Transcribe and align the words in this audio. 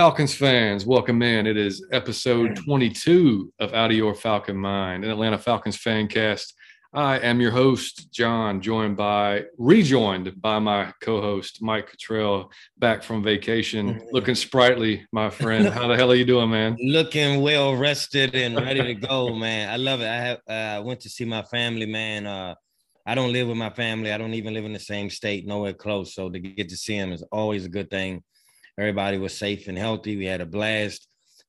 Falcons 0.00 0.34
fans, 0.34 0.86
welcome 0.86 1.20
in. 1.20 1.46
It 1.46 1.58
is 1.58 1.86
episode 1.92 2.56
22 2.56 3.52
of 3.60 3.74
Out 3.74 3.90
of 3.90 3.96
Your 3.98 4.14
Falcon 4.14 4.56
Mind, 4.56 5.04
an 5.04 5.10
Atlanta 5.10 5.36
Falcons 5.36 5.76
fan 5.76 6.08
cast. 6.08 6.54
I 6.94 7.18
am 7.18 7.38
your 7.38 7.50
host, 7.50 8.10
John, 8.10 8.62
joined 8.62 8.96
by, 8.96 9.44
rejoined 9.58 10.40
by 10.40 10.58
my 10.58 10.90
co 11.02 11.20
host, 11.20 11.60
Mike 11.60 11.90
Cottrell, 11.90 12.50
back 12.78 13.02
from 13.02 13.22
vacation, 13.22 14.00
looking 14.10 14.34
sprightly, 14.34 15.06
my 15.12 15.28
friend. 15.28 15.68
How 15.74 15.86
the 15.86 15.96
hell 15.96 16.10
are 16.10 16.14
you 16.14 16.24
doing, 16.24 16.48
man? 16.48 16.78
Looking 16.80 17.42
well 17.42 17.76
rested 17.76 18.34
and 18.34 18.56
ready 18.56 18.82
to 18.82 18.94
go, 18.94 19.34
man. 19.34 19.68
I 19.68 19.76
love 19.76 20.00
it. 20.00 20.08
I 20.08 20.16
have 20.16 20.38
uh, 20.48 20.82
went 20.82 21.00
to 21.00 21.10
see 21.10 21.26
my 21.26 21.42
family, 21.42 21.84
man. 21.84 22.26
Uh, 22.26 22.54
I 23.04 23.14
don't 23.14 23.34
live 23.34 23.48
with 23.48 23.58
my 23.58 23.70
family. 23.70 24.14
I 24.14 24.16
don't 24.16 24.32
even 24.32 24.54
live 24.54 24.64
in 24.64 24.72
the 24.72 24.80
same 24.80 25.10
state, 25.10 25.46
nowhere 25.46 25.74
close. 25.74 26.14
So 26.14 26.30
to 26.30 26.38
get 26.38 26.70
to 26.70 26.76
see 26.78 26.98
them 26.98 27.12
is 27.12 27.22
always 27.30 27.66
a 27.66 27.68
good 27.68 27.90
thing. 27.90 28.22
Everybody 28.78 29.18
was 29.18 29.36
safe 29.36 29.68
and 29.68 29.76
healthy. 29.76 30.16
We 30.16 30.26
had 30.26 30.40
a 30.40 30.46
blast, 30.46 31.06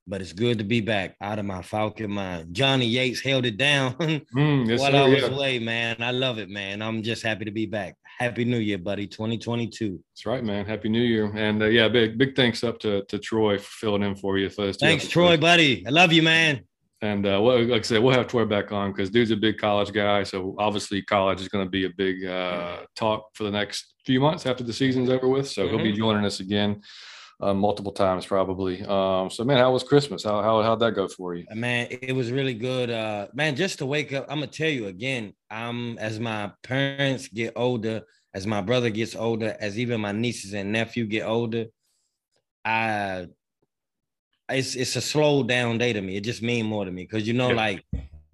but 0.07 0.21
it's 0.21 0.33
good 0.33 0.57
to 0.57 0.63
be 0.63 0.81
back 0.81 1.15
out 1.21 1.39
of 1.39 1.45
my 1.45 1.61
Falcon 1.61 2.11
mind. 2.11 2.53
Johnny 2.53 2.85
Yates 2.85 3.21
held 3.21 3.45
it 3.45 3.57
down 3.57 3.93
Mm, 4.35 4.67
yes, 4.67 4.79
while 4.79 4.91
sir, 4.91 4.97
I 4.97 5.07
was 5.07 5.21
yeah. 5.21 5.27
away, 5.27 5.59
man. 5.59 5.97
I 5.99 6.11
love 6.11 6.37
it, 6.39 6.49
man. 6.49 6.81
I'm 6.81 7.03
just 7.03 7.23
happy 7.23 7.45
to 7.45 7.51
be 7.51 7.65
back. 7.65 7.95
Happy 8.19 8.45
New 8.45 8.57
Year, 8.57 8.77
buddy. 8.77 9.07
2022. 9.07 9.99
That's 10.13 10.25
right, 10.25 10.43
man. 10.43 10.65
Happy 10.65 10.89
New 10.89 11.01
Year. 11.01 11.31
And 11.35 11.61
uh, 11.61 11.67
yeah, 11.67 11.87
big 11.87 12.17
big 12.17 12.35
thanks 12.35 12.63
up 12.63 12.79
to, 12.79 13.03
to 13.05 13.19
Troy 13.19 13.57
for 13.57 13.71
filling 13.71 14.03
in 14.03 14.15
for 14.15 14.37
you 14.37 14.49
for. 14.49 14.71
Thanks, 14.73 15.07
Troy, 15.07 15.37
buddy. 15.37 15.85
I 15.85 15.89
love 15.89 16.11
you, 16.11 16.23
man. 16.23 16.61
And 17.03 17.25
uh, 17.25 17.39
well, 17.41 17.63
like 17.63 17.79
I 17.79 17.81
said, 17.81 18.03
we'll 18.03 18.13
have 18.13 18.27
Troy 18.27 18.45
back 18.45 18.71
on 18.71 18.91
because 18.91 19.09
dude's 19.09 19.31
a 19.31 19.35
big 19.35 19.57
college 19.57 19.91
guy. 19.91 20.23
So 20.23 20.55
obviously, 20.59 21.01
college 21.01 21.41
is 21.41 21.47
going 21.47 21.65
to 21.65 21.69
be 21.69 21.85
a 21.85 21.89
big 21.89 22.25
uh, 22.25 22.81
talk 22.95 23.29
for 23.33 23.43
the 23.43 23.51
next 23.51 23.93
few 24.05 24.19
months 24.19 24.45
after 24.45 24.63
the 24.63 24.73
season's 24.73 25.09
over 25.09 25.27
with. 25.27 25.47
So 25.47 25.67
he'll 25.67 25.79
be 25.79 25.93
joining 25.93 26.25
us 26.25 26.41
again 26.41 26.81
uh, 27.41 27.53
multiple 27.53 27.91
times 27.91 28.25
probably. 28.25 28.83
Um, 28.83 29.29
so 29.29 29.43
man, 29.43 29.57
how 29.57 29.71
was 29.71 29.83
Christmas? 29.83 30.23
How 30.23 30.41
how 30.41 30.61
how'd 30.61 30.79
that 30.79 30.93
go 30.93 31.07
for 31.07 31.35
you? 31.35 31.45
Man, 31.53 31.87
it 31.89 32.13
was 32.13 32.31
really 32.31 32.53
good. 32.53 32.89
Uh 32.89 33.27
man, 33.33 33.55
just 33.55 33.79
to 33.79 33.85
wake 33.85 34.13
up, 34.13 34.25
I'm 34.29 34.39
gonna 34.39 34.47
tell 34.47 34.69
you 34.69 34.87
again, 34.87 35.33
I'm 35.49 35.97
as 35.97 36.19
my 36.19 36.51
parents 36.63 37.27
get 37.27 37.53
older, 37.55 38.03
as 38.33 38.45
my 38.45 38.61
brother 38.61 38.89
gets 38.89 39.15
older, 39.15 39.57
as 39.59 39.79
even 39.79 40.01
my 40.01 40.11
nieces 40.11 40.53
and 40.53 40.71
nephew 40.71 41.05
get 41.05 41.25
older, 41.25 41.65
I 42.63 43.27
it's 44.49 44.75
it's 44.75 44.95
a 44.95 45.01
slow 45.01 45.43
down 45.43 45.77
day 45.77 45.93
to 45.93 46.01
me. 46.01 46.17
It 46.17 46.23
just 46.23 46.41
mean 46.41 46.65
more 46.65 46.85
to 46.85 46.91
me 46.91 47.03
because 47.03 47.27
you 47.27 47.33
know, 47.33 47.49
like 47.49 47.83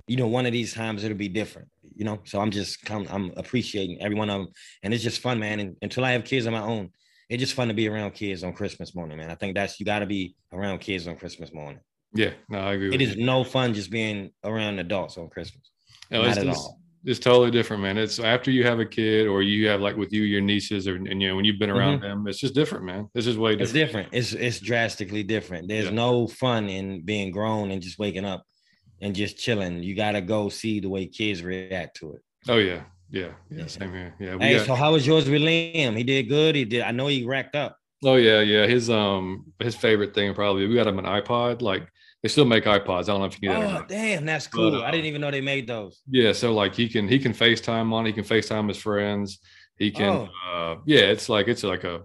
you 0.08 0.17
know, 0.17 0.28
one 0.28 0.45
of 0.45 0.52
these 0.52 0.73
times 0.73 1.03
it'll 1.03 1.17
be 1.17 1.30
different, 1.30 1.69
you 1.95 2.05
know. 2.05 2.19
So 2.25 2.39
I'm 2.39 2.52
just 2.52 2.83
come, 2.83 3.08
I'm 3.09 3.31
appreciating 3.38 4.02
every 4.02 4.16
one 4.16 4.30
of 4.30 4.41
them, 4.41 4.47
and 4.83 4.94
it's 4.94 5.03
just 5.03 5.22
fun, 5.22 5.39
man. 5.39 5.59
And 5.59 5.75
until 5.81 6.05
I 6.05 6.11
have 6.11 6.23
kids 6.23 6.45
of 6.45 6.53
my 6.53 6.61
own, 6.61 6.91
it's 7.30 7.42
just 7.42 7.53
fun 7.53 7.67
to 7.67 7.73
be 7.73 7.88
around 7.89 8.11
kids 8.11 8.44
on 8.44 8.53
Christmas 8.53 8.95
morning, 8.95 9.17
man. 9.17 9.30
I 9.31 9.36
think 9.36 9.56
that's 9.56 9.80
you 9.80 9.86
got 9.86 10.00
to 10.00 10.06
be 10.06 10.36
around 10.53 10.80
kids 10.80 11.08
on 11.08 11.16
Christmas 11.17 11.53
morning. 11.53 11.80
Yeah, 12.14 12.31
no, 12.50 12.59
I 12.59 12.73
agree. 12.73 12.94
It 12.94 13.02
is 13.02 13.16
you. 13.16 13.25
no 13.25 13.44
fun 13.44 13.73
just 13.73 13.92
being 13.92 14.31
around 14.44 14.80
adults 14.80 15.17
on 15.17 15.30
Christmas. 15.30 15.69
No, 16.09 16.22
Not 16.22 16.30
it's, 16.30 16.38
at 16.38 16.47
it's, 16.47 16.58
all. 16.58 16.80
it's 17.03 17.19
totally 17.19 17.52
different, 17.52 17.84
man. 17.84 17.97
It's 17.97 18.17
after 18.17 18.50
you 18.50 18.64
have 18.64 18.80
a 18.80 18.86
kid 18.86 19.28
or 19.28 19.42
you 19.44 19.67
have 19.67 19.81
like 19.81 19.97
with 19.97 20.14
you 20.14 20.22
your 20.23 20.39
nieces 20.39 20.88
or 20.88 20.95
and 20.95 21.22
you 21.22 21.28
know 21.28 21.36
when 21.36 21.44
you've 21.44 21.59
been 21.59 21.69
around 21.69 22.02
them, 22.02 22.25
it's 22.28 22.39
just 22.39 22.56
different, 22.56 22.86
man. 22.86 23.09
It's 23.14 23.25
just 23.25 23.38
way 23.38 23.53
Mm-hmm. 23.53 23.62
It's 23.64 23.73
different. 23.73 24.12
different. 24.12 24.25
It's 24.25 24.34
it's 24.34 24.59
drastically 24.62 25.24
different. 25.24 25.68
There's 25.68 25.85
Yeah. 25.85 25.91
no 25.91 26.28
fun 26.28 26.69
in 26.69 27.01
being 27.01 27.30
grown 27.31 27.72
and 27.72 27.81
just 27.81 28.00
waking 28.00 28.24
up 28.25 28.44
and 29.01 29.13
just 29.13 29.38
chilling. 29.38 29.84
You 29.84 29.94
gotta 29.94 30.22
go 30.22 30.47
see 30.47 30.80
the 30.80 30.90
way 30.90 31.07
kids 31.07 31.44
react 31.44 31.97
to 31.97 32.13
it. 32.13 32.22
Oh 32.47 32.57
yeah, 32.57 32.84
yeah, 33.09 33.29
yeah. 33.50 33.66
Same 33.68 33.91
here. 33.94 34.16
Yeah, 34.19 34.35
we 34.35 34.44
Hey, 34.45 34.57
got- 34.57 34.66
so 34.68 34.75
how 34.75 34.91
was 34.94 35.06
yours 35.07 35.29
with 35.29 35.41
Liam? 35.41 35.95
He 35.97 36.03
did 36.03 36.28
good. 36.29 36.56
He 36.56 36.66
did. 36.66 36.81
I 36.81 36.91
know 36.91 37.07
he 37.07 37.25
racked 37.25 37.56
up. 37.56 37.78
Oh 38.03 38.16
yeah, 38.16 38.41
yeah. 38.41 38.68
His 38.68 38.90
um 38.90 39.45
his 39.59 39.75
favorite 39.75 40.13
thing 40.13 40.34
probably 40.34 40.68
we 40.68 40.75
got 40.75 40.88
him 40.88 41.00
an 41.00 41.06
iPod. 41.06 41.62
Like 41.62 41.88
they 42.22 42.29
still 42.29 42.45
make 42.45 42.66
iPods. 42.66 43.03
I 43.03 43.07
don't 43.07 43.19
know 43.22 43.25
if 43.25 43.41
you 43.41 43.50
that. 43.50 43.57
Oh, 43.57 43.72
not. 43.73 43.88
damn, 43.90 44.25
that's 44.25 44.47
But, 44.47 44.57
cool. 44.57 44.84
I 44.84 44.88
uh, 44.90 44.91
didn't 44.91 45.06
even 45.06 45.22
know 45.22 45.31
they 45.31 45.41
made 45.41 45.68
those. 45.68 46.01
Yeah, 46.09 46.31
so 46.34 46.53
like 46.53 46.75
he 46.75 46.90
can 46.90 47.07
he 47.07 47.18
can 47.19 47.34
FaceTime 47.34 47.91
on. 47.94 48.06
it, 48.06 48.09
He 48.09 48.13
can 48.13 48.23
FaceTime 48.23 48.68
his 48.68 48.78
friends. 48.78 49.39
He 49.78 49.91
can. 49.91 50.09
Oh. 50.09 50.29
uh 50.74 50.75
Yeah, 50.85 51.01
it's 51.13 51.29
like 51.29 51.47
it's 51.47 51.63
like 51.63 51.84
a. 51.84 52.01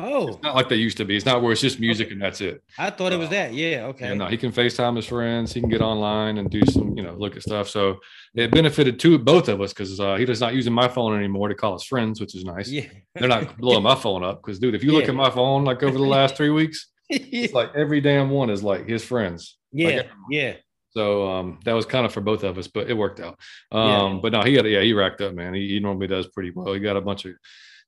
Oh, 0.00 0.28
It's 0.28 0.42
not 0.42 0.54
like 0.54 0.68
they 0.68 0.76
used 0.76 0.96
to 0.98 1.04
be. 1.04 1.16
It's 1.16 1.26
not 1.26 1.42
where 1.42 1.50
it's 1.50 1.60
just 1.60 1.80
music 1.80 2.12
and 2.12 2.22
that's 2.22 2.40
it. 2.40 2.62
I 2.78 2.90
thought 2.90 3.12
it 3.12 3.18
was 3.18 3.28
uh, 3.28 3.32
that. 3.32 3.52
Yeah, 3.52 3.86
okay. 3.86 4.08
Yeah, 4.08 4.14
no, 4.14 4.26
he 4.26 4.36
can 4.36 4.52
FaceTime 4.52 4.94
his 4.94 5.06
friends. 5.06 5.52
He 5.52 5.60
can 5.60 5.68
get 5.68 5.80
online 5.82 6.38
and 6.38 6.48
do 6.48 6.64
some, 6.66 6.96
you 6.96 7.02
know, 7.02 7.14
look 7.14 7.36
at 7.36 7.42
stuff. 7.42 7.68
So 7.68 7.98
it 8.34 8.52
benefited 8.52 9.00
to 9.00 9.18
both 9.18 9.48
of 9.48 9.60
us 9.60 9.72
because 9.72 9.98
uh, 9.98 10.14
he 10.14 10.24
does 10.24 10.40
not 10.40 10.54
using 10.54 10.72
my 10.72 10.86
phone 10.86 11.18
anymore 11.18 11.48
to 11.48 11.54
call 11.56 11.72
his 11.72 11.82
friends, 11.84 12.20
which 12.20 12.34
is 12.36 12.44
nice. 12.44 12.70
Yeah. 12.70 12.86
They're 13.16 13.28
not 13.28 13.58
blowing 13.58 13.82
my 13.82 13.96
phone 13.96 14.22
up 14.22 14.40
because, 14.40 14.60
dude, 14.60 14.76
if 14.76 14.84
you 14.84 14.92
look 14.92 15.08
at 15.08 15.14
my 15.14 15.30
phone 15.30 15.64
like 15.64 15.82
over 15.82 15.98
the 15.98 16.04
last 16.04 16.36
three 16.36 16.50
weeks, 16.50 16.86
it's 17.10 17.52
like 17.52 17.74
every 17.74 18.00
damn 18.00 18.30
one 18.30 18.50
is 18.50 18.62
like 18.62 18.86
his 18.88 19.04
friends. 19.04 19.56
Yeah. 19.72 20.04
Yeah. 20.30 20.54
So 20.90 21.28
um, 21.30 21.58
that 21.64 21.72
was 21.74 21.86
kind 21.86 22.06
of 22.06 22.12
for 22.12 22.20
both 22.20 22.44
of 22.44 22.56
us, 22.56 22.66
but 22.68 22.88
it 22.88 22.94
worked 22.94 23.20
out. 23.20 23.38
Um, 23.72 24.14
Yeah. 24.14 24.18
But 24.22 24.32
no, 24.32 24.42
he 24.42 24.54
got 24.54 24.64
yeah, 24.64 24.80
he 24.82 24.92
racked 24.92 25.20
up, 25.20 25.34
man. 25.34 25.54
He, 25.54 25.68
he 25.68 25.80
normally 25.80 26.06
does 26.06 26.28
pretty 26.28 26.50
well. 26.50 26.72
He 26.72 26.80
got 26.80 26.96
a 26.96 27.00
bunch 27.00 27.24
of 27.24 27.32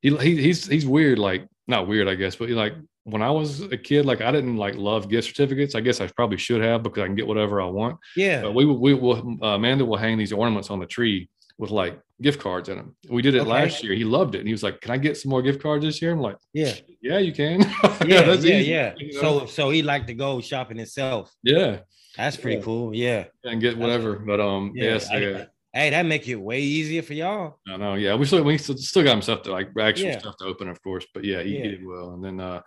he, 0.03 0.17
he 0.17 0.37
he's 0.41 0.67
he's 0.67 0.87
weird, 0.87 1.19
like 1.19 1.47
not 1.71 1.89
weird, 1.89 2.09
I 2.09 2.15
guess, 2.17 2.37
but 2.37 2.51
like 2.51 2.75
when 3.05 3.23
I 3.23 3.31
was 3.31 3.63
a 3.63 3.77
kid, 3.79 4.05
like 4.05 4.21
I 4.21 4.31
didn't 4.31 4.57
like 4.59 4.75
love 4.77 5.09
gift 5.09 5.29
certificates. 5.29 5.75
I 5.75 5.81
guess 5.81 6.01
I 6.01 6.07
probably 6.09 6.37
should 6.37 6.63
have 6.63 6.83
because 6.83 7.03
I 7.03 7.07
can 7.07 7.15
get 7.17 7.27
whatever 7.27 7.63
I 7.63 7.67
want. 7.67 7.97
Yeah. 8.17 8.43
But 8.43 8.53
we 8.55 8.65
will 8.67 8.79
we 8.79 8.93
will 8.95 9.39
uh, 9.43 9.55
Amanda 9.57 9.85
will 9.85 9.97
hang 9.97 10.19
these 10.19 10.33
ornaments 10.33 10.69
on 10.71 10.79
the 10.81 10.87
tree 10.87 11.31
with 11.57 11.71
like 11.71 11.99
gift 12.23 12.41
cards 12.41 12.69
in 12.69 12.77
them. 12.77 12.95
We 13.09 13.23
did 13.23 13.35
it 13.35 13.41
Okay. 13.41 13.51
last 13.51 13.83
year. 13.83 13.95
He 13.95 14.05
loved 14.05 14.35
it, 14.35 14.39
and 14.39 14.47
he 14.47 14.53
was 14.53 14.63
like, 14.63 14.81
"Can 14.83 14.91
I 14.93 14.99
get 14.99 15.17
some 15.17 15.31
more 15.31 15.43
gift 15.43 15.63
cards 15.63 15.85
this 15.85 16.01
year?" 16.03 16.13
I'm 16.13 16.21
like, 16.21 16.37
Yeah. 16.53 16.75
"Yeah, 17.01 17.19
you 17.19 17.33
can." 17.33 17.61
Yeah. 18.07 18.23
that's 18.23 18.45
yeah. 18.45 18.57
easy, 18.57 18.71
Yeah. 18.71 18.95
you 18.99 19.13
know? 19.15 19.21
So 19.21 19.47
so 19.47 19.71
he 19.71 19.83
liked 19.83 20.07
to 20.09 20.15
go 20.15 20.41
shopping 20.41 20.77
himself. 20.79 21.33
yeah, 21.43 21.81
That's 22.17 22.37
pretty 22.37 22.57
Yeah. 22.59 22.65
cool. 22.65 22.95
Yeah. 22.95 23.25
and 23.45 23.61
get 23.61 23.77
whatever. 23.79 24.17
But 24.19 24.41
um, 24.41 24.73
Yeah. 24.75 24.99
so, 24.99 25.15
I- 25.15 25.19
yeah. 25.19 25.45
Hey, 25.73 25.91
that 25.91 26.05
make 26.05 26.27
it 26.27 26.35
way 26.35 26.61
easier 26.61 27.01
for 27.01 27.15
y'all. 27.15 27.61
I 27.69 27.77
know. 27.77 27.95
Yeah, 27.95 28.17
we 28.17 28.27
still 28.27 28.43
we 28.43 28.59
still, 28.59 28.77
still 28.77 29.05
got 29.05 29.13
him 29.15 29.23
stuff 29.23 29.43
to 29.43 29.53
like 29.53 29.69
actual 29.79 30.09
Yeah. 30.09 30.19
stuff 30.19 30.37
to 30.39 30.45
open, 30.47 30.69
of 30.69 30.83
course. 30.83 31.07
But 31.15 31.23
yeah, 31.25 31.43
he, 31.43 31.59
Yeah. 31.59 31.63
did 31.63 31.87
well. 31.87 32.15
And 32.15 32.25
then 32.25 32.41
uh 32.41 32.63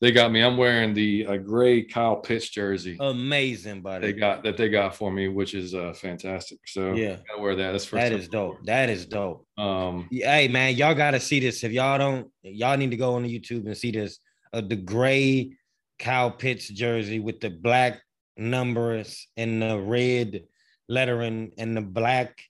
they 0.00 0.10
got 0.10 0.32
me. 0.32 0.40
I'm 0.42 0.56
wearing 0.56 0.92
the 0.92 1.26
uh, 1.26 1.36
gray 1.36 1.82
Kyle 1.82 2.16
Pitts 2.16 2.48
jersey. 2.48 2.96
Amazing, 2.98 3.82
buddy. 3.82 4.08
They 4.08 4.12
got 4.12 4.42
that 4.42 4.56
they 4.56 4.68
got 4.68 4.96
for 4.96 5.12
me, 5.12 5.28
which 5.28 5.54
is 5.54 5.72
uh 5.72 5.92
fantastic. 5.92 6.58
So 6.66 6.94
Yeah. 6.94 7.18
gotta 7.28 7.40
wear 7.40 7.54
that. 7.54 7.72
That's 7.72 7.84
first 7.84 8.02
that 8.10 8.12
is 8.12 8.26
I 8.26 8.32
dope. 8.32 8.64
That 8.64 8.90
is 8.90 9.06
dope. 9.06 9.46
Um, 9.56 10.08
Hey 10.10 10.48
man, 10.48 10.74
y'all 10.74 10.94
gotta 10.96 11.20
see 11.20 11.38
this. 11.38 11.62
If 11.62 11.70
y'all 11.70 11.98
don't, 11.98 12.28
y'all 12.42 12.76
need 12.76 12.90
to 12.90 12.96
go 12.96 13.14
on 13.14 13.22
the 13.22 13.38
YouTube 13.40 13.66
and 13.66 13.76
see 13.76 13.92
this. 13.92 14.18
Uh, 14.52 14.62
the 14.62 14.76
gray 14.76 15.52
Kyle 16.00 16.32
Pitts 16.32 16.68
jersey 16.68 17.20
with 17.20 17.38
the 17.38 17.50
black 17.50 18.00
numbers 18.36 19.28
and 19.36 19.62
the 19.62 19.78
red 19.78 20.42
lettering 20.88 21.52
and 21.58 21.76
the 21.76 21.80
black 21.82 22.40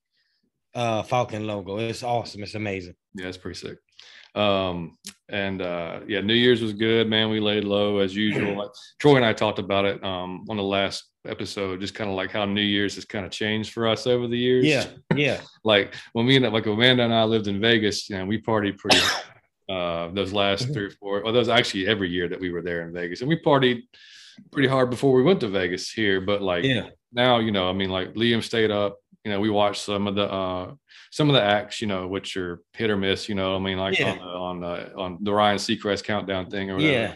uh 0.75 1.03
Falcon 1.03 1.47
logo. 1.47 1.79
It's 1.79 2.03
awesome. 2.03 2.43
It's 2.43 2.55
amazing. 2.55 2.95
yeah, 3.15 3.27
it's 3.27 3.39
pretty 3.39 3.59
sick. 3.59 3.79
Um, 4.35 4.97
and 5.29 5.63
uh 5.63 6.01
yeah, 6.07 6.21
New 6.21 6.35
Year's 6.35 6.63
was 6.63 6.73
good, 6.73 7.09
man. 7.09 7.31
We 7.31 7.41
laid 7.41 7.65
low 7.65 7.99
as 7.99 8.15
usual. 8.15 8.73
Troy 9.01 9.17
and 9.17 9.25
I 9.25 9.33
talked 9.33 9.59
about 9.59 9.85
it 9.85 10.03
um 10.05 10.45
on 10.49 10.57
the 10.57 10.63
last 10.63 11.05
episode, 11.27 11.81
just 11.81 11.95
kind 11.95 12.09
of 12.09 12.17
like 12.17 12.31
how 12.31 12.45
New 12.45 12.61
Year's 12.63 12.95
has 12.95 13.05
kind 13.05 13.25
of 13.27 13.33
changed 13.33 13.73
for 13.73 13.89
us 13.89 14.07
over 14.07 14.29
the 14.29 14.39
years. 14.39 14.65
Yeah, 14.65 14.85
yeah, 15.15 15.41
like 15.65 15.95
when 16.13 16.27
me 16.27 16.37
and 16.37 16.53
like 16.53 16.67
Amanda 16.67 17.03
and 17.03 17.15
I 17.15 17.25
lived 17.25 17.49
in 17.49 17.61
Vegas, 17.61 18.09
you 18.09 18.17
know, 18.19 18.27
we 18.27 18.41
partied 18.41 18.79
pretty 18.79 18.99
uh 19.69 20.09
those 20.13 20.33
last 20.33 20.73
three 20.73 20.85
or 20.85 20.91
four, 20.91 21.23
well, 21.25 21.33
those 21.33 21.49
actually 21.49 21.87
every 21.89 22.09
year 22.09 22.29
that 22.29 22.41
we 22.41 22.51
were 22.51 22.63
there 22.63 22.83
in 22.83 22.93
Vegas. 22.93 23.21
And 23.21 23.29
we 23.29 23.41
partied 23.41 23.83
pretty 24.51 24.69
hard 24.69 24.91
before 24.91 25.13
we 25.15 25.23
went 25.23 25.41
to 25.41 25.49
Vegas 25.49 25.91
here. 25.91 26.21
But 26.21 26.43
like 26.43 26.65
yeah, 26.65 26.89
now, 27.13 27.39
you 27.39 27.51
know, 27.53 27.69
I 27.69 27.73
mean, 27.73 27.91
like 27.91 28.15
Liam 28.15 28.43
stayed 28.43 28.71
up, 28.71 28.99
you 29.25 29.31
know, 29.33 29.41
we 29.41 29.51
watched 29.51 29.83
some 29.83 30.07
of 30.07 30.15
the 30.15 30.31
uh 30.31 30.73
some 31.11 31.29
of 31.31 31.35
the 31.35 31.43
acts, 31.43 31.81
you 31.81 31.87
know, 31.87 32.07
which 32.07 32.37
are 32.37 32.61
hit 32.75 32.91
or 32.91 32.97
miss, 32.97 33.29
you 33.29 33.35
know. 33.35 33.57
I 33.57 33.59
mean, 33.59 33.79
like 33.79 33.99
Yeah. 33.99 34.13
on 34.13 34.19
the 34.19 34.25
on 34.25 34.61
the 34.61 34.95
on 34.97 35.19
the 35.23 35.33
Ryan 35.33 35.59
Seacrest 35.59 36.05
countdown 36.05 36.51
thing 36.51 36.71
or 36.71 36.75
whatever. 36.77 36.93
yeah. 36.93 37.15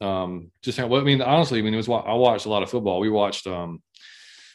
Um, 0.00 0.50
just 0.62 0.78
how, 0.78 0.88
well, 0.88 1.00
I 1.00 1.04
mean, 1.04 1.22
honestly, 1.22 1.60
I 1.60 1.62
mean, 1.62 1.74
it 1.74 1.76
was 1.76 1.86
wa- 1.88 2.00
I 2.04 2.14
watched 2.14 2.46
a 2.46 2.48
lot 2.48 2.62
of 2.64 2.70
football. 2.70 2.98
We 3.00 3.08
watched 3.10 3.46
um 3.46 3.82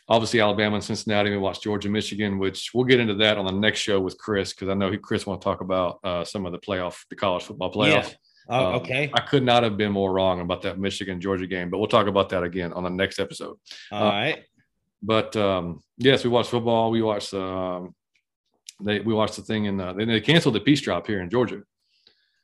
obviously 0.10 0.40
Alabama 0.40 0.76
and 0.76 0.84
Cincinnati. 0.84 1.30
We 1.32 1.38
watched 1.38 1.64
Georgia, 1.64 1.90
Michigan, 1.90 2.40
which 2.40 2.72
we'll 2.74 2.86
get 2.86 3.00
into 3.00 3.16
that 3.16 3.38
on 3.38 3.46
the 3.46 3.52
next 3.52 3.80
show 3.80 4.00
with 4.00 4.18
Chris 4.18 4.54
because 4.54 4.70
I 4.70 4.74
know 4.74 4.92
he 4.92 4.98
Chris 4.98 5.26
want 5.26 5.42
to 5.42 5.46
talk 5.46 5.62
about 5.62 6.00
uh 6.04 6.24
some 6.24 6.46
of 6.46 6.52
the 6.52 6.60
playoff, 6.60 6.98
the 7.10 7.16
college 7.16 7.44
football 7.44 7.72
playoff. 7.72 8.14
Oh, 8.50 8.66
Um, 8.68 8.76
okay. 8.76 9.12
I 9.14 9.22
could 9.22 9.44
not 9.44 9.64
have 9.64 9.78
been 9.78 9.92
more 9.92 10.12
wrong 10.14 10.40
about 10.42 10.62
that 10.64 10.80
Michigan 10.80 11.20
Georgia 11.20 11.48
game, 11.48 11.70
but 11.70 11.78
we'll 11.80 11.88
talk 11.88 12.08
about 12.08 12.30
that 12.30 12.44
again 12.44 12.72
on 12.74 12.84
the 12.84 12.90
next 12.90 13.20
episode. 13.20 13.58
All 13.92 14.04
right. 14.10 14.44
But 15.04 15.36
um, 15.36 15.82
yes, 15.98 16.24
we 16.24 16.30
watched 16.30 16.50
football. 16.50 16.90
We 16.92 17.02
watched 17.02 17.34
um, 17.34 17.94
they 18.82 19.00
we 19.00 19.14
watched 19.14 19.36
the 19.36 19.42
thing 19.44 19.66
in 19.66 19.80
uh, 19.80 19.94
they, 19.94 20.06
they 20.06 20.22
canceled 20.22 20.56
the 20.56 20.60
peach 20.62 20.82
drop 20.84 21.06
here 21.08 21.22
in 21.22 21.30
Georgia. 21.30 21.62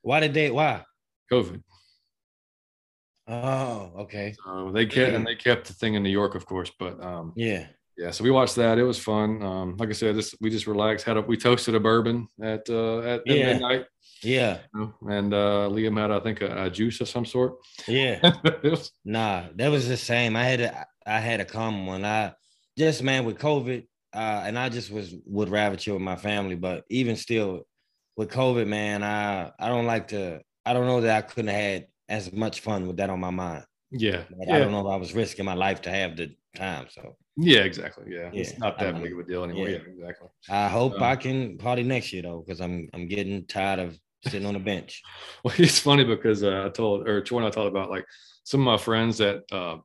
Why 0.02 0.20
did 0.20 0.34
they? 0.34 0.52
Why? 0.52 0.84
COVID. 1.32 1.62
Oh, 3.28 3.92
okay. 4.00 4.36
So 4.46 4.72
they 4.74 4.86
kept 4.86 5.14
and 5.16 5.26
they 5.26 5.36
kept 5.36 5.68
the 5.68 5.74
thing 5.74 5.94
in 5.94 6.04
New 6.04 6.10
York, 6.10 6.36
of 6.36 6.46
course. 6.46 6.72
But 6.78 7.02
um, 7.04 7.32
Yeah. 7.38 7.68
yeah. 7.98 8.12
So 8.12 8.24
we 8.24 8.32
watched 8.32 8.56
that. 8.58 8.78
It 8.78 8.84
was 8.84 9.00
fun. 9.00 9.42
Um, 9.42 9.78
like 9.78 9.90
I 9.90 9.94
said, 9.94 10.16
this 10.16 10.36
we 10.42 10.50
just 10.50 10.68
relaxed. 10.68 11.06
Had 11.06 11.18
a 11.18 11.22
we 11.22 11.38
toasted 11.38 11.74
a 11.76 11.80
bourbon 11.80 12.28
at 12.42 12.70
uh, 12.70 13.00
at, 13.00 13.06
at 13.06 13.22
Yeah. 13.26 13.54
midnight, 13.54 13.86
Yeah, 14.24 14.60
you 14.74 14.80
know, 14.80 14.94
and 15.10 15.34
uh, 15.34 15.70
Liam 15.72 16.00
had 16.00 16.12
I 16.12 16.20
think 16.20 16.42
a, 16.42 16.66
a 16.66 16.70
juice 16.70 17.02
of 17.02 17.10
some 17.10 17.26
sort. 17.26 17.54
yeah. 17.88 18.20
Was- 18.64 18.92
Nah, 19.06 19.48
that 19.56 19.70
was 19.70 19.88
the 19.88 19.98
same. 19.98 20.36
I 20.36 20.44
had 20.44 20.62
a 20.62 20.86
I 21.06 21.20
had 21.20 21.40
a 21.42 21.46
common 21.46 21.86
one. 21.86 22.06
I 22.06 22.34
just 22.78 23.04
man 23.04 23.26
with 23.26 23.38
COVID, 23.38 23.86
uh, 24.14 24.44
and 24.46 24.58
I 24.58 24.70
just 24.70 24.92
was 24.92 25.14
would 25.26 25.50
rather 25.50 25.76
chill 25.76 25.96
with 25.96 26.04
my 26.04 26.16
family. 26.16 26.56
But 26.56 26.84
even 26.90 27.16
still, 27.16 27.68
with 28.16 28.30
COVID, 28.30 28.68
man, 28.68 29.04
I 29.04 29.52
I 29.60 29.68
don't 29.68 29.86
like 29.86 30.08
to. 30.10 30.42
I 30.66 30.74
don't 30.74 30.88
know 30.88 31.02
that 31.02 31.18
I 31.18 31.22
couldn't 31.28 31.50
have 31.52 31.62
had 31.62 31.88
as 32.08 32.32
much 32.32 32.62
fun 32.62 32.88
with 32.88 32.98
that 32.98 33.10
on 33.10 33.20
my 33.20 33.32
mind. 33.32 33.66
yeah, 33.92 34.24
But 34.30 34.48
yeah. 34.48 34.56
I 34.56 34.60
don't 34.60 34.72
know 34.72 34.80
if 34.88 34.94
I 34.94 34.96
was 34.98 35.14
risking 35.14 35.46
my 35.46 35.54
life 35.56 35.82
to 35.82 35.90
have 35.90 36.16
the 36.16 36.36
time. 36.56 36.88
So 36.90 37.18
Yeah, 37.36 37.62
exactly. 37.64 38.06
Yeah, 38.16 38.30
it's 38.34 38.58
not 38.60 38.80
that 38.80 39.02
big 39.02 39.12
of 39.14 39.20
a 39.20 39.24
deal 39.24 39.44
anymore. 39.44 39.68
Yeah, 39.68 39.78
Yeah. 39.80 39.94
exactly. 39.94 40.30
I 40.50 40.70
hope 40.70 40.94
Um, 40.94 41.04
I 41.04 41.16
can 41.18 41.58
party 41.58 41.84
next 41.84 42.14
year 42.14 42.22
though, 42.24 42.44
because 42.46 42.62
I'm 42.62 42.88
I'm 42.94 43.08
getting 43.08 43.46
tired 43.46 43.80
of 43.80 44.00
sitting 44.26 44.46
on 44.46 44.56
a 44.56 44.60
bench. 44.60 45.02
Well, 45.44 45.54
it's 45.58 45.80
funny 45.80 46.06
because 46.06 46.42
uh, 46.42 46.64
I 46.66 46.70
told 46.70 47.08
or 47.08 47.20
Troy 47.22 47.40
and 47.40 47.48
I 47.48 47.50
talked 47.50 47.68
about 47.68 47.90
like 47.90 48.06
some 48.46 48.62
of 48.62 48.66
my 48.66 48.78
friends 48.78 49.18
that 49.18 49.44
uh, 49.52 49.78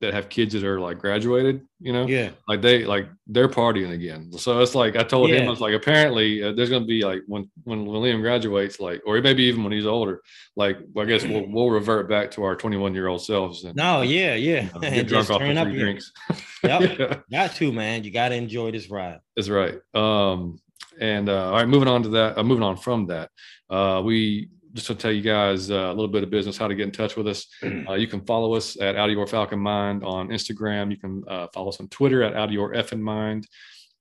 that 0.00 0.14
have 0.14 0.28
kids 0.28 0.52
that 0.54 0.64
are 0.64 0.80
like 0.80 0.98
graduated. 0.98 1.66
You 1.78 1.92
know, 1.92 2.06
Yeah, 2.06 2.30
like 2.48 2.60
they 2.60 2.84
like 2.84 3.08
they're 3.26 3.48
partying 3.48 3.92
again. 3.92 4.32
So 4.32 4.60
it's 4.60 4.74
like 4.74 4.96
I 4.96 5.02
told 5.02 5.30
him 5.30 5.46
I 5.46 5.50
was 5.50 5.60
like 5.60 5.74
apparently 5.74 6.42
uh, 6.42 6.52
there's 6.52 6.68
gonna 6.68 6.84
be 6.84 7.02
like 7.02 7.22
when 7.26 7.50
when 7.64 7.86
William 7.86 8.20
graduates, 8.20 8.80
like 8.80 9.00
or 9.06 9.20
maybe 9.20 9.44
even 9.44 9.62
when 9.62 9.72
he's 9.72 9.86
older, 9.86 10.20
like 10.56 10.78
well, 10.92 11.06
I 11.06 11.08
guess 11.08 11.24
we'll 11.24 11.46
we'll 11.48 11.70
revert 11.70 12.08
back 12.08 12.30
to 12.32 12.44
our 12.44 12.56
21 12.56 12.94
year 12.94 13.08
old 13.08 13.22
selves 13.22 13.64
and 13.64 13.76
no, 13.76 14.02
yeah, 14.02 14.34
yeah. 14.34 14.64
you 14.64 14.70
know, 14.74 14.80
get 14.80 15.06
drunk 15.08 15.30
off 15.30 15.40
the 15.40 15.64
drinks. 15.64 16.12
Yep. 16.62 16.98
yeah. 16.98 17.16
Got 17.30 17.54
to, 17.56 17.72
man. 17.72 18.04
You 18.04 18.10
got 18.10 18.28
to 18.28 18.34
enjoy 18.34 18.70
this 18.70 18.90
ride. 18.90 19.20
That's 19.34 19.48
right. 19.48 19.78
Um, 19.94 20.60
and 21.00 21.30
uh, 21.30 21.46
all 21.46 21.52
right, 21.52 21.66
moving 21.66 21.88
on 21.88 22.02
to 22.02 22.08
that. 22.10 22.38
Uh, 22.38 22.42
moving 22.42 22.62
on 22.62 22.76
from 22.76 23.06
that, 23.06 23.30
uh, 23.70 24.02
we 24.04 24.48
just 24.72 24.86
to 24.86 24.94
tell 24.94 25.12
you 25.12 25.22
guys 25.22 25.70
uh, 25.70 25.74
a 25.74 25.94
little 25.94 26.08
bit 26.08 26.22
of 26.22 26.30
business, 26.30 26.56
how 26.56 26.68
to 26.68 26.74
get 26.74 26.84
in 26.84 26.92
touch 26.92 27.16
with 27.16 27.28
us. 27.28 27.46
Uh, 27.88 27.94
you 27.94 28.06
can 28.06 28.20
follow 28.20 28.54
us 28.54 28.80
at 28.80 28.94
Out 28.94 29.08
of 29.08 29.14
Your 29.14 29.26
Falcon 29.26 29.58
Mind 29.58 30.04
on 30.04 30.28
Instagram. 30.28 30.90
You 30.90 30.96
can 30.96 31.24
uh, 31.26 31.46
follow 31.52 31.70
us 31.70 31.80
on 31.80 31.88
Twitter 31.88 32.22
at 32.22 32.34
Out 32.34 32.48
of 32.48 32.52
Your 32.52 32.72
Effing 32.72 33.00
Mind. 33.00 33.48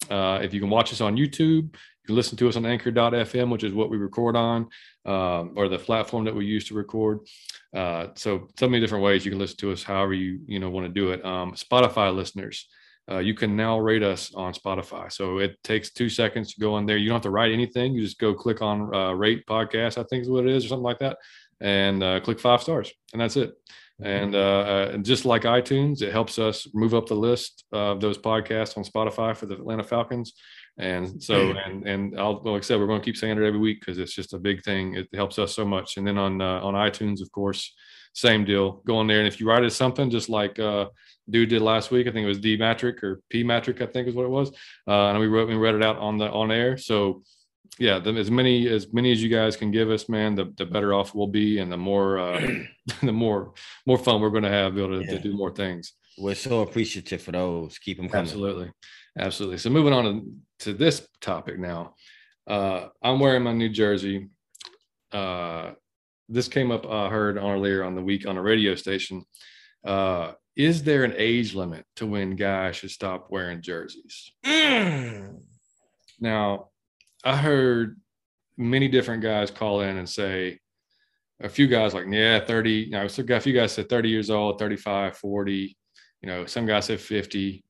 Uh, 0.10 0.40
if 0.42 0.54
you 0.54 0.60
can 0.60 0.70
watch 0.70 0.92
us 0.92 1.02
on 1.02 1.16
YouTube, 1.16 1.64
you 1.74 2.06
can 2.06 2.16
listen 2.16 2.38
to 2.38 2.48
us 2.48 2.56
on 2.56 2.66
Anchor.fm, 2.66 3.50
which 3.50 3.64
is 3.64 3.74
what 3.74 3.90
we 3.90 3.98
record 3.98 4.36
on, 4.36 4.68
um, 5.06 5.54
or 5.56 5.70
the 5.70 5.80
platform 5.80 6.26
that 6.26 6.36
we 6.36 6.46
use 6.46 6.68
to 6.68 6.76
record. 6.76 7.20
Uh, 7.76 8.08
so, 8.16 8.48
so 8.60 8.68
many 8.68 8.80
different 8.80 9.04
ways 9.04 9.26
you 9.26 9.32
can 9.32 9.40
listen 9.40 9.58
to 9.58 9.72
us, 9.72 9.82
however 9.82 10.14
you 10.14 10.40
you 10.46 10.60
know 10.60 10.70
want 10.70 10.86
to 10.86 10.94
do 10.94 11.12
it. 11.12 11.24
Um, 11.26 11.54
Spotify 11.54 12.14
listeners, 12.14 12.68
uh, 13.10 13.20
you 13.20 13.34
can 13.34 13.56
now 13.56 13.80
rate 13.80 14.04
us 14.04 14.34
on 14.36 14.54
Spotify. 14.54 15.12
So 15.12 15.40
it 15.40 15.62
takes 15.64 15.92
two 15.92 16.10
seconds 16.10 16.54
to 16.54 16.60
go 16.60 16.76
on 16.76 16.86
there. 16.86 16.98
You 16.98 17.08
don't 17.08 17.16
have 17.16 17.24
to 17.24 17.32
write 17.32 17.52
anything. 17.52 17.94
You 17.94 18.04
just 18.04 18.20
go 18.20 18.34
click 18.34 18.62
on 18.62 18.94
uh, 18.94 19.14
rate 19.14 19.46
podcast, 19.48 19.98
I 19.98 20.04
think 20.04 20.24
is 20.24 20.30
what 20.30 20.46
it 20.46 20.56
is, 20.56 20.66
or 20.66 20.70
something 20.70 20.84
like 20.84 21.00
that, 21.00 21.18
and 21.60 22.04
uh, 22.04 22.20
click 22.20 22.40
five 22.40 22.62
stars, 22.62 22.92
and 23.14 23.22
that's 23.22 23.36
it. 23.36 23.54
And, 24.02 24.34
uh, 24.34 24.40
uh, 24.40 24.92
and 24.94 25.04
just 25.04 25.26
like 25.26 25.42
iTunes, 25.42 26.02
it 26.02 26.14
helps 26.14 26.40
us 26.40 26.68
move 26.74 26.94
up 26.94 27.08
the 27.08 27.16
list 27.16 27.66
of 27.74 28.00
those 28.00 28.18
podcasts 28.18 28.78
on 28.78 28.86
Spotify 28.86 29.36
for 29.36 29.46
the 29.46 29.56
Atlanta 29.56 29.84
Falcons. 29.84 30.34
And 30.78 31.22
so, 31.22 31.52
and 31.52 31.86
and 31.86 32.18
I'll 32.18 32.42
well, 32.42 32.54
like 32.54 32.64
I 32.64 32.66
said, 32.66 32.80
we're 32.80 32.88
going 32.88 33.02
to 33.02 33.06
keep 33.06 33.18
saying 33.18 33.38
it 33.38 33.44
every 33.44 33.60
week 33.60 33.82
because 33.82 33.98
it's 33.98 34.16
just 34.16 34.34
a 34.34 34.40
big 34.40 34.64
thing. 34.64 34.96
It 34.96 35.10
helps 35.14 35.38
us 35.38 35.54
so 35.54 35.66
much. 35.66 35.98
And 35.98 36.08
then 36.08 36.18
on 36.18 36.42
uh, 36.42 36.62
on 36.62 36.74
iTunes, 36.74 37.22
of 37.22 37.30
course, 37.34 37.76
same 38.14 38.46
deal. 38.46 38.82
Go 38.86 38.96
on 38.96 39.08
there, 39.08 39.20
and 39.20 39.28
if 39.28 39.42
you 39.42 39.48
write 39.48 39.66
us 39.66 39.76
something, 39.76 40.10
just 40.10 40.30
like 40.30 40.58
uh, 40.58 40.86
dude 41.30 41.50
did 41.50 41.62
last 41.62 41.92
week, 41.92 42.08
I 42.08 42.12
think 42.12 42.26
it 42.26 42.28
was 42.28 42.40
D 42.40 42.58
Matric 42.58 43.04
or 43.04 43.22
P 43.30 43.44
Matric, 43.44 43.82
I 43.82 43.86
think 43.86 44.08
is 44.08 44.16
what 44.16 44.26
it 44.26 44.30
was. 44.30 44.50
Uh, 44.88 45.10
and 45.10 45.20
we 45.20 45.28
wrote 45.28 45.48
we 45.48 45.56
read 45.56 45.76
it 45.76 45.84
out 45.84 45.98
on 45.98 46.18
the 46.18 46.30
on 46.30 46.52
air. 46.52 46.78
So 46.78 47.24
yeah, 47.78 48.00
the, 48.00 48.12
as 48.16 48.30
many 48.30 48.68
as 48.68 48.92
many 48.92 49.12
as 49.12 49.24
you 49.24 49.30
guys 49.30 49.56
can 49.56 49.72
give 49.72 49.90
us, 49.90 50.10
man, 50.10 50.36
the, 50.36 50.54
the 50.58 50.66
better 50.66 50.94
off 50.94 51.16
we'll 51.16 51.28
be, 51.28 51.60
and 51.60 51.72
the 51.72 51.78
more 51.78 52.20
uh, 52.20 52.42
the 53.02 53.12
more 53.12 53.54
more 53.86 53.98
fun 53.98 54.22
we're 54.22 54.30
going 54.30 54.44
to 54.44 54.50
have, 54.50 54.76
be 54.76 54.84
able 54.84 55.00
to, 55.00 55.08
to 55.08 55.20
do 55.20 55.34
more 55.34 55.52
things. 55.52 55.94
We're 56.18 56.36
so 56.36 56.62
appreciative 56.62 57.22
for 57.22 57.32
those. 57.32 57.78
Keep 57.78 57.98
them 57.98 58.10
coming. 58.10 58.24
Absolutely, 58.24 58.72
absolutely. 59.18 59.58
So 59.58 59.70
moving 59.70 59.94
on 59.94 60.04
to, 60.04 60.66
to 60.66 60.74
this 60.74 61.08
topic 61.22 61.58
now, 61.58 61.96
uh, 62.48 62.88
I'm 63.02 63.20
wearing 63.20 63.44
my 63.44 63.54
new 63.54 63.70
jersey. 63.70 64.28
Uh, 65.12 65.72
this 66.28 66.48
came 66.48 66.72
up, 66.72 66.86
I 66.86 67.10
heard 67.10 67.38
earlier 67.38 67.84
on 67.84 67.96
the 67.96 68.02
week 68.02 68.28
on 68.28 68.38
a 68.38 68.42
radio 68.42 68.76
station. 68.76 69.24
Uh, 69.84 70.34
is 70.60 70.84
there 70.84 71.06
an 71.06 71.14
age 71.16 71.56
limit 71.56 71.86
to 71.96 72.06
when 72.06 72.36
guys 72.36 72.76
should 72.76 72.92
stop 72.92 73.28
wearing 73.32 73.62
jerseys? 73.62 74.34
Mm. 74.46 75.40
Now, 76.20 76.68
I 77.24 77.38
heard 77.38 77.98
many 78.58 78.90
different 78.90 79.24
guys 79.24 79.52
call 79.52 79.80
in 79.80 79.96
and 79.96 80.08
say, 80.08 80.60
a 81.42 81.48
few 81.48 81.68
guys 81.68 81.94
like, 81.94 82.08
yeah, 82.10 82.44
30, 82.44 82.72
you 82.72 82.90
know, 82.90 83.08
so 83.08 83.24
a 83.30 83.40
few 83.40 83.54
guys 83.54 83.72
said 83.72 83.88
30 83.88 84.10
years 84.10 84.30
old, 84.30 84.60
35, 84.60 85.16
40, 85.16 85.78
you 86.22 86.28
know, 86.28 86.46
some 86.46 86.66
guys 86.66 86.88
said 86.88 87.00
50. 87.00 87.64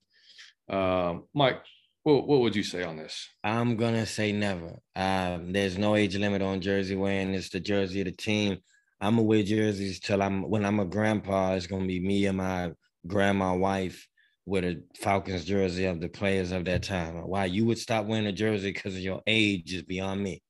Um, 0.67 1.25
Mike, 1.35 1.61
what, 2.01 2.27
what 2.27 2.39
would 2.39 2.55
you 2.55 2.63
say 2.63 2.81
on 2.81 2.97
this? 2.97 3.29
I'm 3.43 3.77
gonna 3.77 4.07
say 4.07 4.31
never. 4.31 4.79
Um, 4.95 5.53
there's 5.53 5.77
no 5.77 5.95
age 5.95 6.17
limit 6.17 6.41
on 6.41 6.59
jersey 6.59 6.95
wearing. 6.95 7.35
It's 7.35 7.49
the 7.49 7.59
jersey 7.59 8.01
of 8.01 8.05
the 8.05 8.13
team. 8.13 8.57
I'm 9.01 9.15
gonna 9.15 9.23
wear 9.23 9.43
jerseys 9.43 9.99
till 9.99 10.21
I'm 10.21 10.43
when 10.49 10.65
I'm 10.65 10.79
a 10.79 10.85
grandpa. 10.85 11.53
It's 11.53 11.67
gonna 11.67 11.85
be 11.87 11.99
me 11.99 12.25
and 12.25 12.37
my 12.37 12.71
grandma 13.07 13.55
wife 13.55 14.07
with 14.45 14.63
a 14.65 14.81
Falcons 14.99 15.45
jersey 15.45 15.85
of 15.85 16.01
the 16.01 16.09
players 16.09 16.51
of 16.51 16.65
that 16.65 16.83
time. 16.83 17.15
Why 17.27 17.45
you 17.45 17.65
would 17.65 17.77
stop 17.77 18.05
wearing 18.05 18.25
a 18.25 18.31
jersey 18.31 18.71
because 18.71 18.95
of 18.95 19.01
your 19.01 19.21
age 19.27 19.73
is 19.73 19.83
beyond 19.83 20.21
me. 20.21 20.41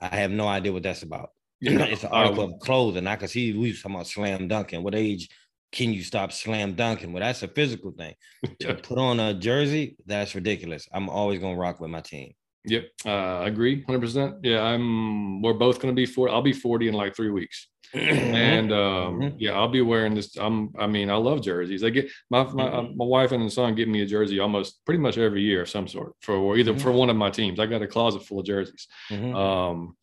I 0.00 0.16
have 0.16 0.30
no 0.30 0.48
idea 0.48 0.72
what 0.72 0.82
that's 0.82 1.02
about. 1.02 1.30
it's 1.60 2.02
an 2.04 2.10
article 2.10 2.44
Um, 2.44 2.54
of 2.54 2.60
clothing. 2.60 3.06
I 3.06 3.16
can 3.16 3.28
see 3.28 3.52
we 3.52 3.68
was 3.68 3.80
talking 3.80 3.94
about 3.94 4.08
slam 4.08 4.48
dunking. 4.48 4.82
What 4.82 4.94
age 4.94 5.28
can 5.70 5.92
you 5.92 6.02
stop 6.02 6.32
slam 6.32 6.74
dunking? 6.74 7.12
Well, 7.12 7.22
that's 7.22 7.42
a 7.42 7.48
physical 7.48 7.92
thing. 7.92 8.14
To 8.60 8.74
put 8.74 8.98
on 8.98 9.20
a 9.20 9.32
jersey, 9.34 9.96
that's 10.04 10.34
ridiculous. 10.34 10.86
I'm 10.92 11.08
always 11.08 11.40
gonna 11.40 11.56
rock 11.56 11.80
with 11.80 11.90
my 11.90 12.00
team. 12.00 12.32
Yep, 12.64 12.84
uh, 13.06 13.08
I 13.40 13.48
agree, 13.48 13.82
hundred 13.82 14.00
percent. 14.02 14.36
Yeah, 14.42 14.62
I'm. 14.62 15.42
We're 15.42 15.52
both 15.54 15.80
going 15.80 15.92
to 15.92 15.96
be 16.00 16.06
four. 16.06 16.28
I'll 16.28 16.42
be 16.42 16.52
forty 16.52 16.86
in 16.86 16.94
like 16.94 17.16
three 17.16 17.30
weeks, 17.30 17.66
and 17.94 18.72
um, 18.72 19.18
Mhm. 19.20 19.34
yeah, 19.38 19.52
I'll 19.52 19.68
be 19.68 19.80
wearing 19.80 20.14
this. 20.14 20.36
I'm. 20.36 20.70
I 20.78 20.86
mean, 20.86 21.10
I 21.10 21.16
love 21.16 21.42
jerseys. 21.42 21.82
I 21.82 21.90
get 21.90 22.08
my 22.30 22.44
my, 22.44 22.68
uh, 22.68 22.82
my 22.94 23.04
wife 23.04 23.32
and 23.32 23.52
son 23.52 23.74
get 23.74 23.88
me 23.88 24.02
a 24.02 24.06
jersey 24.06 24.38
almost 24.38 24.84
pretty 24.84 25.00
much 25.00 25.18
every 25.18 25.42
year 25.42 25.62
of 25.62 25.68
some 25.70 25.88
sort 25.88 26.12
for 26.22 26.56
either 26.56 26.78
for 26.78 26.92
one 26.92 27.10
of 27.10 27.16
my 27.16 27.30
teams. 27.30 27.58
I 27.58 27.66
got 27.66 27.82
a 27.82 27.86
closet 27.88 28.22
full 28.24 28.38
of 28.40 28.46
jerseys. 28.46 28.86
Mhm. 29.10 29.34
Um, 29.34 29.96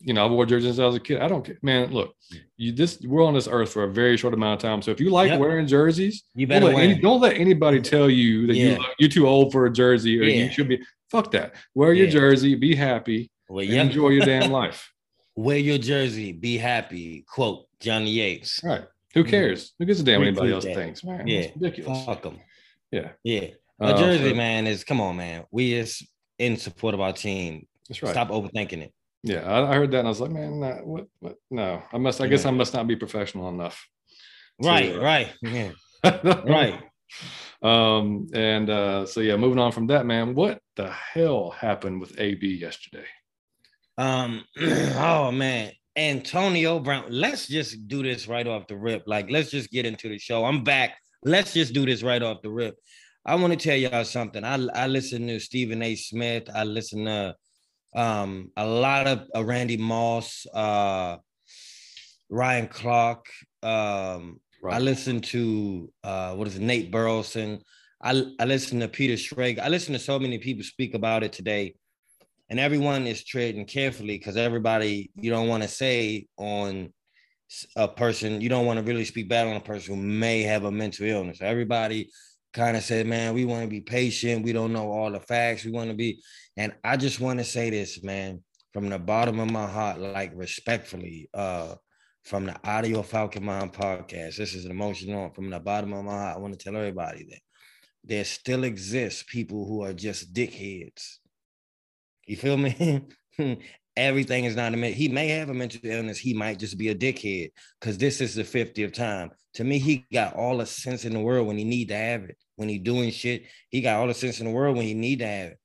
you 0.00 0.14
know, 0.14 0.24
I 0.24 0.30
wore 0.30 0.46
jerseys 0.46 0.68
since 0.68 0.78
I 0.78 0.86
was 0.86 0.94
a 0.96 1.00
kid. 1.00 1.20
I 1.20 1.28
don't 1.28 1.44
care, 1.44 1.58
man. 1.60 1.92
Look, 1.92 2.14
you 2.56 2.72
this 2.72 3.02
we're 3.02 3.22
on 3.24 3.34
this 3.34 3.48
earth 3.50 3.70
for 3.70 3.82
a 3.84 3.92
very 3.92 4.16
short 4.16 4.32
amount 4.32 4.62
of 4.64 4.66
time. 4.66 4.80
So 4.80 4.92
if 4.92 4.98
you 5.00 5.10
like 5.10 5.28
Yep. 5.30 5.40
wearing 5.40 5.66
jerseys, 5.66 6.22
you 6.34 6.46
don't 6.46 6.60
better 6.62 6.72
let, 6.74 6.82
any- 6.84 7.00
don't 7.02 7.20
let 7.20 7.36
anybody 7.36 7.82
tell 7.82 8.08
you 8.08 8.46
that 8.46 8.56
you 8.56 8.68
Yeah. 8.68 8.78
look- 8.78 8.86
you're 8.98 9.10
too 9.10 9.26
old 9.28 9.52
for 9.52 9.66
a 9.66 9.70
jersey 9.72 10.18
or 10.18 10.22
you 10.24 10.50
should 10.50 10.68
be. 10.68 10.78
Fuck 11.10 11.30
that. 11.32 11.54
Wear 11.74 11.92
your 11.92 12.06
Yeah. 12.06 12.12
jersey, 12.12 12.54
be 12.54 12.74
happy, 12.74 13.30
Well, 13.48 13.64
yeah. 13.64 13.82
enjoy 13.82 14.10
your 14.10 14.24
damn 14.26 14.50
life. 14.62 14.92
Wear 15.36 15.58
your 15.58 15.78
jersey, 15.78 16.32
be 16.32 16.58
happy. 16.58 17.24
Quote 17.28 17.66
Johnny 17.80 18.10
Yates. 18.10 18.62
All 18.64 18.70
right. 18.70 18.84
Who 19.14 19.24
cares? 19.24 19.72
Who 19.78 19.86
gives 19.86 20.00
a 20.00 20.02
damn 20.02 20.20
what 20.20 20.28
anybody 20.28 20.52
else 20.52 20.64
that. 20.64 20.74
thinks, 20.74 21.02
man? 21.04 21.26
Yeah. 21.26 21.40
It's 21.40 21.56
ridiculous. 21.56 22.04
Fuck 22.04 22.22
them. 22.22 22.38
Yeah. 22.90 23.10
Yeah. 23.24 23.46
A 23.80 23.84
Uh, 23.86 23.98
jersey, 23.98 24.30
so- 24.30 24.34
man, 24.34 24.66
is 24.66 24.84
come 24.84 25.00
on, 25.00 25.16
man. 25.16 25.44
We 25.50 25.72
is 25.72 26.06
in 26.38 26.56
support 26.56 26.94
of 26.94 27.00
our 27.00 27.12
team. 27.12 27.66
That's 27.88 28.02
right. 28.02 28.10
Stop 28.12 28.28
overthinking 28.28 28.82
it. 28.82 28.92
Yeah, 29.24 29.40
I, 29.50 29.72
I 29.72 29.74
heard 29.74 29.90
that 29.92 29.98
and 30.00 30.08
I 30.08 30.10
was 30.10 30.20
like, 30.20 30.30
man, 30.30 30.60
nah, 30.60 30.76
what? 30.82 31.06
What? 31.20 31.36
No, 31.50 31.82
I 31.92 31.98
must. 31.98 32.20
I 32.20 32.26
guess 32.28 32.44
I 32.44 32.50
must 32.52 32.72
not 32.74 32.86
be 32.86 32.94
professional 32.96 33.48
enough. 33.48 33.84
to, 34.62 34.68
Right, 34.68 34.94
uh, 34.94 35.00
right. 35.00 35.32
Yeah. 35.42 35.70
right. 36.44 36.80
Um, 37.62 38.28
and 38.34 38.70
uh, 38.70 39.06
so 39.06 39.20
yeah, 39.20 39.36
moving 39.36 39.58
on 39.58 39.72
from 39.72 39.88
that, 39.88 40.06
man, 40.06 40.34
what 40.34 40.60
the 40.76 40.90
hell 40.90 41.50
happened 41.50 42.00
with 42.00 42.18
AB 42.20 42.46
yesterday? 42.46 43.06
Um, 43.96 44.44
oh 44.60 45.32
man, 45.32 45.72
Antonio 45.96 46.78
Brown. 46.78 47.06
Let's 47.08 47.48
just 47.48 47.88
do 47.88 48.02
this 48.02 48.28
right 48.28 48.46
off 48.46 48.68
the 48.68 48.76
rip. 48.76 49.02
Like, 49.06 49.30
let's 49.30 49.50
just 49.50 49.70
get 49.70 49.84
into 49.84 50.08
the 50.08 50.18
show. 50.18 50.44
I'm 50.44 50.62
back. 50.62 50.96
Let's 51.24 51.52
just 51.52 51.74
do 51.74 51.84
this 51.84 52.02
right 52.04 52.22
off 52.22 52.42
the 52.42 52.50
rip. 52.50 52.76
I 53.26 53.34
want 53.34 53.52
to 53.52 53.58
tell 53.58 53.76
y'all 53.76 54.04
something. 54.04 54.44
I 54.44 54.54
I 54.74 54.86
listen 54.86 55.26
to 55.26 55.40
Stephen 55.40 55.82
A. 55.82 55.96
Smith. 55.96 56.48
I 56.54 56.64
listen 56.64 57.04
to 57.06 57.34
um 57.96 58.52
a 58.56 58.66
lot 58.66 59.06
of 59.06 59.26
uh, 59.34 59.44
Randy 59.44 59.76
Moss, 59.76 60.46
uh 60.54 61.16
Ryan 62.30 62.68
Clark. 62.68 63.26
Um, 63.62 64.40
I 64.68 64.78
listen 64.78 65.20
to 65.20 65.92
uh 66.04 66.34
what 66.34 66.48
is 66.48 66.56
it, 66.56 66.62
Nate 66.62 66.90
Burleson. 66.90 67.60
I 68.02 68.24
I 68.38 68.44
listen 68.44 68.80
to 68.80 68.88
Peter 68.88 69.14
Schrager. 69.14 69.60
I 69.60 69.68
listen 69.68 69.92
to 69.92 69.98
so 69.98 70.18
many 70.18 70.38
people 70.38 70.64
speak 70.64 70.94
about 70.94 71.22
it 71.22 71.32
today 71.32 71.74
and 72.50 72.58
everyone 72.58 73.06
is 73.06 73.24
treading 73.24 73.66
carefully 73.66 74.18
because 74.18 74.36
everybody 74.36 75.10
you 75.16 75.30
don't 75.30 75.48
want 75.48 75.62
to 75.62 75.68
say 75.68 76.26
on 76.36 76.92
a 77.76 77.88
person 77.88 78.40
you 78.40 78.48
don't 78.48 78.66
want 78.66 78.78
to 78.78 78.84
really 78.84 79.04
speak 79.04 79.28
bad 79.28 79.46
on 79.46 79.56
a 79.56 79.60
person 79.60 79.94
who 79.94 80.02
may 80.02 80.42
have 80.42 80.64
a 80.64 80.70
mental 80.70 81.06
illness 81.06 81.38
everybody 81.40 82.08
kind 82.52 82.76
of 82.76 82.82
said, 82.82 83.06
man, 83.06 83.34
we 83.34 83.44
want 83.44 83.62
to 83.62 83.68
be 83.68 83.80
patient. 83.80 84.44
We 84.44 84.52
don't 84.52 84.72
know 84.72 84.90
all 84.90 85.10
the 85.10 85.20
facts. 85.20 85.64
We 85.64 85.70
want 85.70 85.90
to 85.90 85.96
be, 85.96 86.22
and 86.56 86.72
I 86.82 86.96
just 86.96 87.20
want 87.20 87.38
to 87.38 87.44
say 87.44 87.70
this, 87.70 88.02
man, 88.02 88.42
from 88.72 88.88
the 88.88 88.98
bottom 88.98 89.38
of 89.38 89.50
my 89.50 89.66
heart, 89.66 90.00
like 90.00 90.32
respectfully, 90.34 91.28
uh, 91.34 91.74
from 92.28 92.44
the 92.44 92.54
Out 92.62 92.84
of 92.84 92.90
Your 92.90 93.02
Falcon 93.02 93.42
Mind 93.42 93.72
podcast. 93.72 94.36
This 94.36 94.52
is 94.54 94.66
an 94.66 94.70
emotional 94.70 95.30
from 95.30 95.48
the 95.48 95.58
bottom 95.58 95.94
of 95.94 96.04
my 96.04 96.12
heart. 96.12 96.36
I 96.36 96.38
want 96.38 96.52
to 96.52 96.62
tell 96.62 96.76
everybody 96.76 97.24
that 97.30 97.40
there 98.04 98.24
still 98.26 98.64
exists 98.64 99.24
people 99.26 99.66
who 99.66 99.82
are 99.82 99.94
just 99.94 100.34
dickheads. 100.34 101.16
You 102.26 102.36
feel 102.36 102.58
me? 102.58 103.06
Everything 103.96 104.44
is 104.44 104.54
not 104.54 104.74
a 104.74 104.86
he 104.88 105.08
may 105.08 105.28
have 105.28 105.48
a 105.48 105.54
mental 105.54 105.80
illness. 105.82 106.18
He 106.18 106.34
might 106.34 106.58
just 106.58 106.76
be 106.76 106.90
a 106.90 106.94
dickhead 106.94 107.50
because 107.80 107.96
this 107.96 108.20
is 108.20 108.34
the 108.34 108.42
50th 108.42 108.92
time. 108.92 109.30
To 109.54 109.64
me, 109.64 109.78
he 109.78 110.04
got 110.12 110.34
all 110.34 110.58
the 110.58 110.66
sense 110.66 111.06
in 111.06 111.14
the 111.14 111.20
world 111.20 111.46
when 111.46 111.56
he 111.56 111.64
need 111.64 111.88
to 111.88 111.96
have 111.96 112.24
it. 112.24 112.36
When 112.56 112.68
he 112.68 112.78
doing 112.78 113.10
shit, 113.10 113.44
he 113.70 113.80
got 113.80 114.00
all 114.00 114.06
the 114.06 114.12
sense 114.12 114.38
in 114.38 114.46
the 114.46 114.52
world 114.52 114.76
when 114.76 114.84
he 114.84 114.92
need 114.92 115.20
to 115.20 115.26
have 115.26 115.50
it. 115.52 115.58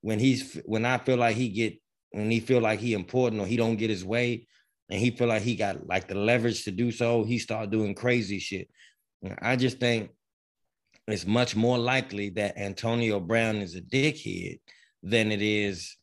When 0.00 0.18
he's 0.18 0.60
when 0.64 0.84
I 0.84 0.98
feel 0.98 1.16
like 1.16 1.36
he 1.36 1.48
get 1.48 1.80
when 2.10 2.28
he 2.28 2.40
feel 2.40 2.60
like 2.60 2.80
he 2.80 2.94
important 2.94 3.40
or 3.40 3.46
he 3.46 3.56
don't 3.56 3.76
get 3.76 3.88
his 3.88 4.04
way, 4.04 4.48
and 4.90 5.00
he 5.00 5.10
feel 5.10 5.28
like 5.28 5.42
he 5.42 5.54
got 5.54 5.86
like 5.86 6.08
the 6.08 6.14
leverage 6.14 6.64
to 6.64 6.70
do 6.70 6.90
so, 6.90 7.24
he 7.24 7.38
start 7.38 7.70
doing 7.70 7.94
crazy 7.94 8.38
shit. 8.38 8.68
I 9.42 9.56
just 9.56 9.78
think 9.78 10.10
it's 11.06 11.26
much 11.26 11.56
more 11.56 11.78
likely 11.78 12.30
that 12.30 12.58
Antonio 12.58 13.20
Brown 13.20 13.56
is 13.56 13.74
a 13.74 13.80
dickhead 13.80 14.60
than 15.02 15.32
it 15.32 15.42
is 15.42 15.96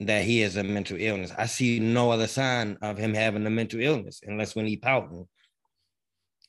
that 0.00 0.24
he 0.24 0.40
has 0.40 0.56
a 0.56 0.62
mental 0.62 0.96
illness. 0.98 1.32
I 1.36 1.46
see 1.46 1.80
no 1.80 2.10
other 2.10 2.26
sign 2.26 2.78
of 2.82 2.98
him 2.98 3.14
having 3.14 3.46
a 3.46 3.50
mental 3.50 3.80
illness 3.80 4.20
unless 4.24 4.54
when 4.54 4.66
he 4.66 4.76
pouting. 4.76 5.26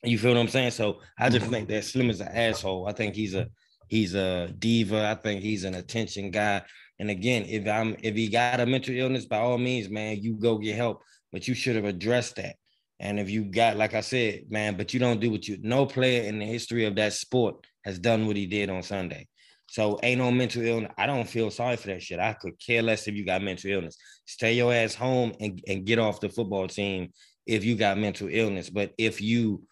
You 0.03 0.17
feel 0.17 0.33
what 0.33 0.39
I'm 0.39 0.47
saying? 0.47 0.71
So 0.71 1.01
I 1.17 1.29
just 1.29 1.47
think 1.47 1.67
that 1.69 1.83
Slim 1.83 2.09
is 2.09 2.21
an 2.21 2.29
asshole. 2.29 2.87
I 2.87 2.93
think 2.93 3.15
he's 3.15 3.35
a 3.35 3.47
he's 3.87 4.15
a 4.15 4.53
diva. 4.59 5.07
I 5.09 5.15
think 5.15 5.41
he's 5.41 5.65
an 5.65 5.75
attention 5.75 6.31
guy. 6.31 6.61
And 6.99 7.09
again, 7.09 7.45
if 7.47 7.67
I'm 7.67 7.97
if 8.01 8.15
he 8.15 8.29
got 8.29 8.61
a 8.61 8.65
mental 8.65 8.95
illness, 8.95 9.25
by 9.25 9.39
all 9.39 9.57
means, 9.57 9.89
man, 9.89 10.21
you 10.21 10.35
go 10.35 10.57
get 10.57 10.75
help. 10.75 11.01
But 11.31 11.47
you 11.47 11.53
should 11.53 11.75
have 11.75 11.85
addressed 11.85 12.37
that. 12.37 12.55
And 12.99 13.19
if 13.19 13.29
you 13.29 13.45
got, 13.45 13.77
like 13.77 13.93
I 13.93 14.01
said, 14.01 14.43
man, 14.49 14.75
but 14.75 14.93
you 14.93 14.99
don't 14.99 15.21
do 15.21 15.31
what 15.31 15.47
you 15.47 15.57
no 15.61 15.85
player 15.85 16.23
in 16.23 16.39
the 16.39 16.45
history 16.45 16.85
of 16.85 16.95
that 16.95 17.13
sport 17.13 17.65
has 17.85 17.97
done 17.97 18.27
what 18.27 18.35
he 18.35 18.45
did 18.45 18.69
on 18.69 18.83
Sunday. 18.83 19.27
So 19.69 19.99
ain't 20.01 20.19
no 20.19 20.31
mental 20.31 20.63
illness. 20.63 20.91
I 20.97 21.05
don't 21.05 21.29
feel 21.29 21.51
sorry 21.51 21.77
for 21.77 21.87
that 21.87 22.01
shit. 22.01 22.19
I 22.19 22.33
could 22.33 22.59
care 22.59 22.81
less 22.81 23.07
if 23.07 23.15
you 23.15 23.25
got 23.25 23.43
mental 23.43 23.71
illness. 23.71 23.97
Stay 24.25 24.53
your 24.53 24.73
ass 24.73 24.95
home 24.95 25.33
and, 25.39 25.61
and 25.67 25.85
get 25.85 25.99
off 25.99 26.19
the 26.19 26.29
football 26.29 26.67
team 26.67 27.13
if 27.45 27.63
you 27.63 27.75
got 27.75 27.97
mental 27.97 28.27
illness. 28.31 28.69
But 28.69 28.93
if 28.97 29.21
you 29.21 29.63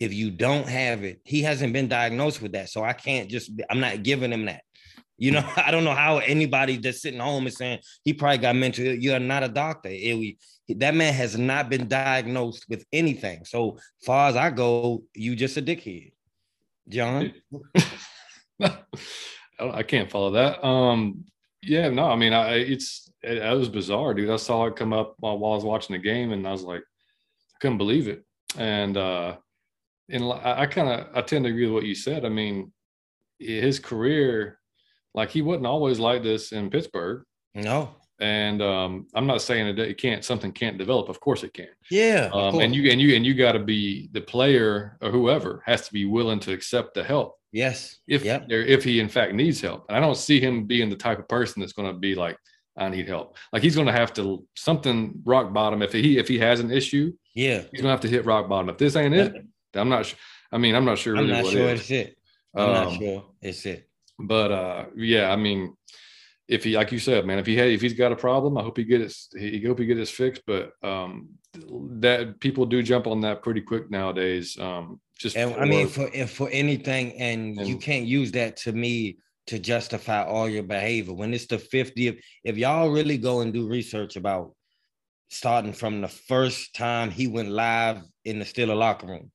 if 0.00 0.12
you 0.12 0.30
don't 0.30 0.68
have 0.68 1.04
it, 1.04 1.20
he 1.24 1.42
hasn't 1.42 1.72
been 1.72 1.88
diagnosed 1.88 2.42
with 2.42 2.52
that. 2.52 2.70
So 2.70 2.82
I 2.82 2.94
can't 2.94 3.30
just 3.30 3.52
I'm 3.70 3.80
not 3.80 4.02
giving 4.02 4.32
him 4.32 4.46
that. 4.46 4.62
You 5.18 5.32
know, 5.32 5.48
I 5.56 5.70
don't 5.70 5.84
know 5.84 5.94
how 5.94 6.18
anybody 6.18 6.78
that's 6.78 7.02
sitting 7.02 7.20
home 7.20 7.46
is 7.46 7.56
saying 7.56 7.80
he 8.04 8.14
probably 8.14 8.38
got 8.38 8.56
mental. 8.56 8.84
You're 8.84 9.18
not 9.18 9.44
a 9.44 9.48
doctor. 9.48 9.90
It, 9.92 10.36
that 10.68 10.94
man 10.94 11.12
has 11.12 11.36
not 11.36 11.68
been 11.68 11.88
diagnosed 11.88 12.66
with 12.68 12.84
anything. 12.92 13.44
So 13.44 13.78
far 14.04 14.28
as 14.28 14.36
I 14.36 14.50
go, 14.50 15.02
you 15.14 15.36
just 15.36 15.56
a 15.56 15.62
dickhead, 15.62 16.12
John. 16.88 17.34
I 19.60 19.82
can't 19.82 20.10
follow 20.10 20.30
that. 20.32 20.64
Um, 20.64 21.24
yeah, 21.62 21.88
no, 21.88 22.06
I 22.06 22.16
mean, 22.16 22.32
I 22.32 22.54
it's 22.56 23.10
it, 23.22 23.38
it, 23.38 23.56
was 23.56 23.68
bizarre, 23.68 24.14
dude. 24.14 24.30
I 24.30 24.36
saw 24.36 24.66
it 24.66 24.76
come 24.76 24.92
up 24.92 25.14
while, 25.18 25.38
while 25.38 25.52
I 25.52 25.56
was 25.56 25.64
watching 25.64 25.94
the 25.94 26.02
game, 26.02 26.32
and 26.32 26.46
I 26.46 26.52
was 26.52 26.62
like, 26.62 26.80
I 26.80 27.56
couldn't 27.60 27.78
believe 27.78 28.08
it. 28.08 28.24
And 28.56 28.96
uh, 28.96 29.36
and 30.10 30.24
I, 30.24 30.62
I 30.62 30.66
kind 30.66 30.88
of 30.88 31.08
I 31.14 31.22
tend 31.22 31.44
to 31.44 31.50
agree 31.50 31.66
with 31.66 31.74
what 31.74 31.84
you 31.84 31.94
said. 31.94 32.24
I 32.24 32.28
mean, 32.28 32.72
his 33.38 33.78
career, 33.78 34.58
like 35.14 35.30
he 35.30 35.42
wasn't 35.42 35.66
always 35.66 35.98
like 35.98 36.22
this 36.22 36.52
in 36.52 36.70
Pittsburgh. 36.70 37.24
No. 37.54 37.94
And 38.20 38.62
um, 38.62 39.06
I'm 39.14 39.26
not 39.26 39.42
saying 39.42 39.74
that 39.74 39.88
it 39.88 39.98
can't 39.98 40.24
something 40.24 40.52
can't 40.52 40.78
develop. 40.78 41.08
Of 41.08 41.20
course 41.20 41.42
it 41.42 41.52
can. 41.52 41.68
Yeah. 41.90 42.30
Um, 42.32 42.60
and 42.60 42.74
you 42.74 42.90
and 42.90 43.00
you 43.00 43.16
and 43.16 43.26
you 43.26 43.34
got 43.34 43.52
to 43.52 43.58
be 43.58 44.08
the 44.12 44.20
player 44.20 44.96
or 45.00 45.10
whoever 45.10 45.62
has 45.66 45.86
to 45.86 45.92
be 45.92 46.04
willing 46.04 46.40
to 46.40 46.52
accept 46.52 46.94
the 46.94 47.02
help 47.02 47.38
Yes. 47.54 48.00
If 48.08 48.24
yep. 48.24 48.46
if 48.50 48.82
he 48.82 48.98
in 48.98 49.08
fact 49.08 49.32
needs 49.32 49.60
help, 49.60 49.86
and 49.88 49.96
I 49.96 50.00
don't 50.00 50.16
see 50.16 50.40
him 50.40 50.64
being 50.64 50.90
the 50.90 50.96
type 50.96 51.20
of 51.20 51.28
person 51.28 51.60
that's 51.60 51.72
going 51.72 51.86
to 51.86 51.96
be 51.96 52.16
like, 52.16 52.36
I 52.76 52.88
need 52.88 53.06
help. 53.06 53.36
Like 53.52 53.62
he's 53.62 53.76
going 53.76 53.86
to 53.86 53.92
have 53.92 54.12
to 54.14 54.44
something 54.56 55.22
rock 55.24 55.52
bottom. 55.52 55.80
If 55.80 55.92
he 55.92 56.18
if 56.18 56.26
he 56.26 56.36
has 56.40 56.58
an 56.58 56.72
issue, 56.72 57.12
yeah, 57.32 57.60
he's 57.70 57.80
going 57.80 57.84
to 57.84 57.90
have 57.90 58.00
to 58.00 58.08
hit 58.08 58.26
rock 58.26 58.48
bottom. 58.48 58.68
If 58.70 58.78
this 58.78 58.96
ain't 58.96 59.14
it, 59.14 59.36
I'm 59.74 59.88
not. 59.88 60.06
sure. 60.06 60.18
I 60.50 60.58
mean, 60.58 60.74
I'm 60.74 60.84
not 60.84 60.98
sure. 60.98 61.12
Really 61.12 61.32
I'm 61.32 61.44
not 61.44 61.52
sure 61.52 61.68
it 61.68 61.78
it's 61.78 61.90
it. 61.92 62.18
I'm 62.56 62.62
um, 62.62 62.72
not 62.72 62.98
sure 62.98 63.24
it's 63.40 63.66
it. 63.66 63.88
But 64.18 64.50
uh, 64.50 64.84
yeah, 64.96 65.30
I 65.30 65.36
mean, 65.36 65.76
if 66.48 66.64
he 66.64 66.76
like 66.76 66.92
you 66.92 66.98
said, 66.98 67.26
man, 67.26 67.38
if 67.38 67.46
he 67.46 67.56
had 67.56 67.68
if 67.68 67.80
he's 67.80 67.94
got 67.94 68.12
a 68.12 68.16
problem, 68.16 68.58
I 68.58 68.62
hope 68.62 68.76
he 68.76 68.84
gets 68.84 69.28
it 69.32 69.60
he 69.60 69.66
hope 69.66 69.78
he 69.78 69.86
get 69.86 69.96
his 69.96 70.10
fixed. 70.10 70.42
But 70.46 70.72
um, 70.82 71.30
that 72.00 72.40
people 72.40 72.66
do 72.66 72.82
jump 72.82 73.06
on 73.06 73.20
that 73.22 73.42
pretty 73.42 73.62
quick 73.62 73.90
nowadays. 73.90 74.58
Um, 74.58 75.00
just 75.18 75.36
and, 75.36 75.54
I 75.54 75.64
mean 75.64 75.88
for 75.88 76.08
for 76.26 76.48
anything, 76.50 77.12
and, 77.14 77.58
and 77.58 77.68
you 77.68 77.78
can't 77.78 78.04
use 78.04 78.32
that 78.32 78.56
to 78.58 78.72
me 78.72 79.18
to 79.46 79.58
justify 79.58 80.24
all 80.24 80.48
your 80.48 80.62
behavior. 80.62 81.14
When 81.14 81.34
it's 81.34 81.46
the 81.46 81.58
50th, 81.58 82.18
if 82.44 82.56
y'all 82.56 82.88
really 82.88 83.18
go 83.18 83.40
and 83.40 83.52
do 83.52 83.68
research 83.68 84.16
about 84.16 84.54
starting 85.30 85.72
from 85.72 86.00
the 86.00 86.08
first 86.08 86.74
time 86.74 87.10
he 87.10 87.26
went 87.26 87.50
live 87.50 88.02
in 88.24 88.38
the 88.38 88.44
Steeler 88.44 88.76
locker 88.76 89.06
room, 89.06 89.30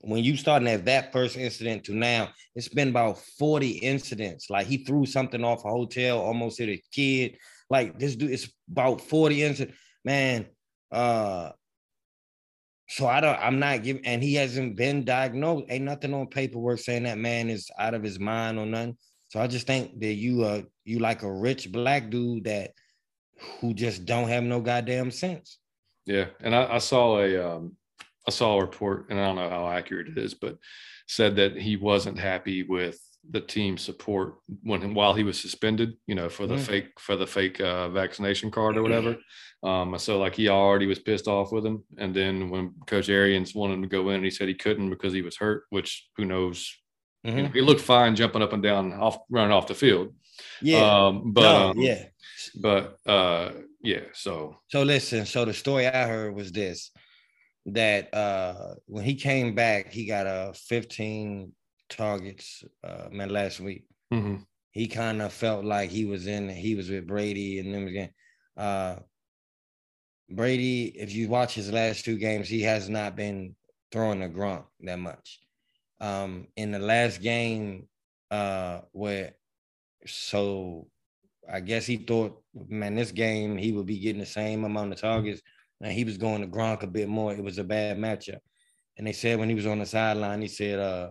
when 0.00 0.22
you 0.22 0.36
starting 0.36 0.68
at 0.68 0.84
that 0.84 1.12
first 1.12 1.36
incident 1.36 1.84
to 1.84 1.94
now, 1.94 2.30
it's 2.54 2.68
been 2.68 2.88
about 2.88 3.18
40 3.18 3.70
incidents. 3.70 4.48
Like 4.48 4.66
he 4.66 4.78
threw 4.78 5.06
something 5.06 5.44
off 5.44 5.64
a 5.64 5.68
hotel, 5.68 6.20
almost 6.20 6.58
hit 6.58 6.68
a 6.68 6.82
kid. 6.92 7.36
Like 7.68 7.98
this 7.98 8.14
dude, 8.16 8.30
it's 8.30 8.48
about 8.70 9.00
40 9.00 9.42
incidents. 9.42 9.78
Man, 10.04 10.46
uh, 10.92 11.50
so 12.88 13.06
I 13.06 13.20
don't, 13.20 13.38
I'm 13.38 13.58
not 13.58 13.82
giving, 13.82 14.06
and 14.06 14.22
he 14.22 14.34
hasn't 14.34 14.76
been 14.76 15.04
diagnosed. 15.04 15.66
Ain't 15.68 15.84
nothing 15.84 16.14
on 16.14 16.28
paperwork 16.28 16.78
saying 16.78 17.02
that 17.02 17.18
man 17.18 17.50
is 17.50 17.68
out 17.78 17.94
of 17.94 18.02
his 18.02 18.18
mind 18.18 18.58
or 18.58 18.64
nothing. 18.64 18.96
So 19.28 19.40
I 19.40 19.46
just 19.46 19.66
think 19.66 20.00
that 20.00 20.14
you 20.14 20.42
uh 20.42 20.62
you 20.84 21.00
like 21.00 21.22
a 21.22 21.30
rich 21.30 21.70
black 21.70 22.08
dude 22.08 22.44
that 22.44 22.70
who 23.60 23.74
just 23.74 24.06
don't 24.06 24.28
have 24.28 24.42
no 24.42 24.60
goddamn 24.60 25.10
sense. 25.10 25.58
Yeah, 26.06 26.26
and 26.40 26.54
I, 26.54 26.76
I 26.76 26.78
saw 26.78 27.20
a 27.20 27.36
um 27.36 27.76
I 28.28 28.30
saw 28.30 28.58
a 28.58 28.60
report, 28.60 29.06
and 29.08 29.18
I 29.18 29.24
don't 29.24 29.36
know 29.36 29.48
how 29.48 29.70
accurate 29.70 30.08
it 30.08 30.18
is, 30.18 30.34
but 30.34 30.58
said 31.06 31.36
that 31.36 31.56
he 31.56 31.76
wasn't 31.76 32.18
happy 32.18 32.62
with 32.62 33.00
the 33.30 33.40
team 33.40 33.78
support 33.78 34.34
when 34.62 34.92
while 34.92 35.14
he 35.14 35.22
was 35.22 35.40
suspended, 35.40 35.94
you 36.06 36.14
know, 36.14 36.28
for 36.28 36.46
the 36.46 36.56
mm. 36.56 36.60
fake 36.60 36.88
for 37.00 37.16
the 37.16 37.26
fake 37.26 37.58
uh, 37.58 37.88
vaccination 37.88 38.50
card 38.50 38.76
or 38.76 38.82
whatever. 38.82 39.16
Um, 39.60 39.98
so 39.98 40.20
like 40.20 40.36
he 40.36 40.48
already 40.48 40.86
was 40.86 41.00
pissed 41.00 41.26
off 41.26 41.50
with 41.50 41.66
him, 41.66 41.82
and 41.96 42.14
then 42.14 42.48
when 42.48 42.74
Coach 42.86 43.08
Arians 43.08 43.56
wanted 43.56 43.74
him 43.74 43.82
to 43.82 43.88
go 43.88 44.10
in, 44.10 44.22
he 44.22 44.30
said 44.30 44.46
he 44.46 44.54
couldn't 44.54 44.88
because 44.88 45.12
he 45.12 45.20
was 45.20 45.36
hurt. 45.36 45.64
Which 45.70 46.08
who 46.16 46.26
knows? 46.26 46.72
Mm-hmm. 47.26 47.36
You 47.36 47.42
know, 47.42 47.48
he 47.48 47.60
looked 47.60 47.80
fine 47.80 48.14
jumping 48.14 48.40
up 48.40 48.52
and 48.52 48.62
down 48.62 48.92
off 48.92 49.18
running 49.28 49.50
off 49.50 49.66
the 49.66 49.74
field. 49.74 50.14
Yeah, 50.62 51.06
um, 51.06 51.32
but 51.32 51.40
no, 51.40 51.70
um, 51.70 51.78
yeah, 51.80 52.04
but 52.62 52.98
uh, 53.04 53.50
yeah. 53.82 54.02
So 54.12 54.58
so 54.68 54.84
listen. 54.84 55.26
So 55.26 55.44
the 55.44 55.54
story 55.54 55.88
I 55.88 56.06
heard 56.06 56.36
was 56.36 56.52
this 56.52 56.92
that 57.74 58.12
uh 58.14 58.74
when 58.86 59.04
he 59.04 59.14
came 59.14 59.54
back, 59.54 59.92
he 59.92 60.06
got 60.06 60.26
a 60.26 60.52
15 60.54 61.52
targets, 61.88 62.64
uh, 62.84 63.08
man, 63.10 63.30
last 63.30 63.60
week. 63.60 63.84
Mm-hmm. 64.12 64.36
He 64.72 64.86
kind 64.86 65.22
of 65.22 65.32
felt 65.32 65.64
like 65.64 65.90
he 65.90 66.04
was 66.04 66.26
in, 66.26 66.48
he 66.48 66.74
was 66.74 66.90
with 66.90 67.06
Brady 67.06 67.58
and 67.58 67.74
them 67.74 67.86
again. 67.86 68.10
Uh, 68.56 68.96
Brady, 70.30 70.86
if 70.86 71.14
you 71.14 71.28
watch 71.28 71.54
his 71.54 71.72
last 71.72 72.04
two 72.04 72.18
games, 72.18 72.48
he 72.48 72.62
has 72.62 72.88
not 72.88 73.16
been 73.16 73.56
throwing 73.90 74.22
a 74.22 74.28
Gronk 74.28 74.64
that 74.80 74.98
much. 74.98 75.40
Um, 76.00 76.48
in 76.56 76.70
the 76.70 76.78
last 76.78 77.22
game, 77.22 77.88
uh, 78.30 78.80
where 78.92 79.32
so 80.06 80.86
I 81.50 81.60
guess 81.60 81.86
he 81.86 81.96
thought, 81.96 82.40
man, 82.68 82.94
this 82.94 83.10
game 83.10 83.56
he 83.56 83.72
would 83.72 83.86
be 83.86 83.98
getting 83.98 84.20
the 84.20 84.26
same 84.26 84.64
amount 84.64 84.92
of 84.92 85.00
targets, 85.00 85.40
and 85.80 85.92
he 85.92 86.04
was 86.04 86.16
going 86.16 86.40
to 86.42 86.48
Gronk 86.48 86.82
a 86.82 86.86
bit 86.86 87.08
more. 87.08 87.32
It 87.32 87.42
was 87.42 87.58
a 87.58 87.64
bad 87.64 87.98
matchup, 87.98 88.40
and 88.96 89.06
they 89.06 89.12
said 89.12 89.38
when 89.38 89.48
he 89.48 89.54
was 89.54 89.66
on 89.66 89.78
the 89.78 89.86
sideline, 89.86 90.42
he 90.42 90.48
said, 90.48 90.78
uh, 90.78 91.10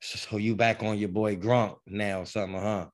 so 0.00 0.36
you 0.36 0.54
back 0.54 0.82
on 0.82 0.98
your 0.98 1.08
boy 1.08 1.36
Gronk 1.36 1.76
now 1.86 2.20
or 2.20 2.26
something, 2.26 2.60
huh? 2.60 2.86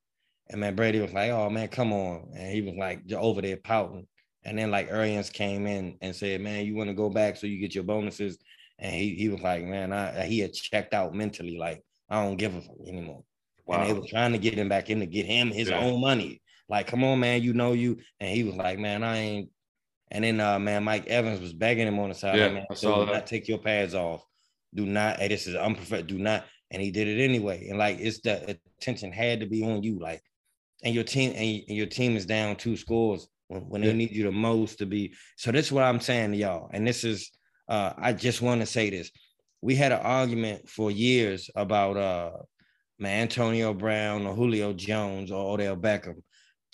And 0.49 0.61
man, 0.61 0.75
Brady 0.75 1.01
was 1.01 1.13
like, 1.13 1.31
oh 1.31 1.51
man, 1.51 1.69
come 1.69 1.93
on. 1.93 2.31
And 2.37 2.53
he 2.53 2.63
was 2.63 2.75
like 2.77 3.03
over 3.13 3.41
there 3.41 3.57
pouting. 3.57 4.07
And 4.45 4.59
then 4.59 4.71
like 4.71 4.89
Arians 4.89 5.31
came 5.31 5.67
in 5.67 5.97
and 6.01 6.15
said, 6.15 6.41
man, 6.41 6.65
you 6.65 6.75
want 6.75 6.89
to 6.89 6.95
go 6.95 7.11
back 7.11 7.37
so 7.37 7.47
you 7.47 7.61
get 7.61 7.75
your 7.75 7.85
bonuses. 7.85 8.39
And 8.79 8.95
he, 8.95 9.15
he 9.15 9.29
was 9.29 9.41
like, 9.41 9.65
man, 9.65 9.93
I, 9.93 10.25
he 10.25 10.41
had 10.41 10.53
checked 10.53 10.95
out 10.95 11.15
mentally. 11.15 11.57
Like, 11.59 11.83
I 12.09 12.25
don't 12.25 12.37
give 12.37 12.55
a 12.55 12.61
fuck 12.61 12.77
anymore. 12.89 13.23
Wow. 13.67 13.81
And 13.81 13.89
they 13.89 13.93
were 13.93 14.07
trying 14.09 14.33
to 14.33 14.39
get 14.39 14.55
him 14.55 14.69
back 14.69 14.91
in 14.91 15.01
to 15.01 15.07
get 15.07 15.27
him 15.27 15.51
his 15.51 15.69
yeah. 15.69 15.81
own 15.81 16.01
money. 16.01 16.41
Like, 16.69 16.87
come 16.87 17.05
on, 17.05 17.21
man, 17.21 17.43
you 17.43 17.53
know 17.53 17.73
you. 17.73 17.99
And 18.19 18.31
he 18.31 18.43
was 18.43 18.55
like, 18.55 18.79
man, 18.79 19.05
I 19.05 19.17
ain't. 19.19 19.51
And 20.11 20.25
then, 20.25 20.41
uh, 20.41 20.59
man, 20.59 20.85
Mike 20.85 21.07
Evans 21.07 21.41
was 21.41 21.53
begging 21.53 21.87
him 21.87 21.99
on 21.99 22.09
the 22.09 22.15
side. 22.15 22.39
Yeah, 22.39 22.49
man, 22.49 22.67
I 22.71 22.75
saw 22.75 23.05
do 23.05 23.13
not 23.13 23.27
take 23.27 23.49
your 23.49 23.59
pads 23.59 23.95
off. 23.95 24.25
Do 24.75 24.87
not. 24.87 25.19
Hey, 25.19 25.29
this 25.29 25.47
is 25.47 25.55
unprofessional. 25.55 26.07
Do 26.07 26.19
not 26.19 26.45
and 26.71 26.81
he 26.81 26.91
did 26.91 27.09
it 27.09 27.23
anyway. 27.23 27.69
And 27.69 27.79
like 27.79 27.99
it's 28.01 28.21
the 28.21 28.59
attention 28.79 29.13
had 29.13 29.41
to 29.41 29.47
be 29.47 29.63
on 29.65 29.83
you, 29.83 29.99
like, 29.99 30.23
and 30.85 30.95
your 30.95 31.05
team 31.05 31.33
and 31.37 31.77
your 31.77 31.87
team 31.87 32.17
is 32.17 32.27
down 32.27 32.57
two 32.57 32.77
scores 32.77 33.29
when, 33.49 33.63
when 33.63 33.81
they 33.83 33.93
need 33.93 34.13
you 34.13 34.25
the 34.25 34.33
most 34.33 34.79
to 34.79 34.87
be. 34.87 35.15
So 35.37 35.53
this 35.53 35.67
is 35.67 35.73
what 35.73 35.85
I'm 35.85 36.01
saying 36.01 36.33
to 36.33 36.39
y'all, 36.39 36.71
and 36.73 36.87
this 36.87 37.05
is 37.05 37.31
uh, 37.69 37.93
I 37.99 38.13
just 38.13 38.43
want 38.43 38.61
to 38.61 38.67
say 38.67 38.91
this. 38.91 39.11
We 39.63 39.75
had 39.75 39.93
an 39.93 40.01
argument 40.01 40.69
for 40.69 40.91
years 40.91 41.51
about 41.55 41.97
uh 41.97 42.31
man 42.99 43.23
Antonio 43.23 43.75
Brown 43.75 44.27
or 44.27 44.35
Julio 44.35 44.73
Jones 44.73 45.31
or 45.31 45.55
Odell 45.55 45.77
Beckham. 45.77 46.23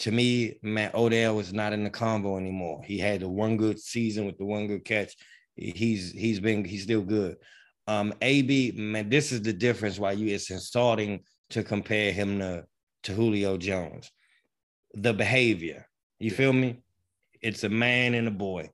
To 0.00 0.12
me, 0.12 0.58
Matt 0.62 0.94
Odell 0.94 1.36
was 1.36 1.52
not 1.52 1.72
in 1.72 1.84
the 1.84 1.90
combo 1.90 2.36
anymore. 2.36 2.82
He 2.84 2.98
had 2.98 3.20
the 3.20 3.28
one 3.28 3.56
good 3.56 3.78
season 3.78 4.26
with 4.26 4.36
the 4.36 4.44
one 4.44 4.66
good 4.66 4.84
catch. 4.84 5.14
He's 5.54 6.12
he's 6.12 6.38
been 6.38 6.64
he's 6.64 6.82
still 6.82 7.02
good. 7.02 7.36
Um, 7.86 8.12
AB, 8.20 8.72
man, 8.76 9.08
this 9.08 9.32
is 9.32 9.42
the 9.42 9.52
difference 9.52 9.98
why 9.98 10.12
you 10.12 10.34
it's 10.34 10.50
insulting 10.50 11.20
to 11.50 11.62
compare 11.62 12.12
him 12.12 12.40
to, 12.40 12.64
to 13.04 13.12
Julio 13.12 13.56
Jones. 13.56 14.10
The 14.94 15.14
behavior, 15.14 15.88
you 16.18 16.30
feel 16.30 16.52
me? 16.52 16.82
It's 17.40 17.64
a 17.64 17.68
man 17.68 18.14
and 18.14 18.28
a 18.28 18.32
boy. 18.32 18.70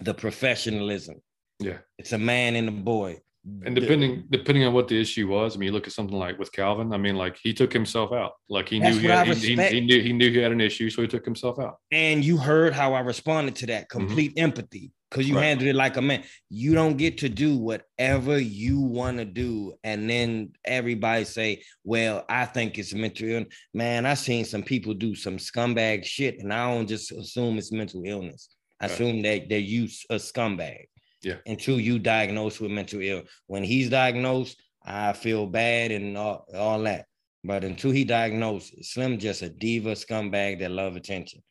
The 0.00 0.14
professionalism. 0.14 1.16
Yeah. 1.58 1.78
It's 1.98 2.12
a 2.12 2.18
man 2.18 2.56
and 2.56 2.68
a 2.68 2.72
boy. 2.72 3.20
And 3.64 3.74
depending 3.74 4.24
depending 4.30 4.64
on 4.64 4.72
what 4.72 4.88
the 4.88 4.98
issue 4.98 5.28
was, 5.28 5.54
I 5.54 5.58
mean, 5.58 5.66
you 5.66 5.72
look 5.72 5.86
at 5.86 5.92
something 5.92 6.16
like 6.16 6.38
with 6.38 6.50
Calvin. 6.50 6.94
I 6.94 6.96
mean, 6.96 7.16
like 7.16 7.36
he 7.42 7.52
took 7.52 7.72
himself 7.72 8.10
out. 8.12 8.32
Like 8.48 8.70
he 8.70 8.80
knew 8.80 8.98
he, 8.98 9.06
had, 9.06 9.26
he, 9.26 9.54
he, 9.54 9.80
knew 9.80 10.00
he 10.00 10.12
knew 10.14 10.30
he 10.30 10.38
had 10.38 10.52
an 10.52 10.62
issue, 10.62 10.88
so 10.88 11.02
he 11.02 11.08
took 11.08 11.26
himself 11.26 11.58
out. 11.58 11.76
And 11.92 12.24
you 12.24 12.38
heard 12.38 12.72
how 12.72 12.94
I 12.94 13.00
responded 13.00 13.56
to 13.56 13.66
that. 13.66 13.88
Mm-hmm. 13.88 13.98
Complete 13.98 14.30
mm-hmm. 14.30 14.44
empathy 14.44 14.92
because 15.10 15.28
you 15.28 15.36
right. 15.36 15.44
handled 15.44 15.68
it 15.68 15.76
like 15.76 15.98
a 15.98 16.02
man. 16.02 16.24
You 16.48 16.74
don't 16.74 16.96
get 16.96 17.18
to 17.18 17.28
do 17.28 17.58
whatever 17.58 18.38
you 18.38 18.80
want 18.80 19.18
to 19.18 19.26
do, 19.26 19.74
and 19.84 20.08
then 20.08 20.52
everybody 20.64 21.24
say, 21.24 21.62
"Well, 21.84 22.24
I 22.28 22.46
think 22.46 22.78
it's 22.78 22.94
mental 22.94 23.28
illness." 23.28 23.54
Man, 23.74 24.06
I 24.06 24.14
seen 24.14 24.46
some 24.46 24.62
people 24.62 24.94
do 24.94 25.14
some 25.14 25.36
scumbag 25.36 26.04
shit, 26.04 26.40
and 26.40 26.52
I 26.52 26.72
don't 26.72 26.86
just 26.86 27.12
assume 27.12 27.58
it's 27.58 27.72
mental 27.72 28.02
illness. 28.06 28.48
I 28.80 28.86
right. 28.86 28.92
assume 28.92 29.22
that 29.22 29.48
they're 29.50 29.58
use 29.58 30.04
a 30.08 30.16
scumbag. 30.16 30.86
Yeah. 31.24 31.36
Until 31.46 31.80
you 31.80 31.98
diagnosed 31.98 32.60
with 32.60 32.70
mental 32.70 33.00
ill. 33.00 33.22
When 33.46 33.64
he's 33.64 33.90
diagnosed, 33.90 34.60
I 34.84 35.12
feel 35.12 35.46
bad 35.46 35.90
and 35.90 36.16
all, 36.16 36.46
all 36.54 36.82
that. 36.82 37.06
But 37.42 37.64
until 37.64 37.90
he 37.90 38.04
diagnosed, 38.04 38.84
Slim 38.84 39.18
just 39.18 39.42
a 39.42 39.48
diva 39.48 39.92
scumbag 39.92 40.60
that 40.60 40.70
love 40.70 40.96
attention 40.96 41.42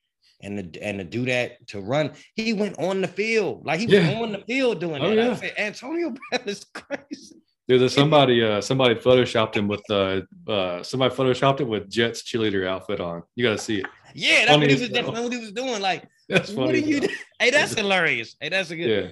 and 0.43 0.73
to, 0.73 0.83
and 0.83 0.99
to 0.99 1.03
do 1.03 1.25
that 1.25 1.65
to 1.67 1.81
run, 1.81 2.11
he 2.35 2.53
went 2.53 2.77
on 2.77 3.01
the 3.01 3.07
field 3.07 3.65
like 3.65 3.79
he 3.79 3.87
was 3.87 4.15
on 4.15 4.33
the 4.33 4.39
field 4.39 4.79
doing 4.79 5.01
oh, 5.01 5.09
that. 5.09 5.15
Yeah. 5.15 5.31
I 5.31 5.35
said, 5.35 5.53
Antonio 5.57 6.09
Brown 6.09 6.47
is 6.47 6.65
crazy. 6.65 7.37
There's 7.65 7.93
somebody 7.93 8.43
uh 8.43 8.59
somebody 8.59 8.95
photoshopped 8.95 9.55
him 9.55 9.69
with 9.69 9.89
uh 9.89 10.21
uh 10.47 10.83
somebody 10.83 11.15
photoshopped 11.15 11.61
it 11.61 11.67
with 11.67 11.89
Jets 11.89 12.21
cheerleader 12.21 12.67
outfit 12.67 12.99
on. 12.99 13.23
You 13.35 13.45
gotta 13.45 13.57
see 13.57 13.79
it. 13.79 13.85
Yeah, 14.13 14.45
that's 14.45 14.51
funny 14.51 14.67
what 14.67 14.69
he 14.69 14.81
was 14.81 14.89
definitely 14.89 15.23
what 15.23 15.33
he 15.33 15.39
was 15.39 15.51
doing. 15.53 15.81
Like 15.81 16.07
that's 16.27 16.49
funny. 16.49 16.65
What 16.65 16.75
are 16.75 16.77
you 16.79 16.99
doing? 16.99 17.15
Hey, 17.39 17.51
that's 17.51 17.73
hilarious. 17.73 18.35
Hey, 18.39 18.49
that's 18.49 18.69
a 18.69 18.75
good 18.75 18.89
yeah. 18.89 19.11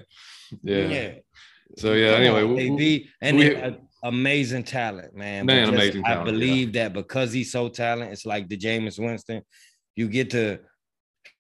Yeah. 0.64 0.88
yeah. 0.88 1.12
So 1.78 1.94
yeah, 1.94 2.14
Come 2.14 2.22
anyway, 2.22 2.44
on, 2.44 2.76
we, 2.76 3.10
and 3.22 3.38
we, 3.38 3.56
uh, 3.56 3.72
amazing 4.04 4.64
talent, 4.64 5.16
man. 5.16 5.46
Man, 5.46 5.70
amazing 5.70 6.04
talent. 6.04 6.22
I 6.22 6.32
believe 6.32 6.76
yeah. 6.76 6.84
that 6.84 6.94
because 6.94 7.32
he's 7.32 7.52
so 7.52 7.70
talented, 7.70 8.12
it's 8.12 8.26
like 8.26 8.50
the 8.50 8.58
Jameis 8.58 9.00
Winston. 9.00 9.42
You 9.96 10.10
get 10.10 10.30
to 10.32 10.60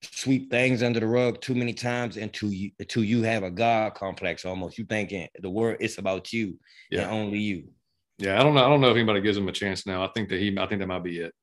sweep 0.04 0.50
things 0.50 0.84
under 0.84 1.00
the 1.00 1.08
rug 1.08 1.42
too 1.42 1.56
many 1.56 1.74
times 1.74 2.18
until 2.18 2.52
you 2.52 2.72
until 2.80 3.04
you 3.04 3.24
have 3.24 3.44
a 3.44 3.52
god 3.52 3.94
complex 3.94 4.46
almost. 4.46 4.78
You 4.78 4.86
thinking 4.86 5.28
the 5.40 5.50
word 5.50 5.78
it's 5.80 5.98
about 5.98 6.32
you 6.32 6.58
yeah. 6.90 7.04
and 7.04 7.12
only 7.12 7.40
you. 7.40 7.70
Yeah, 8.18 8.40
I 8.40 8.44
don't 8.44 8.54
know. 8.54 8.64
I 8.64 8.70
don't 8.70 8.82
know 8.82 8.90
if 8.90 8.96
anybody 8.96 9.22
gives 9.22 9.38
him 9.38 9.48
a 9.48 9.52
chance 9.52 9.86
now. 9.86 10.04
I 10.04 10.10
think 10.14 10.30
that 10.30 10.40
he 10.40 10.56
I 10.58 10.68
think 10.68 10.80
that 10.80 10.88
might 10.88 11.04
be 11.04 11.20
it. 11.20 11.34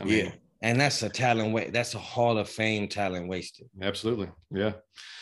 I 0.00 0.04
mean, 0.04 0.26
yeah. 0.26 0.32
And 0.60 0.80
that's 0.80 1.02
a 1.02 1.08
talent 1.08 1.52
way. 1.52 1.70
That's 1.70 1.94
a 1.94 1.98
Hall 1.98 2.36
of 2.38 2.48
Fame 2.48 2.88
talent 2.88 3.28
wasted. 3.28 3.68
Absolutely. 3.80 4.28
Yeah. 4.50 4.72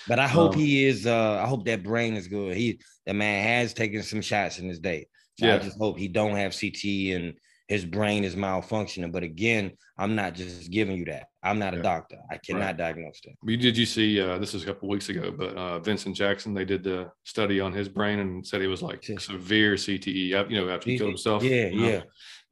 But 0.08 0.18
I 0.18 0.26
hope 0.26 0.54
um, 0.54 0.58
he 0.58 0.86
is 0.86 1.06
uh 1.06 1.40
I 1.42 1.46
hope 1.46 1.64
that 1.66 1.82
brain 1.82 2.14
is 2.14 2.28
good. 2.28 2.56
He 2.56 2.80
the 3.04 3.12
man 3.14 3.46
has 3.46 3.74
taken 3.74 4.02
some 4.02 4.22
shots 4.22 4.58
in 4.58 4.68
his 4.68 4.78
day. 4.78 5.08
So 5.38 5.46
yeah. 5.46 5.56
I 5.56 5.58
just 5.58 5.78
hope 5.78 5.98
he 5.98 6.08
don't 6.08 6.36
have 6.36 6.58
CT 6.58 6.84
and 7.14 7.34
his 7.68 7.84
brain 7.84 8.24
is 8.24 8.36
malfunctioning. 8.36 9.12
But 9.12 9.24
again, 9.24 9.72
I'm 9.98 10.14
not 10.14 10.34
just 10.34 10.70
giving 10.70 10.96
you 10.96 11.04
that. 11.06 11.26
I'm 11.42 11.58
not 11.58 11.74
a 11.74 11.82
doctor. 11.82 12.16
I 12.30 12.38
cannot 12.38 12.60
right. 12.60 12.76
diagnose 12.76 13.20
that. 13.24 13.34
We 13.42 13.56
did 13.56 13.76
you 13.76 13.86
see? 13.86 14.20
Uh, 14.20 14.38
this 14.38 14.54
was 14.54 14.62
a 14.62 14.66
couple 14.66 14.88
weeks 14.88 15.08
ago, 15.08 15.34
but 15.36 15.54
uh, 15.56 15.78
Vincent 15.80 16.16
Jackson, 16.16 16.54
they 16.54 16.64
did 16.64 16.82
the 16.82 17.10
study 17.24 17.60
on 17.60 17.72
his 17.72 17.88
brain 17.88 18.20
and 18.20 18.46
said 18.46 18.60
he 18.60 18.66
was 18.68 18.82
like 18.82 19.04
severe 19.18 19.74
CTE. 19.74 20.50
You 20.50 20.64
know, 20.64 20.68
after 20.70 20.90
he 20.90 20.98
killed 20.98 21.10
himself. 21.10 21.42
Yeah, 21.42 21.66
yeah. 21.66 22.02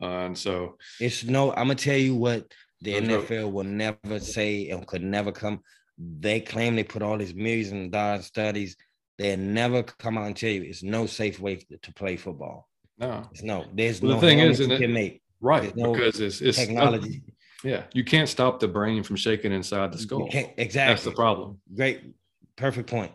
Uh, 0.02 0.26
and 0.26 0.36
so 0.36 0.76
it's 1.00 1.24
no. 1.24 1.50
I'm 1.50 1.68
gonna 1.68 1.76
tell 1.76 1.96
you 1.96 2.14
what 2.16 2.52
the 2.84 2.94
NFL 2.94 3.50
will 3.50 3.64
never 3.64 4.20
say 4.20 4.68
and 4.68 4.86
could 4.86 5.02
never 5.02 5.32
come. 5.32 5.60
They 5.98 6.40
claim 6.40 6.76
they 6.76 6.84
put 6.84 7.02
all 7.02 7.16
these 7.18 7.34
millions 7.34 7.72
of 7.72 7.90
dollars 7.90 8.26
studies. 8.26 8.76
They 9.18 9.36
never 9.36 9.82
come 9.82 10.18
out 10.18 10.26
and 10.26 10.36
tell 10.36 10.50
you 10.50 10.62
it's 10.62 10.82
no 10.82 11.06
safe 11.06 11.40
way 11.40 11.56
to 11.56 11.92
play 11.94 12.16
football. 12.16 12.68
No, 12.98 13.28
it's 13.32 13.42
no. 13.42 13.64
There's 13.72 14.00
well, 14.00 14.14
no 14.14 14.20
the 14.20 14.26
thing 14.26 14.38
is, 14.40 14.60
you 14.60 14.76
can 14.76 14.92
make 14.92 15.22
right 15.40 15.74
no 15.76 15.92
because 15.92 16.20
it's, 16.20 16.40
it's 16.40 16.58
technology. 16.58 17.22
yeah, 17.64 17.84
you 17.92 18.04
can't 18.04 18.28
stop 18.28 18.60
the 18.60 18.68
brain 18.68 19.02
from 19.02 19.16
shaking 19.16 19.52
inside 19.52 19.92
the 19.92 19.98
skull. 19.98 20.28
exactly. 20.30 20.72
That's 20.74 21.04
the 21.04 21.12
problem. 21.12 21.60
Great, 21.74 22.14
perfect 22.56 22.90
point. 22.90 23.12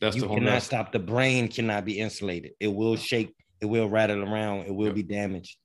That's 0.00 0.16
you 0.16 0.22
the 0.22 0.28
whole 0.28 0.38
cannot 0.38 0.54
mess. 0.54 0.64
stop. 0.64 0.92
The 0.92 0.98
brain 0.98 1.48
cannot 1.48 1.84
be 1.84 1.98
insulated. 1.98 2.52
It 2.58 2.68
will 2.68 2.96
shake. 2.96 3.34
It 3.60 3.66
will 3.66 3.88
rattle 3.88 4.22
around. 4.22 4.66
It 4.66 4.74
will 4.74 4.86
yep. 4.86 4.96
be 4.96 5.02
damaged. 5.02 5.56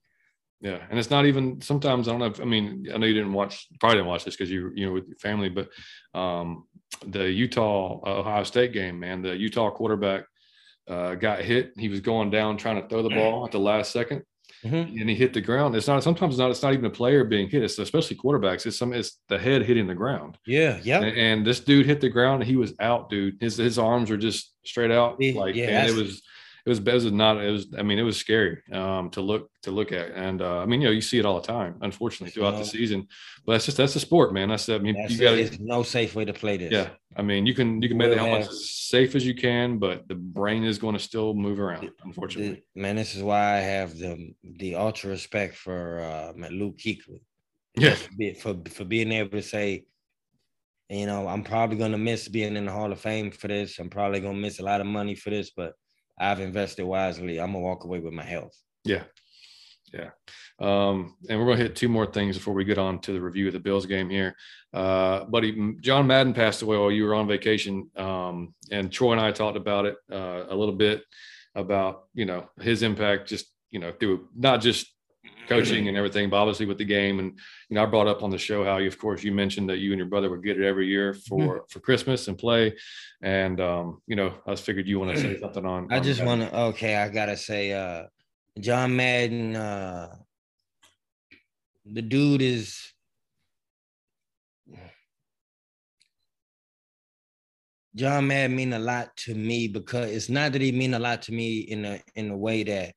Yeah, 0.59 0.79
and 0.89 0.97
it's 0.97 1.11
not 1.11 1.25
even. 1.25 1.61
Sometimes 1.61 2.07
I 2.07 2.11
don't 2.11 2.19
know. 2.19 2.25
If, 2.27 2.41
I 2.41 2.45
mean, 2.45 2.87
I 2.93 2.97
know 2.97 3.05
you 3.05 3.13
didn't 3.13 3.33
watch. 3.33 3.67
Probably 3.79 3.97
didn't 3.97 4.07
watch 4.07 4.25
this 4.25 4.35
because 4.35 4.49
you 4.49 4.71
you 4.73 4.87
know 4.87 4.93
with 4.93 5.07
your 5.07 5.17
family, 5.17 5.49
but 5.49 5.69
um, 6.13 6.65
the 7.05 7.29
Utah 7.29 7.99
uh, 8.05 8.19
Ohio 8.19 8.43
State 8.43 8.73
game, 8.73 8.99
man, 8.99 9.21
the 9.21 9.35
Utah 9.35 9.69
quarterback 9.69 10.25
uh, 10.87 11.15
got 11.15 11.41
hit. 11.41 11.73
He 11.77 11.89
was 11.89 11.99
going 11.99 12.31
down 12.31 12.57
trying 12.57 12.81
to 12.81 12.87
throw 12.87 13.03
the 13.03 13.09
ball 13.09 13.45
at 13.45 13.51
the 13.51 13.59
last 13.59 13.95
2nd 13.95 14.23
mm-hmm. 14.63 14.99
and 14.99 15.09
he 15.09 15.15
hit 15.15 15.33
the 15.33 15.41
ground. 15.41 15.75
It's 15.75 15.87
not 15.87 16.03
sometimes 16.03 16.35
it's 16.35 16.39
not 16.39 16.51
it's 16.51 16.63
not 16.63 16.73
even 16.73 16.85
a 16.85 16.89
player 16.89 17.23
being 17.23 17.49
hit. 17.49 17.63
It's 17.63 17.77
especially 17.79 18.17
quarterbacks. 18.17 18.65
It's 18.65 18.77
some 18.77 18.93
it's 18.93 19.19
the 19.29 19.37
head 19.37 19.63
hitting 19.63 19.87
the 19.87 19.95
ground. 19.95 20.37
Yeah, 20.45 20.79
yeah. 20.83 21.01
And, 21.01 21.17
and 21.17 21.45
this 21.45 21.59
dude 21.59 21.85
hit 21.85 22.01
the 22.01 22.09
ground. 22.09 22.41
and 22.41 22.49
he 22.49 22.55
was 22.55 22.73
out, 22.79 23.09
dude. 23.09 23.37
His 23.39 23.57
his 23.57 23.77
arms 23.77 24.09
were 24.09 24.17
just 24.17 24.53
straight 24.65 24.91
out. 24.91 25.21
Like 25.21 25.55
yeah, 25.55 25.81
and 25.81 25.89
it 25.89 25.95
was 25.95 26.21
it 26.67 26.69
was, 26.69 26.79
it 26.79 26.93
was 26.93 27.11
not 27.13 27.37
it 27.37 27.49
was 27.49 27.67
I 27.77 27.81
mean 27.81 27.97
it 27.97 28.03
was 28.03 28.17
scary 28.17 28.61
um, 28.73 29.09
to 29.11 29.21
look 29.21 29.49
to 29.61 29.71
look 29.71 29.93
at. 29.93 30.11
And 30.11 30.41
uh, 30.41 30.59
I 30.59 30.65
mean 30.65 30.81
you 30.81 30.87
know 30.87 30.91
you 30.91 30.99
see 30.99 31.17
it 31.17 31.25
all 31.25 31.39
the 31.39 31.47
time 31.47 31.77
unfortunately 31.81 32.31
throughout 32.31 32.57
the 32.57 32.65
season. 32.65 33.07
But 33.45 33.53
that's 33.53 33.65
just 33.65 33.77
that's 33.77 33.93
the 33.93 34.01
sport 34.01 34.33
man. 34.33 34.49
That's 34.49 34.67
I 34.67 34.77
mean 34.77 34.97
you 35.07 35.17
got 35.17 35.37
it. 35.37 35.61
no 35.61 35.81
safe 35.83 36.13
way 36.13 36.25
to 36.25 36.33
play 36.33 36.57
this. 36.57 36.73
Yeah. 36.73 36.89
I 37.15 37.21
mean 37.21 37.45
you 37.45 37.53
can 37.53 37.81
you 37.81 37.87
can 37.87 37.97
make 37.97 38.09
the 38.09 38.17
helmet 38.17 38.49
as 38.49 38.69
safe 38.69 39.15
as 39.15 39.25
you 39.25 39.33
can 39.33 39.77
but 39.77 40.09
the 40.09 40.15
brain 40.15 40.65
is 40.65 40.77
going 40.77 40.93
to 40.93 40.99
still 40.99 41.33
move 41.33 41.57
around 41.57 41.89
unfortunately. 42.03 42.63
man 42.75 42.97
this 42.97 43.15
is 43.15 43.23
why 43.23 43.55
I 43.55 43.59
have 43.59 43.97
the 43.97 44.33
the 44.43 44.75
ultra 44.75 45.09
respect 45.09 45.55
for 45.55 46.01
uh, 46.01 46.49
Luke 46.51 46.77
Kuechly. 46.77 47.21
Yeah. 47.77 47.95
For 48.41 48.57
for 48.69 48.83
being 48.83 49.13
able 49.13 49.37
to 49.37 49.41
say 49.41 49.85
you 50.89 51.05
know 51.05 51.29
I'm 51.29 51.43
probably 51.43 51.77
going 51.77 51.93
to 51.93 51.97
miss 51.97 52.27
being 52.27 52.57
in 52.57 52.65
the 52.65 52.73
Hall 52.73 52.91
of 52.91 52.99
Fame 52.99 53.31
for 53.31 53.47
this. 53.47 53.79
I'm 53.79 53.89
probably 53.89 54.19
going 54.19 54.35
to 54.35 54.41
miss 54.41 54.59
a 54.59 54.63
lot 54.63 54.81
of 54.81 54.87
money 54.87 55.15
for 55.15 55.29
this 55.29 55.51
but 55.51 55.73
I've 56.19 56.39
invested 56.39 56.85
wisely. 56.85 57.39
I'm 57.39 57.53
gonna 57.53 57.63
walk 57.63 57.83
away 57.83 57.99
with 57.99 58.13
my 58.13 58.23
health. 58.23 58.57
Yeah. 58.83 59.03
Yeah. 59.93 60.09
Um, 60.59 61.15
and 61.29 61.39
we're 61.39 61.45
going 61.45 61.57
to 61.57 61.63
hit 61.63 61.75
two 61.75 61.87
more 61.87 62.05
things 62.05 62.37
before 62.37 62.53
we 62.53 62.65
get 62.65 62.77
on 62.77 62.99
to 63.01 63.13
the 63.13 63.21
review 63.21 63.47
of 63.47 63.53
the 63.53 63.59
Bills 63.59 63.85
game 63.85 64.09
here. 64.09 64.35
Uh, 64.73 65.23
buddy, 65.25 65.75
John 65.81 66.07
Madden 66.07 66.33
passed 66.33 66.61
away 66.61 66.77
while 66.77 66.91
you 66.91 67.05
were 67.05 67.15
on 67.15 67.27
vacation. 67.27 67.89
Um, 67.95 68.53
and 68.71 68.91
Troy 68.91 69.13
and 69.13 69.21
I 69.21 69.31
talked 69.31 69.57
about 69.57 69.85
it 69.85 69.95
uh, 70.11 70.45
a 70.49 70.55
little 70.55 70.75
bit 70.75 71.03
about, 71.55 72.05
you 72.13 72.25
know, 72.25 72.49
his 72.59 72.83
impact 72.83 73.29
just, 73.29 73.45
you 73.69 73.79
know, 73.79 73.91
through 73.91 74.27
not 74.35 74.61
just 74.61 74.87
coaching 75.47 75.87
and 75.87 75.97
everything, 75.97 76.29
but 76.29 76.37
obviously 76.37 76.65
with 76.65 76.77
the 76.77 76.85
game. 76.85 77.19
And 77.19 77.37
you 77.69 77.75
know, 77.75 77.83
I 77.83 77.85
brought 77.85 78.07
up 78.07 78.23
on 78.23 78.29
the 78.29 78.37
show 78.37 78.63
how 78.63 78.77
you, 78.77 78.87
of 78.87 78.97
course, 78.97 79.23
you 79.23 79.31
mentioned 79.31 79.69
that 79.69 79.77
you 79.77 79.91
and 79.91 79.99
your 79.99 80.07
brother 80.07 80.29
would 80.29 80.43
get 80.43 80.59
it 80.59 80.65
every 80.65 80.87
year 80.87 81.13
for 81.13 81.39
mm-hmm. 81.39 81.65
for 81.69 81.79
Christmas 81.79 82.27
and 82.27 82.37
play. 82.37 82.75
And 83.21 83.59
um, 83.59 84.01
you 84.07 84.15
know, 84.15 84.33
I 84.45 84.55
figured 84.55 84.87
you 84.87 84.99
want 84.99 85.15
to 85.15 85.21
say 85.21 85.39
something 85.41 85.65
on. 85.65 85.91
I 85.91 85.99
just 85.99 86.23
want 86.23 86.41
to. 86.41 86.57
Okay, 86.57 86.95
I 86.95 87.09
gotta 87.09 87.37
say, 87.37 87.73
uh, 87.73 88.03
John 88.59 88.95
Madden, 88.95 89.55
uh, 89.55 90.15
the 91.85 92.01
dude 92.01 92.41
is. 92.41 92.93
John 97.95 98.27
Madden 98.27 98.55
mean 98.55 98.73
a 98.73 98.79
lot 98.79 99.17
to 99.17 99.33
me 99.33 99.67
because 99.67 100.11
it's 100.11 100.29
not 100.29 100.51
that 100.51 100.61
he 100.61 100.71
mean 100.71 100.93
a 100.93 100.99
lot 100.99 101.23
to 101.23 101.31
me 101.31 101.61
in 101.61 101.83
a 101.83 101.99
in 102.13 102.29
a 102.29 102.37
way 102.37 102.61
that 102.61 102.93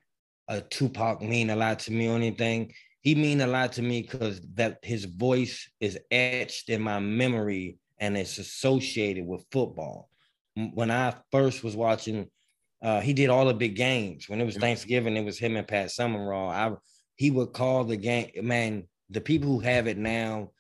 a 0.51 0.61
Tupac 0.61 1.23
mean 1.23 1.49
a 1.49 1.57
lot 1.57 1.79
to 1.85 1.93
me 1.93 2.09
or 2.09 2.17
anything. 2.17 2.75
He 3.01 3.15
mean 3.15 3.41
a 3.41 3.47
lot 3.47 3.73
to 3.73 3.83
me 3.83 4.03
because 4.03 4.43
that 4.57 4.81
his 4.83 5.07
voice 5.07 5.57
is 5.81 5.99
etched 6.11 6.69
in 6.69 6.83
my 6.83 6.99
memory 6.99 7.79
and 7.99 8.17
it's 8.19 8.37
associated 8.39 9.25
with 9.27 9.47
football. 9.51 10.11
When 10.75 10.91
I 10.91 11.15
first 11.31 11.65
was 11.65 11.77
watching 11.77 12.29
Uh, 12.83 13.01
he 13.01 13.13
did 13.13 13.29
all 13.29 13.47
the 13.47 13.53
big 13.65 13.77
games. 13.77 14.27
When 14.29 14.41
it 14.41 14.47
was 14.47 14.57
Thanksgiving, 14.57 15.17
it 15.17 15.25
was 15.25 15.39
him 15.39 15.57
and 15.57 15.69
Pat 15.69 15.91
Summerall. 15.91 16.49
I 16.51 16.73
he 17.17 17.31
would 17.31 17.53
call 17.53 17.85
the 17.85 17.99
game. 18.09 18.31
Man, 18.43 18.73
the 19.11 19.21
people 19.21 19.49
who 19.51 19.61
have 19.61 19.87
it 19.87 19.99
now, 19.99 20.51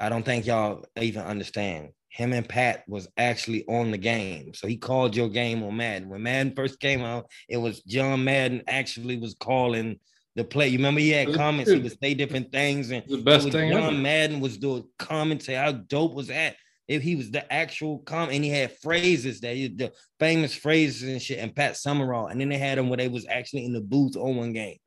I 0.00 0.08
don't 0.08 0.24
think 0.24 0.46
y'all 0.46 0.84
even 1.00 1.22
understand. 1.22 1.90
Him 2.08 2.32
and 2.32 2.48
Pat 2.48 2.82
was 2.88 3.06
actually 3.16 3.64
on 3.66 3.90
the 3.92 3.98
game. 3.98 4.52
So 4.54 4.66
he 4.66 4.76
called 4.76 5.14
your 5.14 5.28
game 5.28 5.62
on 5.62 5.76
Madden. 5.76 6.08
When 6.08 6.22
Madden 6.22 6.54
first 6.56 6.80
came 6.80 7.02
out, 7.02 7.26
it 7.48 7.58
was 7.58 7.82
John 7.82 8.24
Madden 8.24 8.62
actually 8.66 9.18
was 9.18 9.34
calling 9.34 10.00
the 10.34 10.44
play. 10.44 10.68
You 10.68 10.78
remember 10.78 11.00
he 11.00 11.10
had 11.10 11.34
comments, 11.34 11.70
he 11.70 11.78
would 11.78 12.00
say 12.02 12.14
different 12.14 12.50
things, 12.50 12.90
and 12.90 13.04
the 13.06 13.18
best 13.18 13.50
thing 13.50 13.70
John 13.72 13.82
ever. 13.82 13.92
Madden 13.92 14.40
was 14.40 14.56
doing 14.56 14.84
commentary. 14.98 15.58
How 15.58 15.72
dope 15.72 16.14
was 16.14 16.28
that? 16.28 16.56
If 16.88 17.02
he 17.02 17.14
was 17.14 17.30
the 17.30 17.52
actual 17.52 17.98
comment, 18.00 18.32
and 18.34 18.44
he 18.44 18.50
had 18.50 18.76
phrases 18.78 19.40
that 19.42 19.54
he, 19.54 19.68
the 19.68 19.92
famous 20.18 20.54
phrases 20.54 21.08
and 21.08 21.22
shit, 21.22 21.38
and 21.38 21.54
Pat 21.54 21.76
Summerall, 21.76 22.26
and 22.26 22.40
then 22.40 22.48
they 22.48 22.58
had 22.58 22.78
him 22.78 22.88
where 22.88 22.96
they 22.96 23.08
was 23.08 23.26
actually 23.28 23.64
in 23.64 23.72
the 23.72 23.80
booth 23.80 24.16
on 24.16 24.36
one 24.36 24.52
game. 24.52 24.78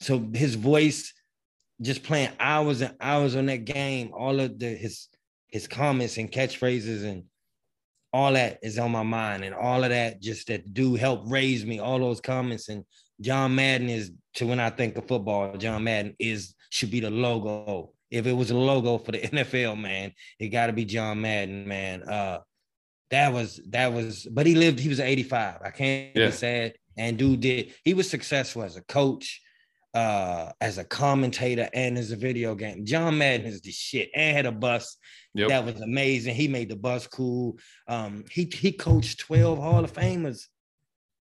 So 0.00 0.30
his 0.32 0.54
voice, 0.54 1.12
just 1.80 2.02
playing 2.02 2.30
hours 2.38 2.80
and 2.80 2.94
hours 3.00 3.36
on 3.36 3.46
that 3.46 3.64
game, 3.64 4.12
all 4.14 4.38
of 4.40 4.58
the 4.58 4.68
his 4.68 5.08
his 5.48 5.66
comments 5.66 6.16
and 6.16 6.30
catchphrases 6.30 7.04
and 7.04 7.24
all 8.12 8.32
that 8.34 8.58
is 8.62 8.78
on 8.78 8.90
my 8.90 9.02
mind, 9.02 9.44
and 9.44 9.54
all 9.54 9.82
of 9.84 9.90
that 9.90 10.20
just 10.20 10.48
that 10.48 10.74
dude 10.74 11.00
helped 11.00 11.28
raise 11.30 11.64
me. 11.64 11.78
All 11.78 11.98
those 11.98 12.20
comments 12.20 12.68
and 12.68 12.84
John 13.20 13.54
Madden 13.54 13.88
is 13.88 14.12
to 14.34 14.46
when 14.46 14.60
I 14.60 14.70
think 14.70 14.96
of 14.96 15.06
football, 15.08 15.56
John 15.56 15.84
Madden 15.84 16.14
is 16.18 16.54
should 16.70 16.90
be 16.90 17.00
the 17.00 17.10
logo. 17.10 17.92
If 18.10 18.26
it 18.26 18.32
was 18.32 18.50
a 18.50 18.56
logo 18.56 18.98
for 18.98 19.12
the 19.12 19.18
NFL, 19.28 19.80
man, 19.80 20.12
it 20.38 20.48
got 20.48 20.66
to 20.66 20.72
be 20.74 20.84
John 20.84 21.20
Madden, 21.22 21.66
man. 21.66 22.02
Uh, 22.02 22.40
that 23.10 23.32
was 23.32 23.60
that 23.70 23.92
was, 23.92 24.26
but 24.30 24.46
he 24.46 24.54
lived. 24.54 24.78
He 24.78 24.88
was 24.88 25.00
85. 25.00 25.60
I 25.64 25.70
can't 25.70 26.16
Yeah. 26.16 26.26
be 26.26 26.32
sad. 26.32 26.74
And 26.96 27.16
dude 27.16 27.40
did. 27.40 27.72
He 27.84 27.94
was 27.94 28.08
successful 28.10 28.62
as 28.62 28.76
a 28.76 28.82
coach, 28.82 29.40
uh, 29.94 30.50
as 30.60 30.78
a 30.78 30.84
commentator, 30.84 31.68
and 31.74 31.98
as 31.98 32.10
a 32.12 32.16
video 32.16 32.54
game. 32.54 32.84
John 32.84 33.18
Madden 33.18 33.46
is 33.46 33.60
the 33.60 33.70
shit. 33.72 34.10
And 34.14 34.36
had 34.36 34.46
a 34.46 34.52
bus 34.52 34.96
Yep. 35.34 35.48
that 35.48 35.64
was 35.64 35.80
amazing. 35.80 36.34
He 36.34 36.46
made 36.46 36.68
the 36.68 36.76
bus 36.76 37.06
cool. 37.06 37.58
Um, 37.88 38.24
he 38.30 38.50
he 38.52 38.72
coached 38.72 39.20
12 39.20 39.58
Hall 39.58 39.82
of 39.82 39.92
Famers. 39.92 40.46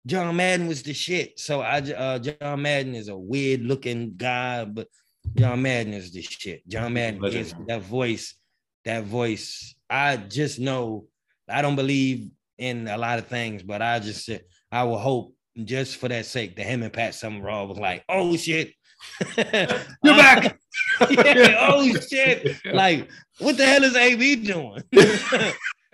John 0.06 0.36
Madden 0.36 0.68
was 0.68 0.84
the 0.84 0.94
shit. 0.94 1.40
So 1.40 1.62
I 1.62 1.78
uh, 1.80 2.20
John 2.20 2.62
Madden 2.62 2.96
is 2.96 3.08
a 3.08 3.18
weird 3.18 3.62
looking 3.62 4.14
guy, 4.18 4.66
but 4.66 4.88
John 5.36 5.62
Madden 5.62 5.94
is 5.94 6.12
the 6.12 6.22
shit. 6.22 6.68
John 6.68 6.94
Madden 6.94 7.24
is 7.26 7.54
that 7.68 7.84
voice, 7.84 8.36
that 8.84 9.06
voice. 9.06 9.76
I 9.90 10.18
just 10.18 10.60
know 10.60 11.06
I 11.48 11.62
don't 11.62 11.76
believe 11.76 12.30
in 12.58 12.88
a 12.88 12.98
lot 12.98 13.20
of 13.20 13.28
things, 13.28 13.64
but 13.64 13.82
I 13.82 14.00
just 14.00 14.26
said 14.26 14.44
I 14.72 14.84
will 14.84 15.00
hope 15.00 15.36
just 15.64 15.98
for 15.98 16.08
that 16.08 16.26
sake 16.26 16.56
that 16.56 16.66
him 16.66 16.84
and 16.84 16.94
Pat 16.94 17.16
Summerall 17.16 17.68
was 17.68 17.78
like, 17.78 18.04
oh 18.10 18.36
shit. 18.38 18.74
You're 19.38 20.16
back. 20.16 20.60
yeah, 21.10 21.68
oh 21.70 21.94
shit. 22.10 22.58
Like, 22.66 23.10
what 23.40 23.58
the 23.58 23.66
hell 23.66 23.84
is 23.84 23.96
AB 23.96 24.36
doing? 24.38 24.84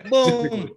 Boom. 0.08 0.70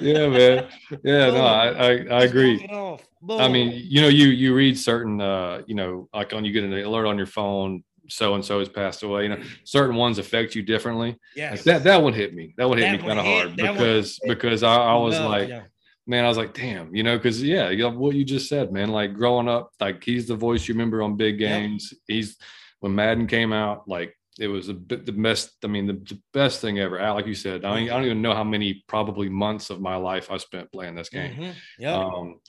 yeah, 0.00 0.28
man. 0.28 0.68
Yeah, 1.02 1.30
no, 1.30 1.44
I, 1.44 1.68
I, 1.68 1.90
I 1.90 2.22
agree. 2.24 2.58
walk 2.58 2.64
it 2.64 2.72
off. 2.72 3.40
I 3.40 3.48
mean, 3.48 3.72
you 3.74 4.02
know, 4.02 4.08
you 4.08 4.28
you 4.28 4.54
read 4.54 4.78
certain, 4.78 5.20
uh, 5.20 5.62
you 5.66 5.74
know, 5.74 6.08
like 6.14 6.32
on 6.32 6.44
you 6.44 6.52
get 6.52 6.64
an 6.64 6.72
alert 6.72 7.06
on 7.06 7.16
your 7.16 7.26
phone, 7.26 7.82
so 8.08 8.34
and 8.34 8.44
so 8.44 8.58
has 8.60 8.68
passed 8.68 9.02
away. 9.02 9.24
You 9.24 9.30
know, 9.30 9.42
certain 9.64 9.96
ones 9.96 10.18
affect 10.18 10.54
you 10.54 10.62
differently. 10.62 11.16
Yeah, 11.34 11.56
That 11.56 11.84
that 11.84 12.02
one 12.02 12.12
hit 12.12 12.34
me. 12.34 12.54
That 12.56 12.68
one 12.68 12.78
hit 12.78 12.84
That 12.84 13.00
me 13.00 13.06
kind 13.06 13.18
of 13.18 13.24
hard 13.24 13.56
because 13.56 14.20
because 14.26 14.62
I, 14.62 14.76
I 14.76 14.94
was 14.96 15.18
Love, 15.18 15.30
like, 15.30 15.48
yeah. 15.48 15.62
Man, 16.06 16.24
I 16.24 16.28
was 16.28 16.36
like, 16.36 16.54
damn, 16.54 16.94
you 16.94 17.02
know, 17.02 17.16
because 17.16 17.42
yeah, 17.42 17.70
you 17.70 17.78
know, 17.78 17.90
what 17.90 18.14
you 18.14 18.24
just 18.24 18.48
said, 18.48 18.72
man. 18.72 18.88
Like 18.90 19.14
growing 19.14 19.48
up, 19.48 19.72
like 19.80 20.02
he's 20.04 20.26
the 20.28 20.36
voice 20.36 20.66
you 20.68 20.74
remember 20.74 21.02
on 21.02 21.16
big 21.16 21.40
Yep. 21.40 21.48
games. 21.48 21.94
He's 22.06 22.36
when 22.80 22.94
Madden 22.94 23.26
came 23.26 23.52
out, 23.52 23.88
like 23.88 24.16
it 24.38 24.48
was 24.48 24.68
a 24.68 24.74
bit 24.74 25.06
the 25.06 25.12
best. 25.12 25.52
I 25.64 25.66
mean, 25.66 25.86
the, 25.86 25.94
the 25.94 26.20
best 26.32 26.60
thing 26.60 26.78
ever. 26.78 26.98
Like 27.12 27.26
you 27.26 27.34
said, 27.34 27.64
I, 27.64 27.74
mean, 27.74 27.90
I 27.90 27.94
don't 27.94 28.04
even 28.04 28.22
know 28.22 28.34
how 28.34 28.44
many 28.44 28.84
probably 28.86 29.28
months 29.28 29.70
of 29.70 29.80
my 29.80 29.96
life 29.96 30.30
I 30.30 30.36
spent 30.36 30.70
playing 30.72 30.94
this 30.94 31.08
game. 31.08 31.34
Mhm. 31.34 31.54
Yep. 31.78 31.94
Um, 31.94 32.40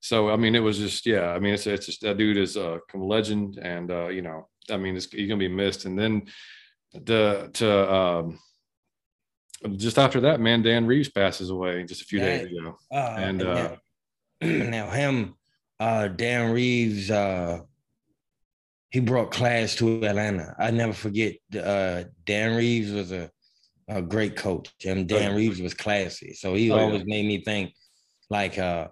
so 0.00 0.28
I 0.30 0.36
mean, 0.36 0.54
it 0.54 0.60
was 0.60 0.78
just 0.78 1.06
yeah. 1.06 1.30
I 1.30 1.38
mean, 1.38 1.54
it's 1.54 1.66
it's 1.66 1.86
just 1.86 2.02
that 2.02 2.16
dude 2.18 2.36
is 2.36 2.56
a 2.56 2.80
legend, 2.94 3.58
and 3.58 3.90
uh, 3.90 4.08
you 4.08 4.22
know, 4.22 4.48
I 4.70 4.76
mean, 4.76 4.96
it's, 4.96 5.06
he's 5.06 5.28
gonna 5.28 5.38
be 5.38 5.48
missed. 5.48 5.84
And 5.84 5.98
then 5.98 6.26
the 6.92 7.50
to 7.54 7.92
um, 7.94 8.38
just 9.76 9.98
after 9.98 10.20
that, 10.20 10.40
man, 10.40 10.62
Dan 10.62 10.86
Reeves 10.86 11.08
passes 11.08 11.50
away 11.50 11.82
just 11.84 12.02
a 12.02 12.04
few 12.04 12.18
Yeah. 12.20 12.24
days 12.38 12.46
ago. 12.46 12.78
Uh, 12.92 13.16
and, 13.18 13.38
now, 13.38 13.76
now 14.42 14.90
him, 14.90 15.34
uh, 15.80 16.08
Dan 16.08 16.52
Reeves, 16.52 17.10
uh, 17.10 17.60
he 18.90 19.00
brought 19.00 19.30
class 19.30 19.74
to 19.76 20.04
Atlanta. 20.06 20.54
I 20.58 20.70
never 20.70 20.92
forget. 20.92 21.34
Uh, 21.54 22.04
Dan 22.24 22.56
Reeves 22.56 22.92
was 22.92 23.12
a, 23.12 23.30
a 23.88 24.00
great 24.02 24.36
coach, 24.36 24.70
and 24.84 25.08
Dan 25.08 25.32
Oh. 25.32 25.36
Reeves 25.36 25.60
was 25.60 25.74
classy. 25.74 26.32
So 26.34 26.54
he 26.54 26.70
Oh, 26.70 26.76
yeah. 26.76 26.82
always 26.82 27.02
made 27.04 27.26
me 27.26 27.42
think, 27.42 27.72
like, 28.30 28.58
uh, 28.58 28.88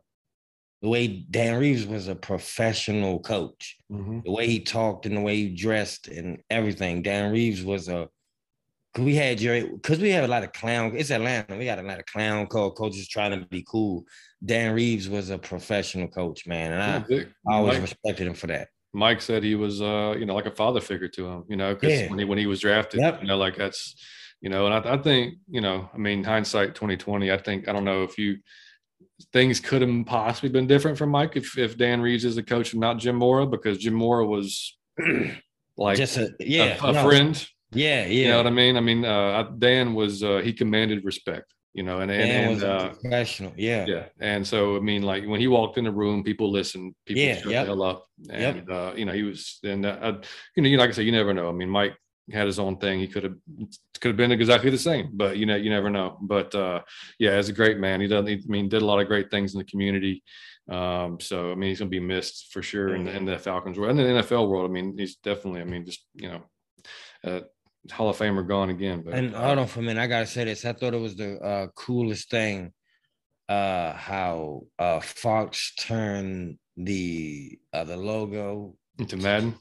the 0.82 0.88
way 0.90 1.06
Dan 1.30 1.58
Reeves 1.58 1.86
was 1.86 2.08
a 2.08 2.14
professional 2.14 3.18
coach. 3.20 3.76
Mhm. 3.90 4.24
the 4.24 4.30
way 4.32 4.46
he 4.46 4.60
talked 4.60 5.06
and 5.06 5.16
the 5.16 5.20
way 5.20 5.36
he 5.36 5.48
dressed 5.54 6.08
and 6.08 6.42
everything. 6.50 7.00
Dan 7.02 7.32
Reeves 7.32 7.62
was 7.62 7.88
a 7.88 8.08
we 8.98 9.14
had 9.14 9.38
Jerry 9.38 9.68
because 9.68 9.98
we 9.98 10.10
have 10.10 10.24
a 10.24 10.28
lot 10.28 10.44
of 10.44 10.52
clown. 10.52 10.92
It's 10.96 11.10
Atlanta. 11.10 11.56
We 11.56 11.64
got 11.64 11.78
a 11.78 11.82
lot 11.82 11.98
of 11.98 12.06
clown 12.06 12.46
co- 12.46 12.70
coaches 12.70 13.08
trying 13.08 13.38
to 13.38 13.46
be 13.46 13.64
cool. 13.68 14.04
Dan 14.44 14.74
Reeves 14.74 15.08
was 15.08 15.30
a 15.30 15.38
professional 15.38 16.06
coach, 16.08 16.46
man, 16.46 16.72
and 16.72 16.82
I, 16.82 17.04
Yeah, 17.08 17.22
I 17.48 17.54
always 17.56 17.74
Mike, 17.74 17.82
respected 17.82 18.26
him 18.26 18.34
for 18.34 18.46
that. 18.48 18.68
Mike 18.92 19.20
said 19.20 19.42
he 19.42 19.56
was, 19.56 19.82
uh, 19.82 20.14
you 20.18 20.24
know, 20.26 20.34
like 20.34 20.46
a 20.46 20.50
father 20.54 20.80
figure 20.80 21.08
to 21.08 21.26
him. 21.26 21.44
You 21.48 21.56
know, 21.56 21.74
because 21.74 21.92
Yeah. 22.00 22.10
when 22.10 22.18
he 22.18 22.24
when 22.24 22.38
he 22.38 22.46
was 22.46 22.60
drafted, 22.60 23.00
Yep. 23.00 23.22
you 23.22 23.26
know, 23.28 23.36
like 23.36 23.56
that's, 23.56 23.94
you 24.40 24.50
know, 24.50 24.66
and 24.66 24.74
I, 24.86 24.94
I 24.94 24.98
think, 24.98 25.34
you 25.50 25.60
know, 25.60 25.88
I 25.92 25.96
mean, 25.98 26.22
hindsight 26.22 26.74
twenty 26.74 26.96
twenty. 26.96 27.32
I 27.32 27.38
think 27.38 27.68
I 27.68 27.72
don't 27.72 27.84
know 27.84 28.04
if 28.04 28.16
you 28.18 28.36
things 29.32 29.60
could 29.60 29.80
have 29.82 30.06
possibly 30.06 30.50
been 30.50 30.66
different 30.66 30.98
for 30.98 31.06
Mike 31.06 31.36
if 31.36 31.56
if 31.58 31.76
Dan 31.76 32.00
Reeves 32.00 32.24
is 32.24 32.36
the 32.36 32.42
coach 32.42 32.72
and 32.72 32.80
not 32.80 32.98
Jim 32.98 33.16
Mora 33.16 33.46
because 33.46 33.78
Jim 33.78 33.94
Mora 33.94 34.24
was 34.26 34.76
like 35.76 35.96
Just 35.96 36.16
a 36.16 36.26
a- 36.26 36.30
yeah, 36.40 36.76
a, 36.84 36.92
no, 36.92 37.02
friend. 37.08 37.48
Yeah, 37.74 38.04
yeah. 38.04 38.06
You 38.06 38.28
know 38.28 38.36
what 38.38 38.46
I 38.46 38.50
mean? 38.50 38.76
I 38.76 38.80
mean, 38.80 39.04
uh, 39.04 39.42
Dan 39.58 39.94
was 39.94 40.22
uh, 40.22 40.38
he 40.38 40.52
commanded 40.52 41.04
respect. 41.04 41.52
You 41.74 41.82
know, 41.82 41.98
and 41.98 42.10
and, 42.10 42.20
Dan 42.22 42.44
and 42.44 42.54
was 42.54 42.62
uh, 42.62 42.88
professional. 43.00 43.52
Yeah. 43.56 43.84
yeah, 43.86 44.04
and 44.20 44.46
so 44.46 44.76
I 44.76 44.80
mean, 44.80 45.02
like 45.02 45.26
when 45.26 45.40
he 45.40 45.48
walked 45.48 45.76
in 45.76 45.84
the 45.84 45.90
room, 45.90 46.22
people 46.22 46.48
listened, 46.52 46.94
people 47.04 47.22
Yeah, 47.22 47.38
shut 47.38 47.50
yep. 47.50 47.66
the 47.66 47.72
hell 47.72 47.82
up, 47.82 48.06
Yep. 48.22 48.56
and 48.56 48.70
uh, 48.70 48.92
you 48.96 49.04
know 49.04 49.12
he 49.12 49.24
was, 49.24 49.58
and 49.64 49.84
uh, 49.84 50.14
you 50.54 50.62
know, 50.62 50.68
you 50.68 50.78
like 50.78 50.90
I 50.90 50.92
said, 50.92 51.04
you 51.04 51.10
never 51.10 51.34
know. 51.34 51.48
I 51.48 51.52
mean, 51.52 51.68
Mike 51.68 51.96
had 52.32 52.46
his 52.46 52.60
own 52.60 52.76
thing. 52.78 53.00
He 53.00 53.08
could 53.08 53.24
have 53.24 53.34
could 54.00 54.10
have 54.10 54.16
been 54.16 54.30
exactly 54.30 54.70
the 54.70 54.78
same, 54.78 55.10
but 55.14 55.36
you 55.36 55.46
know, 55.46 55.56
you 55.56 55.68
never 55.68 55.90
know. 55.90 56.16
But 56.22 56.54
uh, 56.54 56.82
yeah, 57.18 57.32
as 57.32 57.48
a 57.48 57.52
great 57.52 57.78
man, 57.78 58.00
he 58.00 58.06
doesn't. 58.06 58.28
I 58.28 58.40
mean, 58.46 58.68
did 58.68 58.82
a 58.82 58.86
lot 58.86 59.00
of 59.00 59.08
great 59.08 59.30
things 59.32 59.52
in 59.54 59.58
the 59.58 59.64
community. 59.64 60.22
Um, 60.70 61.18
so 61.20 61.50
I 61.50 61.54
mean, 61.56 61.70
he's 61.70 61.80
gonna 61.80 61.90
be 61.90 62.00
missed 62.00 62.52
for 62.52 62.62
sure 62.62 62.94
in, 62.94 63.04
the, 63.04 63.16
in 63.16 63.24
the 63.24 63.38
Falcons 63.38 63.78
world 63.78 63.90
and 63.90 63.98
the 63.98 64.22
NFL 64.22 64.48
world. 64.48 64.70
I 64.70 64.72
mean, 64.72 64.96
he's 64.96 65.16
definitely. 65.16 65.60
I 65.60 65.64
mean, 65.64 65.84
just 65.84 66.06
you 66.14 66.28
know, 66.28 66.42
uh, 67.24 67.40
Hall 67.92 68.08
of 68.08 68.16
Famer 68.16 68.46
gone 68.46 68.70
again. 68.70 69.02
But 69.04 69.14
And 69.14 69.34
hold 69.34 69.58
on 69.58 69.66
for 69.66 69.80
a 69.80 69.82
minute. 69.82 70.00
I 70.00 70.06
gotta 70.06 70.26
say 70.26 70.44
this. 70.44 70.64
I 70.64 70.72
thought 70.72 70.94
it 70.94 71.00
was 71.00 71.16
the 71.16 71.38
uh, 71.38 71.66
coolest 71.76 72.30
thing, 72.30 72.72
uh, 73.48 73.92
how 73.92 74.62
uh, 74.78 75.00
Fox 75.00 75.74
turned 75.78 76.58
the 76.76 77.58
uh, 77.72 77.84
the 77.84 77.96
logo 77.96 78.74
into 78.98 79.16
Madden. 79.16 79.54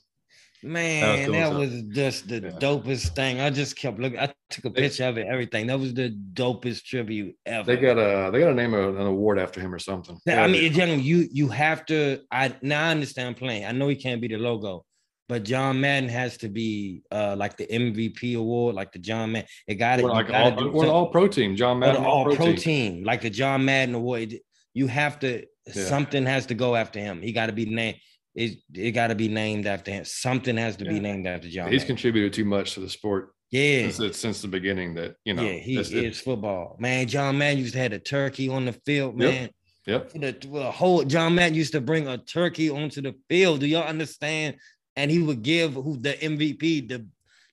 Man, 0.65 1.25
cool 1.25 1.33
that 1.33 1.53
was 1.53 1.81
just 1.89 2.29
the 2.29 2.35
Yeah. 2.35 2.51
dopest 2.51 3.13
thing. 3.15 3.41
I 3.41 3.49
just 3.49 3.75
kept 3.75 3.99
looking. 3.99 4.17
I 4.17 4.33
took 4.49 4.63
a 4.63 4.69
They- 4.69 4.83
picture 4.83 5.03
of 5.03 5.17
it, 5.17 5.27
everything. 5.27 5.67
That 5.67 5.77
was 5.77 5.93
the 5.93 6.17
dopest 6.33 6.85
tribute 6.85 7.35
ever. 7.45 7.65
They 7.65 7.75
got 7.75 7.97
a 7.97 8.31
they 8.31 8.39
got 8.39 8.47
to 8.47 8.53
name 8.55 8.73
a, 8.73 8.89
an 8.95 9.05
award 9.05 9.39
after 9.39 9.59
him 9.59 9.73
or 9.73 9.79
something. 9.79 10.17
I 10.25 10.47
mean, 10.47 10.71
young, 10.73 11.01
you 11.01 11.27
you 11.29 11.49
have 11.49 11.85
to. 11.87 12.21
I 12.31 12.55
now 12.61 12.85
I 12.87 12.91
understand 12.91 13.35
playing. 13.35 13.65
I 13.65 13.73
know 13.73 13.89
he 13.89 13.97
can't 13.97 14.21
be 14.21 14.29
the 14.29 14.37
logo, 14.37 14.85
but 15.29 15.43
John 15.43 15.79
Madden 15.81 16.09
has 16.09 16.37
to 16.37 16.49
be 16.49 17.03
uh 17.11 17.35
like 17.37 17.57
the 17.57 17.65
MVP 17.67 18.37
award, 18.37 18.75
like 18.75 18.91
the 18.91 18.99
John 18.99 19.31
Madden. 19.33 19.47
It 19.67 19.75
got 19.75 19.97
to 19.97 20.03
Or 20.03 20.09
like 20.09 20.29
all, 20.29 20.75
or 20.75 20.85
the 20.85 20.91
all 20.91 21.07
pro 21.07 21.27
team, 21.27 21.55
John 21.55 21.79
Madden, 21.79 22.03
all 22.03 22.29
all 22.29 22.35
pro 22.35 22.55
team, 22.55 23.03
like 23.03 23.21
the 23.21 23.29
John 23.29 23.65
Madden 23.65 23.95
award. 23.95 24.35
You 24.73 24.87
have 24.87 25.19
to. 25.19 25.45
Yeah. 25.73 25.85
Something 25.85 26.25
has 26.25 26.47
to 26.47 26.55
go 26.55 26.75
after 26.75 26.99
him. 26.99 27.21
He 27.21 27.31
got 27.31 27.45
to 27.45 27.53
be 27.53 27.65
named. 27.65 27.97
It, 28.35 28.57
it 28.73 28.91
got 28.91 29.07
to 29.07 29.15
be 29.15 29.27
named 29.29 29.65
after 29.65 29.91
him. 29.91 30.03
Something 30.03 30.57
has 30.57 30.75
to 30.77 30.85
be 30.85 30.99
named 30.99 31.25
after 31.27 31.47
John. 31.47 31.71
He's 31.71 31.81
Madden. 31.81 31.95
contributed 31.95 32.33
too 32.33 32.43
much 32.45 32.73
to 32.73 32.79
the 32.81 32.89
sport 32.89 33.33
yeah, 33.53 33.89
since, 33.91 34.17
since 34.17 34.41
the 34.41 34.47
beginning. 34.47 34.95
That 34.95 35.15
you 35.23 35.35
know, 35.35 35.43
yeah, 35.43 35.53
he 35.59 35.77
it. 35.77 35.91
is 35.93 36.19
football. 36.19 36.75
Man, 36.79 37.07
John 37.07 37.37
Madden 37.37 37.59
used 37.59 37.73
to 37.73 37.79
have 37.79 37.93
a 37.93 37.99
turkey 37.99 38.49
on 38.49 38.65
the 38.65 38.73
field, 38.73 39.21
Yep. 39.21 39.31
man. 39.31 39.49
Yep. 39.85 40.13
The, 40.13 40.47
the 40.51 40.71
whole 40.71 41.03
John 41.03 41.35
Madden 41.35 41.53
used 41.55 41.73
to 41.73 41.81
bring 41.81 42.07
a 42.07 42.17
turkey 42.17 42.69
onto 42.69 43.01
the 43.01 43.13
field. 43.29 43.59
Do 43.59 43.67
y'all 43.67 43.83
understand? 43.83 44.55
And 44.95 45.09
he 45.09 45.19
would 45.19 45.41
give 45.41 45.73
who 45.73 45.97
the 45.97 46.13
MVP, 46.13 46.87
the 46.87 47.05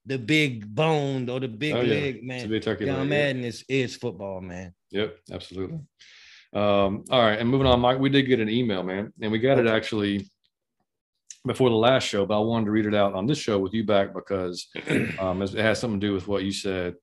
the 0.06 0.18
big 0.18 0.74
boned 0.74 1.30
or 1.30 1.40
the 1.40 1.48
big 1.48 1.74
Oh, 1.74 1.80
yeah. 1.80 1.94
leg, 1.94 2.24
man. 2.24 2.48
big 2.48 2.62
turkey 2.62 2.86
John 2.86 3.00
leg, 3.00 3.04
yeah. 3.04 3.10
Madden 3.26 3.44
is 3.44 3.64
is 3.68 3.96
football, 3.96 4.40
man. 4.40 4.74
Yep, 4.90 5.16
absolutely. 5.32 5.80
Um, 6.52 7.04
all 7.10 7.22
right, 7.22 7.38
and 7.38 7.48
moving 7.48 7.66
on, 7.66 7.80
Mike, 7.80 7.98
we 7.98 8.10
did 8.10 8.22
get 8.22 8.40
an 8.40 8.48
email, 8.48 8.82
man, 8.82 9.12
and 9.20 9.30
we 9.30 9.38
got 9.38 9.58
it 9.58 9.66
actually 9.66 10.28
before 11.46 11.70
the 11.70 11.76
last 11.76 12.04
show, 12.04 12.26
but 12.26 12.36
I 12.36 12.40
wanted 12.40 12.66
to 12.66 12.70
read 12.70 12.86
it 12.86 12.94
out 12.94 13.14
on 13.14 13.26
this 13.26 13.38
show 13.38 13.58
with 13.58 13.72
you 13.72 13.84
back 13.84 14.12
because 14.12 14.68
um, 15.18 15.42
it 15.42 15.54
has 15.54 15.78
something 15.78 16.00
to 16.00 16.06
do 16.06 16.12
with 16.12 16.28
what 16.28 16.42
you 16.42 16.52
said, 16.52 16.96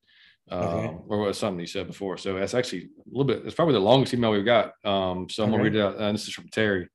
um, 0.49 0.61
okay. 0.61 0.97
or 1.07 1.19
what 1.19 1.35
something 1.35 1.59
you 1.59 1.65
said 1.67 1.87
before. 1.87 2.17
So 2.17 2.35
that's 2.35 2.53
actually 2.53 2.83
a 2.83 3.09
little 3.09 3.25
bit. 3.25 3.45
It's 3.45 3.55
probably 3.55 3.73
the 3.73 3.79
longest 3.79 4.13
email 4.13 4.31
we've 4.31 4.45
got. 4.45 4.73
Um, 4.83 5.29
so 5.29 5.43
I'm 5.43 5.49
okay. 5.49 5.57
gonna 5.57 5.63
read 5.63 5.75
it 5.75 5.81
out. 5.81 5.97
And 5.97 6.15
this 6.15 6.27
is 6.27 6.33
from 6.33 6.49
Terry. 6.49 6.89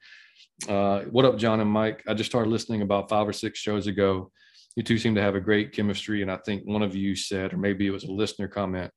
Uh, 0.69 1.03
what 1.11 1.25
up, 1.25 1.39
John 1.39 1.61
and 1.61 1.71
Mike? 1.71 2.03
I 2.07 2.15
just 2.15 2.31
started 2.31 2.51
listening 2.51 2.83
about 2.83 3.09
five 3.09 3.27
or 3.27 3.33
six 3.33 3.59
shows 3.59 3.87
ago. 3.87 4.31
You 4.77 4.83
two 4.83 4.99
seem 4.99 5.15
to 5.17 5.23
have 5.23 5.35
a 5.35 5.41
great 5.41 5.73
chemistry, 5.73 6.23
and 6.23 6.31
I 6.31 6.39
think 6.39 6.63
one 6.65 6.83
of 6.83 6.95
you 6.95 7.15
said, 7.15 7.53
or 7.53 7.59
maybe 7.59 7.87
it 7.87 7.91
was 7.91 8.05
a 8.05 8.13
listener 8.13 8.49
comment, 8.49 8.91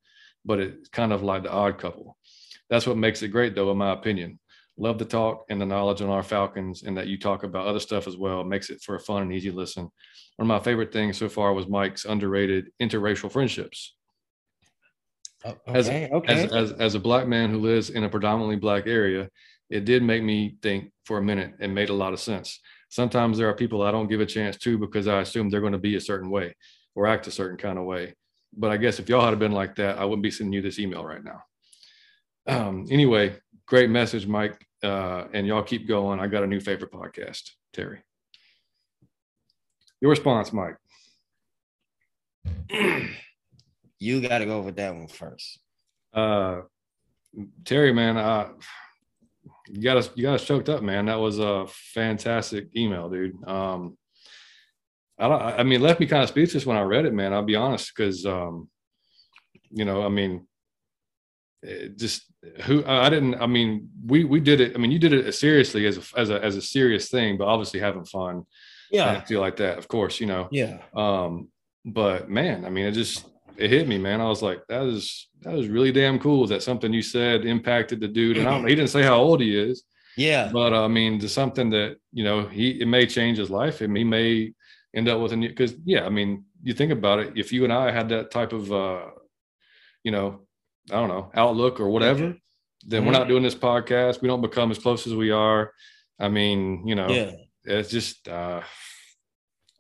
but 0.46 0.60
it's 0.60 0.90
kind 0.90 1.12
of 1.12 1.24
like 1.24 1.44
the 1.44 1.52
odd 1.52 1.78
couple. 1.78 2.18
That's 2.70 2.88
what 2.88 2.98
makes 2.98 3.22
it 3.22 3.30
great, 3.30 3.56
though, 3.56 3.72
in 3.72 3.78
my 3.78 3.92
opinion. 3.92 4.40
Love 4.78 4.98
the 4.98 5.06
talk 5.06 5.46
and 5.50 5.60
the 5.60 5.66
knowledge 5.66 6.02
on 6.02 6.10
our 6.10 6.24
Falcons, 6.24 6.84
and 6.84 6.98
that 6.98 7.08
you 7.08 7.18
talk 7.18 7.44
about 7.44 7.68
other 7.68 7.80
stuff 7.80 8.08
as 8.08 8.18
well. 8.18 8.42
It 8.42 8.48
makes 8.48 8.70
it 8.70 8.82
for 8.82 8.96
a 8.96 9.00
fun 9.00 9.24
and 9.24 9.34
easy 9.34 9.52
listen. 9.52 9.84
One 10.36 10.46
of 10.46 10.48
my 10.48 10.60
favorite 10.60 10.92
things 10.92 11.18
so 11.18 11.30
far 11.30 11.54
was 11.54 11.68
Mike's 11.68 12.06
underrated 12.06 12.72
interracial 12.82 13.32
friendships. 13.32 13.96
Oh, 15.46 15.56
okay, 15.68 15.80
as, 15.80 15.90
okay. 15.90 16.34
As, 16.34 16.52
as, 16.52 16.72
as 16.74 16.96
a 16.96 17.00
black 17.00 17.28
man 17.28 17.50
who 17.50 17.60
lives 17.60 17.90
in 17.90 18.04
a 18.04 18.10
predominantly 18.10 18.56
black 18.56 18.88
area, 18.88 19.30
it 19.70 19.86
did 19.86 20.04
make 20.04 20.24
me 20.24 20.58
think 20.62 20.92
for 21.06 21.18
a 21.18 21.24
minute 21.24 21.54
and 21.60 21.74
made 21.74 21.90
a 21.90 21.94
lot 21.94 22.14
of 22.14 22.20
sense. 22.20 22.60
Sometimes 22.90 23.38
there 23.38 23.50
are 23.50 23.56
people 23.56 23.82
I 23.82 23.92
don't 23.92 24.08
give 24.08 24.22
a 24.22 24.26
chance 24.26 24.58
to 24.58 24.78
because 24.78 25.08
I 25.08 25.22
assume 25.22 25.50
they're 25.50 25.62
going 25.62 25.74
to 25.74 25.80
be 25.80 25.96
a 25.96 26.02
certain 26.02 26.30
way 26.30 26.56
or 26.94 27.08
act 27.08 27.28
a 27.28 27.32
certain 27.32 27.58
kind 27.58 27.78
of 27.78 27.86
way. 27.86 28.16
But 28.56 28.72
I 28.72 28.78
guess 28.78 29.00
if 29.00 29.10
y'all 29.10 29.28
had 29.28 29.38
been 29.40 29.52
like 29.52 29.76
that, 29.76 29.98
I 29.98 30.06
wouldn't 30.06 30.24
be 30.24 30.32
sending 30.32 30.54
you 30.54 30.62
this 30.62 30.80
email 30.80 31.04
right 31.04 31.24
now. 31.24 31.42
Um, 32.48 32.86
anyway, 32.90 33.36
great 33.66 33.90
message, 33.90 34.28
Mike. 34.28 34.66
Uh, 34.84 35.26
and 35.34 35.48
y'all 35.48 35.64
keep 35.64 35.88
going. 35.88 36.20
I 36.20 36.28
got 36.28 36.44
a 36.44 36.48
new 36.48 36.60
favorite 36.60 36.92
podcast, 36.92 37.50
Terry. 37.74 38.02
Your 40.00 40.12
response, 40.12 40.54
Mike. 40.54 40.78
you 44.00 44.22
got 44.22 44.38
to 44.40 44.46
go 44.46 44.62
with 44.62 44.76
that 44.76 44.94
one 44.94 45.08
first. 45.08 45.60
Uh, 46.14 46.62
Terry, 47.66 47.92
man, 47.92 48.18
uh, 48.18 48.50
you 49.68 49.82
got 49.82 49.98
us, 49.98 50.10
you 50.16 50.24
got 50.24 50.36
us 50.36 50.46
choked 50.46 50.70
up, 50.70 50.84
man. 50.84 51.06
That 51.06 51.20
was 51.20 51.40
a 51.40 51.66
fantastic 51.68 52.68
email, 52.76 53.10
dude. 53.10 53.36
Um, 53.48 53.98
I 55.18 55.28
don't, 55.28 55.42
I 55.42 55.64
mean, 55.64 55.82
left 55.82 56.00
me 56.00 56.08
kind 56.08 56.24
of 56.24 56.30
speechless 56.30 56.66
when 56.66 56.78
I 56.78 56.82
read 56.82 57.06
it, 57.06 57.14
man. 57.14 57.34
I'll 57.34 57.44
be 57.44 57.56
honest, 57.56 57.92
because, 57.96 58.26
um, 58.26 58.70
you 59.72 59.86
know, 59.86 60.04
I 60.04 60.10
mean, 60.10 60.46
just 61.96 62.24
who 62.64 62.84
I 62.86 63.10
didn't. 63.10 63.36
I 63.36 63.48
mean, 63.48 63.90
we 64.06 64.24
we 64.24 64.40
did 64.40 64.62
it. 64.62 64.74
I 64.76 64.78
mean, 64.78 64.92
you 64.92 65.00
did 65.00 65.14
it 65.14 65.32
seriously 65.34 65.86
as 65.86 65.98
a 65.98 66.20
as 66.20 66.30
a 66.30 66.44
as 66.44 66.56
a 66.56 66.62
serious 66.62 67.10
thing, 67.10 67.38
but 67.38 67.48
obviously 67.48 67.80
having 67.80 68.06
fun. 68.06 68.44
Yeah, 68.92 69.12
I 69.12 69.22
feel 69.22 69.42
like 69.42 69.58
that, 69.58 69.78
of 69.78 69.88
course. 69.88 70.20
You 70.20 70.28
know. 70.28 70.48
Yeah. 70.52 70.80
Um, 70.96 71.50
but 71.84 72.30
man, 72.30 72.66
I 72.66 72.70
mean, 72.70 72.86
it 72.86 72.92
just 72.92 73.26
it 73.58 73.70
hit 73.70 73.88
me, 73.88 73.98
man. 73.98 74.22
I 74.22 74.28
was 74.28 74.42
like, 74.42 74.62
that 74.68 74.84
is 74.84 75.28
that 75.42 75.54
was 75.54 75.68
really 75.68 75.92
damn 75.92 76.20
cool. 76.20 76.44
Is 76.44 76.50
that 76.50 76.64
something 76.64 76.94
you 76.94 77.02
said 77.02 77.46
impacted 77.46 78.00
the 78.00 78.08
dude? 78.08 78.38
And 78.38 78.48
I 78.48 78.52
don't, 78.52 78.68
he 78.68 78.76
didn't 78.76 78.90
say 78.90 79.04
how 79.04 79.18
old 79.18 79.42
he 79.42 79.58
is. 79.58 79.84
Yeah. 80.18 80.50
But 80.52 80.74
uh, 80.74 80.86
I 80.86 80.88
mean, 80.88 81.20
to 81.20 81.30
something 81.30 81.70
that 81.72 81.98
you 82.12 82.24
know, 82.24 82.48
he 82.48 82.82
it 82.82 82.88
may 82.88 83.06
change 83.06 83.38
his 83.38 83.50
life, 83.50 83.82
and 83.82 83.96
he 83.96 84.04
may 84.04 84.54
end 84.96 85.10
up 85.10 85.20
with 85.22 85.34
a 85.34 85.36
new. 85.36 85.50
Because 85.50 85.74
yeah, 85.86 86.06
I 86.06 86.10
mean, 86.10 86.46
you 86.64 86.74
think 86.74 86.92
about 86.92 87.20
it. 87.20 87.34
If 87.36 87.52
you 87.52 87.64
and 87.64 87.74
I 87.74 87.92
had 87.92 88.10
that 88.10 88.32
type 88.32 88.54
of, 88.54 88.72
uh, 88.72 89.06
you 90.04 90.12
know, 90.12 90.42
I 90.92 90.96
don't 90.96 91.10
know, 91.10 91.32
outlook 91.34 91.80
or 91.80 91.90
whatever, 91.90 92.36
then 92.86 93.02
mm-hmm. 93.02 93.06
we're 93.06 93.18
not 93.18 93.28
doing 93.28 93.44
this 93.44 93.56
podcast. 93.56 94.22
We 94.22 94.28
don't 94.28 94.42
become 94.42 94.72
as 94.72 94.80
close 94.80 95.06
as 95.08 95.14
we 95.14 95.32
are. 95.32 95.72
I 96.20 96.30
mean, 96.30 96.88
you 96.88 96.96
know, 96.96 97.10
yeah. 97.10 97.32
it's 97.64 97.90
just. 97.90 98.28
uh 98.28 98.62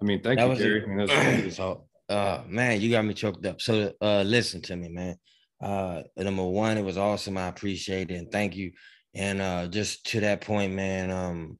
I 0.01 0.03
mean, 0.03 0.21
thank 0.21 0.39
that 0.39 0.49
you, 0.49 0.55
Gary. 0.57 0.83
I 0.83 0.87
mean, 0.87 1.07
that's, 1.07 1.59
uh 2.09 2.43
man, 2.47 2.81
you 2.81 2.91
got 2.91 3.05
me 3.05 3.13
choked 3.13 3.45
up. 3.45 3.61
So 3.61 3.93
uh 4.01 4.23
listen 4.23 4.61
to 4.63 4.75
me, 4.75 4.89
man. 4.89 5.15
Uh 5.61 6.03
number 6.17 6.43
one, 6.43 6.77
it 6.77 6.85
was 6.85 6.97
awesome. 6.97 7.37
I 7.37 7.47
appreciate 7.47 8.11
it 8.11 8.15
and 8.15 8.31
thank 8.31 8.55
you. 8.55 8.71
And 9.13 9.41
uh 9.41 9.67
just 9.67 10.05
to 10.07 10.19
that 10.21 10.41
point, 10.41 10.73
man, 10.73 11.11
um 11.11 11.59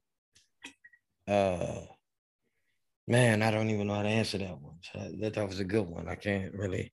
uh 1.28 1.80
man, 3.08 3.42
I 3.42 3.50
don't 3.50 3.70
even 3.70 3.86
know 3.86 3.94
how 3.94 4.02
to 4.02 4.08
answer 4.08 4.38
that 4.38 4.60
one. 4.60 4.78
So 4.92 5.10
that, 5.20 5.34
that 5.34 5.48
was 5.48 5.60
a 5.60 5.64
good 5.64 5.86
one. 5.86 6.08
I 6.08 6.14
can't 6.14 6.52
really 6.54 6.92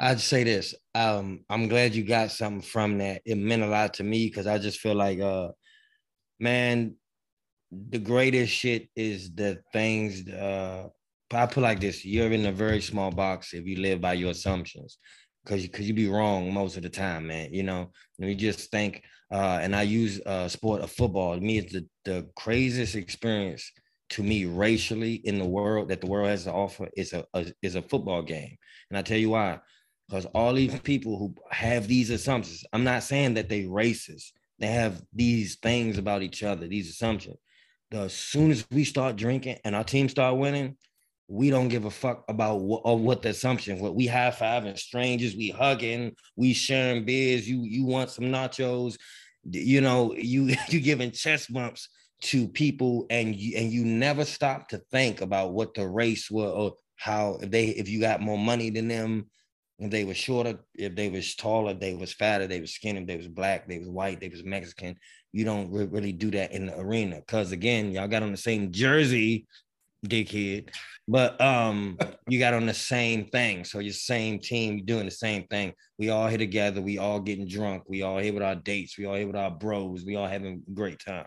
I'd 0.00 0.20
say 0.20 0.42
this. 0.44 0.74
Um, 0.94 1.44
I'm 1.48 1.68
glad 1.68 1.94
you 1.94 2.04
got 2.04 2.32
something 2.32 2.62
from 2.62 2.98
that. 2.98 3.22
It 3.24 3.36
meant 3.36 3.62
a 3.62 3.68
lot 3.68 3.94
to 3.94 4.04
me 4.04 4.26
because 4.26 4.46
I 4.46 4.58
just 4.58 4.80
feel 4.80 4.94
like 4.94 5.20
uh 5.20 5.50
man, 6.40 6.96
the 7.70 7.98
greatest 7.98 8.52
shit 8.52 8.88
is 8.96 9.34
the 9.34 9.60
things 9.72 10.28
uh 10.28 10.88
I 11.36 11.46
put 11.46 11.62
like 11.62 11.80
this: 11.80 12.04
you're 12.04 12.32
in 12.32 12.46
a 12.46 12.52
very 12.52 12.80
small 12.80 13.10
box 13.10 13.54
if 13.54 13.66
you 13.66 13.76
live 13.76 14.00
by 14.00 14.14
your 14.14 14.30
assumptions, 14.30 14.98
because 15.44 15.62
because 15.62 15.86
you 15.86 15.94
be 15.94 16.08
wrong 16.08 16.52
most 16.52 16.76
of 16.76 16.82
the 16.82 16.88
time, 16.88 17.26
man. 17.26 17.52
You 17.52 17.62
know, 17.62 17.90
and 18.18 18.28
you 18.28 18.34
just 18.34 18.70
think. 18.70 19.02
Uh, 19.32 19.58
and 19.62 19.74
I 19.74 19.82
use 19.82 20.20
uh, 20.26 20.48
sport 20.48 20.82
of 20.82 20.92
football. 20.92 21.34
To 21.34 21.40
me, 21.40 21.58
it's 21.58 21.72
the 21.72 21.86
the 22.04 22.28
craziest 22.36 22.94
experience 22.94 23.70
to 24.10 24.22
me 24.22 24.44
racially 24.44 25.14
in 25.14 25.38
the 25.38 25.44
world 25.44 25.88
that 25.88 26.00
the 26.00 26.06
world 26.06 26.28
has 26.28 26.44
to 26.44 26.52
offer 26.52 26.88
is 26.96 27.12
a, 27.12 27.24
a 27.34 27.46
is 27.62 27.74
a 27.74 27.82
football 27.82 28.22
game. 28.22 28.56
And 28.90 28.98
I 28.98 29.02
tell 29.02 29.18
you 29.18 29.30
why, 29.30 29.60
because 30.08 30.26
all 30.26 30.52
these 30.52 30.78
people 30.80 31.18
who 31.18 31.34
have 31.50 31.88
these 31.88 32.10
assumptions. 32.10 32.64
I'm 32.72 32.84
not 32.84 33.02
saying 33.02 33.34
that 33.34 33.48
they 33.48 33.64
racist. 33.64 34.32
They 34.58 34.68
have 34.68 35.02
these 35.12 35.56
things 35.56 35.98
about 35.98 36.22
each 36.22 36.42
other, 36.42 36.68
these 36.68 36.90
assumptions. 36.90 37.36
The, 37.90 38.02
as 38.02 38.14
soon 38.14 38.50
as 38.50 38.64
we 38.70 38.84
start 38.84 39.16
drinking 39.16 39.58
and 39.64 39.74
our 39.74 39.84
team 39.84 40.08
start 40.08 40.36
winning, 40.36 40.76
we 41.28 41.50
don't 41.50 41.68
give 41.68 41.84
a 41.84 41.90
fuck 41.90 42.24
about 42.28 42.60
what, 42.60 42.84
what 42.98 43.22
the 43.22 43.30
assumption. 43.30 43.80
What 43.80 43.94
we 43.94 44.06
high 44.06 44.30
fiving 44.30 44.78
strangers, 44.78 45.36
we 45.36 45.48
hugging, 45.48 46.14
we 46.36 46.52
sharing 46.52 47.04
beers. 47.04 47.48
You 47.48 47.62
you 47.62 47.84
want 47.84 48.10
some 48.10 48.26
nachos, 48.26 48.96
you 49.44 49.80
know. 49.80 50.14
You 50.14 50.54
you 50.68 50.80
giving 50.80 51.10
chest 51.10 51.52
bumps 51.52 51.88
to 52.22 52.48
people, 52.48 53.06
and 53.10 53.34
you 53.34 53.56
and 53.56 53.70
you 53.70 53.84
never 53.84 54.24
stop 54.24 54.68
to 54.68 54.78
think 54.90 55.20
about 55.20 55.52
what 55.52 55.74
the 55.74 55.88
race 55.88 56.30
was 56.30 56.52
or 56.52 56.74
how 56.96 57.38
if 57.40 57.50
they 57.50 57.66
if 57.66 57.88
you 57.88 58.00
got 58.00 58.20
more 58.20 58.38
money 58.38 58.70
than 58.70 58.88
them, 58.88 59.30
if 59.78 59.90
they 59.90 60.04
were 60.04 60.14
shorter, 60.14 60.60
if 60.74 60.94
they 60.94 61.08
was 61.08 61.34
taller, 61.34 61.74
they 61.74 61.94
was 61.94 62.12
fatter, 62.12 62.46
they 62.46 62.60
was 62.60 62.74
skinny, 62.74 63.04
they 63.04 63.16
was 63.16 63.28
black, 63.28 63.66
they 63.66 63.78
was 63.78 63.88
white, 63.88 64.20
they 64.20 64.28
was 64.28 64.44
Mexican. 64.44 64.96
You 65.32 65.44
don't 65.44 65.72
really 65.72 66.12
do 66.12 66.30
that 66.32 66.52
in 66.52 66.66
the 66.66 66.78
arena 66.78 67.16
because 67.16 67.50
again, 67.50 67.90
y'all 67.90 68.08
got 68.08 68.22
on 68.22 68.30
the 68.30 68.36
same 68.36 68.70
jersey 68.70 69.46
dickhead. 70.06 70.68
But 71.06 71.40
um, 71.40 71.98
you 72.28 72.38
got 72.38 72.54
on 72.54 72.66
the 72.66 72.74
same 72.74 73.26
thing. 73.26 73.64
So 73.64 73.78
your 73.78 73.92
same 73.92 74.38
team, 74.38 74.76
you're 74.76 74.86
doing 74.86 75.04
the 75.04 75.10
same 75.10 75.44
thing. 75.48 75.72
We 75.98 76.10
all 76.10 76.28
here 76.28 76.38
together. 76.38 76.80
We 76.80 76.98
all 76.98 77.20
getting 77.20 77.48
drunk. 77.48 77.84
We 77.88 78.02
all 78.02 78.18
here 78.18 78.32
with 78.32 78.42
our 78.42 78.56
dates. 78.56 78.98
We 78.98 79.06
all 79.06 79.14
here 79.14 79.26
with 79.26 79.36
our 79.36 79.50
bros. 79.50 80.04
We 80.04 80.16
all 80.16 80.26
having 80.26 80.62
a 80.66 80.72
great 80.72 81.00
time. 81.04 81.26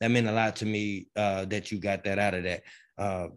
That 0.00 0.10
meant 0.10 0.28
a 0.28 0.32
lot 0.32 0.56
to 0.56 0.66
me 0.66 1.08
uh, 1.16 1.44
that 1.46 1.72
you 1.72 1.78
got 1.78 2.04
that 2.04 2.18
out 2.18 2.34
of 2.34 2.44
that. 2.44 2.62
Uh, 2.96 3.28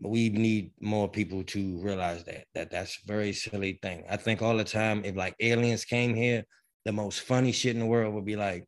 but 0.00 0.10
we 0.10 0.28
need 0.28 0.70
more 0.80 1.08
people 1.08 1.42
to 1.42 1.80
realize 1.82 2.24
that 2.24 2.44
that 2.54 2.70
that's 2.70 2.98
a 3.02 3.06
very 3.06 3.32
silly 3.32 3.78
thing. 3.82 4.04
I 4.08 4.16
think 4.16 4.42
all 4.42 4.56
the 4.56 4.64
time, 4.64 5.04
if 5.04 5.16
like 5.16 5.34
aliens 5.40 5.84
came 5.84 6.14
here, 6.14 6.44
the 6.84 6.92
most 6.92 7.22
funny 7.22 7.50
shit 7.50 7.74
in 7.74 7.80
the 7.80 7.86
world 7.86 8.14
would 8.14 8.24
be 8.24 8.36
like, 8.36 8.64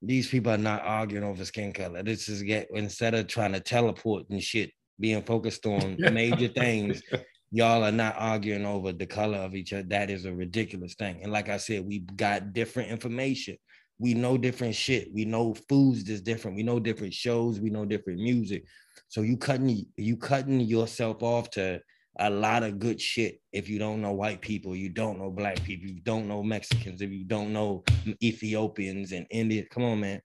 these 0.00 0.28
people 0.28 0.52
are 0.52 0.58
not 0.58 0.82
arguing 0.82 1.24
over 1.24 1.44
skin 1.44 1.72
color. 1.72 2.02
This 2.02 2.28
is 2.28 2.42
get 2.42 2.68
instead 2.72 3.14
of 3.14 3.26
trying 3.26 3.52
to 3.52 3.60
teleport 3.60 4.28
and 4.30 4.42
shit, 4.42 4.70
being 4.98 5.22
focused 5.22 5.66
on 5.66 5.96
major 6.12 6.48
things, 6.48 7.02
y'all 7.50 7.84
are 7.84 7.92
not 7.92 8.16
arguing 8.18 8.66
over 8.66 8.92
the 8.92 9.06
color 9.06 9.38
of 9.38 9.54
each 9.54 9.72
other. 9.72 9.84
That 9.84 10.10
is 10.10 10.24
a 10.24 10.34
ridiculous 10.34 10.94
thing. 10.94 11.20
And 11.22 11.32
like 11.32 11.48
I 11.48 11.56
said, 11.56 11.86
we 11.86 12.00
got 12.00 12.52
different 12.52 12.90
information. 12.90 13.56
We 13.98 14.14
know 14.14 14.36
different 14.36 14.74
shit. 14.74 15.12
We 15.12 15.24
know 15.24 15.54
foods 15.68 16.08
is 16.08 16.20
different. 16.20 16.56
We 16.56 16.64
know 16.64 16.80
different 16.80 17.14
shows. 17.14 17.60
We 17.60 17.70
know 17.70 17.84
different 17.84 18.20
music. 18.20 18.64
So 19.08 19.22
you 19.22 19.36
cutting 19.36 19.86
you 19.96 20.16
cutting 20.16 20.60
yourself 20.60 21.22
off 21.22 21.50
to 21.50 21.80
a 22.18 22.30
lot 22.30 22.62
of 22.62 22.78
good 22.78 23.00
shit 23.00 23.40
if 23.52 23.68
you 23.68 23.78
don't 23.78 24.00
know 24.00 24.12
white 24.12 24.40
people, 24.40 24.74
you 24.74 24.88
don't 24.88 25.18
know 25.18 25.30
black 25.30 25.62
people, 25.64 25.88
you 25.88 26.00
don't 26.00 26.28
know 26.28 26.42
Mexicans, 26.42 27.02
if 27.02 27.10
you 27.10 27.24
don't 27.24 27.52
know 27.52 27.82
Ethiopians 28.22 29.12
and 29.12 29.26
Indian. 29.30 29.66
Come 29.70 29.84
on, 29.84 30.00
man. 30.00 30.20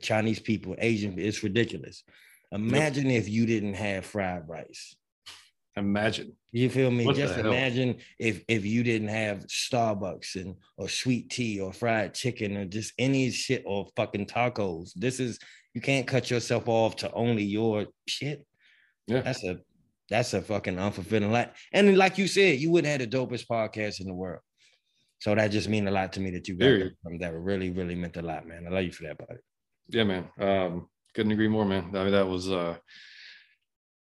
Chinese 0.00 0.40
people, 0.40 0.74
Asian, 0.78 1.18
it's 1.18 1.42
ridiculous. 1.42 2.04
Imagine 2.54 3.10
if 3.10 3.28
you 3.28 3.46
didn't 3.46 3.74
have 3.74 4.06
fried 4.06 4.48
rice. 4.48 4.96
Imagine. 5.76 6.36
You 6.52 6.70
feel 6.70 6.90
me? 6.90 7.04
What 7.04 7.16
Just 7.16 7.36
imagine 7.36 7.96
if 8.18 8.44
if 8.46 8.64
you 8.64 8.84
didn't 8.84 9.08
have 9.08 9.46
Starbucks 9.46 10.36
and 10.36 10.54
or 10.76 10.88
sweet 10.88 11.30
tea 11.30 11.60
or 11.60 11.72
fried 11.72 12.14
chicken 12.14 12.56
or 12.56 12.64
just 12.64 12.92
any 12.96 13.30
shit 13.30 13.64
or 13.66 13.88
fucking 13.96 14.26
tacos. 14.26 14.92
This 14.94 15.18
is 15.18 15.40
you 15.74 15.80
can't 15.80 16.06
cut 16.06 16.30
yourself 16.30 16.68
off 16.68 16.94
to 16.96 17.12
only 17.12 17.42
your 17.42 17.86
shit. 18.06 18.46
Yeah. 19.08 19.22
That's 19.22 19.42
a 19.42 19.58
that's 20.08 20.34
a 20.34 20.42
fucking 20.42 20.76
unfulfilling 20.76 21.32
life. 21.32 21.48
And 21.72 21.96
like 21.96 22.18
you 22.18 22.28
said, 22.28 22.60
you 22.60 22.70
wouldn't 22.70 22.90
have 22.90 23.10
the 23.10 23.16
dopest 23.16 23.46
podcast 23.48 24.00
in 24.00 24.06
the 24.06 24.14
world. 24.14 24.42
So 25.18 25.34
that 25.34 25.48
just 25.50 25.68
mean 25.68 25.88
a 25.88 25.90
lot 25.90 26.12
to 26.12 26.20
me 26.20 26.30
that 26.32 26.46
you 26.46 26.56
got 26.56 26.92
that 27.20 27.34
really, 27.34 27.70
really 27.70 27.94
meant 27.94 28.16
a 28.16 28.22
lot, 28.22 28.46
man. 28.46 28.66
I 28.66 28.70
love 28.70 28.84
you 28.84 28.92
for 28.92 29.04
that, 29.04 29.18
buddy. 29.18 29.40
Yeah, 29.88 30.04
man. 30.04 30.28
Um, 30.38 30.88
couldn't 31.14 31.32
agree 31.32 31.48
more, 31.48 31.64
man. 31.64 31.90
I 31.94 32.02
mean, 32.04 32.12
that 32.12 32.26
was 32.28 32.50
uh, 32.50 32.76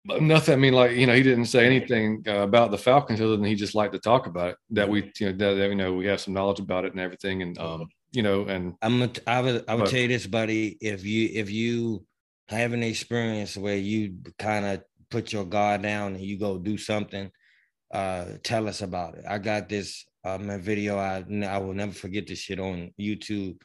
nothing. 0.05 0.55
I 0.55 0.57
mean, 0.57 0.73
like 0.75 0.93
you 0.93 1.07
know, 1.07 1.15
he 1.15 1.23
didn't 1.23 1.47
say 1.47 1.67
anything 1.67 2.23
uh, 2.27 2.41
about 2.43 2.71
the 2.71 2.79
Falcons 2.79 3.21
other 3.21 3.37
than 3.37 3.45
he 3.45 3.55
just 3.55 3.75
liked 3.75 3.93
to 3.95 3.99
talk 3.99 4.27
about 4.27 4.51
it. 4.51 4.57
That 4.71 4.89
we, 4.89 5.11
you 5.19 5.27
know, 5.27 5.33
that, 5.33 5.55
that, 5.55 5.69
you 5.69 5.75
know, 5.75 5.93
we 5.95 6.07
have 6.07 6.21
some 6.21 6.35
knowledge 6.35 6.61
about 6.61 6.85
it 6.85 6.93
and 6.93 7.01
everything, 7.01 7.43
and 7.43 7.59
um, 7.59 7.89
you 8.13 8.23
know, 8.23 8.45
and 8.45 8.75
I'm 8.83 8.99
gonna, 8.99 9.13
I 9.27 9.41
would 9.41 9.65
I 9.69 9.75
would 9.75 9.85
But- 9.85 9.91
tell 9.91 10.01
you 10.01 10.09
this, 10.09 10.27
buddy. 10.27 10.77
If 10.81 11.05
you 11.05 11.31
if 11.33 11.51
you 11.51 12.05
have 12.49 12.73
an 12.73 12.83
experience 12.83 13.57
where 13.57 13.77
you 13.77 14.17
kind 14.39 14.65
of 14.65 14.83
put 15.11 15.33
your 15.33 15.45
guard 15.45 15.83
down 15.83 16.15
and 16.15 16.23
you 16.23 16.39
go 16.39 16.59
do 16.59 16.77
something, 16.77 17.31
uh, 17.93 18.25
tell 18.43 18.69
us 18.69 18.83
about 18.83 19.15
it. 19.17 19.25
I 19.29 19.39
got 19.39 19.69
this 19.69 20.05
um 20.25 20.51
a 20.51 20.59
video. 20.59 20.99
I 20.99 21.25
I 21.47 21.59
will 21.59 21.75
never 21.75 21.93
forget 21.93 22.27
this 22.27 22.41
shit 22.41 22.61
on 22.61 22.93
YouTube. 23.01 23.61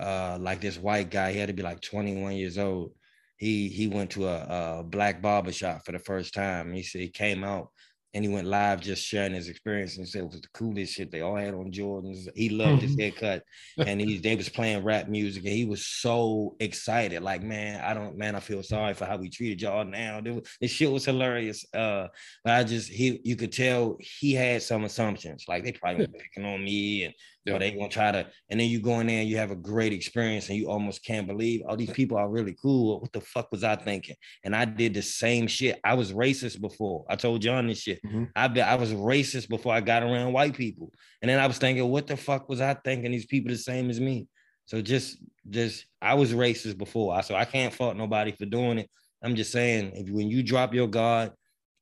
Uh, 0.00 0.38
like 0.40 0.60
this 0.60 0.78
white 0.78 1.10
guy, 1.10 1.32
he 1.32 1.38
had 1.38 1.48
to 1.48 1.54
be 1.54 1.62
like 1.62 1.80
21 1.80 2.34
years 2.36 2.58
old. 2.58 2.92
He 3.36 3.68
he 3.68 3.86
went 3.88 4.10
to 4.12 4.26
a, 4.28 4.78
a 4.80 4.82
black 4.84 5.22
barber 5.22 5.52
shop 5.52 5.84
for 5.84 5.92
the 5.92 5.98
first 5.98 6.34
time. 6.34 6.72
He 6.72 6.82
said 6.82 7.00
he 7.00 7.08
came 7.08 7.42
out 7.44 7.68
and 8.12 8.24
he 8.24 8.30
went 8.30 8.46
live 8.48 8.80
just 8.80 9.04
sharing 9.06 9.32
his 9.34 9.48
experience 9.48 9.96
and 9.96 10.06
said 10.08 10.22
it 10.22 10.30
was 10.30 10.40
the 10.40 10.48
coolest 10.52 10.94
shit. 10.94 11.12
They 11.12 11.20
all 11.20 11.36
had 11.36 11.54
on 11.54 11.70
Jordans. 11.70 12.28
He 12.34 12.48
loved 12.48 12.82
his 12.82 12.98
haircut 12.98 13.44
and 13.78 14.00
he 14.00 14.18
they 14.18 14.34
was 14.36 14.48
playing 14.48 14.82
rap 14.82 15.08
music 15.08 15.44
and 15.44 15.52
he 15.54 15.64
was 15.64 15.86
so 15.86 16.56
excited 16.60 17.22
like 17.22 17.42
man 17.42 17.80
i 17.82 17.94
don't 17.94 18.16
man 18.18 18.34
i 18.34 18.40
feel 18.40 18.62
sorry 18.64 18.94
for 18.94 19.04
how 19.06 19.16
we 19.16 19.28
treated 19.30 19.62
y'all 19.62 19.84
now 19.84 20.20
This- 20.20 20.56
this 20.60 20.70
shit 20.72 20.90
was 20.90 21.04
hilarious 21.04 21.64
uh 21.72 22.08
but 22.44 22.52
i 22.54 22.64
just 22.64 22.88
he 22.90 23.20
you 23.24 23.36
could 23.36 23.52
tell 23.52 23.96
he 24.00 24.32
had 24.34 24.60
some 24.62 24.84
assumptions 24.84 25.44
like 25.48 25.62
they 25.64 25.72
probably 25.72 26.04
were 26.06 26.12
picking 26.18 26.44
on 26.44 26.64
me 26.64 27.04
and 27.04 27.14
Yeah. 27.46 27.54
or 27.54 27.58
they 27.58 27.70
gonna 27.70 27.88
try 27.88 28.12
to 28.12 28.26
and 28.50 28.60
then 28.60 28.68
you 28.68 28.80
go 28.82 29.00
in 29.00 29.06
there 29.06 29.20
and 29.20 29.28
you 29.28 29.38
have 29.38 29.50
a 29.50 29.56
great 29.56 29.94
experience 29.94 30.50
and 30.50 30.58
you 30.58 30.68
almost 30.70 31.02
can't 31.04 31.26
believe 31.26 31.62
all 31.66 31.74
these 31.76 31.90
people 31.90 32.18
are 32.18 32.28
really 32.28 32.54
cool 32.60 33.00
what 33.00 33.12
the 33.14 33.20
fuck 33.22 33.50
was 33.50 33.64
i 33.64 33.76
thinking 33.76 34.14
and 34.44 34.54
i 34.54 34.66
did 34.66 34.92
the 34.92 35.00
same 35.00 35.46
shit 35.46 35.80
i 35.82 35.94
was 35.94 36.12
racist 36.12 36.60
before 36.60 37.04
i 37.08 37.16
told 37.16 37.40
john 37.40 37.66
this 37.66 37.80
shit 37.80 37.98
Mhm. 38.04 38.28
I 38.36 38.48
be, 38.48 38.60
I 38.60 38.74
was 38.74 38.92
racist 38.92 39.48
before 39.48 39.72
I 39.72 39.80
got 39.80 40.02
around 40.02 40.32
white 40.34 40.54
people. 40.54 40.92
And 41.22 41.28
then 41.30 41.38
I 41.40 41.46
was 41.46 41.58
thinking, 41.58 41.88
what 41.88 42.06
the 42.06 42.16
fuck 42.16 42.48
was 42.48 42.60
I 42.60 42.74
thinking? 42.74 43.10
These 43.12 43.26
people 43.26 43.50
the 43.50 43.58
same 43.58 43.88
as 43.90 44.00
me. 44.00 44.26
So 44.66 44.80
just, 44.82 45.18
just 45.48 45.86
I 46.00 46.14
was 46.14 46.32
racist 46.32 46.76
before. 46.78 47.14
I 47.14 47.22
so 47.22 47.34
I 47.34 47.44
can't 47.44 47.72
fault 47.74 47.96
nobody 47.96 48.32
for 48.32 48.46
doing 48.46 48.78
it. 48.78 48.90
I'm 49.22 49.34
just 49.34 49.52
saying, 49.52 49.92
if 49.94 50.08
when 50.10 50.28
you 50.28 50.42
drop 50.42 50.72
your 50.74 50.88
guard 50.88 51.32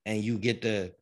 and 0.06 0.22
you 0.22 0.38
get 0.38 0.62
the, 0.62 0.92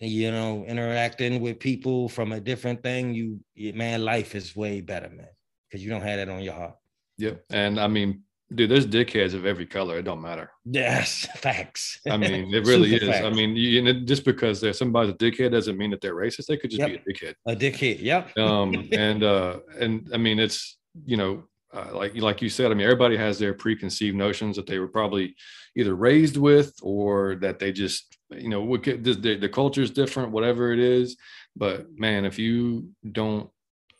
you 0.00 0.30
know, 0.30 0.64
interacting 0.64 1.40
with 1.40 1.58
people 1.58 2.08
from 2.08 2.32
a 2.32 2.40
different 2.40 2.82
thing, 2.82 3.14
you, 3.14 3.40
man, 3.74 4.04
life 4.04 4.34
is 4.34 4.54
way 4.54 4.80
better, 4.80 5.08
man, 5.08 5.28
because 5.68 5.84
you 5.84 5.90
don't 5.90 6.02
have 6.02 6.18
that 6.18 6.28
on 6.28 6.42
your 6.42 6.54
heart. 6.54 6.76
Yep. 7.18 7.44
And 7.50 7.80
I 7.80 7.88
mean, 7.88 8.22
dude, 8.54 8.70
there's 8.70 8.86
dickheads 8.86 9.34
of 9.34 9.44
every 9.44 9.66
color. 9.66 9.98
It 9.98 10.04
don't 10.04 10.20
matter. 10.20 10.50
Yes, 10.64 11.26
facts. 11.36 12.00
I 12.08 12.16
mean, 12.16 12.54
it 12.54 12.66
really 12.66 12.94
is. 12.94 13.08
I 13.08 13.30
mean, 13.30 13.56
you, 13.56 13.84
it, 13.86 14.04
just 14.04 14.24
because 14.24 14.60
there's 14.60 14.78
somebody's 14.78 15.14
a 15.14 15.16
dickhead 15.16 15.50
doesn't 15.52 15.76
mean 15.76 15.90
that 15.90 16.00
they're 16.00 16.14
racist. 16.14 16.46
They 16.46 16.56
could 16.56 16.70
just 16.70 16.80
Yep. 16.80 17.04
be 17.04 17.12
a 17.12 17.14
dickhead. 17.14 17.34
a 17.46 17.56
dickhead. 17.56 18.00
Yep. 18.00 18.38
Um, 18.38 18.88
and 18.92 19.22
uh, 19.24 19.58
and 19.80 20.08
I 20.14 20.16
mean, 20.16 20.38
it's 20.38 20.78
you 21.04 21.16
know, 21.16 21.44
uh, 21.74 21.90
like 21.92 22.16
like 22.16 22.42
you 22.42 22.48
said. 22.48 22.70
I 22.70 22.74
mean, 22.74 22.84
everybody 22.84 23.16
has 23.16 23.38
their 23.38 23.54
preconceived 23.54 24.16
notions 24.16 24.56
that 24.56 24.66
they 24.66 24.78
were 24.78 24.88
probably 24.88 25.36
either 25.76 25.94
raised 25.94 26.36
with 26.36 26.74
or 26.82 27.36
that 27.36 27.58
they 27.58 27.72
just 27.72 28.18
you 28.30 28.48
know, 28.48 28.76
the, 28.76 29.38
the, 29.40 29.48
culture 29.48 29.82
is 29.82 29.90
different, 29.90 30.32
whatever 30.32 30.72
it 30.72 30.78
is. 30.78 31.16
But 31.56 31.86
man, 31.96 32.24
if 32.24 32.38
you 32.38 32.90
don't 33.10 33.48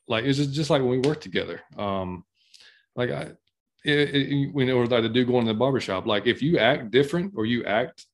like, 0.07 0.25
it's 0.25 0.39
just, 0.39 0.53
just 0.53 0.71
like 0.71 0.83
when 0.83 0.91
we 0.91 0.99
work 0.99 1.21
together. 1.21 1.61
Um, 1.77 2.25
like 2.95 3.11
I, 3.11 3.33
it, 3.85 4.15
it, 4.15 4.55
we 4.55 4.65
know 4.65 4.79
like 4.81 5.03
the 5.03 5.09
dude 5.09 5.29
going 5.29 5.47
to 5.47 5.53
the 5.53 5.59
barbershop. 5.59 6.07
Like 6.07 6.27
if 6.27 6.43
you 6.43 6.59
act 6.59 6.91
different 6.91 7.33
or 7.37 7.47
you 7.47 7.65
act 7.65 8.07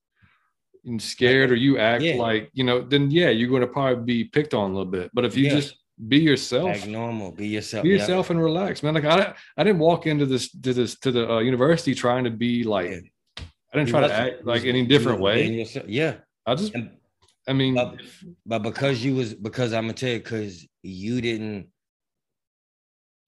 scared 0.98 1.50
or 1.50 1.56
you 1.56 1.78
act 1.78 2.02
Yeah. 2.02 2.16
like 2.16 2.50
you 2.52 2.64
know, 2.64 2.80
then 2.80 3.10
yeah, 3.10 3.30
you're 3.30 3.48
going 3.48 3.62
to 3.62 3.66
probably 3.66 4.04
be 4.04 4.24
picked 4.24 4.54
on 4.54 4.70
a 4.70 4.74
little 4.74 4.90
bit. 4.90 5.10
But 5.14 5.24
if 5.24 5.36
you 5.36 5.44
Yes. 5.44 5.52
just 5.52 5.76
be 6.08 6.18
yourself, 6.18 6.70
Act 6.76 6.86
normal. 6.86 7.32
Be 7.32 7.48
yourself. 7.48 7.82
be 7.84 7.90
yourself 7.90 8.30
and 8.30 8.40
relax, 8.42 8.82
man. 8.82 8.94
Like 8.94 9.04
I, 9.04 9.34
I 9.56 9.64
didn't 9.64 9.78
walk 9.80 10.06
into 10.06 10.26
this 10.26 10.50
to 10.62 10.72
this 10.72 10.98
to 11.00 11.10
the 11.12 11.30
uh, 11.34 11.38
university 11.38 11.94
trying 11.94 12.24
to 12.24 12.30
be 12.30 12.64
like. 12.64 12.90
Yeah. 12.90 13.00
I 13.72 13.78
didn't 13.78 13.88
try 13.90 14.06
to 14.06 14.12
act 14.12 14.44
like 14.46 14.64
any 14.66 14.86
different 14.86 15.18
way. 15.20 15.66
Yeah. 15.88 16.14
I 16.46 16.54
just, 16.54 16.74
And- 16.74 16.90
I 17.48 17.52
mean, 17.52 17.74
But, 17.74 18.00
but 18.46 18.60
because 18.62 19.04
you 19.04 19.16
was 19.16 19.34
because 19.34 19.72
I'm 19.72 19.82
gonna 19.84 19.94
tell 19.94 20.10
you, 20.10 20.18
because 20.18 20.66
you 20.82 21.20
didn't 21.20 21.68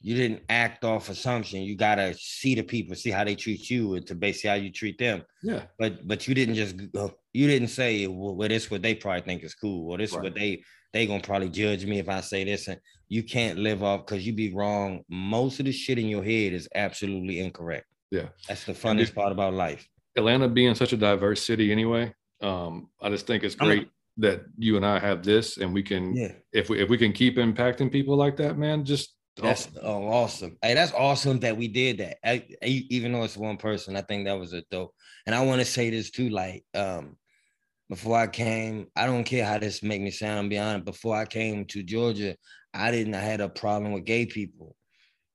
you 0.01 0.15
didn't 0.15 0.43
act 0.49 0.85
off 0.85 1.09
assumption. 1.09 1.63
You 1.63 1.75
gotta 1.77 2.15
see 2.19 2.55
the 2.55 2.63
people, 2.63 2.95
see 2.95 3.11
how 3.11 3.25
they 3.25 3.35
treat 3.35 3.69
you, 3.71 3.95
and 3.95 4.07
to 4.07 4.15
base 4.15 4.45
how 4.45 4.55
you 4.55 4.71
treat 4.71 4.99
them. 4.99 5.23
yeah, 5.43 5.63
But 5.79 6.07
but 6.07 6.29
you 6.29 6.35
didn't 6.35 6.55
just 6.55 6.77
go, 6.93 7.13
you 7.33 7.47
didn't 7.49 7.69
say 7.69 8.07
well, 8.07 8.37
well 8.37 8.49
this 8.49 8.71
what 8.71 8.83
they 8.83 8.95
probably 8.95 9.23
think 9.23 9.43
is 9.43 9.55
cool, 9.55 9.91
or 9.93 9.99
this 9.99 10.11
is 10.11 10.17
Right. 10.17 10.25
what 10.25 10.35
they 10.35 10.63
they 10.93 11.07
gonna 11.07 11.23
probably 11.23 11.49
judge 11.49 11.85
me 11.87 11.99
if 11.99 12.09
I 12.09 12.21
say 12.21 12.45
this, 12.45 12.69
and 12.69 12.81
you 13.09 13.23
can't 13.23 13.59
live 13.59 13.83
off 13.83 14.07
because 14.07 14.27
you 14.27 14.33
be 14.33 14.53
wrong. 14.53 15.03
Most 15.09 15.61
of 15.61 15.67
the 15.67 15.73
shit 15.73 15.99
in 15.99 16.07
your 16.07 16.23
head 16.25 16.53
is 16.53 16.69
absolutely 16.75 17.41
incorrect. 17.41 17.87
Yeah. 18.11 18.29
that's 18.49 18.65
the 18.65 18.75
funniest 18.75 19.15
part 19.15 19.33
about 19.33 19.53
life. 19.55 19.87
Atlanta 20.17 20.49
being 20.49 20.75
such 20.77 20.93
a 20.93 20.97
diverse 20.97 21.45
city 21.45 21.73
anyway. 21.73 22.15
Um, 22.41 22.89
I 23.03 23.11
just 23.11 23.27
think 23.27 23.43
it's 23.45 23.57
I'm 23.61 23.67
great 23.67 23.89
that 24.19 24.43
you 24.57 24.77
and 24.77 24.87
I 24.87 24.99
have 24.99 25.23
this, 25.23 25.59
and 25.59 25.75
we 25.75 25.83
can, 25.83 26.15
Yeah. 26.17 26.33
if 26.53 26.71
we 26.71 26.81
if 26.81 26.89
we 26.89 26.97
can 26.99 27.13
keep 27.13 27.37
impacting 27.37 27.91
people 27.93 28.17
like 28.17 28.37
that, 28.39 28.57
man, 28.57 28.85
just 28.85 29.15
That's 29.37 29.67
awesome. 29.67 29.81
oh, 29.83 30.09
awesome. 30.09 30.59
Hey, 30.63 30.75
that's 30.75 30.93
awesome 30.93 31.41
that 31.41 31.57
we 31.57 31.69
did 31.69 31.99
that. 31.99 32.17
I, 32.25 32.45
I- 32.63 32.87
even 32.89 33.13
though 33.13 33.25
it's 33.25 33.37
one 33.37 33.57
person, 33.59 33.97
I 33.97 34.03
think 34.03 34.25
that 34.27 34.39
was 34.39 34.53
a 34.55 34.63
dope. 34.71 34.95
And 35.27 35.35
I 35.35 35.45
want 35.45 35.61
to 35.61 35.65
say 35.67 35.91
this 35.91 36.11
too, 36.11 36.31
like 36.31 36.65
um, 36.75 37.17
before 37.89 38.19
I 38.19 38.27
came, 38.27 38.87
I 38.97 39.07
don't 39.07 39.25
care 39.25 39.45
how 39.45 39.59
this 39.59 39.83
make 39.83 40.01
me 40.01 40.11
sound. 40.11 40.51
Be 40.51 40.59
honest, 40.59 40.85
before 40.85 41.17
I 41.17 41.25
came 41.25 41.65
to 41.67 41.83
Georgia, 41.83 42.37
I 42.75 42.91
didn't. 42.91 43.15
I 43.15 43.21
had 43.21 43.41
a 43.41 43.49
problem 43.49 43.93
with 43.93 44.05
gay 44.05 44.27
people. 44.27 44.77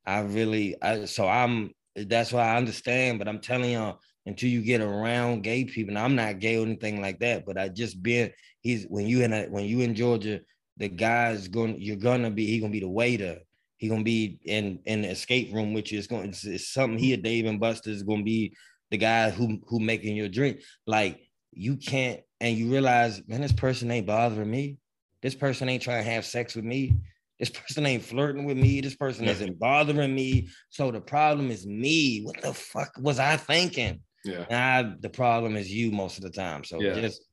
I 0.06 0.20
really, 0.22 0.76
I 0.82 1.06
so 1.06 1.28
I'm. 1.28 1.72
That's 1.96 2.32
why 2.32 2.48
I 2.48 2.58
understand. 2.58 3.20
But 3.20 3.28
I'm 3.28 3.40
telling 3.40 3.72
y'all, 3.72 4.00
until 4.26 4.50
you 4.50 4.62
get 4.62 4.82
around 4.82 5.44
gay 5.44 5.66
people, 5.66 5.94
now 5.94 6.06
I'm 6.06 6.16
not 6.16 6.40
gay 6.40 6.58
or 6.58 6.66
anything 6.66 7.02
like 7.02 7.20
that. 7.20 7.46
But 7.46 7.58
I 7.58 7.70
just 7.70 8.02
been. 8.02 8.32
He's 8.62 8.86
when 8.86 9.08
you 9.08 9.24
in 9.24 9.34
a 9.34 9.46
when 9.46 9.66
you 9.66 9.82
in 9.82 9.96
Georgia, 9.96 10.42
the 10.78 10.90
guy's 10.90 11.48
going. 11.48 11.80
You're 11.80 11.96
gonna 11.96 12.32
be. 12.32 12.46
He 12.46 12.60
gonna 12.60 12.72
be 12.72 12.80
the 12.80 12.90
waiter 12.90 13.40
he 13.82 13.90
gonna 13.90 14.04
be 14.04 14.38
in 14.46 14.78
in 14.86 15.02
the 15.02 15.10
escape 15.10 15.52
room, 15.52 15.74
which 15.74 15.92
is 15.92 16.06
going 16.06 16.30
it's, 16.30 16.46
it's 16.46 16.72
something 16.72 17.00
he 17.00 17.16
and 17.16 17.24
Dave 17.24 17.48
and 17.48 17.60
Buster 17.60 17.90
is 17.90 18.04
gonna 18.04 18.22
be 18.22 18.56
the 18.92 18.98
guy 18.98 19.32
who 19.32 19.60
who 19.68 19.80
making 19.80 20.16
your 20.16 20.30
drink. 20.30 20.60
Like 20.86 21.20
you 21.52 21.76
can't, 21.78 22.22
and 22.40 22.58
you 22.58 22.72
realize, 22.72 23.22
man, 23.28 23.42
this 23.42 23.52
person 23.52 23.92
ain't 23.92 24.08
bothering 24.08 24.50
me. 24.50 24.78
This 25.22 25.36
person 25.36 25.70
ain't 25.70 25.84
trying 25.84 26.04
to 26.04 26.10
have 26.10 26.26
sex 26.26 26.56
with 26.56 26.66
me. 26.66 26.96
This 27.40 27.50
person 27.50 27.86
ain't 27.86 28.04
flirting 28.04 28.46
with 28.46 28.58
me. 28.58 28.82
This 28.82 28.96
person 28.96 29.26
Yeah. 29.26 29.32
isn't 29.32 29.60
bothering 29.60 30.14
me. 30.14 30.50
So 30.70 30.92
the 30.92 31.02
problem 31.02 31.52
is 31.52 31.66
me. 31.66 32.22
What 32.24 32.42
the 32.42 32.54
fuck 32.54 32.92
was 33.00 33.20
I 33.20 33.38
thinking? 33.38 34.02
yeah. 34.24 34.94
The 35.00 35.10
problem 35.10 35.56
is 35.56 35.74
you 35.74 35.92
most 35.92 36.18
of 36.18 36.24
the 36.24 36.30
time. 36.30 36.64
So 36.64 36.80
Yeah. 36.82 37.00
just 37.00 37.24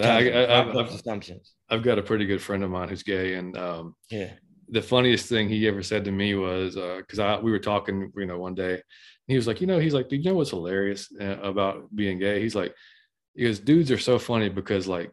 I- 0.00 0.16
I- 0.18 0.46
drop 0.46 0.66
I- 0.68 0.72
those 0.72 0.94
assumptions. 0.94 1.54
I've 1.68 1.82
got 1.82 1.98
a 1.98 2.02
pretty 2.02 2.24
good 2.26 2.40
friend 2.42 2.64
of 2.64 2.70
mine 2.70 2.88
who's 2.88 3.02
gay, 3.02 3.34
and 3.34 3.56
um, 3.56 3.94
Yeah. 4.10 4.32
the 4.68 4.82
funniest 4.82 5.26
thing 5.28 5.48
he 5.48 5.68
ever 5.68 5.82
said 5.82 6.04
to 6.06 6.12
me 6.12 6.34
was 6.34 6.74
because 6.74 7.18
I 7.18 7.38
we 7.38 7.50
were 7.50 7.58
talking, 7.58 8.10
you 8.16 8.26
know, 8.26 8.38
one 8.38 8.54
day, 8.54 8.82
he 9.26 9.36
was 9.36 9.46
like, 9.46 9.60
you 9.60 9.66
know, 9.66 9.78
he's 9.78 9.92
like, 9.94 10.08
do 10.08 10.16
you 10.16 10.24
know 10.24 10.34
what's 10.34 10.50
hilarious 10.50 11.08
uh, 11.20 11.36
about 11.42 11.94
being 11.94 12.18
gay? 12.18 12.40
He's 12.40 12.54
like, 12.54 12.74
because 13.38 13.60
dudes 13.60 13.90
are 13.90 13.98
so 13.98 14.18
funny 14.18 14.48
because 14.50 14.86
like, 14.86 15.10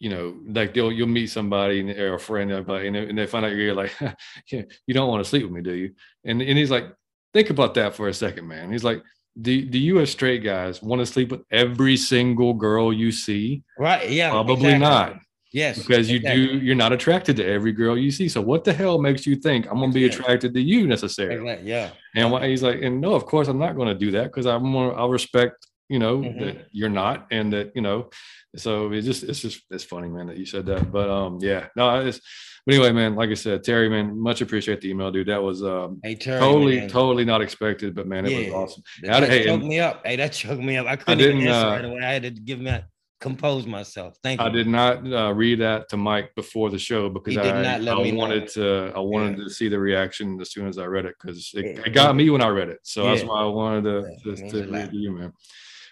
you 0.00 0.10
know, 0.10 0.36
like 0.48 0.74
they'll 0.74 0.90
you'll 0.92 1.06
meet 1.08 1.28
somebody 1.28 1.80
and, 1.80 1.90
or 1.90 2.14
a 2.14 2.18
friend 2.18 2.50
and 2.50 2.66
they- 2.66 3.08
and 3.08 3.16
they 3.18 3.26
find 3.26 3.44
out 3.44 3.52
you're 3.52 3.74
like, 3.74 3.92
you 4.50 4.94
don't 4.94 5.08
want 5.08 5.22
to 5.22 5.28
sleep 5.28 5.44
with 5.44 5.52
me, 5.52 5.60
do 5.62 5.74
you? 5.74 5.92
And 6.24 6.40
and 6.42 6.58
he's 6.58 6.70
like, 6.70 6.86
think 7.34 7.50
about 7.50 7.74
that 7.74 7.94
for 7.94 8.08
a 8.08 8.14
second, 8.14 8.48
man. 8.48 8.72
He's 8.72 8.84
like. 8.84 9.02
Do, 9.40 9.62
do 9.64 9.78
you 9.78 10.00
as 10.00 10.10
straight 10.10 10.42
guys 10.42 10.82
want 10.82 10.98
to 10.98 11.06
sleep 11.06 11.30
with 11.30 11.42
every 11.52 11.96
single 11.96 12.54
girl 12.54 12.92
you 12.92 13.12
see? 13.12 13.62
Right. 13.78 14.10
Yeah. 14.10 14.30
Probably 14.30 14.72
exactly. 14.72 14.78
not 14.80 15.16
Yes. 15.52 15.78
because 15.78 16.10
you 16.10 16.16
exactly. 16.16 16.46
do 16.48 16.58
you're 16.58 16.74
not 16.74 16.92
attracted 16.92 17.36
to 17.36 17.44
every 17.46 17.70
girl 17.70 17.96
you 17.96 18.10
see 18.10 18.28
so 18.28 18.40
what 18.40 18.64
the 18.64 18.72
hell 18.72 18.98
makes 18.98 19.26
you 19.28 19.36
think 19.36 19.66
i'm 19.70 19.78
going 19.78 19.92
to 19.92 19.94
be 19.94 20.06
attracted 20.06 20.52
to 20.54 20.60
you 20.60 20.88
necessarily 20.88 21.36
Exactly, 21.40 21.70
Yeah. 21.70 21.90
and 22.16 22.32
why 22.32 22.48
he's 22.48 22.64
like 22.64 22.82
and 22.82 23.00
no 23.00 23.14
of 23.14 23.26
course 23.26 23.46
i'm 23.46 23.60
not 23.60 23.76
going 23.76 23.86
to 23.88 23.94
do 23.94 24.10
that 24.10 24.24
because 24.24 24.44
i'm 24.46 24.64
gonna 24.72 24.90
i'll 24.94 25.08
respect 25.08 25.67
you 25.88 25.98
know 25.98 26.18
Mhm. 26.18 26.38
that 26.40 26.66
you're 26.72 26.88
not 26.90 27.26
and 27.30 27.52
that 27.52 27.72
you 27.74 27.82
know 27.82 28.10
so 28.56 28.92
it's 28.92 29.06
just 29.06 29.22
it's 29.24 29.40
just 29.40 29.62
it's 29.70 29.84
funny 29.84 30.08
man 30.08 30.26
that 30.26 30.36
you 30.36 30.44
said 30.46 30.66
that 30.66 30.92
but 30.92 31.08
um 31.08 31.38
yeah 31.40 31.68
no 31.76 32.00
it's 32.06 32.20
but 32.66 32.74
anyway 32.74 32.92
man 32.92 33.14
like 33.14 33.30
i 33.30 33.34
said 33.34 33.64
terry 33.64 33.88
man 33.88 34.18
much 34.20 34.40
appreciate 34.42 34.80
the 34.80 34.90
email 34.90 35.10
dude 35.10 35.28
that 35.28 35.42
was 35.42 35.62
um 35.62 35.98
Hey, 36.02 36.14
Terry, 36.14 36.38
totally 36.38 36.78
man. 36.80 36.88
totally 36.88 37.24
not 37.24 37.40
expected 37.40 37.94
but 37.94 38.06
man 38.06 38.26
it 38.26 38.34
was 38.34 38.46
Yeah. 38.46 38.52
awesome 38.52 38.82
That, 39.02 39.28
hey, 39.28 39.44
choked 39.44 39.64
me 39.64 39.80
up. 39.80 40.06
Hey, 40.06 40.16
that 40.16 40.32
choked 40.32 40.62
me 40.62 40.76
up. 40.76 40.86
I 40.86 40.96
couldn't 40.96 41.18
didn't, 41.18 41.38
even 41.42 41.48
answer 41.48 41.66
uh, 41.68 41.70
right 41.70 41.84
away. 41.84 42.00
I 42.02 42.12
had 42.12 42.22
to 42.24 42.30
give 42.30 42.60
me 42.60 42.78
compose 43.20 43.66
myself. 43.66 44.16
Thank 44.22 44.40
you. 44.40 44.46
I 44.46 44.50
did 44.50 44.68
not 44.68 45.12
uh, 45.12 45.32
read 45.34 45.58
that 45.60 45.88
to 45.90 45.96
Mike 45.96 46.32
before 46.36 46.70
the 46.70 46.78
show 46.78 47.08
because 47.08 47.34
He 47.34 47.40
I, 47.40 47.62
not 47.62 47.80
let 47.80 47.96
I 47.96 48.02
me 48.02 48.12
know. 48.12 48.18
wanted 48.18 48.48
to 48.48 48.92
I 48.94 49.00
wanted 49.00 49.38
Yeah. 49.38 49.44
to 49.44 49.50
see 49.50 49.68
the 49.68 49.78
reaction 49.78 50.40
as 50.40 50.52
soon 50.52 50.68
as 50.68 50.78
I 50.78 50.84
read 50.84 51.04
it 51.06 51.14
because 51.20 51.50
it, 51.54 51.64
Yeah. 51.64 51.82
it 51.86 51.92
got 51.94 52.14
me 52.14 52.30
when 52.30 52.42
I 52.42 52.48
read 52.48 52.68
it. 52.68 52.78
So 52.84 53.04
that's 53.08 53.24
why 53.24 53.40
I 53.40 53.46
wanted 53.46 53.82
to, 53.84 53.96
Yeah, 54.26 54.36
to, 54.36 54.50
to 54.64 54.70
read 54.70 54.90
to 54.90 54.96
you, 54.96 55.10
man. 55.18 55.32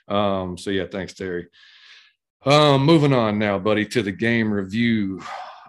Um, 0.09 0.57
so 0.57 0.71
yeah, 0.71 0.87
thanks, 0.91 1.15
Terry. 1.15 1.49
Um, 2.45 2.85
moving 2.85 3.13
on 3.13 3.39
now, 3.39 3.59
buddy, 3.59 3.85
to 3.87 4.03
the 4.03 4.13
game 4.13 4.53
review 4.53 5.21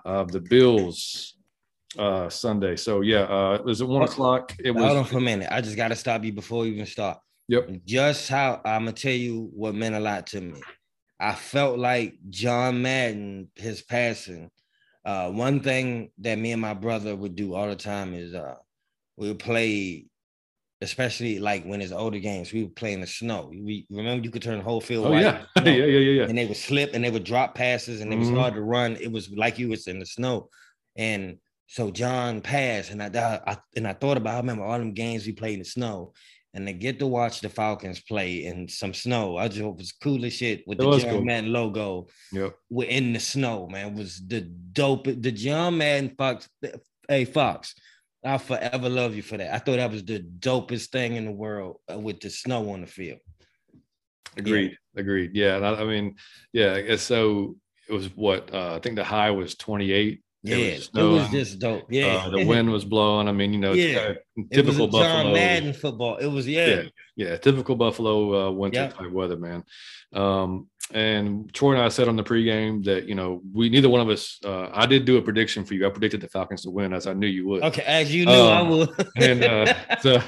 of 0.05 0.31
the 0.31 0.39
Bills 0.41 1.33
uh 1.97 2.29
Sunday. 2.29 2.75
So 2.75 3.01
yeah, 3.01 3.21
uh 3.21 3.53
it 3.53 3.65
was 3.65 3.81
at 3.81 3.87
one 3.87 4.03
o'clock. 4.03 4.55
It 4.59 4.73
Hold 4.75 4.91
on 4.91 4.97
was 4.99 5.07
for 5.07 5.17
a 5.17 5.21
minute. 5.21 5.47
I 5.49 5.61
just 5.61 5.77
got 5.77 5.87
to 5.87 5.95
stop 5.95 6.23
you 6.23 6.33
before 6.33 6.63
we 6.63 6.69
even 6.71 6.85
start. 6.85 7.17
yep. 7.47 7.67
Just 7.85 8.29
how 8.29 8.61
I'm 8.65 8.81
gonna 8.81 8.91
tell 8.93 9.13
you 9.13 9.49
what 9.53 9.73
meant 9.73 9.95
a 9.95 9.99
lot 9.99 10.27
to 10.27 10.41
me. 10.41 10.61
I 11.19 11.33
felt 11.33 11.79
like 11.79 12.15
John 12.29 12.81
Madden, 12.83 13.49
his 13.55 13.81
passing. 13.81 14.51
Uh, 15.03 15.31
one 15.31 15.61
thing 15.61 16.11
that 16.19 16.37
me 16.37 16.51
and 16.51 16.61
my 16.61 16.73
brother 16.75 17.15
would 17.15 17.35
do 17.35 17.55
all 17.55 17.67
the 17.67 17.75
time 17.75 18.13
is 18.13 18.33
uh, 18.35 18.55
we 19.15 19.29
would 19.29 19.39
play, 19.39 20.05
especially 20.81 21.39
like 21.39 21.63
when 21.65 21.81
it's 21.81 21.91
older 21.91 22.19
games. 22.19 22.53
We 22.53 22.63
would 22.63 22.75
play 22.75 22.93
in 22.93 23.01
the 23.01 23.07
snow. 23.07 23.49
We 23.51 23.85
remember 23.89 24.23
you 24.23 24.31
could 24.31 24.41
turn 24.43 24.59
the 24.59 24.63
whole 24.63 24.81
field 24.81 25.07
Oh 25.07 25.11
white. 25.11 25.21
yeah. 25.23 25.43
you 25.55 25.61
know? 25.63 25.71
yeah, 25.71 25.85
yeah, 25.85 25.99
yeah, 25.99 26.21
yeah. 26.21 26.27
and 26.29 26.37
they 26.37 26.45
would 26.45 26.57
slip 26.57 26.91
and 26.93 27.03
they 27.03 27.09
would 27.09 27.23
drop 27.23 27.55
passes 27.55 28.01
and 28.01 28.13
it 28.13 28.17
was 28.19 28.29
Mhm. 28.29 28.37
hard 28.39 28.53
to 28.53 28.61
run. 28.61 28.95
It 29.01 29.11
was 29.11 29.29
like 29.31 29.57
you 29.59 29.69
was 29.69 29.87
in 29.87 29.99
the 29.99 30.05
snow. 30.05 30.49
And 30.95 31.37
so 31.67 31.91
John 31.91 32.41
passed, 32.41 32.91
and 32.91 33.03
I, 33.03 33.41
I 33.45 33.57
and 33.75 33.87
I 33.87 33.93
thought 33.93 34.17
about 34.17 34.35
I 34.35 34.37
remember 34.37 34.63
all 34.63 34.79
them 34.79 34.93
games 34.93 35.25
we 35.25 35.33
played 35.33 35.53
in 35.53 35.59
the 35.59 35.65
snow. 35.65 36.13
And 36.53 36.65
to 36.65 36.73
get 36.73 36.97
to 36.99 37.07
watch 37.07 37.41
the 37.41 37.49
Falcons 37.49 37.99
play 37.99 38.45
in 38.45 38.67
some 38.67 38.93
snow, 38.93 39.37
I 39.37 39.47
just 39.47 39.59
it 39.59 39.75
was 39.75 39.91
cool 39.91 40.25
as 40.25 40.33
shit 40.33 40.63
with 40.65 40.79
It 40.79 40.83
the 40.83 40.97
John 40.99 41.09
cool. 41.11 41.25
Madden 41.25 41.51
logo 41.53 42.07
Yep. 42.31 42.55
wi- 42.71 42.89
in 42.89 43.13
the 43.13 43.19
snow, 43.19 43.67
man. 43.67 43.95
Was 43.95 44.21
the 44.25 44.41
dope 44.41 45.03
the 45.05 45.31
John 45.31 45.77
Madden 45.77 46.15
Fox. 46.17 46.47
Hey 47.09 47.25
Fox, 47.25 47.75
I'll 48.23 48.39
forever 48.39 48.89
love 48.89 49.15
you 49.15 49.21
for 49.21 49.37
that. 49.37 49.53
I 49.53 49.59
thought 49.59 49.77
that 49.77 49.91
was 49.91 50.03
the 50.03 50.19
dopest 50.19 50.89
thing 50.89 51.15
in 51.15 51.25
the 51.25 51.31
world 51.31 51.77
uh, 51.91 51.99
with 51.99 52.19
the 52.19 52.29
snow 52.29 52.71
on 52.71 52.81
the 52.81 52.87
field. 52.87 53.19
Agreed. 54.35 54.77
Agreed. 54.95 55.31
Yeah. 55.33 55.55
And 55.57 55.65
I, 55.65 55.81
I 55.81 55.83
mean, 55.85 56.15
yeah. 56.53 56.95
So 56.97 57.55
it 57.87 57.93
was 57.93 58.07
what 58.15 58.53
uh, 58.53 58.75
I 58.75 58.79
think 58.79 58.95
the 58.95 59.03
high 59.03 59.31
was 59.31 59.55
28. 59.55 60.21
Yeah, 60.43 60.55
was 60.75 60.89
it 60.95 61.01
was, 61.03 61.29
just 61.29 61.59
dope. 61.59 61.87
Yeah, 61.89 62.23
Uh, 62.25 62.29
the 62.29 62.45
wind 62.45 62.71
was 62.71 62.85
blowing. 62.85 63.27
I 63.27 63.31
mean, 63.31 63.51
you 63.51 63.59
know, 63.59 63.73
it's 63.73 63.81
Yeah. 63.83 63.93
kinda 63.99 64.19
It 64.51 64.65
was 64.65 64.77
typical 64.77 64.85
a 64.85 64.91
John 65.03 65.13
Buffalo. 65.25 65.33
Madden 65.33 65.73
football. 65.73 66.17
It 66.17 66.27
was 66.27 66.47
yeah. 66.47 66.67
Yeah. 66.67 66.83
Yeah, 67.15 67.37
typical 67.37 67.75
Buffalo 67.75 68.47
uh, 68.47 68.51
winter 68.51 68.81
Yeah. 68.81 68.89
type 68.89 69.11
weather, 69.11 69.35
man. 69.35 69.63
Um, 70.13 70.69
and 70.93 71.53
Troy 71.53 71.73
and 71.73 71.81
I 71.81 71.89
said 71.89 72.07
on 72.07 72.15
the 72.15 72.23
pregame 72.23 72.83
that 72.85 73.07
you 73.07 73.15
know 73.15 73.41
we 73.53 73.69
neither 73.69 73.89
one 73.89 74.01
of 74.01 74.09
us. 74.09 74.39
Uh, 74.43 74.69
I 74.71 74.85
did 74.85 75.05
do 75.05 75.17
a 75.17 75.21
prediction 75.21 75.65
for 75.65 75.73
you. 75.73 75.85
I 75.85 75.89
predicted 75.89 76.21
the 76.21 76.27
Falcons 76.29 76.61
to 76.63 76.69
win, 76.69 76.93
as 76.93 77.07
I 77.07 77.13
knew 77.13 77.27
you 77.27 77.47
would. 77.47 77.63
Okay, 77.63 77.83
as 77.83 78.13
you 78.13 78.25
knew, 78.25 78.31
I 78.31 78.59
Um, 78.61 78.69
would. 78.69 78.89
And 79.17 79.43
uh, 79.43 79.73
so, 80.01 80.21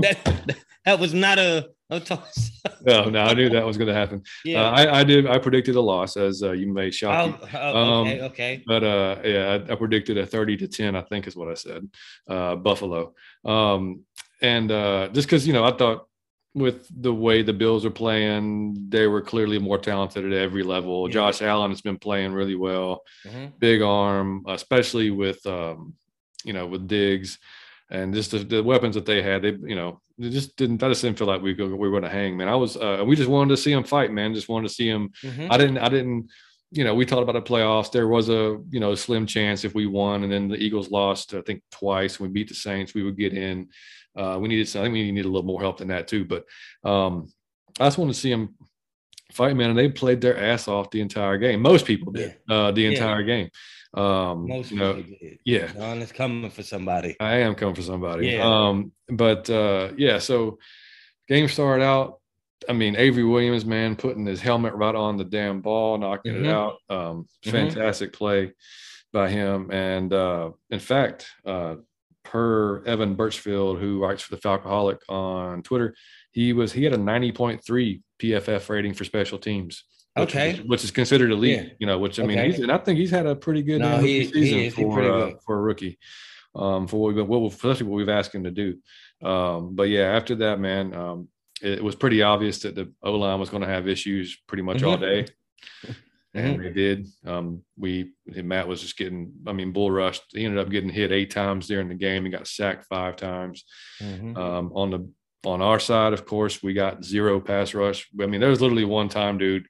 that, 0.00 0.56
that 0.84 0.98
was 0.98 1.14
not 1.14 1.38
a, 1.38 1.68
a 1.90 2.00
toss. 2.00 2.50
no, 2.86 3.08
no, 3.10 3.20
I 3.20 3.34
knew 3.34 3.48
that 3.50 3.64
was 3.64 3.76
going 3.76 3.88
to 3.88 3.94
happen. 3.94 4.22
yeah. 4.44 4.62
Uh, 4.62 4.70
I, 4.70 5.00
I 5.00 5.04
did. 5.04 5.26
I 5.26 5.38
predicted 5.38 5.76
a 5.76 5.80
loss, 5.80 6.16
as 6.16 6.42
uh, 6.42 6.52
you 6.52 6.72
may 6.72 6.90
shock 6.90 7.26
you. 7.28 7.48
Oh, 7.54 7.58
oh, 7.62 8.00
okay, 8.00 8.18
um, 8.20 8.24
okay. 8.26 8.62
but 8.66 8.82
uh 8.82 9.16
yeah 9.24 9.58
I, 9.68 9.72
I 9.72 9.74
predicted 9.76 10.18
a 10.18 10.26
30 10.26 10.56
to 10.58 10.68
10 10.68 10.96
i 10.96 11.02
think 11.02 11.26
is 11.26 11.36
what 11.36 11.48
i 11.48 11.54
said 11.54 11.88
uh 12.28 12.56
buffalo 12.56 13.14
um 13.44 14.00
and 14.42 14.70
uh 14.72 15.08
just 15.08 15.28
because 15.28 15.46
you 15.46 15.52
know 15.52 15.64
i 15.64 15.72
thought 15.72 16.06
with 16.54 16.86
the 17.02 17.12
way 17.12 17.42
the 17.42 17.52
bills 17.52 17.84
are 17.84 17.90
playing 17.90 18.76
they 18.88 19.06
were 19.06 19.20
clearly 19.20 19.58
more 19.58 19.78
talented 19.78 20.24
at 20.24 20.32
every 20.32 20.62
level 20.62 21.08
Yeah. 21.08 21.14
josh 21.14 21.42
allen 21.42 21.70
has 21.70 21.80
been 21.80 21.98
playing 21.98 22.32
really 22.32 22.54
well 22.54 23.02
Mhm. 23.26 23.52
big 23.58 23.82
arm 23.82 24.44
especially 24.48 25.10
with 25.10 25.44
um 25.46 25.94
you 26.44 26.52
know 26.52 26.66
with 26.66 26.86
diggs 26.86 27.38
and 27.90 28.14
just 28.14 28.30
the, 28.30 28.38
the 28.38 28.62
weapons 28.62 28.94
that 28.94 29.06
they 29.06 29.20
had 29.22 29.42
they 29.42 29.50
you 29.72 29.74
know 29.74 30.00
they 30.18 30.30
just 30.30 30.56
didn't 30.56 30.82
i 30.82 30.88
just 30.88 31.02
didn't 31.02 31.18
feel 31.18 31.26
like 31.26 31.42
we, 31.42 31.54
we 31.54 31.64
were 31.76 31.90
going 31.90 32.02
to 32.02 32.08
hang 32.08 32.36
man 32.36 32.48
i 32.48 32.54
was 32.54 32.76
uh 32.76 33.02
we 33.04 33.16
just 33.16 33.28
wanted 33.28 33.50
to 33.50 33.56
see 33.64 33.72
him 33.72 33.82
fight 33.84 34.12
man 34.12 34.32
just 34.34 34.48
wanted 34.48 34.68
to 34.68 34.74
see 34.74 34.88
him 34.88 35.10
Mhm. 35.24 35.48
I 35.50 35.56
didn't, 35.58 35.78
I 35.78 35.88
didn't, 35.88 36.30
you 36.70 36.82
know, 36.84 36.94
we 36.94 37.06
talked 37.06 37.22
about 37.28 37.38
the 37.44 37.52
playoffs. 37.52 37.92
There 37.92 38.08
was 38.08 38.28
a, 38.28 38.58
you 38.74 38.80
know, 38.80 38.96
slim 38.96 39.26
chance 39.26 39.62
if 39.64 39.74
we 39.76 39.86
won 39.86 40.24
and 40.24 40.32
then 40.32 40.48
the 40.48 40.56
Eagles 40.56 40.90
lost, 40.90 41.32
I 41.32 41.40
think 41.42 41.62
twice. 41.70 42.18
We 42.18 42.26
beat 42.26 42.48
the 42.48 42.54
Saints, 42.54 42.94
we 42.94 43.04
would 43.04 43.16
get 43.16 43.32
in. 43.32 43.68
Uh, 44.16 44.38
we 44.40 44.48
needed, 44.48 44.68
I 44.68 44.82
think 44.82 44.92
we 44.92 45.10
need 45.12 45.24
a 45.24 45.28
little 45.28 45.42
more 45.46 45.60
help 45.60 45.78
than 45.78 45.88
that 45.88 46.08
too. 46.08 46.24
But 46.24 46.44
um, 46.84 47.28
I 47.80 47.86
just 47.86 47.98
wanted 47.98 48.14
to 48.14 48.18
see 48.20 48.30
them 48.30 48.54
fight, 49.32 49.56
man. 49.56 49.70
And 49.70 49.78
they 49.78 49.88
played 49.88 50.20
their 50.20 50.38
ass 50.38 50.68
off 50.68 50.90
the 50.90 51.00
entire 51.00 51.38
game. 51.38 51.60
Most 51.60 51.84
people 51.86 52.12
did 52.12 52.36
uh, 52.48 52.70
the 52.70 52.82
Yeah. 52.82 52.88
entire 52.90 53.22
game. 53.22 53.48
Um, 53.94 54.48
Most 54.48 54.70
you 54.72 54.78
know, 54.78 54.94
people 54.94 55.16
did. 55.20 55.38
yeah. 55.44 55.66
John 55.72 55.98
is 55.98 56.12
coming 56.12 56.50
for 56.50 56.62
somebody. 56.62 57.16
I 57.20 57.36
am 57.38 57.54
coming 57.54 57.74
for 57.74 57.82
somebody. 57.82 58.28
Yeah. 58.28 58.42
Um, 58.68 58.92
but 59.08 59.48
uh, 59.50 59.92
yeah, 59.96 60.18
so 60.18 60.58
game 61.28 61.48
started 61.48 61.84
out. 61.84 62.20
I 62.68 62.72
mean, 62.72 62.96
Avery 62.96 63.24
Williams, 63.24 63.64
man, 63.64 63.94
putting 63.94 64.24
his 64.26 64.40
helmet 64.40 64.74
right 64.74 64.94
on 64.94 65.16
the 65.16 65.24
damn 65.24 65.60
ball, 65.60 65.98
knocking 65.98 66.32
Mhm. 66.34 66.40
it 66.44 66.46
out. 66.46 66.76
Um, 66.88 67.26
Mhm. 67.44 67.50
fantastic 67.50 68.12
play 68.12 68.52
by 69.12 69.28
him. 69.28 69.70
And 69.70 70.12
uh, 70.12 70.50
in 70.70 70.80
fact, 70.80 71.28
uh, 71.44 71.76
per 72.24 72.82
Evan 72.84 73.14
Birchfield, 73.14 73.78
who 73.78 74.02
writes 74.02 74.22
for 74.22 74.34
the 74.34 74.40
Falcoholic 74.40 74.98
on 75.08 75.62
Twitter, 75.62 75.94
he 76.32 76.52
was 76.52 76.72
he 76.72 76.82
had 76.84 76.92
a 76.92 76.98
90.3 76.98 78.00
PFF 78.20 78.68
rating 78.68 78.94
for 78.94 79.04
special 79.04 79.38
teams. 79.38 79.84
Which 80.16 80.30
Okay. 80.30 80.62
which 80.66 80.84
is 80.84 80.90
considered 80.92 81.32
elite, 81.32 81.56
Yeah. 81.58 81.68
you 81.80 81.86
know. 81.88 81.98
Which 81.98 82.20
I 82.20 82.22
mean, 82.24 82.38
Okay. 82.38 82.50
he's 82.52 82.60
and 82.60 82.70
I 82.70 82.78
think 82.78 82.98
he's 82.98 83.10
had 83.10 83.26
a 83.26 83.34
pretty 83.34 83.62
good 83.62 83.80
No, 83.80 83.98
he- 83.98 84.24
season 84.26 84.58
is. 84.60 84.74
He 84.74 84.82
for 84.82 84.92
pretty 84.94 85.08
uh, 85.08 85.26
good. 85.26 85.36
for 85.44 85.58
a 85.58 85.60
rookie 85.60 85.98
um, 86.54 86.86
for 86.86 87.00
what 87.00 87.14
we've 87.14 87.26
what, 87.26 87.40
we've- 87.40 87.54
especially 87.54 87.86
what 87.86 87.96
we've 87.96 88.08
asked 88.08 88.32
him 88.34 88.44
to 88.44 88.50
do. 88.52 88.78
Um, 89.26 89.74
but 89.74 89.88
yeah, 89.88 90.14
after 90.16 90.36
that, 90.36 90.60
man, 90.60 90.94
um, 90.94 91.28
it, 91.60 91.82
was 91.82 91.96
pretty 91.96 92.22
obvious 92.22 92.60
that 92.60 92.74
the 92.76 92.92
O 93.02 93.12
line 93.16 93.40
was 93.40 93.50
going 93.50 93.62
to 93.62 93.68
have 93.68 93.88
issues 93.88 94.38
pretty 94.46 94.62
much 94.62 94.82
all 94.84 94.96
Mhm. 94.96 95.00
day, 95.00 95.26
and 96.34 96.58
Mhm. 96.58 96.62
they 96.62 96.72
did. 96.72 97.06
Um, 97.24 97.62
we 97.76 98.12
Matt 98.26 98.66
was 98.68 98.80
just 98.80 98.96
getting, 98.98 99.32
I 99.46 99.52
mean, 99.52 99.72
bull 99.72 99.90
rushed. 99.90 100.22
He 100.32 100.44
ended 100.44 100.58
up 100.60 100.70
getting 100.70 100.90
hit 100.90 101.12
eight 101.12 101.30
times 101.30 101.68
during 101.68 101.88
the 101.88 101.94
game. 101.94 102.24
He 102.24 102.30
got 102.30 102.46
sacked 102.46 102.86
five 102.86 103.16
times. 103.16 103.64
Mhm. 104.00 104.36
Um, 104.36 104.72
on 104.74 104.90
the 104.90 105.08
on 105.46 105.60
our 105.60 105.78
side, 105.78 106.14
of 106.14 106.24
course, 106.24 106.62
we 106.62 106.72
got 106.72 107.04
zero 107.04 107.38
pass 107.40 107.74
rush. 107.74 108.08
I 108.20 108.26
mean, 108.26 108.40
there 108.40 108.48
was 108.50 108.62
literally 108.62 108.84
one 108.86 109.08
time, 109.10 109.36
dude. 109.38 109.66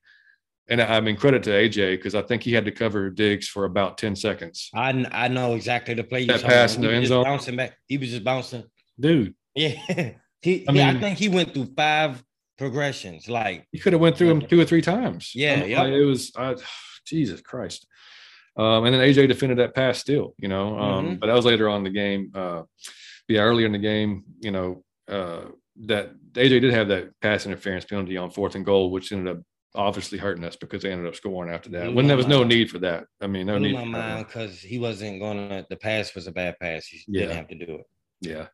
And 0.68 0.80
I 0.80 1.00
mean, 1.00 1.16
credit 1.16 1.42
to 1.42 1.50
AJ 1.50 1.96
because 1.96 2.14
I 2.14 2.22
think 2.22 2.42
he 2.42 2.52
had 2.52 2.64
to 2.64 2.70
cover 2.70 3.10
Diggs 3.10 3.48
for 3.48 3.64
about 3.66 3.98
10 3.98 4.16
seconds. 4.16 4.70
I, 4.72 5.04
I 5.12 5.28
know 5.28 5.54
exactly 5.54 5.92
the 5.94 6.04
play 6.04 6.20
you 6.20 6.26
That 6.28 6.42
pass 6.42 6.76
in 6.76 6.82
the 6.82 6.88
He 6.88 6.94
was 6.94 6.98
end 6.98 7.06
zone? 7.08 7.24
bouncing 7.24 7.56
back. 7.56 7.76
He 7.86 7.98
was 7.98 8.08
just 8.10 8.24
bouncing. 8.24 8.62
Dude, 8.98 9.34
Yeah. 9.54 9.70
he, 10.40 10.64
I 10.68 10.72
yeah, 10.72 10.90
I 10.90 11.00
think 11.00 11.18
he 11.18 11.28
went 11.28 11.52
through 11.52 11.74
five 11.76 12.22
progressions. 12.58 13.28
Like, 13.28 13.66
he 13.72 13.78
could 13.78 13.92
have 13.92 14.00
went 14.00 14.16
through 14.16 14.28
them 14.28 14.40
two 14.42 14.60
or 14.60 14.64
three 14.64 14.82
times. 14.82 15.32
Yeah, 15.34 15.60
mean, 15.60 15.70
yeah. 15.70 15.84
it 15.84 16.04
was 16.04 16.32
I, 16.36 16.54
Jesus 17.06 17.40
Christ. 17.40 17.86
Um, 18.56 18.84
and 18.84 18.94
then 18.94 19.00
AJ 19.00 19.26
defended 19.28 19.58
that 19.58 19.74
pass 19.74 19.98
still, 19.98 20.34
you 20.38 20.48
know. 20.48 20.78
Um, 20.78 21.06
Mhm. 21.06 21.20
but 21.20 21.26
that 21.26 21.34
was 21.34 21.44
later 21.44 21.68
on 21.68 21.78
in 21.78 21.84
the 21.84 21.90
game. 21.90 22.30
Uh, 22.34 22.62
yeah, 23.28 23.40
earlier 23.40 23.66
in 23.66 23.72
the 23.72 23.78
game, 23.78 24.24
you 24.40 24.52
know, 24.52 24.84
uh, 25.08 25.46
that 25.86 26.12
AJ 26.34 26.60
did 26.60 26.72
have 26.72 26.88
that 26.88 27.10
pass 27.20 27.46
interference 27.46 27.84
penalty 27.84 28.16
on 28.16 28.30
fourth 28.30 28.54
and 28.54 28.64
goal, 28.64 28.90
which 28.92 29.10
ended 29.10 29.36
up 29.36 29.42
obviously 29.74 30.18
hurting 30.18 30.44
us 30.44 30.54
because 30.54 30.82
they 30.82 30.92
ended 30.92 31.08
up 31.08 31.16
scoring 31.16 31.52
after 31.52 31.68
that. 31.70 31.86
Blew 31.86 31.94
When 31.96 32.06
there 32.06 32.16
was 32.16 32.28
no 32.28 32.44
need 32.44 32.70
for 32.70 32.78
that. 32.78 33.06
I 33.20 33.26
mean, 33.26 33.46
no 33.48 33.58
blew 33.58 33.68
need. 33.68 33.74
my 33.74 33.84
mind 33.84 34.26
because 34.28 34.60
he 34.60 34.78
wasn't 34.78 35.18
going 35.18 35.48
to, 35.48 35.66
the 35.68 35.76
pass 35.76 36.14
was 36.14 36.28
a 36.28 36.32
bad 36.32 36.56
pass. 36.60 36.86
He 36.86 37.00
Yeah. 37.08 37.22
didn't 37.22 37.36
have 37.36 37.48
to 37.48 37.54
do 37.56 37.74
it. 37.80 37.86
Yeah. 38.20 38.46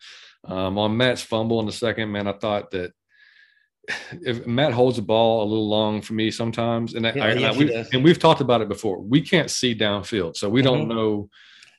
Um, 0.44 0.78
on 0.78 0.96
Matt's 0.96 1.20
fumble 1.20 1.60
in 1.60 1.66
the 1.66 1.72
second, 1.72 2.10
man, 2.10 2.26
I 2.26 2.32
thought 2.32 2.70
that 2.70 2.92
if 4.22 4.46
Matt 4.46 4.72
holds 4.72 4.96
the 4.96 5.02
ball 5.02 5.42
a 5.42 5.46
little 5.46 5.68
long 5.68 6.00
for 6.02 6.14
me 6.14 6.30
sometimes, 6.30 6.94
and 6.94 7.06
I, 7.06 7.12
Yeah, 7.14 7.24
I, 7.24 7.32
yes, 7.34 7.54
I- 7.54 7.58
we, 7.58 7.74
and 7.94 8.04
we've 8.04 8.18
talked 8.18 8.40
about 8.40 8.60
it 8.60 8.68
before, 8.68 9.00
we 9.00 9.20
can't 9.20 9.50
see 9.50 9.74
downfield, 9.74 10.36
so 10.36 10.48
we 10.48 10.62
don't 10.62 10.86
Mhm. 10.86 10.94
know 10.94 11.30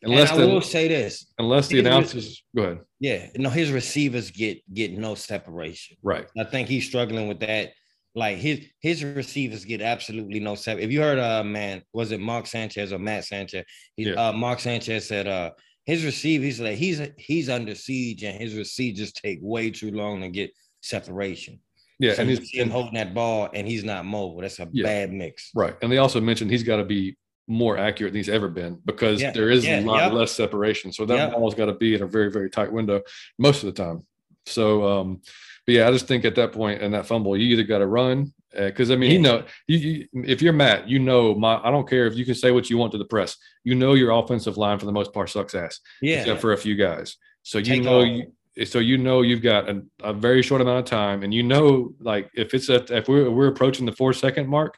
unless 0.04 0.32
and 0.32 0.42
I 0.42 0.46
will 0.46 0.60
the 0.62 0.66
say 0.66 0.88
this. 0.88 1.28
unless 1.38 1.68
the 1.68 1.80
announcers 1.80 2.44
go 2.56 2.64
ahead. 2.64 2.80
Yeah, 3.00 3.28
no, 3.38 3.50
his 3.50 3.72
receivers 3.72 4.32
get 4.32 4.62
get 4.74 4.92
no 4.98 5.16
separation. 5.16 5.98
Right. 6.02 6.26
I 6.38 6.44
think 6.46 6.68
he's 6.70 6.86
struggling 6.88 7.28
with 7.28 7.40
that. 7.42 7.74
Like 8.14 8.38
his 8.40 8.62
his 8.82 9.04
receivers 9.04 9.64
get 9.64 9.80
absolutely 9.82 10.40
no 10.40 10.56
sep. 10.56 10.80
If 10.80 10.92
you 10.92 11.02
heard, 11.02 11.18
uh, 11.20 11.44
man, 11.44 11.84
was 11.94 12.12
it 12.12 12.20
Mark 12.20 12.46
Sanchez 12.48 12.92
or 12.92 13.00
Matt 13.00 13.26
Sanchez? 13.26 13.64
He, 13.96 14.04
Yeah. 14.06 14.30
uh, 14.30 14.34
Mark 14.34 14.60
Sanchez 14.60 15.08
said, 15.08 15.28
uh, 15.28 15.52
his 15.86 16.04
receivers 16.04 16.60
like 16.60 16.78
he's 16.78 17.00
he's 17.18 17.48
under 17.50 17.74
siege 17.76 18.24
and 18.24 18.40
his 18.42 18.54
receivers 18.56 19.12
take 19.14 19.40
way 19.42 19.70
too 19.72 19.92
long 19.92 20.22
to 20.22 20.30
get 20.30 20.52
separation. 20.82 21.60
Yeah, 22.02 22.16
so 22.16 22.22
and 22.22 22.32
you 22.32 22.38
he's 22.38 22.50
him 22.52 22.70
holding 22.70 22.96
that 22.96 23.14
ball 23.14 23.50
and 23.54 23.68
he's 23.68 23.84
not 23.84 24.06
mobile. 24.06 24.42
That's 24.42 24.60
a 24.60 24.68
Yeah. 24.72 24.84
bad 24.84 25.14
mix. 25.14 25.52
right. 25.56 25.76
And 25.82 25.92
they 25.92 25.98
also 26.00 26.20
mentioned 26.20 26.50
he's 26.52 26.64
got 26.64 26.78
to 26.78 26.84
be 26.86 27.16
more 27.48 27.78
accurate 27.78 28.14
than 28.14 28.20
he's 28.20 28.30
ever 28.30 28.50
been 28.50 28.80
because 28.86 29.22
Yeah, 29.22 29.32
there 29.32 29.50
is 29.50 29.66
yeah, 29.66 29.80
a 29.80 29.82
lot 29.82 30.04
yep. 30.04 30.14
less 30.14 30.32
separation. 30.32 30.92
So 30.92 31.06
that 31.06 31.16
Yep. 31.16 31.32
ball's 31.34 31.56
got 31.56 31.68
to 31.68 31.74
be 31.74 31.94
in 31.96 32.02
a 32.02 32.08
very, 32.08 32.32
very 32.32 32.50
tight 32.50 32.72
window 32.72 33.02
most 33.38 33.64
of 33.64 33.74
the 33.74 33.84
time. 33.84 34.06
So 34.48 34.84
um, 34.88 35.22
but 35.68 35.76
yeah, 35.76 35.88
I 35.88 35.92
just 35.92 36.08
think 36.08 36.26
at 36.26 36.36
that 36.36 36.52
point 36.54 36.82
in 36.82 36.92
that 36.94 37.06
fumble, 37.06 37.38
you 37.38 37.46
either 37.54 37.64
got 37.64 37.80
to 37.80 37.88
run 37.88 38.34
Because 38.58 38.90
uh, 38.90 38.94
I 38.94 38.98
mean, 38.98 39.12
yeah. 39.12 39.18
he 39.18 39.24
know 39.24 39.44
you, 39.68 39.78
you, 39.78 40.08
if 40.26 40.42
you're 40.42 40.54
Matt, 40.54 40.90
you 40.90 41.00
know 41.00 41.36
my. 41.36 41.56
I 41.64 41.70
don't 41.72 41.88
care 41.88 42.08
if 42.08 42.16
you 42.18 42.26
can 42.26 42.36
say 42.36 42.52
what 42.52 42.70
you 42.70 42.78
want 42.78 42.92
to 42.94 42.98
the 42.98 43.06
press. 43.06 43.38
You 43.64 43.76
know 43.76 43.94
your 43.94 44.12
offensive 44.12 44.58
line 44.58 44.80
for 44.80 44.86
the 44.88 44.92
most 44.92 45.14
part 45.14 45.30
sucks 45.30 45.54
ass. 45.56 45.80
Yeah, 46.02 46.20
except 46.20 46.42
for 46.42 46.52
a 46.54 46.58
few 46.58 46.76
guys. 46.76 47.18
So 47.44 47.60
you 47.60 47.66
Take 47.76 47.84
know 47.84 48.02
you, 48.04 48.34
so 48.66 48.80
you 48.80 48.98
know 48.98 49.22
you've 49.22 49.42
got 49.42 49.70
a, 49.70 49.82
a, 50.04 50.14
very 50.14 50.42
short 50.42 50.62
amount 50.62 50.80
of 50.80 50.86
time, 50.86 51.24
and 51.24 51.34
you 51.34 51.44
know 51.44 51.94
like 52.00 52.30
if 52.34 52.54
it's 52.54 52.70
at 52.70 52.92
if 52.92 53.08
we're 53.08 53.30
we're 53.30 53.48
approaching 53.48 53.86
the 53.86 53.94
four 53.94 54.14
second 54.14 54.48
mark, 54.48 54.78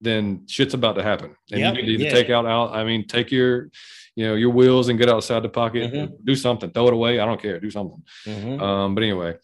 then 0.00 0.44
shit's 0.46 0.74
about 0.74 0.94
to 0.94 1.02
happen, 1.02 1.34
and 1.50 1.60
yep. 1.60 1.76
you 1.76 1.82
need 1.82 1.98
to 1.98 2.04
yeah. 2.04 2.12
take 2.12 2.30
out 2.30 2.46
out. 2.46 2.74
I 2.74 2.84
mean, 2.84 3.06
take 3.06 3.30
your 3.30 3.70
you 4.16 4.26
know 4.26 4.34
your 4.34 4.50
wheels 4.50 4.88
and 4.88 4.98
get 4.98 5.08
outside 5.08 5.42
the 5.42 5.48
pocket, 5.48 5.92
mm-hmm. 5.92 6.14
do 6.24 6.34
something, 6.34 6.70
throw 6.70 6.88
it 6.88 6.94
away. 6.94 7.20
I 7.20 7.26
don't 7.26 7.40
care, 7.40 7.60
do 7.60 7.70
something. 7.70 8.02
Mm-hmm. 8.26 8.62
Um, 8.62 8.94
but 8.94 9.04
anyway, 9.04 9.36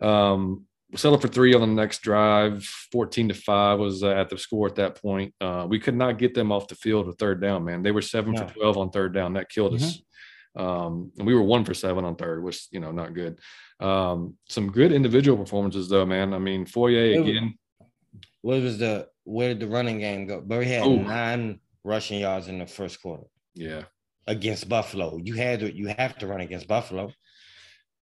um, 0.00 0.66
settled 0.94 1.22
for 1.22 1.28
three 1.28 1.54
on 1.54 1.60
the 1.60 1.66
next 1.66 2.02
drive. 2.02 2.64
14 2.92 3.28
to 3.28 3.34
five 3.34 3.78
was 3.78 4.02
uh, 4.02 4.10
at 4.10 4.30
the 4.30 4.38
score 4.38 4.66
at 4.68 4.76
that 4.76 5.00
point. 5.00 5.34
Uh, 5.40 5.66
we 5.68 5.78
could 5.78 5.96
not 5.96 6.18
get 6.18 6.34
them 6.34 6.52
off 6.52 6.68
the 6.68 6.74
field 6.76 7.06
with 7.06 7.18
third 7.18 7.40
down, 7.40 7.64
man. 7.64 7.82
They 7.82 7.90
were 7.90 8.02
seven 8.02 8.32
no. 8.32 8.46
for 8.46 8.54
12 8.54 8.78
on 8.78 8.90
third 8.90 9.12
down. 9.12 9.34
That 9.34 9.48
killed 9.48 9.74
mm-hmm. 9.74 9.84
us. 9.84 10.00
Um, 10.56 11.12
and 11.18 11.26
we 11.26 11.34
were 11.34 11.42
one 11.42 11.64
for 11.64 11.74
seven 11.74 12.04
on 12.04 12.16
third, 12.16 12.42
which, 12.42 12.68
you 12.70 12.80
know, 12.80 12.90
not 12.90 13.14
good. 13.14 13.38
Um, 13.78 14.36
some 14.48 14.72
good 14.72 14.92
individual 14.92 15.36
performances 15.36 15.88
though, 15.88 16.06
man. 16.06 16.32
I 16.32 16.38
mean, 16.38 16.64
Foye 16.64 17.20
again. 17.20 17.58
What 18.40 18.62
was 18.62 18.78
the, 18.78 19.08
where 19.24 19.48
did 19.48 19.60
the 19.60 19.68
running 19.68 19.98
game 19.98 20.26
go? 20.26 20.40
But 20.40 20.60
we 20.60 20.66
had 20.66 20.88
nine 20.88 21.60
rushing 21.84 22.20
yards 22.20 22.48
in 22.48 22.58
the 22.58 22.66
first 22.66 23.02
quarter. 23.02 23.24
Yeah. 23.54 23.82
Against 24.26 24.68
Buffalo. 24.68 25.18
You 25.22 25.34
had 25.34 25.60
to, 25.60 25.74
you 25.74 25.88
have 25.88 26.16
to 26.18 26.26
run 26.26 26.40
against 26.40 26.68
Buffalo. 26.68 27.12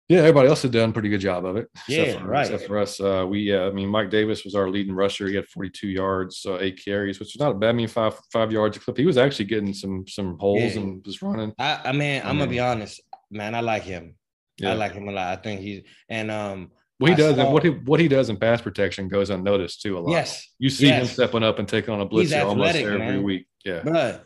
Yeah, 0.09 0.21
everybody 0.21 0.49
else 0.49 0.63
had 0.63 0.71
done 0.71 0.89
a 0.89 0.93
pretty 0.93 1.09
good 1.09 1.21
job 1.21 1.45
of 1.45 1.55
it. 1.55 1.67
Yeah, 1.87 2.19
for, 2.19 2.27
right. 2.27 2.49
Except 2.49 2.67
for 2.67 2.79
us, 2.79 2.99
uh, 2.99 3.25
we, 3.29 3.55
uh, 3.55 3.67
I 3.67 3.71
mean, 3.71 3.89
Mike 3.89 4.09
Davis 4.09 4.43
was 4.43 4.55
our 4.55 4.67
leading 4.67 4.93
rusher. 4.93 5.27
He 5.27 5.35
had 5.35 5.47
42 5.47 5.87
yards, 5.87 6.43
uh, 6.47 6.57
eight 6.59 6.81
carries, 6.83 7.19
which 7.19 7.35
is 7.35 7.39
not 7.39 7.51
a 7.51 7.53
bad. 7.53 7.69
I 7.69 7.73
mean, 7.73 7.87
five 7.87 8.15
five 8.33 8.51
yards 8.51 8.75
a 8.77 8.79
clip. 8.79 8.97
He 8.97 9.05
was 9.05 9.17
actually 9.17 9.45
getting 9.45 9.71
some 9.71 10.07
some 10.07 10.37
holes 10.39 10.75
yeah. 10.75 10.81
and 10.81 11.05
was 11.05 11.21
running. 11.21 11.53
I, 11.59 11.79
I 11.85 11.91
mean, 11.91 12.23
I'm 12.25 12.39
gonna 12.39 12.49
be 12.49 12.59
honest, 12.59 13.01
man. 13.29 13.53
I 13.53 13.61
like 13.61 13.83
him. 13.83 14.15
Yeah. 14.57 14.71
I 14.71 14.73
like 14.73 14.93
him 14.93 15.07
a 15.07 15.11
lot. 15.11 15.37
I 15.37 15.41
think 15.41 15.61
he's 15.61 15.83
and 16.09 16.31
um. 16.31 16.71
What 16.97 17.11
he 17.11 17.15
does, 17.15 17.37
saw, 17.37 17.49
what 17.49 17.63
he 17.63 17.69
what 17.69 17.99
he 18.01 18.09
does 18.09 18.29
in 18.29 18.35
pass 18.35 18.61
protection 18.61 19.07
goes 19.07 19.29
unnoticed 19.29 19.81
too 19.81 19.97
a 19.97 19.99
lot. 19.99 20.11
Yes, 20.11 20.45
you 20.57 20.69
see 20.69 20.87
yes. 20.87 21.01
him 21.01 21.07
stepping 21.07 21.43
up 21.43 21.57
and 21.57 21.67
taking 21.67 21.93
on 21.93 22.01
a 22.01 22.05
blitz 22.05 22.33
almost 22.33 22.75
every 22.75 22.97
man. 22.97 23.23
week. 23.23 23.47
Yeah, 23.63 23.81
but 23.85 24.25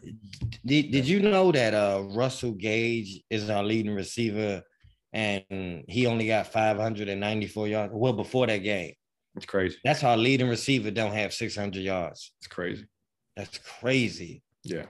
did, 0.66 0.90
did 0.90 1.08
you 1.08 1.20
know 1.20 1.52
that 1.52 1.76
uh 1.76 2.04
Russell 2.16 2.54
Gage 2.54 3.22
is 3.30 3.48
our 3.52 3.64
leading 3.64 3.94
receiver 3.94 4.64
and 5.14 5.86
he 5.88 6.08
only 6.08 6.28
got 6.28 6.48
594 6.48 7.68
yards. 7.68 7.94
Well, 7.96 8.14
before 8.14 8.48
that 8.48 8.58
game. 8.58 8.94
It's 9.36 9.46
crazy. 9.46 9.78
That's 9.84 10.02
how 10.02 10.16
leading 10.16 10.50
receiver 10.50 10.92
don't 10.92 11.14
have 11.14 11.34
600 11.34 11.82
yards. 11.82 12.34
It's 12.40 12.48
crazy. 12.48 12.86
That's 13.36 13.58
crazy. 13.60 14.44
Yeah. 14.64 14.86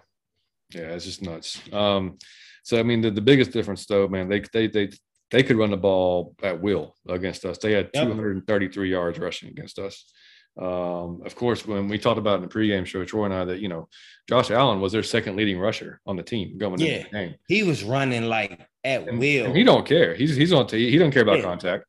Yeah, 0.73 0.93
it's 0.93 1.05
just 1.05 1.21
nuts. 1.21 1.61
Um, 1.71 2.17
so 2.63 2.79
I 2.79 2.83
mean, 2.83 3.01
the, 3.01 3.11
the 3.11 3.21
biggest 3.21 3.51
difference 3.51 3.85
though, 3.85 4.07
man, 4.07 4.27
they 4.27 4.41
they 4.53 4.67
they 4.67 4.89
they 5.29 5.43
could 5.43 5.57
run 5.57 5.71
the 5.71 5.77
ball 5.77 6.35
at 6.41 6.61
will 6.61 6.95
against 7.07 7.45
us. 7.45 7.57
They 7.57 7.73
had 7.73 7.89
yep. 7.93 8.05
233 8.05 8.89
yards 8.89 9.19
rushing 9.19 9.49
against 9.49 9.79
us. 9.79 10.11
Um, 10.55 11.21
of 11.25 11.35
course, 11.35 11.65
when 11.65 11.87
we 11.87 11.97
talked 11.97 12.19
about 12.19 12.35
in 12.35 12.41
the 12.41 12.47
pregame 12.47 12.85
show, 12.85 13.03
Troy 13.03 13.25
and 13.25 13.33
I, 13.33 13.45
that 13.45 13.59
you 13.59 13.67
know, 13.67 13.87
Josh 14.29 14.51
Allen 14.51 14.81
was 14.81 14.91
their 14.91 15.03
second 15.03 15.35
leading 15.35 15.57
rusher 15.57 15.99
on 16.05 16.15
the 16.15 16.23
team 16.23 16.57
going 16.57 16.79
yeah. 16.79 16.87
into 16.97 17.03
the 17.05 17.17
game. 17.17 17.35
He 17.47 17.63
was 17.63 17.83
running 17.83 18.25
like 18.25 18.67
at 18.83 19.07
and, 19.07 19.19
will. 19.19 19.47
And 19.47 19.55
he 19.55 19.63
don't 19.63 19.85
care. 19.85 20.13
He's 20.13 20.35
he's 20.35 20.53
on. 20.53 20.67
T- 20.67 20.91
he 20.91 20.97
don't 20.97 21.11
care 21.11 21.23
about 21.23 21.37
yeah. 21.37 21.43
contact. 21.43 21.85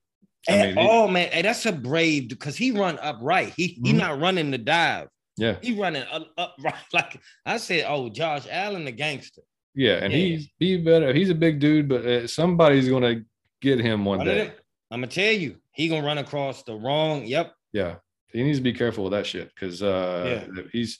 I 0.48 0.56
mean, 0.56 0.74
oh 0.78 1.08
man, 1.08 1.30
hey, 1.30 1.42
that's 1.42 1.64
a 1.66 1.72
brave 1.72 2.28
because 2.28 2.56
he 2.56 2.70
run 2.70 2.98
upright. 3.00 3.54
He 3.56 3.68
mm-hmm. 3.68 3.86
he 3.86 3.92
not 3.92 4.20
running 4.20 4.50
the 4.50 4.58
dive. 4.58 5.08
Yeah, 5.36 5.56
he 5.62 5.78
running 5.78 6.04
up, 6.10 6.28
upright. 6.36 6.74
Like 6.92 7.20
I 7.44 7.56
said, 7.56 7.84
oh 7.88 8.08
Josh 8.08 8.46
Allen, 8.50 8.84
the 8.84 8.92
gangster. 8.92 9.42
Yeah, 9.74 9.96
and 9.96 10.12
yeah. 10.12 10.18
he's 10.18 10.48
he 10.58 10.76
better. 10.78 11.12
He's 11.12 11.30
a 11.30 11.34
big 11.34 11.60
dude, 11.60 11.88
but 11.88 12.06
uh, 12.06 12.26
somebody's 12.26 12.88
gonna 12.88 13.22
get 13.60 13.80
him 13.80 14.04
one, 14.04 14.18
one 14.18 14.26
day. 14.26 14.52
I'm 14.90 15.00
gonna 15.00 15.08
tell 15.08 15.32
you, 15.32 15.56
he 15.72 15.88
gonna 15.88 16.06
run 16.06 16.18
across 16.18 16.62
the 16.62 16.74
wrong. 16.74 17.24
Yep. 17.24 17.52
Yeah, 17.72 17.96
he 18.35 18.43
needs 18.43 18.59
to 18.59 18.64
be 18.64 18.72
careful 18.72 19.05
with 19.05 19.12
that 19.12 19.26
shit 19.26 19.51
because 19.55 19.82
uh, 19.82 20.47
yeah. 20.55 20.62
he's. 20.72 20.99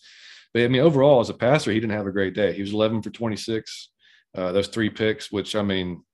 But 0.53 0.63
I 0.63 0.69
mean, 0.69 0.83
overall, 0.83 1.21
as 1.21 1.31
a 1.31 1.35
passer, 1.35 1.73
he 1.73 1.81
didn't 1.81 1.97
have 1.97 2.07
a 2.07 2.13
great 2.13 2.33
day. 2.33 2.53
He 2.53 2.63
was 2.63 2.73
11 2.73 3.03
for 3.03 3.11
26. 3.11 3.91
Uh, 4.37 4.53
those 4.53 4.69
three 4.69 4.89
picks, 4.89 5.33
which 5.33 5.57
I 5.57 5.63
mean, 5.63 6.05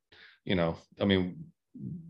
you 0.47 0.55
know, 0.55 0.79
I 0.99 1.05
mean, 1.05 1.45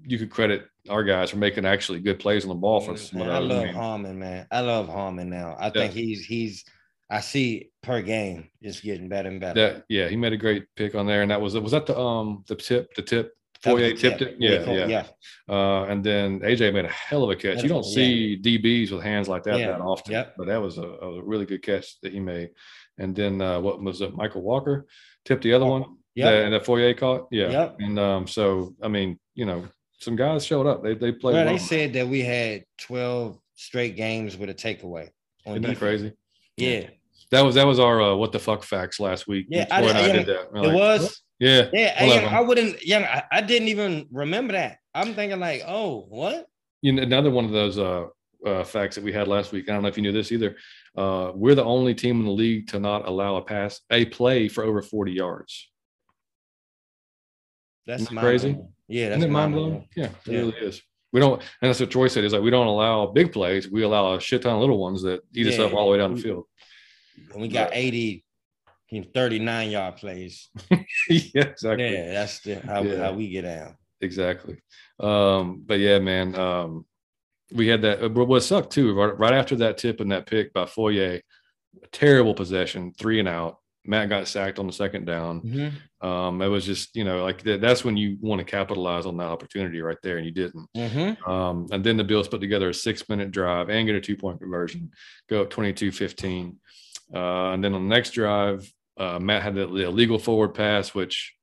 you 0.04 0.16
could 0.16 0.30
credit 0.30 0.66
our 0.88 1.02
guys 1.04 1.30
for 1.30 1.36
making 1.36 1.64
actually 1.64 2.00
good 2.00 2.20
plays 2.20 2.44
on 2.44 2.48
the 2.48 2.54
ball 2.54 2.80
for 2.80 2.96
some 2.96 3.18
man, 3.18 3.30
I 3.30 3.38
love 3.38 3.62
I 3.62 3.64
mean. 3.66 3.74
Harmon, 3.74 4.18
man. 4.18 4.46
I 4.50 4.60
love 4.60 4.88
Harmon 4.88 5.28
now. 5.28 5.56
I 5.58 5.66
yeah. 5.66 5.70
think 5.70 5.92
he's 5.92 6.24
he's 6.24 6.64
I 7.10 7.20
see 7.20 7.70
per 7.82 8.02
game 8.02 8.48
just 8.62 8.82
getting 8.82 9.08
better 9.08 9.28
and 9.28 9.40
better. 9.40 9.60
That, 9.60 9.84
yeah, 9.88 10.08
he 10.08 10.16
made 10.16 10.32
a 10.32 10.36
great 10.36 10.66
pick 10.76 10.94
on 10.94 11.06
there, 11.06 11.22
and 11.22 11.30
that 11.30 11.40
was 11.40 11.58
was 11.58 11.72
that 11.72 11.86
the 11.86 11.98
um 11.98 12.44
the 12.46 12.54
tip 12.54 12.94
the 12.94 13.02
tip 13.02 13.34
Foye 13.62 13.94
tipped 13.94 14.22
it. 14.22 14.36
Yeah, 14.38 14.70
yeah. 14.70 14.86
yeah. 14.86 15.06
Uh, 15.48 15.84
and 15.84 16.02
then 16.02 16.40
AJ 16.40 16.72
made 16.72 16.86
a 16.86 16.88
hell 16.88 17.24
of 17.24 17.30
a 17.30 17.36
catch. 17.36 17.62
You 17.62 17.68
don't 17.68 17.84
see 17.84 18.40
yeah. 18.42 18.58
DBs 18.58 18.90
with 18.90 19.02
hands 19.02 19.28
like 19.28 19.42
that 19.44 19.58
yeah. 19.58 19.68
that 19.68 19.80
often, 19.80 20.12
yep. 20.12 20.34
but 20.36 20.46
that 20.46 20.60
was 20.60 20.78
a, 20.78 20.82
a, 20.82 21.22
really 21.22 21.44
good 21.44 21.62
catch 21.62 22.00
that 22.00 22.12
he 22.12 22.20
made. 22.20 22.50
And 22.98 23.14
then 23.14 23.40
uh, 23.40 23.60
what 23.60 23.82
was 23.82 24.00
it? 24.00 24.16
Mykal 24.16 24.42
Walker 24.42 24.86
tipped 25.24 25.42
the 25.42 25.52
other 25.52 25.66
one. 25.66 25.96
Yeah, 26.14 26.30
and 26.30 26.54
that 26.54 26.64
Foye 26.64 26.94
caught. 26.94 27.28
Yeah, 27.30 27.50
yep. 27.50 27.76
and 27.78 27.98
um, 27.98 28.26
so 28.26 28.74
I 28.82 28.88
mean, 28.88 29.18
you 29.34 29.44
know, 29.44 29.64
some 29.98 30.16
guys 30.16 30.44
showed 30.44 30.66
up. 30.66 30.82
They 30.82 30.94
they 30.94 31.12
played. 31.12 31.34
Well, 31.34 31.44
well. 31.44 31.54
They 31.54 31.58
said 31.58 31.92
that 31.94 32.08
we 32.08 32.22
had 32.22 32.64
twelve 32.78 33.38
straight 33.54 33.94
games 33.94 34.36
with 34.36 34.50
a 34.50 34.54
takeaway. 34.54 35.10
Isn't 35.46 35.62
that 35.62 35.78
crazy? 35.78 36.12
Yeah. 36.56 36.88
That 37.30 37.42
was 37.42 37.54
that 37.54 37.66
was 37.66 37.78
our 37.78 38.02
uh, 38.02 38.14
what 38.16 38.32
the 38.32 38.38
fuck 38.38 38.64
facts 38.64 38.98
last 38.98 39.28
week. 39.28 39.46
Yeah, 39.48 39.66
I, 39.70 39.84
I, 39.84 39.88
I, 39.88 40.12
did 40.12 40.26
that. 40.26 40.40
it 40.40 40.52
like, 40.52 40.74
was. 40.74 41.22
Yeah. 41.40 41.68
Yeah. 41.72 41.96
I, 41.98 42.36
I, 42.36 42.40
wouldn't, 42.40 42.86
yeah, 42.86 43.24
I, 43.32 43.38
I, 43.38 43.40
didn't 43.40 43.68
even 43.68 44.06
remember 44.12 44.52
that. 44.52 44.78
I'm 44.94 45.14
thinking, 45.14 45.40
like, 45.40 45.62
oh, 45.66 46.06
what? 46.08 46.46
You 46.82 46.92
know, 46.92 47.02
another 47.02 47.30
one 47.30 47.46
of 47.46 47.50
those 47.50 47.78
uh, 47.78 48.06
uh, 48.44 48.62
facts 48.62 48.94
that 48.94 49.04
we 49.04 49.12
had 49.12 49.26
last 49.26 49.50
week. 49.50 49.68
I 49.68 49.72
don't 49.72 49.82
know 49.82 49.88
if 49.88 49.96
you 49.96 50.02
knew 50.02 50.12
this 50.12 50.32
either. 50.32 50.56
Uh, 50.96 51.32
we're 51.34 51.54
the 51.54 51.64
only 51.64 51.94
team 51.94 52.20
in 52.20 52.26
the 52.26 52.32
league 52.32 52.68
to 52.68 52.78
not 52.78 53.08
allow 53.08 53.36
a 53.36 53.42
pass, 53.42 53.80
a 53.90 54.04
play 54.04 54.48
for 54.48 54.64
over 54.64 54.82
40 54.82 55.12
yards. 55.12 55.68
That's 57.86 58.06
crazy. 58.08 58.58
Yeah, 58.86 59.10
that's 59.10 59.26
mind 59.26 59.54
blowing. 59.54 59.88
Yeah, 59.96 60.06
it 60.06 60.12
yeah. 60.26 60.38
really 60.38 60.56
is. 60.58 60.82
We 61.12 61.20
don't, 61.20 61.40
and 61.40 61.68
that's 61.68 61.80
what 61.80 61.90
Troy 61.90 62.08
said 62.08 62.24
is 62.24 62.32
like 62.32 62.42
we 62.42 62.50
don't 62.50 62.66
allow 62.66 63.06
big 63.06 63.32
plays. 63.32 63.68
We 63.68 63.82
allow 63.82 64.14
a 64.14 64.20
shit 64.20 64.42
ton 64.42 64.54
of 64.54 64.60
little 64.60 64.78
ones 64.78 65.02
that 65.02 65.22
eat 65.34 65.46
yeah. 65.46 65.52
us 65.52 65.58
up 65.58 65.74
all 65.74 65.86
the 65.86 65.92
way 65.92 65.98
down 65.98 66.14
the 66.14 66.20
field. 66.20 66.44
And 67.32 67.42
we 67.42 67.48
got 67.48 67.70
80 67.72 68.24
39 69.14 69.70
yard 69.70 69.96
plays. 69.96 70.48
yeah, 70.70 70.80
exactly. 71.34 71.92
Yeah, 71.92 72.12
that's 72.12 72.40
the, 72.40 72.54
how, 72.56 72.82
yeah. 72.82 72.98
how 72.98 73.12
we 73.12 73.28
get 73.28 73.44
out. 73.44 73.74
Exactly. 74.00 74.58
Um, 74.98 75.62
but 75.64 75.78
yeah, 75.78 75.98
man, 75.98 76.34
um, 76.34 76.86
we 77.52 77.68
had 77.68 77.82
that. 77.82 78.02
Uh, 78.02 78.08
what 78.08 78.42
sucked 78.42 78.72
too, 78.72 78.94
right, 78.94 79.18
right 79.18 79.34
after 79.34 79.56
that 79.56 79.78
tip 79.78 80.00
and 80.00 80.10
that 80.12 80.26
pick 80.26 80.52
by 80.52 80.66
Foye, 80.66 81.20
terrible 81.92 82.34
possession, 82.34 82.92
three 82.98 83.18
and 83.18 83.28
out. 83.28 83.58
Matt 83.86 84.10
got 84.10 84.28
sacked 84.28 84.58
on 84.58 84.66
the 84.66 84.72
second 84.72 85.06
down. 85.06 85.40
Mm-hmm. 85.40 86.06
Um, 86.06 86.42
it 86.42 86.48
was 86.48 86.66
just, 86.66 86.94
you 86.94 87.04
know, 87.04 87.24
like 87.24 87.42
that's 87.42 87.82
when 87.82 87.96
you 87.96 88.18
want 88.20 88.38
to 88.38 88.44
capitalize 88.44 89.06
on 89.06 89.16
that 89.16 89.28
opportunity 89.28 89.80
right 89.80 89.96
there, 90.02 90.18
and 90.18 90.26
you 90.26 90.32
didn't. 90.32 90.68
Mm-hmm. 90.76 91.30
Um, 91.30 91.66
and 91.72 91.82
then 91.82 91.96
the 91.96 92.04
Bills 92.04 92.28
put 92.28 92.40
together 92.40 92.68
a 92.68 92.74
six 92.74 93.08
minute 93.08 93.30
drive 93.30 93.70
and 93.70 93.86
get 93.86 93.96
a 93.96 94.00
two 94.00 94.16
point 94.16 94.40
conversion, 94.40 94.90
go 95.28 95.42
up 95.42 95.50
22 95.50 95.92
15. 95.92 96.56
Uh, 97.12 97.52
and 97.52 97.64
then 97.64 97.74
on 97.74 97.88
the 97.88 97.94
next 97.94 98.10
drive, 98.10 98.70
uh, 99.00 99.18
Matt 99.18 99.42
had 99.42 99.54
the, 99.54 99.66
the 99.66 99.84
illegal 99.84 100.18
forward 100.18 100.54
pass, 100.54 100.94
which 100.94 101.34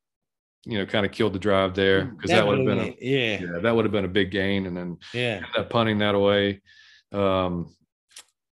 you 0.65 0.77
know 0.77 0.85
kind 0.85 1.05
of 1.05 1.11
killed 1.11 1.33
the 1.33 1.39
drive 1.39 1.73
there 1.73 2.05
because 2.05 2.29
that, 2.29 2.45
would 2.45 2.59
have 2.59 2.67
been 2.67 2.79
a 2.79 2.95
yeah. 3.01 3.39
yeah 3.39 3.59
that 3.59 3.75
would 3.75 3.85
have 3.85 3.91
been 3.91 4.05
a 4.05 4.09
big 4.09 4.31
gain, 4.31 4.67
and 4.67 4.77
then 4.77 4.97
yeah 5.13 5.41
that 5.55 5.69
punting 5.69 5.97
that 5.97 6.13
away, 6.13 6.61
um, 7.11 7.75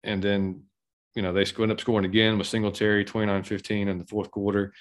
and 0.02 0.22
then 0.22 0.64
you 1.14 1.22
know 1.22 1.32
they 1.32 1.44
end 1.44 1.70
up 1.70 1.80
scoring 1.80 2.04
again 2.04 2.36
with 2.36 2.48
Singletary 2.48 3.04
29-15 3.04 3.88
in 3.88 3.98
the 3.98 4.06
fourth 4.06 4.30
quarter. 4.30 4.72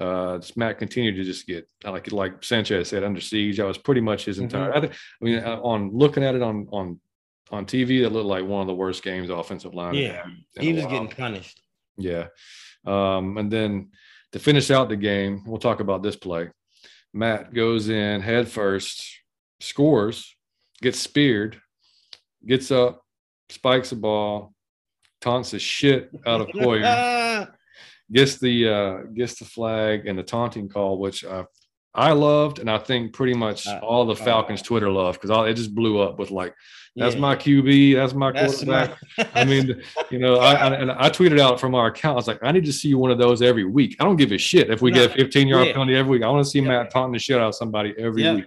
Uh, 0.00 0.40
Matt 0.56 0.78
continued 0.78 1.14
to 1.16 1.24
just 1.24 1.46
get 1.46 1.68
like 1.84 2.10
like 2.10 2.42
Sanchez 2.42 2.88
said 2.88 3.04
under 3.04 3.20
siege. 3.20 3.58
That 3.58 3.66
was 3.66 3.78
pretty 3.78 4.00
much 4.00 4.24
his 4.24 4.38
entire. 4.38 4.70
Mm-hmm. 4.70 4.78
I, 4.78 4.80
think, 4.80 4.92
I 4.92 5.24
mean, 5.24 5.38
uh, 5.38 5.60
on 5.62 5.90
looking 5.92 6.24
at 6.24 6.34
it 6.34 6.42
on 6.42 6.66
on 6.72 6.98
on 7.50 7.66
TV, 7.66 8.02
that 8.02 8.10
looked 8.10 8.26
like 8.26 8.44
one 8.44 8.62
of 8.62 8.66
the 8.66 8.74
worst 8.74 9.02
games 9.02 9.28
offensive 9.28 9.74
line. 9.74 9.94
Yeah, 9.94 10.24
he 10.58 10.72
was 10.72 10.86
getting 10.86 11.08
punished. 11.08 11.60
Yeah, 11.96 12.28
um, 12.86 13.36
and 13.38 13.50
then 13.50 13.90
to 14.32 14.38
finish 14.38 14.70
out 14.70 14.88
the 14.88 14.96
game, 14.96 15.42
we'll 15.46 15.58
talk 15.58 15.80
about 15.80 16.02
this 16.02 16.16
play. 16.16 16.50
Matt 17.12 17.54
goes 17.54 17.88
in 17.88 18.20
head 18.20 18.48
first, 18.48 19.20
scores, 19.60 20.36
gets 20.82 20.98
speared, 20.98 21.60
gets 22.46 22.70
up, 22.70 23.02
spikes 23.48 23.90
the 23.90 23.96
ball, 23.96 24.52
taunts 25.20 25.52
the 25.52 25.58
shit 25.58 26.10
out 26.26 26.40
of 26.40 26.48
Poyer, 26.48 27.48
gets 28.12 28.38
the 28.38 28.68
uh, 28.68 29.02
gets 29.14 29.38
the 29.38 29.44
flag 29.44 30.06
and 30.06 30.18
the 30.18 30.22
taunting 30.22 30.68
call, 30.68 30.98
which 30.98 31.24
I 31.24 31.44
I 31.94 32.12
loved, 32.12 32.58
and 32.58 32.68
I 32.70 32.78
think 32.78 33.12
pretty 33.12 33.34
much 33.34 33.66
Uh, 33.68 33.78
all 33.82 34.04
the 34.04 34.12
uh, 34.14 34.16
Falcons 34.16 34.62
Twitter 34.62 34.90
loved 34.90 35.20
because 35.20 35.48
it 35.48 35.54
just 35.54 35.74
blew 35.74 36.00
up 36.00 36.18
with 36.18 36.30
like, 36.32 36.52
"That's 36.96 37.14
Yeah. 37.14 37.20
my 37.20 37.36
QB, 37.36 37.94
that's 37.94 38.14
my 38.14 38.32
That's 38.32 38.56
quarterback." 38.64 38.96
my- 39.16 39.28
I 39.34 39.44
mean, 39.44 39.80
you 40.10 40.18
know, 40.18 40.36
I, 40.36 40.54
I 40.54 40.74
and 40.74 40.90
I 40.90 41.08
tweeted 41.10 41.38
out 41.38 41.60
from 41.60 41.74
our 41.76 41.86
account. 41.86 42.14
I 42.14 42.16
was 42.16 42.26
like, 42.26 42.40
I 42.42 42.50
need 42.50 42.64
to 42.64 42.72
see 42.72 42.94
one 42.94 43.10
of 43.12 43.18
those 43.18 43.42
every 43.42 43.64
week. 43.64 43.96
I 44.00 44.04
don't 44.04 44.16
give 44.16 44.32
a 44.32 44.38
shit 44.38 44.70
if 44.70 44.82
we 44.82 44.90
get 44.90 45.10
a 45.10 45.14
15 45.14 45.46
yard 45.46 45.66
Yeah. 45.68 45.72
penalty 45.74 45.94
every 45.94 46.10
week. 46.18 46.22
I 46.24 46.28
want 46.28 46.44
to 46.44 46.50
see 46.50 46.58
Yeah. 46.60 46.68
Matt 46.68 46.90
taunting 46.90 47.12
the 47.12 47.18
shit 47.20 47.38
out 47.38 47.48
of 47.48 47.54
somebody 47.54 47.94
every 47.96 48.22
week. 48.34 48.46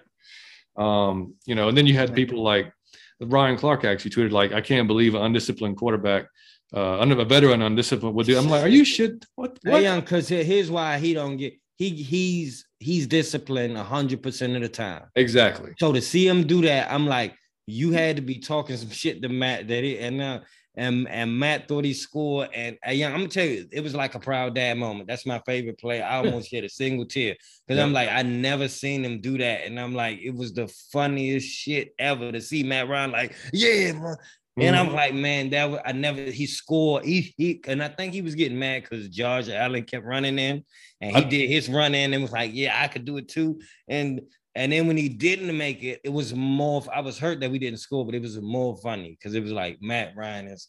Um, 0.76 1.34
you 1.46 1.56
know, 1.56 1.70
and 1.70 1.78
then 1.78 1.88
you 1.88 1.94
had 1.94 2.14
people 2.14 2.44
like 2.44 2.72
Ryan 3.22 3.58
Clark 3.58 3.84
actually 3.86 4.12
tweeted 4.12 4.32
like, 4.32 4.52
I 4.52 4.62
can't 4.62 4.88
believe 4.88 5.16
an 5.16 5.22
undisciplined 5.24 5.78
quarterback, 5.78 6.28
uh, 6.76 7.00
under 7.00 7.18
a 7.20 7.26
veteran 7.26 7.62
undisciplined 7.62 8.14
would 8.16 8.28
do. 8.28 8.38
I'm 8.38 8.48
like, 8.50 8.64
are 8.64 8.68
you 8.68 8.84
shit? 8.86 9.26
What? 9.36 9.58
Hey, 9.64 9.84
young, 9.84 10.02
because 10.02 10.28
here's 10.28 10.70
why 10.70 11.00
he 11.00 11.14
don't 11.14 11.38
get 11.38 11.54
he 11.78 11.92
he's 11.92 12.66
he's 12.80 13.08
disciplined 13.08 13.78
hundred 13.78 14.22
percent 14.22 14.56
of 14.56 14.62
the 14.62 14.70
time. 14.70 15.04
Exactly. 15.16 15.74
So 15.80 15.94
to 15.94 16.02
see 16.02 16.28
him 16.28 16.46
do 16.46 16.62
that, 16.64 16.92
I'm 16.92 17.08
like, 17.08 17.36
you 17.68 17.92
had 17.92 18.16
to 18.16 18.22
be 18.22 18.40
talking 18.40 18.76
some 18.78 18.90
shit 18.90 19.22
to 19.22 19.30
Matt 19.30 19.68
that 19.68 19.84
it 19.84 20.00
and 20.00 20.18
now 20.18 20.42
and 20.78 21.10
and 21.10 21.38
Matt 21.38 21.68
thought 21.68 21.84
he 21.84 21.94
scored. 21.94 22.50
And 22.54 22.78
uh, 22.88 22.92
yeah, 22.92 23.08
I'm 23.08 23.18
gonna 23.18 23.28
tell 23.28 23.46
you, 23.46 23.68
it 23.72 23.82
was 23.82 23.96
like 23.96 24.16
a 24.16 24.20
proud 24.20 24.56
dad 24.56 24.78
moment. 24.78 25.08
That's 25.08 25.26
my 25.26 25.40
favorite 25.46 25.80
play. 25.80 26.02
I 26.02 26.18
almost 26.18 26.50
shed 26.50 26.64
a 26.64 26.70
single 26.70 27.06
tear 27.06 27.36
because 27.68 27.82
I'm 27.82 27.94
like, 27.94 28.10
I 28.10 28.22
never 28.22 28.68
seen 28.68 29.04
him 29.04 29.20
do 29.20 29.38
that, 29.40 29.66
and 29.66 29.80
I'm 29.80 29.96
like, 29.96 30.20
it 30.20 30.34
was 30.34 30.54
the 30.54 30.68
funniest 30.92 31.48
shit 31.48 31.94
ever 32.00 32.32
to 32.32 32.40
see 32.40 32.64
Matt 32.64 32.88
Ryan 32.88 33.12
like, 33.12 33.36
yeah, 33.52 33.92
man. 33.94 34.16
And 34.60 34.76
Mm-hmm. 34.76 34.90
I'm 34.90 34.96
like, 34.96 35.14
man, 35.14 35.50
that 35.52 35.70
was, 35.70 35.80
I 35.86 35.92
never 35.92 36.22
he 36.22 36.48
scored. 36.48 37.06
He 37.06 37.34
he 37.38 37.62
and 37.68 37.82
I 37.84 37.90
think 37.90 38.14
he 38.14 38.22
was 38.22 38.34
getting 38.36 38.58
mad 38.58 38.84
because 38.84 39.08
George 39.10 39.50
Allen 39.50 39.84
kept 39.84 40.06
running 40.06 40.40
in, 40.40 40.64
and 41.00 41.12
he 41.16 41.24
I- 41.24 41.30
did 41.30 41.50
his 41.50 41.70
run 41.70 41.94
in 41.94 42.14
and 42.14 42.24
was 42.24 42.32
like, 42.32 42.52
yeah, 42.54 42.80
I 42.82 42.88
could 42.88 43.06
do 43.06 43.18
it 43.18 43.28
too. 43.30 43.60
And 43.88 44.22
and 44.56 44.72
then 44.72 44.88
when 44.88 44.98
he 44.98 45.10
didn't 45.10 45.56
make 45.56 45.84
it, 45.84 46.02
it 46.04 46.10
was 46.10 46.34
more. 46.34 46.84
I 46.92 47.02
was 47.02 47.20
hurt 47.20 47.40
that 47.42 47.52
we 47.52 47.60
didn't 47.60 47.78
score, 47.80 48.04
but 48.06 48.16
it 48.16 48.22
was 48.22 48.42
more 48.42 48.76
funny 48.78 49.12
because 49.12 49.36
it 49.36 49.44
was 49.44 49.52
like 49.52 49.78
Matt 49.82 50.14
Ryan 50.16 50.48
is 50.48 50.68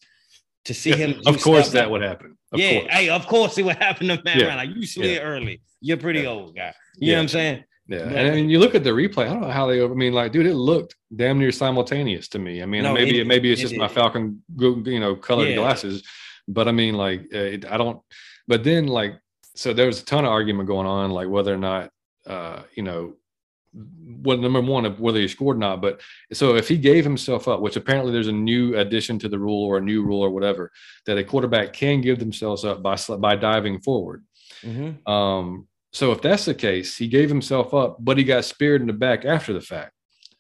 to 0.67 0.75
see 0.75 0.93
him. 0.93 1.23
of 1.27 1.41
course, 1.41 1.71
that 1.71 1.85
like- 1.85 1.91
would 1.93 2.03
happen. 2.03 2.37
Of 2.53 2.61
yeah, 2.61 2.81
course. 2.81 2.93
hey, 2.93 3.09
of 3.09 3.27
course 3.27 3.57
it 3.59 3.65
would 3.65 3.77
happen 3.77 4.09
to 4.09 4.21
Matt 4.23 4.37
Yeah. 4.37 4.45
Ryan. 4.49 4.57
Like 4.69 4.77
you 4.77 4.87
slid 4.87 5.11
Yeah. 5.13 5.19
early. 5.21 5.63
You're 5.81 5.97
pretty 5.97 6.21
Yeah. 6.21 6.29
old 6.29 6.55
guy. 6.55 6.75
You 6.99 7.13
know 7.13 7.19
what 7.19 7.23
I'm 7.23 7.29
saying? 7.29 7.65
Yeah, 7.91 8.01
and 8.01 8.29
I 8.29 8.31
mean, 8.33 8.51
you 8.51 8.59
look 8.59 8.75
at 8.75 8.85
the 8.85 8.91
replay. 8.91 9.25
I 9.25 9.29
don't 9.33 9.41
know 9.41 9.51
how 9.51 9.67
they. 9.67 9.83
I 9.83 9.87
mean, 9.89 10.13
like, 10.13 10.31
dude, 10.33 10.45
it 10.47 10.55
looked 10.55 10.95
damn 11.17 11.39
near 11.39 11.51
simultaneous 11.51 12.29
to 12.29 12.39
me. 12.39 12.63
I 12.63 12.67
mean, 12.67 12.83
No, 12.83 12.93
maybe 12.93 13.21
it- 13.21 13.27
maybe 13.27 13.51
it's 13.51 13.61
it 13.63 13.69
just 13.69 13.77
my. 13.77 13.89
Falcon, 13.89 14.43
you 14.59 15.01
know, 15.01 15.17
colored 15.17 15.49
Yeah. 15.49 15.57
glasses. 15.57 16.03
But 16.47 16.69
I 16.69 16.73
mean, 16.73 16.95
like, 16.95 17.23
uh, 17.35 17.39
it, 17.39 17.65
I 17.71 17.77
don't. 17.79 18.01
But 18.47 18.63
then, 18.65 18.87
like, 18.89 19.15
so 19.55 19.73
there 19.73 19.87
was 19.87 20.03
a 20.03 20.05
ton 20.05 20.25
of 20.25 20.31
argument 20.31 20.67
going 20.69 20.87
on, 20.87 21.11
like 21.11 21.29
whether 21.29 21.53
or 21.53 21.59
not, 21.59 21.91
uh, 22.27 22.63
you 22.75 22.83
know, 22.83 23.15
well, 24.23 24.37
number 24.39 24.61
one, 24.61 24.85
of 24.87 24.99
whether 25.01 25.21
he 25.21 25.29
scored 25.29 25.57
or 25.57 25.61
not. 25.61 25.81
But 25.81 26.01
so 26.33 26.57
if 26.57 26.69
he 26.69 26.77
gave 26.77 27.05
himself 27.05 27.49
up, 27.49 27.61
which 27.61 27.77
apparently 27.77 28.13
there's 28.13 28.27
a 28.29 28.33
new 28.33 28.77
addition 28.77 29.19
to 29.21 29.29
the 29.29 29.39
rule 29.39 29.65
or 29.65 29.79
a 29.79 29.83
new 29.83 30.03
rule 30.03 30.21
or 30.23 30.31
whatever, 30.31 30.73
that 31.07 31.19
a 31.19 31.25
quarterback 31.25 31.73
can 31.75 32.01
give 32.01 32.19
themselves 32.19 32.65
up 32.65 32.83
by 32.83 32.97
by 33.19 33.37
diving 33.37 33.81
forward. 33.81 34.25
Mhm. 34.63 35.07
Um, 35.09 35.68
so 35.93 36.13
if 36.13 36.21
that's 36.21 36.45
the 36.45 36.55
case, 36.55 36.97
he 36.97 37.09
gave 37.09 37.29
himself 37.29 37.73
up, 37.75 37.97
but 38.01 38.19
he 38.19 38.25
got 38.25 38.45
speared 38.45 38.81
in 38.81 38.87
the 38.87 38.93
back 38.93 39.25
after 39.25 39.53
the 39.53 39.61
fact. 39.61 39.93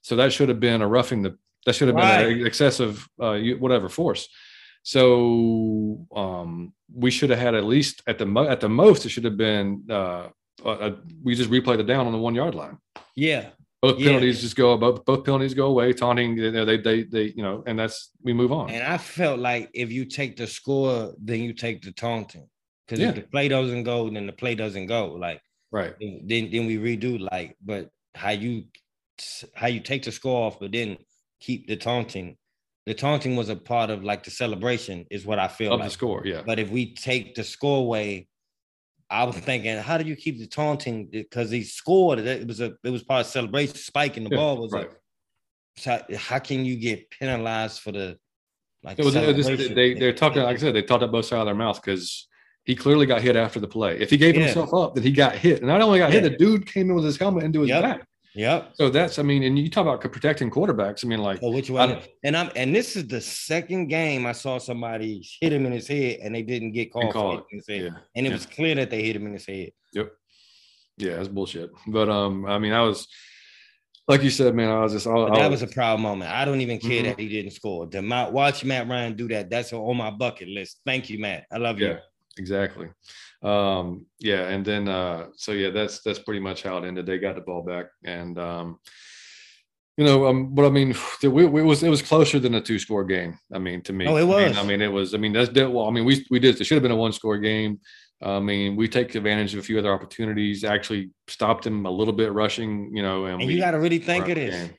So 0.02 0.16
that 0.16 0.32
should 0.32 0.48
have 0.48 0.60
been 0.60 0.82
a 0.82 0.88
roughing 0.88 1.22
the 1.22 1.36
that 1.66 1.74
should 1.74 1.88
have 1.88 1.96
been 1.96 2.04
Right. 2.04 2.38
an 2.38 2.46
excessive 2.46 3.06
uh, 3.20 3.38
whatever 3.58 3.88
force. 3.88 4.28
So 4.84 6.06
um, 6.14 6.72
we 6.92 7.10
should 7.10 7.30
have 7.30 7.38
had 7.38 7.54
at 7.54 7.64
least 7.64 8.02
at 8.06 8.18
the 8.18 8.26
mo- 8.26 8.48
at 8.48 8.60
the 8.60 8.68
most 8.68 9.04
it 9.04 9.10
should 9.10 9.24
have 9.24 9.36
been 9.36 9.84
uh, 9.90 10.28
we 11.22 11.34
just 11.34 11.50
replay 11.50 11.76
the 11.76 11.84
down 11.84 12.06
on 12.06 12.12
the 12.12 12.18
one 12.18 12.34
yard 12.34 12.54
line. 12.54 12.78
Yeah. 13.14 13.50
Both 13.82 13.98
Yeah. 13.98 14.06
penalties 14.06 14.40
just 14.40 14.56
go 14.56 14.76
both 14.76 15.04
both 15.04 15.24
penalties 15.24 15.54
go 15.54 15.66
away. 15.66 15.92
Taunting 15.92 16.36
you 16.38 16.50
know, 16.52 16.64
they 16.64 16.78
they 16.78 17.02
they 17.04 17.24
you 17.36 17.42
know 17.42 17.62
and 17.66 17.78
that's 17.78 18.10
we 18.22 18.32
move 18.32 18.50
on. 18.52 18.70
And 18.70 18.82
I 18.82 18.98
felt 18.98 19.38
like 19.40 19.70
if 19.74 19.92
you 19.92 20.04
take 20.04 20.36
the 20.36 20.46
score, 20.46 21.12
then 21.22 21.40
you 21.40 21.52
take 21.52 21.82
the 21.82 21.92
taunting. 21.92 22.48
Because 22.88 23.00
Yeah. 23.02 23.10
if 23.10 23.14
the 23.16 23.22
play 23.22 23.48
doesn't 23.48 23.82
go, 23.84 24.08
then 24.08 24.26
the 24.26 24.32
play 24.32 24.54
doesn't 24.54 24.86
go. 24.86 25.12
Like 25.12 25.40
right. 25.70 25.94
then 26.00 26.50
then 26.50 26.66
we 26.66 26.76
redo 26.78 27.20
like, 27.30 27.56
but 27.62 27.90
how 28.14 28.30
you 28.30 28.64
how 29.54 29.66
you 29.66 29.80
take 29.80 30.04
the 30.04 30.12
score 30.12 30.46
off, 30.46 30.58
but 30.58 30.72
then 30.72 30.96
keep 31.40 31.66
the 31.68 31.76
taunting. 31.76 32.36
The 32.86 32.94
taunting 32.94 33.36
was 33.36 33.50
a 33.50 33.56
part 33.56 33.90
of 33.90 34.02
like 34.02 34.24
the 34.24 34.30
celebration, 34.30 35.04
is 35.10 35.26
what 35.26 35.38
I 35.38 35.48
feel 35.48 35.74
Of 35.74 35.80
like. 35.80 35.88
the 35.88 35.92
score, 35.92 36.22
yeah. 36.24 36.42
But 36.46 36.58
if 36.58 36.70
we 36.70 36.94
take 36.94 37.34
the 37.34 37.44
score 37.44 37.78
away, 37.80 38.28
I 39.10 39.24
was 39.24 39.36
thinking, 39.36 39.76
how 39.76 39.98
do 39.98 40.04
you 40.08 40.16
keep 40.16 40.38
the 40.38 40.46
taunting? 40.46 41.08
Because 41.10 41.50
he 41.50 41.62
scored. 41.64 42.20
It 42.20 42.46
was 42.46 42.60
a 42.60 42.74
it 42.82 42.90
was 42.90 43.02
part 43.02 43.26
of 43.26 43.26
celebration. 43.26 43.74
Spiking 43.76 44.24
the 44.24 44.30
Yeah, 44.30 44.36
ball 44.36 44.56
was 44.62 44.72
right. 44.72 44.86
a. 44.90 45.80
So 45.80 46.02
how 46.16 46.38
can 46.38 46.64
you 46.64 46.76
get 46.76 47.10
penalized 47.10 47.80
for 47.80 47.92
the 47.92 48.16
like? 48.82 48.98
It 48.98 49.04
was, 49.04 49.14
it 49.14 49.36
was- 49.36 49.44
celebration? 49.46 49.74
they 49.74 49.94
they're 49.94 50.14
talking 50.14 50.42
like 50.42 50.56
I 50.56 50.60
said 50.60 50.74
they 50.74 50.82
talked 50.82 51.02
out 51.04 51.12
both 51.12 51.26
sides 51.26 51.40
of 51.40 51.46
their 51.46 51.54
mouth 51.54 51.80
because 51.82 52.27
he 52.68 52.76
clearly 52.76 53.06
got 53.06 53.22
hit 53.22 53.34
after 53.34 53.58
the 53.58 53.66
play. 53.66 53.98
If 53.98 54.10
he 54.10 54.18
gave 54.18 54.36
Yeah. 54.36 54.44
himself 54.44 54.74
up, 54.74 54.94
then 54.94 55.02
he 55.02 55.10
got 55.10 55.34
hit. 55.34 55.58
And 55.60 55.66
not 55.68 55.80
only 55.80 55.98
got 55.98 56.12
hit, 56.12 56.22
the 56.22 56.30
dude 56.44 56.66
came 56.66 56.90
in 56.90 56.94
with 56.96 57.04
his 57.06 57.16
helmet 57.16 57.42
into 57.44 57.60
his 57.62 57.70
Yep. 57.70 57.82
back. 57.82 58.06
Yep. 58.34 58.72
So 58.74 58.90
that's 58.90 59.18
I 59.18 59.22
mean, 59.22 59.42
and 59.42 59.58
you 59.58 59.70
talk 59.70 59.82
about 59.86 60.02
protecting 60.12 60.50
quarterbacks. 60.50 61.02
I 61.02 61.08
mean, 61.08 61.20
like 61.20 61.40
So 61.40 61.50
which 61.50 61.70
one? 61.70 61.98
And 62.22 62.36
I'm 62.36 62.50
and 62.54 62.76
this 62.76 62.94
is 62.94 63.08
the 63.08 63.22
second 63.22 63.88
game 63.88 64.26
I 64.26 64.32
saw 64.32 64.58
somebody 64.58 65.26
hit 65.40 65.50
him 65.50 65.64
in 65.64 65.72
his 65.72 65.88
head 65.88 66.18
and 66.22 66.34
they 66.34 66.42
didn't 66.42 66.72
get 66.72 66.92
called 66.92 67.12
call 67.14 67.38
it. 67.38 67.44
it 67.50 67.56
his 67.56 67.66
head. 67.66 67.82
yeah, 67.84 67.98
And 68.14 68.26
it 68.26 68.28
yeah. 68.28 68.34
was 68.34 68.44
clear 68.44 68.74
that 68.74 68.90
they 68.90 69.02
hit 69.02 69.16
him 69.16 69.26
in 69.26 69.32
his 69.32 69.46
head. 69.46 69.70
Yep. 69.94 70.12
Yeah, 70.98 71.16
that's 71.16 71.28
bullshit. 71.28 71.70
But 71.86 72.10
um, 72.10 72.44
I 72.44 72.58
mean, 72.58 72.74
I 72.74 72.82
was 72.82 73.08
like 74.08 74.22
you 74.22 74.30
said, 74.30 74.54
man. 74.54 74.68
I 74.70 74.80
was 74.82 74.92
just 74.92 75.06
all. 75.06 75.34
That 75.34 75.50
was 75.50 75.62
a 75.62 75.66
proud 75.66 75.98
moment. 76.00 76.30
I 76.30 76.44
don't 76.44 76.60
even 76.60 76.78
care 76.78 77.02
Mhm. 77.02 77.04
that 77.06 77.18
he 77.20 77.28
didn't 77.28 77.52
score. 77.52 77.86
To 77.88 78.02
my, 78.02 78.28
watch 78.28 78.62
Matt 78.62 78.88
Ryan 78.88 79.14
do 79.16 79.26
that. 79.28 79.48
That's 79.50 79.72
on 79.72 79.96
my 79.96 80.10
bucket 80.10 80.48
list. 80.48 80.80
Thank 80.84 81.08
you, 81.10 81.18
Matt. 81.18 81.46
I 81.50 81.56
love 81.58 81.80
you. 81.80 81.96
Exactly. 82.38 82.88
Um, 83.42 84.06
yeah, 84.18 84.48
and 84.48 84.64
then 84.64 84.88
uh, 84.88 85.26
so 85.36 85.52
yeah, 85.52 85.70
that's 85.70 86.00
that's 86.02 86.18
pretty 86.18 86.40
much 86.40 86.62
how 86.62 86.78
it 86.78 86.84
ended. 86.84 87.06
They 87.06 87.18
got 87.18 87.34
the 87.36 87.40
ball 87.40 87.62
back, 87.62 87.86
and 88.04 88.38
um, 88.38 88.78
you 89.96 90.04
know, 90.04 90.26
um, 90.26 90.54
but 90.54 90.64
I 90.64 90.70
mean, 90.70 90.94
it, 91.22 91.28
we- 91.28 91.46
was 91.46 91.82
it 91.82 91.88
was 91.88 92.02
closer 92.02 92.38
than 92.38 92.54
a 92.54 92.60
two 92.60 92.78
score 92.78 93.04
game. 93.04 93.38
I 93.52 93.58
mean, 93.58 93.82
to 93.82 93.92
me, 93.92 94.06
Oh, 94.06 94.16
it 94.16 94.22
I 94.22 94.24
mean- 94.24 94.28
was. 94.48 94.58
I 94.58 94.62
mean, 94.64 94.80
it 94.82 94.92
was. 94.92 95.14
I 95.14 95.18
mean, 95.18 95.32
that's 95.32 95.50
that. 95.50 95.70
Well, 95.70 95.86
I 95.86 95.90
mean, 95.90 96.04
we 96.04 96.24
we 96.30 96.38
did. 96.38 96.60
It 96.60 96.64
should 96.64 96.76
have 96.76 96.82
been 96.82 96.92
a 96.92 96.96
one 96.96 97.12
score 97.12 97.38
game. 97.38 97.80
I 98.20 98.40
mean, 98.40 98.74
we 98.74 98.88
take 98.88 99.14
advantage 99.14 99.54
of 99.54 99.60
a 99.60 99.62
few 99.62 99.78
other 99.78 99.92
opportunities. 99.92 100.64
Actually, 100.64 101.10
stopped 101.28 101.64
him 101.64 101.86
a 101.86 101.90
little 101.90 102.14
bit 102.14 102.32
rushing. 102.32 102.90
You 102.96 103.02
know, 103.02 103.26
and, 103.26 103.40
And 103.40 103.46
we, 103.46 103.54
you 103.54 103.60
got 103.60 103.72
to 103.72 103.78
really 103.78 103.98
think 104.00 104.28
of 104.28 104.34
this. 104.34 104.54
game. 104.54 104.74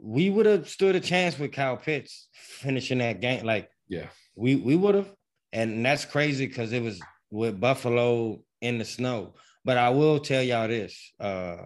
We 0.00 0.30
would 0.30 0.46
have 0.46 0.68
stood 0.68 0.94
a 0.96 1.00
chance 1.00 1.38
with 1.38 1.50
Kyle 1.52 1.76
Pitts 1.76 2.28
finishing 2.32 2.98
that 2.98 3.20
game. 3.20 3.44
Like 3.44 3.68
Yeah, 3.88 4.06
we 4.36 4.54
we 4.56 4.76
would 4.76 4.94
have, 4.96 5.12
and 5.54 5.86
that's 5.86 6.04
crazy 6.04 6.46
because 6.46 6.72
it 6.72 6.82
was 6.82 7.00
with 7.30 7.60
Buffalo 7.60 8.40
in 8.60 8.78
the 8.78 8.84
snow. 8.84 9.34
But 9.64 9.78
I 9.78 9.90
will 9.90 10.18
tell 10.18 10.42
y'all 10.42 10.68
this: 10.68 11.12
uh, 11.20 11.56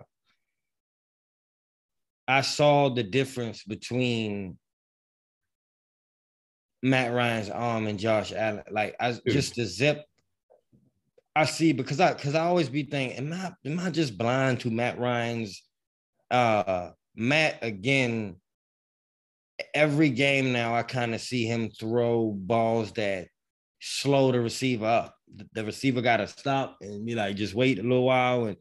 I 2.29 2.43
saw 2.43 2.91
the 2.91 3.03
difference 3.03 3.65
between 3.65 4.59
Matt 6.83 7.13
Ryan's 7.13 7.51
arm 7.51 7.87
and 7.87 7.99
Josh 7.99 8.33
Allen. 8.33 8.63
Like 8.71 8.95
I 9.01 9.17
just 9.27 9.57
the 9.57 9.65
zip. 9.65 10.05
I 11.35 11.47
see 11.47 11.73
because 11.73 11.99
I 11.99 12.13
because 12.13 12.35
I 12.35 12.45
always 12.45 12.69
be 12.69 12.83
thinking, 12.83 13.17
am 13.19 13.33
I 13.33 13.53
am 13.65 13.81
I 13.81 13.91
just 13.91 14.19
blind 14.19 14.61
to 14.61 14.71
Matt 14.71 14.99
Ryan's 15.01 15.63
uh 16.31 16.91
Matt 17.17 17.59
again? 17.63 18.37
Every 19.75 20.11
game 20.11 20.53
now, 20.53 20.75
I 20.77 20.85
kind 20.85 21.17
of 21.17 21.21
see 21.21 21.45
him 21.45 21.71
throw 21.71 22.31
balls 22.31 22.93
that 22.93 23.27
slow 23.81 24.33
the 24.33 24.41
receiver 24.41 24.87
up. 24.87 25.15
The, 25.53 25.65
receiver 25.65 26.01
got 26.01 26.19
to 26.19 26.27
stop 26.27 26.79
and 26.81 27.05
be 27.05 27.15
like, 27.15 27.37
just 27.37 27.55
wait 27.55 27.79
a 27.79 27.83
little 27.83 28.05
while. 28.05 28.47
And 28.47 28.57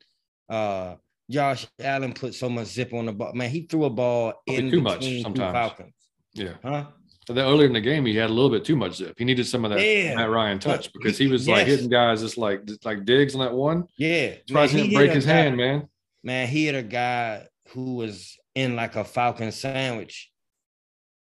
uh 0.50 0.96
Josh 1.30 1.68
Allen 1.82 2.14
put 2.14 2.34
so 2.36 2.50
much 2.50 2.68
zip 2.68 2.94
on 2.94 3.06
the 3.08 3.12
ball. 3.14 3.34
Man, 3.34 3.50
he 3.50 3.62
threw 3.64 3.86
a 3.86 3.90
ball 3.90 4.34
Probably 4.48 4.66
in 4.66 4.72
too 4.72 4.82
much 4.82 5.00
between 5.00 5.24
sometimes. 5.24 5.54
Falcons. 5.54 5.94
yeah. 6.34 6.54
Huh? 6.64 6.86
So 7.28 7.34
that 7.34 7.42
earlier 7.44 7.68
in 7.68 7.74
the 7.74 7.82
game, 7.82 8.06
he 8.06 8.16
had 8.16 8.30
a 8.30 8.34
little 8.34 8.50
bit 8.50 8.64
too 8.64 8.78
much 8.78 8.96
zip. 8.96 9.14
He 9.18 9.26
needed 9.26 9.46
some 9.46 9.66
of 9.66 9.72
that 9.72 9.82
Yeah. 9.82 10.16
Matt 10.16 10.30
Ryan 10.30 10.60
touch 10.60 10.94
because 10.94 11.18
he- 11.18 11.28
was 11.28 11.46
like 11.48 11.68
hitting 11.68 11.90
guys 11.90 12.22
just 12.22 12.38
like 12.38 12.64
just 12.66 12.86
like 12.86 13.04
Diggs 13.04 13.36
on 13.36 13.42
that 13.42 13.54
one. 13.54 13.86
Yeah. 13.98 14.36
Surprised 14.48 14.72
he 14.74 14.78
he 14.84 14.88
didn't 14.88 14.98
break 14.98 15.12
his 15.12 15.26
guy- 15.26 15.34
hand, 15.34 15.58
man. 15.58 15.90
man, 16.24 16.48
he 16.48 16.66
hit 16.68 16.76
a 16.76 16.84
guy 16.84 17.48
who 17.74 17.96
was 17.96 18.38
in 18.56 18.76
like 18.78 18.96
a 18.96 19.04
Falcon 19.04 19.52
sandwich. 19.52 20.32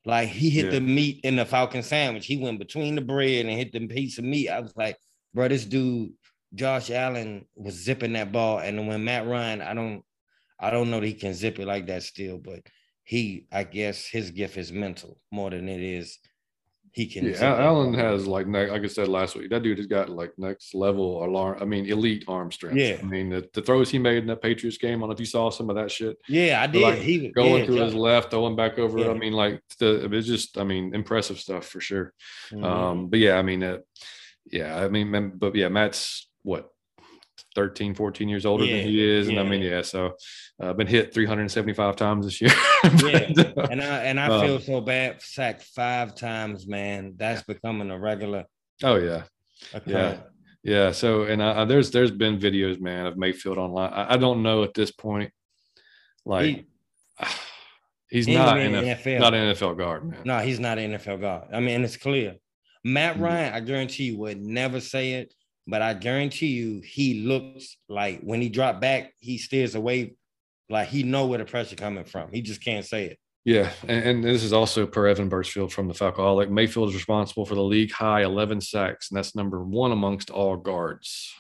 Like 0.05 0.29
he 0.29 0.51
hit 0.51 0.67
Yeah. 0.67 0.71
the 0.73 0.81
meat 0.81 1.21
in 1.25 1.37
the 1.37 1.45
Falcon 1.45 1.83
sandwich. 1.83 2.27
He 2.27 2.37
went 2.39 2.59
between 2.59 2.95
the 2.95 3.01
bread 3.03 3.47
and 3.47 3.51
hit 3.59 3.73
the 3.73 3.87
piece 3.87 4.19
of 4.19 4.25
meat. 4.25 4.49
I 4.49 4.61
was 4.61 4.75
like, 4.77 4.97
bro, 5.35 5.49
this 5.49 5.65
dude, 5.65 6.13
Josh 6.55 6.91
Allen, 6.91 7.47
was 7.55 7.75
zipping 7.75 8.15
that 8.15 8.33
ball. 8.33 8.59
And 8.59 8.89
when 8.89 9.05
Matt 9.05 9.27
Ryan, 9.27 9.61
I 9.61 9.75
don't, 9.75 10.03
I 10.59 10.71
don't 10.71 10.91
know 10.91 11.01
that 11.01 11.07
he 11.07 11.15
can 11.15 11.35
zip 11.35 11.59
it 11.59 11.67
like 11.67 11.87
that 11.87 12.03
still, 12.03 12.39
but 12.39 12.61
he, 13.05 13.47
I 13.53 13.65
guess 13.65 14.07
his 14.07 14.31
gift 14.31 14.57
is 14.57 14.73
mental 14.73 15.19
more 15.31 15.51
than 15.51 15.69
it 15.69 15.81
is 15.81 16.19
he 16.93 17.07
can. 17.07 17.25
Yeah, 17.25 17.55
Allen 17.55 17.95
has 17.95 18.27
like 18.27 18.47
like 18.47 18.83
I 18.83 18.87
said 18.87 19.09
last 19.09 19.37
week. 19.37 19.51
That 19.51 19.63
dude 19.63 19.79
has 19.79 19.87
got 19.87 20.09
like 20.09 20.33
next 20.39 20.75
level 20.75 21.25
alarm. 21.25 21.59
I 21.61 21.65
mean, 21.65 21.87
elite 21.87 22.25
arm 22.27 22.51
strength. 22.51 22.79
Yeah. 22.79 22.99
I 23.01 23.05
mean, 23.05 23.31
the, 23.31 23.49
the 23.55 23.63
throws 23.63 23.91
he 23.91 23.99
made 23.99 24.19
in 24.19 24.27
that 24.27 24.43
Patriots 24.43 24.79
game. 24.79 24.99
I 24.99 25.01
don't 25.01 25.09
know 25.09 25.13
if 25.15 25.21
you 25.21 25.27
saw 25.27 25.51
some 25.51 25.71
of 25.71 25.77
that 25.77 25.91
shit. 25.91 26.19
Yeah, 26.29 26.61
I 26.63 26.67
did. 26.67 26.83
Like, 26.83 26.99
he 26.99 27.29
Going 27.29 27.61
yeah, 27.61 27.67
to 27.67 27.85
his 27.85 27.95
left, 27.95 28.31
throwing 28.31 28.57
back 28.57 28.79
over. 28.79 28.99
Yeah. 28.99 29.11
I 29.11 29.15
mean, 29.15 29.33
like 29.33 29.63
the 29.79 30.13
it's 30.13 30.27
just. 30.27 30.59
I 30.59 30.65
mean, 30.65 30.95
impressive 30.95 31.39
stuff 31.39 31.67
for 31.67 31.81
sure. 31.81 32.13
Mhm. 32.53 32.65
Um, 32.65 33.09
but 33.09 33.21
yeah, 33.21 33.39
I 33.39 33.43
mean, 33.43 33.63
uh, 33.63 33.79
yeah, 34.51 34.77
I 34.77 34.89
mean, 34.89 35.33
but 35.37 35.55
yeah, 35.55 35.69
Matt's 35.69 36.29
what 36.43 36.71
13, 37.55 37.95
14 37.95 38.29
years 38.29 38.47
older 38.47 38.65
Yeah, 38.65 38.77
than 38.79 38.87
he 38.87 39.03
is, 39.05 39.29
and 39.29 39.39
I 39.41 39.43
mean, 39.43 39.61
yeah, 39.63 39.83
so 39.83 40.13
uh, 40.63 40.73
been 40.73 40.87
hit 40.87 41.13
375 41.13 41.97
times 41.97 42.27
this 42.27 42.41
year. 42.41 42.51
Yeah, 42.85 43.29
uh, 43.57 43.67
and 43.71 43.83
I 43.83 44.05
and 44.05 44.21
I 44.21 44.27
Um, 44.29 44.47
feel 44.47 44.61
so 44.61 44.81
bad. 44.81 45.21
Sacked 45.21 45.63
five 45.63 46.15
times, 46.15 46.67
man. 46.69 47.15
That's 47.17 47.43
becoming 47.43 47.91
a 47.91 47.99
regular. 47.99 48.45
oh 48.85 48.97
yeah, 48.97 49.25
occurrence. 49.75 50.21
Yeah, 50.63 50.93
so 50.93 51.23
and 51.25 51.43
I, 51.43 51.63
I- 51.63 51.65
there's 51.65 51.91
there's 51.91 52.11
been 52.13 52.39
videos, 52.39 52.81
man, 52.81 53.07
of 53.07 53.17
Mayfield 53.17 53.59
online. 53.59 53.93
I, 53.93 54.15
I 54.15 54.17
don't 54.17 54.43
know 54.43 54.63
at 54.63 54.75
this 54.75 54.91
point, 54.93 55.33
like 56.25 56.45
He- 56.47 56.67
he's 58.11 58.27
he 58.27 58.35
not 58.35 58.59
in 58.59 58.75
in 58.75 58.85
NFL. 58.85 59.21
not 59.21 59.35
an 59.35 59.55
NFL 59.55 59.77
guard, 59.79 60.09
man. 60.09 60.21
No, 60.25 60.39
he's 60.39 60.61
not 60.61 60.79
an 60.79 60.93
NFL 60.93 61.21
guard. 61.21 61.49
I 61.53 61.61
mean, 61.61 61.83
it's 61.85 61.97
clear. 61.97 62.37
Matt 62.85 63.17
Mhm. 63.17 63.21
Ryan, 63.21 63.55
I 63.55 63.61
guarantee 63.61 64.05
you, 64.05 64.19
would 64.19 64.41
never 64.41 64.81
say 64.81 65.13
it, 65.15 65.35
but 65.67 65.83
I 65.83 65.95
guarantee 65.95 66.49
you, 66.49 66.81
he 66.81 67.23
looks 67.23 67.77
like 67.89 68.21
when 68.21 68.41
he 68.41 68.49
dropped 68.49 68.81
back, 68.81 69.13
he 69.19 69.39
steers 69.39 69.75
away, 69.75 70.15
like 70.69 70.89
he 70.89 71.03
know 71.03 71.27
where 71.27 71.39
the 71.39 71.45
pressure 71.45 71.77
coming 71.77 72.05
from. 72.05 72.33
He 72.33 72.43
just 72.43 72.65
can't 72.65 72.85
say 72.85 73.07
it. 73.07 73.19
Yeah, 73.45 73.71
and, 73.89 74.05
and 74.05 74.25
this 74.25 74.43
is 74.43 74.53
also 74.53 74.87
per 74.87 75.07
Evan 75.07 75.29
Birchfield 75.29 75.73
from 75.73 75.89
the 75.89 75.95
Falcoholic. 75.95 76.51
Mayfield 76.51 76.91
is 76.91 76.95
responsible 76.95 77.47
for 77.47 77.55
the 77.55 77.63
league 77.63 77.91
high 77.91 78.23
11 78.23 78.61
sacks, 78.61 79.11
and 79.11 79.17
that's 79.17 79.35
number 79.35 79.65
one 79.65 79.93
amongst 79.93 80.31
all 80.31 80.57
guards. 80.57 81.33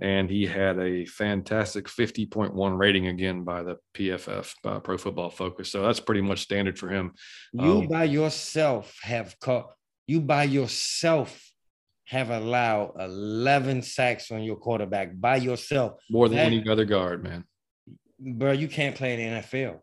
And 0.00 0.30
he 0.30 0.46
had 0.46 0.78
a 0.78 1.04
fantastic 1.04 1.86
50.1 1.86 2.78
rating 2.78 3.06
again 3.06 3.44
by 3.44 3.62
the 3.62 3.76
PFF, 3.94 4.54
by 4.64 4.78
Pro 4.78 4.96
Football 4.96 5.28
Focus. 5.28 5.70
So 5.70 5.82
that's 5.82 6.00
pretty 6.00 6.22
much 6.22 6.40
standard 6.40 6.78
for 6.78 6.88
him. 6.88 7.12
You 7.52 7.80
Um, 7.80 7.88
by 7.88 8.04
yourself 8.04 8.98
have 9.02 9.38
caught. 9.38 9.72
You 10.06 10.22
by 10.22 10.44
yourself 10.44 11.49
have 12.10 12.30
allowed 12.30 12.92
11 13.00 13.82
sacks 13.82 14.30
on 14.32 14.42
your 14.42 14.56
quarterback 14.56 15.10
by 15.20 15.36
yourself, 15.36 15.92
More 16.10 16.28
than 16.28 16.38
That- 16.38 16.46
any 16.46 16.68
other 16.68 16.84
guard, 16.84 17.22
man. 17.22 17.44
bro. 18.18 18.50
You 18.52 18.66
can't 18.68 18.96
play 18.96 19.14
in 19.14 19.18
the 19.34 19.40
NFL. 19.40 19.80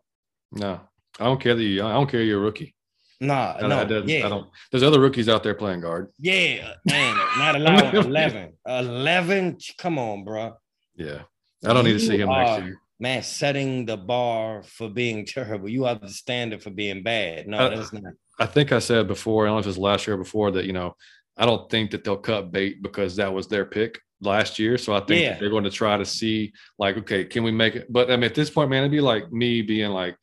No, 0.52 0.80
I 1.18 1.24
don't 1.24 1.40
care 1.40 1.54
that 1.54 1.62
you. 1.62 1.82
I 1.84 1.92
don't 1.92 2.08
care 2.08 2.22
you're 2.22 2.38
a 2.38 2.42
rookie. 2.44 2.74
Nah, 3.20 3.56
I, 3.58 3.66
no, 3.66 3.78
I 3.80 3.84
don't- 3.84 4.06
yeah, 4.08 4.26
I 4.26 4.28
don't. 4.28 4.48
There's 4.70 4.82
other 4.84 5.00
rookies 5.00 5.28
out 5.28 5.42
there 5.42 5.54
playing 5.54 5.80
guard. 5.80 6.12
yeah, 6.18 6.74
man, 6.84 7.16
not 7.38 7.56
allowed 7.56 7.94
11. 7.94 8.52
11, 8.66 9.58
come 9.78 9.98
on, 9.98 10.24
bro. 10.24 10.54
Yeah, 10.96 11.22
I 11.66 11.72
don't 11.72 11.84
need 11.84 11.94
to 11.94 11.98
see 12.00 12.16
You 12.16 12.24
him 12.24 12.28
next 12.28 12.62
year. 12.64 12.78
Man, 13.00 13.22
setting 13.22 13.86
the 13.86 13.96
bar 13.96 14.62
for 14.64 14.88
being 14.90 15.24
terrible. 15.24 15.68
You 15.68 15.86
are 15.86 15.94
the 15.94 16.08
standard 16.08 16.62
for 16.62 16.70
being 16.70 17.02
bad. 17.02 17.46
No, 17.46 17.70
that's 17.70 17.92
not. 17.92 18.12
I 18.40 18.46
think 18.46 18.70
I 18.72 18.78
said 18.80 19.06
before. 19.08 19.46
I 19.46 19.48
don't 19.48 19.56
know 19.56 19.60
if 19.60 19.66
it 19.66 19.68
was 19.70 19.78
last 19.78 20.06
year 20.06 20.14
or 20.14 20.18
before 20.18 20.50
that. 20.52 20.64
You 20.64 20.72
know, 20.72 20.94
I 21.38 21.46
don't 21.46 21.70
think 21.70 21.92
that 21.92 22.04
they'll 22.04 22.16
cut 22.16 22.50
bait 22.52 22.82
because 22.82 23.16
that 23.16 23.32
was 23.32 23.46
their 23.46 23.64
pick 23.64 24.00
last 24.20 24.58
year. 24.58 24.76
So 24.76 24.94
I 24.94 25.00
think 25.00 25.22
Yeah. 25.22 25.38
they're 25.38 25.50
going 25.50 25.64
to 25.64 25.70
try 25.70 25.96
to 25.96 26.04
see 26.04 26.52
like, 26.78 26.96
okay, 26.98 27.24
can 27.24 27.44
we 27.44 27.52
make 27.52 27.76
it? 27.76 27.86
But 27.92 28.10
I 28.10 28.16
mean, 28.16 28.24
at 28.24 28.34
this 28.34 28.50
point, 28.50 28.70
man, 28.70 28.80
it'd 28.82 28.90
be 28.90 29.00
like 29.00 29.30
me 29.32 29.62
being 29.62 29.90
like, 29.90 30.16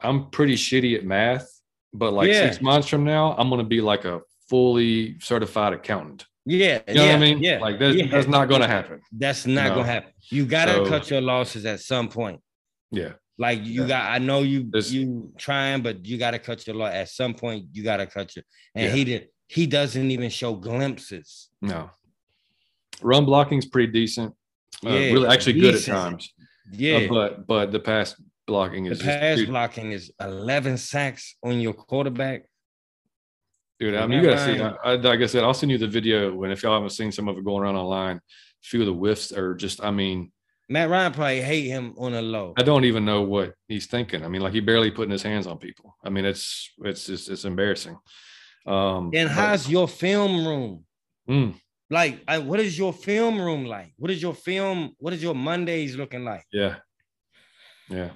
I'm 0.00 0.30
pretty 0.30 0.54
shitty 0.56 0.96
at 0.96 1.04
math, 1.04 1.48
but 1.92 2.12
like 2.12 2.28
Yeah. 2.28 2.48
six 2.50 2.60
months 2.60 2.88
from 2.88 3.04
now, 3.04 3.34
I'm 3.38 3.48
going 3.48 3.60
to 3.60 3.66
be 3.68 3.80
like 3.80 4.04
a 4.04 4.20
fully 4.48 5.18
certified 5.20 5.72
accountant. 5.72 6.24
Yeah, 6.46 6.80
You 6.88 6.94
know 6.94 7.04
yeah, 7.04 7.12
what 7.12 7.16
I 7.16 7.18
mean? 7.20 7.42
Yeah, 7.42 7.58
Like 7.58 7.78
that's, 7.78 7.94
yeah. 7.96 8.06
that's 8.10 8.26
not 8.26 8.48
going 8.48 8.62
to 8.62 8.66
happen. 8.66 9.00
That's 9.12 9.46
not 9.46 9.68
No. 9.68 9.74
gonna 9.76 9.86
happen. 9.86 10.12
You 10.30 10.46
gotta 10.46 10.72
So- 10.72 10.86
cut 10.88 11.10
your 11.10 11.20
losses 11.20 11.66
at 11.66 11.80
some 11.80 12.08
point. 12.08 12.40
Yeah. 12.90 13.12
Like 13.36 13.62
you 13.64 13.82
Yeah. 13.82 13.88
got, 13.88 14.10
I 14.12 14.18
know 14.18 14.40
you 14.42 14.64
There's- 14.70 14.90
you 14.90 15.30
trying, 15.36 15.82
but 15.82 16.06
you 16.06 16.16
gotta 16.16 16.38
cut 16.38 16.66
your 16.66 16.74
loss 16.76 16.92
at 16.94 17.08
some 17.10 17.34
point. 17.34 17.66
You 17.72 17.82
gotta 17.84 18.06
cut 18.06 18.34
your, 18.34 18.44
and 18.74 18.86
Yeah. 18.86 18.92
he 18.94 19.04
did. 19.04 19.28
He 19.48 19.66
doesn't 19.66 20.10
even 20.10 20.30
show 20.30 20.54
glimpses. 20.54 21.48
No. 21.60 21.90
Run 23.02 23.24
blocking's 23.24 23.66
pretty 23.66 23.92
decent. 23.92 24.34
Uh, 24.84 24.90
Yeah, 24.90 24.98
really, 25.12 25.28
actually 25.28 25.60
good 25.60 25.74
at 25.74 25.82
times. 25.82 26.32
Yeah, 26.70 26.96
Uh, 26.96 27.08
but 27.08 27.46
but 27.46 27.72
the 27.72 27.80
pass 27.80 28.14
blocking 28.46 28.86
is 28.86 28.98
the 28.98 29.04
is 29.04 29.10
pass 29.10 29.38
just, 29.38 29.50
blocking 29.50 29.92
is 29.92 30.12
eleven 30.20 30.76
sacks 30.76 31.36
on 31.42 31.60
your 31.60 31.72
quarterback. 31.72 32.44
dude, 33.80 33.94
I 33.94 34.06
mean, 34.06 34.22
you 34.22 34.30
gotta 34.30 34.44
see. 34.44 34.60
I, 34.60 34.94
like 34.96 35.20
I 35.20 35.26
said, 35.26 35.44
I'll 35.44 35.54
send 35.54 35.72
you 35.72 35.78
the 35.78 35.88
video, 35.88 36.42
and 36.42 36.52
if 36.52 36.62
y'all 36.62 36.74
haven't 36.74 36.90
seen 36.90 37.10
some 37.10 37.28
of 37.28 37.38
it 37.38 37.44
going 37.44 37.62
around 37.62 37.76
online, 37.76 38.16
a 38.16 38.20
few 38.62 38.80
of 38.80 38.86
the 38.86 38.92
whiffs 38.92 39.32
are 39.32 39.54
just. 39.54 39.82
I 39.82 39.90
mean, 39.90 40.30
Matt 40.68 40.90
Ryan 40.90 41.12
probably 41.12 41.40
hate 41.40 41.68
him 41.68 41.94
on 41.96 42.12
a 42.12 42.20
low. 42.20 42.52
I 42.58 42.62
don't 42.62 42.84
even 42.84 43.04
know 43.06 43.22
what 43.22 43.54
he's 43.68 43.86
thinking. 43.86 44.24
I 44.24 44.28
mean, 44.28 44.42
like 44.42 44.52
he 44.52 44.60
barely 44.60 44.90
putting 44.90 45.12
his 45.12 45.22
hands 45.22 45.46
on 45.46 45.56
people. 45.58 45.96
I 46.04 46.10
mean, 46.10 46.26
it's 46.26 46.70
it's 46.84 47.06
just 47.06 47.30
it's 47.30 47.44
embarrassing. 47.46 47.96
Um, 48.68 49.10
And 49.14 49.28
but- 49.28 49.34
how's 49.34 49.68
your 49.68 49.88
film 49.88 50.46
room? 50.46 50.84
Mm, 51.28 51.54
Like, 51.90 52.22
I, 52.28 52.38
what 52.38 52.60
is 52.60 52.76
your 52.78 52.92
film 52.92 53.40
room 53.40 53.64
like? 53.64 53.92
What 53.96 54.10
is 54.10 54.20
your 54.20 54.34
film? 54.34 54.94
What 54.98 55.12
is 55.14 55.22
your 55.22 55.34
Mondays 55.34 55.96
looking 55.96 56.24
like? 56.24 56.44
Yeah. 56.52 56.76
Yeah. 57.88 58.10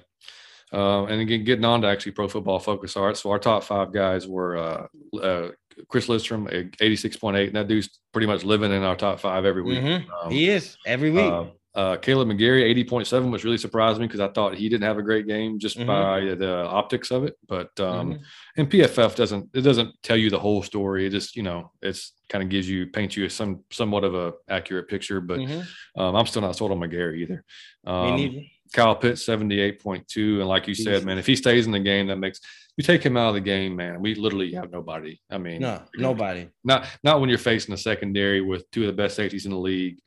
Uh, 0.71 1.05
and 1.05 1.21
again, 1.21 1.43
getting 1.43 1.65
on 1.65 1.81
to 1.81 1.87
actually 1.87 2.11
Pro 2.13 2.27
Football 2.27 2.59
Focus 2.59 2.95
Art. 2.97 3.17
So 3.17 3.31
our 3.31 3.39
top 3.39 3.63
five 3.63 3.91
guys 3.93 4.27
were 4.27 4.57
uh, 4.57 4.87
uh, 5.17 5.49
Chris 5.87 6.07
Lindstrom, 6.09 6.47
86.8. 6.47 7.47
And 7.47 7.55
that 7.55 7.67
dude's 7.67 7.99
pretty 8.11 8.27
much 8.27 8.43
living 8.43 8.71
in 8.71 8.83
our 8.83 8.95
top 8.95 9.19
five 9.19 9.45
every 9.45 9.61
week. 9.63 9.79
Mhm. 9.83 10.05
Um, 10.23 10.31
he 10.31 10.49
is 10.49 10.77
every 10.85 11.09
week. 11.11 11.31
Uh, 11.75 11.97
Kaleb 11.97 12.27
McGary, 12.31 12.63
80.7, 12.85 13.31
which 13.31 13.43
really 13.43 13.57
surprised 13.57 13.99
me 13.99 14.05
because 14.05 14.19
I 14.19 14.27
thought 14.27 14.53
he 14.55 14.69
didn't 14.69 14.83
have 14.83 14.99
a 14.99 15.01
great 15.01 15.25
game 15.25 15.57
just 15.57 15.77
Mhm. 15.79 15.87
by 15.87 16.35
the 16.35 16.65
optics 16.65 17.09
of 17.09 17.23
it. 17.23 17.35
But 17.47 17.77
um, 17.79 18.13
Mhm. 18.13 18.19
and 18.57 18.69
PFF 18.69 19.15
doesn't 19.15 19.49
it 19.55 19.61
doesn't 19.61 19.91
tell 20.03 20.15
you 20.17 20.29
the 20.29 20.37
whole 20.39 20.61
story. 20.61 21.07
It 21.07 21.09
just 21.09 21.35
you 21.35 21.41
know 21.41 21.71
it's 21.81 22.13
kind 22.29 22.43
of 22.43 22.49
gives 22.49 22.69
you 22.69 22.85
paints 22.87 23.17
you 23.17 23.27
some 23.27 23.63
somewhat 23.71 24.03
of 24.03 24.13
a 24.13 24.33
accurate 24.49 24.87
picture. 24.87 25.19
But 25.19 25.39
Mhm. 25.39 25.65
um, 25.97 26.15
I'm 26.15 26.27
still 26.27 26.43
not 26.43 26.55
sold 26.55 26.71
on 26.71 26.79
McGary 26.79 27.17
either. 27.19 27.43
Um. 27.85 28.45
Kyle 28.73 28.95
Pitts, 28.95 29.23
78.2. 29.23 30.39
And 30.39 30.47
like 30.49 30.67
you 30.67 30.73
said, 30.73 31.05
man, 31.05 31.19
if 31.19 31.27
he 31.27 31.35
stays 31.35 31.67
in 31.67 31.71
the 31.71 31.79
game, 31.79 32.07
that 32.07 32.15
makes 32.17 32.39
you 32.75 32.83
take 32.83 33.03
him 33.05 33.15
out 33.17 33.27
of 33.29 33.35
the 33.35 33.39
game, 33.41 33.75
man. 33.75 34.01
We 34.01 34.15
literally 34.15 34.51
have 34.53 34.71
nobody. 34.71 35.19
I 35.29 35.37
mean, 35.37 35.61
No, 35.61 35.83
nobody. 35.95 36.47
not 36.63 36.87
not 37.03 37.19
when 37.21 37.29
you're 37.29 37.37
facing 37.37 37.71
a 37.75 37.77
secondary 37.77 38.41
with 38.41 38.69
two 38.71 38.81
of 38.81 38.87
the 38.87 38.93
best 38.93 39.15
safeties 39.15 39.45
in 39.45 39.51
the 39.51 39.59
league, 39.59 39.99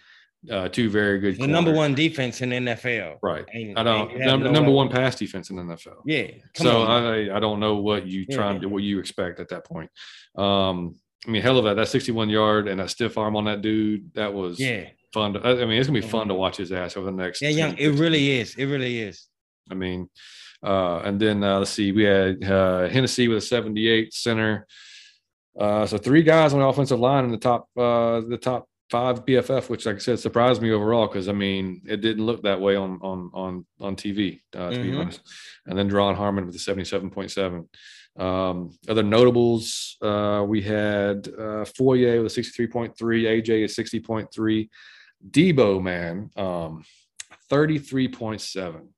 uh, 0.50 0.68
two 0.68 0.90
very 0.90 1.18
good. 1.18 1.38
The 1.38 1.46
number 1.46 1.72
one 1.72 1.94
defense 1.94 2.40
in 2.40 2.50
NFL. 2.50 3.18
right? 3.22 3.44
Ain't- 3.52 3.78
I 3.78 3.82
don't 3.82 4.18
number, 4.18 4.46
no 4.46 4.52
number 4.52 4.70
one 4.70 4.88
pass 4.88 5.16
defense 5.16 5.50
in 5.50 5.56
NFL. 5.56 6.02
Yeah. 6.04 6.28
So 6.54 6.82
on. 6.82 7.04
I 7.04 7.36
I 7.36 7.40
don't 7.40 7.60
know 7.60 7.76
what 7.76 8.06
you 8.06 8.24
Yeah. 8.28 8.36
trying 8.36 8.60
to 8.60 8.68
what 8.68 8.82
you 8.82 8.98
expect 8.98 9.40
at 9.40 9.48
that 9.48 9.64
point. 9.64 9.90
Um, 10.36 10.96
I 11.26 11.30
mean, 11.30 11.42
hell 11.42 11.58
of 11.58 11.66
a 11.66 11.74
that 11.74 11.88
61 11.88 12.28
yard 12.28 12.68
and 12.68 12.78
that 12.80 12.90
stiff 12.90 13.18
arm 13.18 13.34
on 13.36 13.44
that 13.46 13.60
dude. 13.62 14.12
That 14.14 14.32
was 14.32 14.60
yeah. 14.60 14.88
fun. 15.12 15.32
To, 15.32 15.40
I 15.44 15.64
mean, 15.64 15.72
it's 15.72 15.88
gonna 15.88 16.00
be 16.00 16.06
fun 16.06 16.28
to 16.28 16.34
watch 16.34 16.56
his 16.58 16.70
ass 16.70 16.96
over 16.96 17.06
the 17.06 17.16
next. 17.16 17.42
Yeah, 17.42 17.48
10, 17.48 17.58
young. 17.58 17.72
It 17.72 17.86
15 17.90 17.98
really 17.98 18.30
is. 18.38 18.54
It 18.54 18.66
really 18.66 19.00
is. 19.00 19.26
I 19.70 19.74
mean, 19.74 20.08
uh, 20.62 20.98
and 20.98 21.18
then 21.20 21.42
uh, 21.42 21.58
let's 21.58 21.72
see, 21.72 21.90
we 21.90 22.04
had 22.04 22.44
uh, 22.44 22.88
Hennessy 22.88 23.26
with 23.26 23.38
a 23.38 23.40
78 23.40 24.14
center. 24.14 24.66
Uh, 25.58 25.86
so 25.86 25.98
three 25.98 26.22
guys 26.22 26.52
on 26.52 26.60
the 26.60 26.66
offensive 26.66 27.00
line 27.00 27.24
in 27.24 27.30
the 27.30 27.38
top, 27.38 27.66
uh, 27.76 28.20
the 28.20 28.38
top 28.40 28.68
five 28.90 29.24
PFF, 29.24 29.68
which, 29.68 29.84
like 29.86 29.96
I 29.96 29.98
said, 29.98 30.18
surprised 30.18 30.62
me 30.62 30.70
overall 30.70 31.06
because 31.08 31.28
I 31.28 31.32
mean, 31.32 31.82
it 31.86 31.98
didn't 32.00 32.24
look 32.26 32.42
that 32.42 32.60
way 32.60 32.76
on 32.76 32.98
on 33.02 33.30
on 33.34 33.66
on 33.80 33.96
TV, 33.96 34.40
uh, 34.54 34.70
to 34.70 34.80
be 34.80 34.90
Mhm. 34.90 35.00
honest. 35.00 35.20
And 35.66 35.76
then 35.78 35.90
Duron 35.90 36.14
Harmon 36.14 36.46
with 36.46 36.54
the 36.54 36.60
77.7. 36.60 37.68
Um, 38.16 38.70
other 38.88 39.02
notables, 39.02 39.96
uh, 40.00 40.44
we 40.48 40.62
had 40.62 41.28
uh, 41.28 41.64
Foye 41.66 42.22
with 42.22 42.32
a 42.32 42.34
63.3, 42.34 43.26
AJ 43.26 43.64
is 43.64 43.76
60.3, 43.76 44.70
Debo, 45.30 45.82
man, 45.82 46.30
um, 46.36 46.82
33.7. 47.50 48.88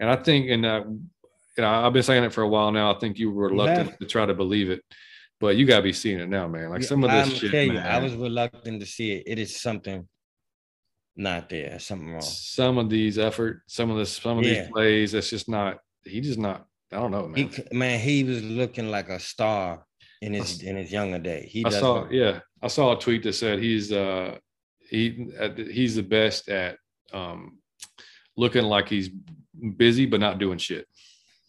And 0.00 0.10
I 0.10 0.16
think, 0.16 0.48
and 0.50 0.64
uh, 0.66 0.84
you 0.86 1.62
know, 1.62 1.68
I've 1.68 1.92
been 1.92 2.02
saying 2.02 2.24
it 2.24 2.32
for 2.32 2.42
a 2.42 2.48
while 2.48 2.70
now. 2.72 2.92
I 2.94 2.98
think 2.98 3.18
you 3.18 3.30
were 3.30 3.48
reluctant 3.48 3.90
Yeah. 3.90 3.96
to 4.00 4.06
try 4.06 4.26
to 4.26 4.34
believe 4.34 4.70
it, 4.70 4.82
but 5.40 5.56
you 5.56 5.66
gotta 5.66 5.82
be 5.82 5.92
seeing 5.92 6.18
it 6.20 6.28
now, 6.28 6.46
man. 6.48 6.70
Like 6.70 6.82
some 6.82 7.04
of 7.04 7.10
this 7.10 7.26
I'm 7.28 7.34
shit, 7.34 7.50
tell 7.50 7.62
you, 7.62 7.72
man, 7.74 7.86
I 7.86 7.98
was 7.98 8.14
reluctant 8.14 8.80
to 8.80 8.86
see 8.86 9.12
it. 9.12 9.24
It 9.26 9.38
is 9.38 9.60
something 9.60 10.08
not 11.16 11.48
there. 11.48 11.78
Something 11.78 12.12
wrong. 12.12 12.20
some 12.22 12.78
of 12.78 12.88
these 12.90 13.18
effort, 13.18 13.62
some 13.66 13.90
of 13.90 13.96
this, 13.98 14.12
some 14.16 14.38
of 14.38 14.44
Yeah. 14.44 14.62
these 14.62 14.70
plays, 14.72 15.14
it's 15.14 15.30
just 15.30 15.48
not. 15.48 15.78
He 16.04 16.20
just 16.20 16.38
not. 16.38 16.66
I 16.92 16.96
don't 16.96 17.10
know, 17.10 17.28
man. 17.28 17.50
c- 17.52 17.64
man, 17.72 18.00
he 18.00 18.24
was 18.24 18.42
looking 18.42 18.90
like 18.90 19.08
a 19.10 19.18
star 19.20 19.84
in 20.22 20.32
his 20.32 20.62
in 20.62 20.76
his 20.76 20.90
younger 20.90 21.18
day. 21.18 21.46
He 21.50 21.64
I 21.64 21.70
saw, 21.70 22.08
yeah, 22.10 22.40
I 22.62 22.68
saw 22.68 22.96
a 22.96 22.98
tweet 23.00 23.22
that 23.24 23.34
said 23.34 23.58
he's 23.58 23.92
uh 23.92 24.38
he 24.88 25.28
he's 25.70 25.96
the 25.96 26.02
best 26.02 26.48
at 26.48 26.78
um 27.12 27.58
looking 28.36 28.64
like 28.64 28.88
he's 28.88 29.10
busy 29.76 30.06
but 30.06 30.20
not 30.20 30.38
doing 30.38 30.58
shit. 30.58 30.86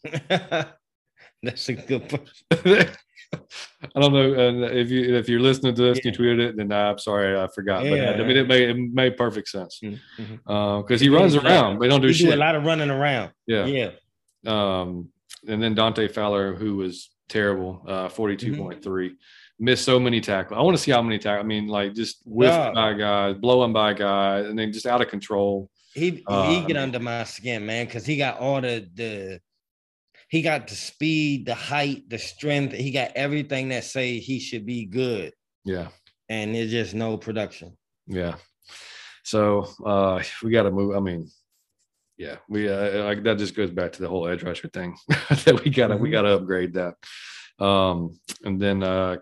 That's 0.30 1.70
a 1.70 1.74
good 1.74 2.10
point. 2.60 2.98
I 3.96 4.00
don't 4.00 4.14
know 4.14 4.34
and 4.34 4.64
if 4.66 4.90
you 4.90 5.16
if 5.16 5.30
you're 5.30 5.40
listening 5.40 5.76
to 5.76 5.82
this, 5.82 6.00
yeah. 6.04 6.12
you 6.12 6.18
tweeted 6.18 6.40
it, 6.40 6.58
then 6.58 6.72
I'm 6.72 6.98
sorry, 6.98 7.40
I 7.40 7.48
forgot. 7.48 7.86
Yeah. 7.86 8.12
But 8.12 8.22
I 8.22 8.28
mean, 8.28 8.38
it 8.38 8.48
made 8.48 8.70
it 8.70 8.78
made 8.78 9.18
perfect 9.18 9.50
sense 9.50 9.80
because 9.80 10.00
mm-hmm. 10.20 10.52
uh, 10.52 10.98
he 10.98 11.10
runs 11.10 11.36
around. 11.36 11.80
They 11.80 11.88
don't 11.88 12.02
do 12.02 12.08
he 12.08 12.14
shit. 12.14 12.28
Do 12.28 12.36
a 12.36 12.38
lot 12.38 12.56
of 12.56 12.64
running 12.66 12.90
around. 12.90 13.32
Yeah, 13.46 13.66
yeah. 13.66 13.92
Um, 14.46 15.10
and 15.48 15.62
then 15.62 15.76
Dante 15.76 16.08
Fowler, 16.08 16.56
who 16.56 16.78
was 16.78 17.10
terrible, 17.28 17.84
uh, 17.88 18.10
42.3, 18.10 18.82
mm-hmm. 18.82 19.14
missed 19.60 19.86
so 19.86 20.00
many 20.00 20.22
tackles. 20.22 20.58
I 20.58 20.62
want 20.62 20.76
to 20.76 20.84
see 20.84 20.92
how 20.92 21.02
many 21.02 21.20
tackles. 21.20 21.44
I 21.44 21.48
mean, 21.48 21.68
like 21.68 21.94
just 21.94 22.22
whiffed 22.26 22.54
yeah. 22.54 22.72
by 22.72 22.94
guys, 22.94 23.36
blowing 23.36 23.74
by 23.74 23.94
guys, 23.94 24.48
and 24.48 24.58
then 24.58 24.74
just 24.74 24.86
out 24.86 25.02
of 25.02 25.08
control. 25.08 25.70
He 25.94 26.24
uh, 26.28 26.50
he 26.50 26.66
get 26.66 26.78
under 26.78 27.00
my 27.00 27.24
skin, 27.24 27.66
man, 27.66 27.86
because 27.86 28.06
he 28.06 28.18
got 28.18 28.40
all 28.40 28.62
the 28.62 28.88
the 28.94 29.40
he 30.30 30.42
got 30.42 30.68
the 30.68 30.76
speed, 30.76 31.46
the 31.46 31.56
height, 31.56 32.10
the 32.10 32.18
strength. 32.18 32.74
He 32.74 32.92
got 32.92 33.12
everything 33.16 33.70
that 33.70 33.84
say 33.84 34.20
he 34.20 34.40
should 34.40 34.66
be 34.66 34.86
good. 34.86 35.34
Yeah. 35.66 35.88
And 36.30 36.54
there's 36.54 36.72
just 36.72 36.94
no 36.94 37.18
production. 37.18 37.76
Yeah. 38.08 38.36
So 39.24 39.68
uh 39.86 40.24
we 40.44 40.52
got 40.52 40.64
to 40.64 40.72
move. 40.72 40.96
I 40.96 41.00
mean, 41.00 41.30
yeah, 42.18 42.36
we 42.48 42.70
uh, 42.70 43.06
like 43.06 43.24
that 43.24 43.38
just 43.38 43.56
goes 43.56 43.72
back 43.72 43.94
to 43.94 44.02
the 44.02 44.08
whole 44.08 44.28
edge 44.28 44.44
rusher 44.44 44.68
thing 44.68 44.96
that 45.10 45.62
we 45.64 45.72
gotta 45.72 45.96
mm-hmm. 45.96 46.04
we 46.04 46.10
gotta 46.12 46.36
upgrade 46.36 46.74
that. 46.74 46.96
Um, 47.64 48.20
and 48.44 48.62
then 48.62 48.84
uh 48.84 49.18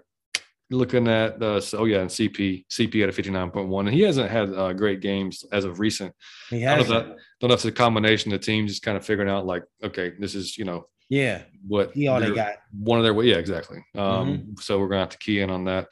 looking 0.69 1.07
at 1.07 1.41
uh 1.41 1.61
oh 1.73 1.85
yeah, 1.85 1.99
and 1.99 2.09
CP 2.09 2.65
CP 2.69 3.03
at 3.03 3.09
a 3.09 3.21
59.1, 3.21 3.79
and 3.79 3.89
he 3.89 4.01
hasn't 4.01 4.29
had 4.29 4.53
uh, 4.53 4.73
great 4.73 4.99
games 4.99 5.45
as 5.51 5.63
of 5.63 5.79
recent. 5.79 6.13
He 6.49 6.61
has. 6.61 6.87
Don't, 6.87 7.15
don't 7.39 7.49
know 7.49 7.53
if 7.53 7.59
it's 7.59 7.65
a 7.65 7.71
combination 7.71 8.33
of 8.33 8.41
teams 8.41 8.45
team 8.45 8.67
just 8.67 8.81
kind 8.81 8.97
of 8.97 9.05
figuring 9.05 9.29
out 9.29 9.45
like, 9.45 9.63
okay, 9.83 10.13
this 10.19 10.35
is 10.35 10.57
you 10.57 10.65
know 10.65 10.87
yeah 11.09 11.41
what 11.65 11.91
he 11.93 12.07
all 12.07 12.19
they 12.19 12.31
got 12.31 12.55
one 12.71 12.99
of 12.99 13.03
their 13.03 13.23
yeah 13.23 13.37
exactly. 13.37 13.83
Um, 13.95 14.03
mm-hmm. 14.03 14.51
so 14.59 14.79
we're 14.79 14.87
gonna 14.87 15.01
have 15.01 15.09
to 15.09 15.17
key 15.17 15.41
in 15.41 15.49
on 15.49 15.65
that. 15.65 15.91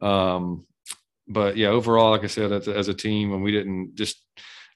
Um, 0.00 0.66
but 1.28 1.56
yeah, 1.56 1.68
overall, 1.68 2.10
like 2.10 2.24
I 2.24 2.28
said, 2.28 2.50
as, 2.50 2.66
as 2.66 2.88
a 2.88 2.94
team, 2.94 3.32
and 3.32 3.42
we 3.42 3.52
didn't 3.52 3.94
just 3.94 4.16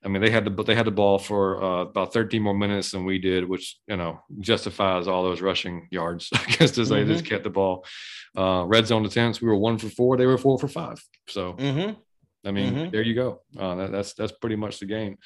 I 0.04 0.08
mean, 0.08 0.20
they 0.20 0.30
had 0.30 0.44
the 0.44 0.62
they 0.62 0.74
had 0.74 0.86
the 0.86 0.90
ball 0.90 1.18
for 1.18 1.62
uh, 1.62 1.82
about 1.82 2.12
13 2.12 2.42
more 2.42 2.54
minutes 2.54 2.90
than 2.90 3.06
we 3.06 3.18
did, 3.18 3.48
which 3.48 3.78
you 3.88 3.96
know 3.96 4.20
justifies 4.38 5.08
all 5.08 5.22
those 5.22 5.40
rushing 5.40 5.88
yards 5.90 6.28
against 6.32 6.78
us. 6.78 6.90
Mm-hmm. 6.90 7.08
They 7.08 7.14
just 7.14 7.24
kept 7.24 7.44
the 7.44 7.50
ball. 7.50 7.86
Uh, 8.36 8.64
red 8.66 8.86
zone 8.86 9.06
attempts, 9.06 9.40
we 9.40 9.48
were 9.48 9.56
one 9.56 9.78
for 9.78 9.88
four. 9.88 10.16
They 10.16 10.26
were 10.26 10.36
four 10.36 10.58
for 10.58 10.68
five. 10.68 11.02
So, 11.28 11.54
mm-hmm. 11.54 11.92
I 12.46 12.50
mean, 12.50 12.74
mm-hmm. 12.74 12.90
there 12.90 13.02
you 13.02 13.14
go. 13.14 13.40
Uh, 13.58 13.76
that, 13.76 13.92
that's 13.92 14.12
that's 14.12 14.32
pretty 14.32 14.56
much 14.56 14.78
the 14.78 14.86
game. 14.86 15.16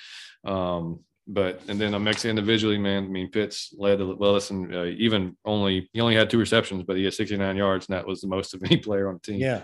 Um, 0.45 1.01
but 1.29 1.61
and 1.68 1.79
then 1.79 1.95
I'm 1.95 2.05
mixing 2.05 2.31
individually, 2.31 2.79
man. 2.79 3.05
I 3.05 3.09
mean, 3.09 3.31
Pitts 3.31 3.74
led 3.76 3.99
the 3.99 4.16
well. 4.16 4.33
Listen, 4.33 4.74
uh, 4.74 4.85
even 4.85 5.37
only 5.45 5.89
he 5.93 6.01
only 6.01 6.16
had 6.16 6.31
two 6.31 6.39
receptions, 6.39 6.85
but 6.85 6.97
he 6.97 7.05
had 7.05 7.12
69 7.12 7.57
yards, 7.57 7.87
and 7.87 7.97
that 7.97 8.07
was 8.07 8.22
the 8.22 8.29
most 8.29 8.55
of 8.55 8.62
any 8.64 8.79
player 8.79 9.09
on 9.09 9.14
the 9.14 9.33
team. 9.33 9.41
Yeah. 9.41 9.62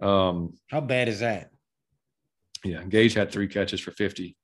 Um, 0.00 0.54
How 0.68 0.80
bad 0.80 1.08
is 1.08 1.20
that? 1.20 1.50
Yeah, 2.64 2.82
Gage 2.82 3.14
had 3.14 3.30
three 3.30 3.46
catches 3.46 3.80
for 3.80 3.92
50. 3.92 4.36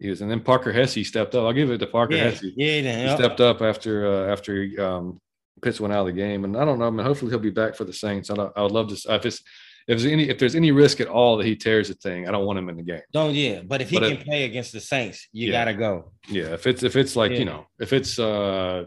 He 0.00 0.08
was, 0.08 0.20
and 0.20 0.30
then 0.30 0.40
Parker 0.40 0.72
Hesse 0.72 1.06
stepped 1.06 1.34
up. 1.34 1.44
I'll 1.44 1.52
give 1.52 1.70
it 1.70 1.78
to 1.78 1.86
Parker 1.86 2.14
yeah, 2.14 2.30
Hesse. 2.30 2.44
Yeah, 2.56 3.06
he 3.06 3.16
stepped 3.16 3.40
up 3.40 3.62
after 3.62 4.06
uh, 4.06 4.32
after 4.32 4.66
um, 4.78 5.20
Pitts 5.62 5.80
went 5.80 5.92
out 5.92 6.00
of 6.00 6.06
the 6.06 6.20
game, 6.20 6.44
and 6.44 6.56
I 6.56 6.64
don't 6.64 6.78
know. 6.78 6.86
I 6.86 6.90
mean, 6.90 7.06
hopefully 7.06 7.30
he'll 7.30 7.38
be 7.38 7.50
back 7.50 7.76
for 7.76 7.84
the 7.84 7.92
Saints. 7.92 8.30
I, 8.30 8.34
I 8.34 8.62
would 8.62 8.72
love 8.72 8.88
to. 8.88 9.14
If 9.14 9.26
it's 9.26 9.42
if 9.90 9.98
there's 9.98 10.12
any 10.12 10.28
if 10.28 10.38
there's 10.38 10.54
any 10.54 10.70
risk 10.70 11.00
at 11.00 11.08
all 11.08 11.36
that 11.36 11.46
he 11.46 11.56
tears 11.56 11.88
the 11.88 11.94
thing, 11.94 12.28
I 12.28 12.30
don't 12.30 12.46
want 12.46 12.60
him 12.60 12.68
in 12.68 12.76
the 12.76 12.84
game. 12.84 13.00
Don't 13.12 13.34
yeah, 13.34 13.62
but 13.66 13.80
if 13.80 13.90
he 13.90 13.98
but 13.98 14.08
can 14.08 14.18
if, 14.18 14.24
play 14.24 14.44
against 14.44 14.72
the 14.72 14.78
Saints, 14.78 15.26
you 15.32 15.50
yeah, 15.50 15.64
gotta 15.64 15.74
go. 15.74 16.12
Yeah, 16.28 16.54
if 16.54 16.68
it's 16.68 16.84
if 16.84 16.94
it's 16.94 17.16
like 17.16 17.32
yeah. 17.32 17.38
you 17.38 17.44
know 17.44 17.66
if 17.80 17.92
it's 17.92 18.16
uh 18.16 18.84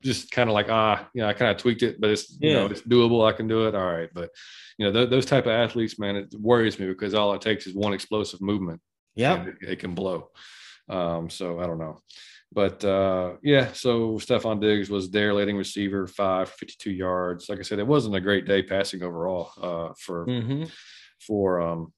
just 0.00 0.30
kind 0.30 0.48
of 0.48 0.54
like 0.54 0.66
ah 0.68 1.08
you 1.12 1.22
know 1.22 1.28
I 1.28 1.32
kind 1.32 1.50
of 1.50 1.56
tweaked 1.56 1.82
it, 1.82 2.00
but 2.00 2.10
it's 2.10 2.38
yeah. 2.40 2.50
you 2.50 2.56
know 2.56 2.66
it's 2.66 2.82
doable. 2.82 3.28
I 3.28 3.32
can 3.32 3.48
do 3.48 3.66
it. 3.66 3.74
All 3.74 3.84
right, 3.84 4.10
but 4.14 4.30
you 4.78 4.86
know 4.86 4.92
th- 4.92 5.10
those 5.10 5.26
type 5.26 5.46
of 5.46 5.52
athletes, 5.52 5.98
man, 5.98 6.14
it 6.14 6.32
worries 6.38 6.78
me 6.78 6.86
because 6.86 7.14
all 7.14 7.34
it 7.34 7.40
takes 7.40 7.66
is 7.66 7.74
one 7.74 7.92
explosive 7.92 8.40
movement. 8.40 8.80
Yeah, 9.16 9.46
it, 9.46 9.56
it 9.60 9.78
can 9.80 9.96
blow. 9.96 10.30
Um, 10.88 11.30
so 11.30 11.58
I 11.58 11.66
don't 11.66 11.78
know. 11.78 11.98
But 12.54 12.84
uh, 12.84 13.32
yeah, 13.42 13.72
so 13.72 14.12
Stefon 14.12 14.60
Diggs 14.60 14.88
was 14.88 15.10
their 15.10 15.34
leading 15.34 15.56
receiver, 15.56 16.06
five, 16.06 16.48
52 16.50 16.92
yards. 16.92 17.48
Like 17.48 17.58
I 17.58 17.62
said, 17.62 17.80
it 17.80 17.86
wasn't 17.86 18.14
a 18.14 18.20
great 18.20 18.46
day 18.46 18.62
passing 18.62 19.02
overall 19.02 19.50
uh, 19.60 19.92
for 19.98 20.24
mm-hmm. 20.24 20.64
for 21.18 21.60
um, 21.60 21.92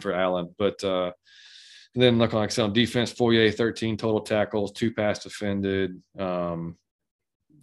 for 0.00 0.12
Allen. 0.12 0.52
But 0.58 0.82
uh, 0.82 1.12
then 1.94 2.18
look 2.18 2.32
like 2.32 2.50
I 2.50 2.52
said 2.52 2.64
on 2.64 2.72
defense, 2.72 3.12
Foye, 3.12 3.52
13 3.52 3.96
total 3.96 4.22
tackles, 4.22 4.72
two 4.72 4.92
pass 4.92 5.20
defended, 5.20 6.02
um, 6.18 6.76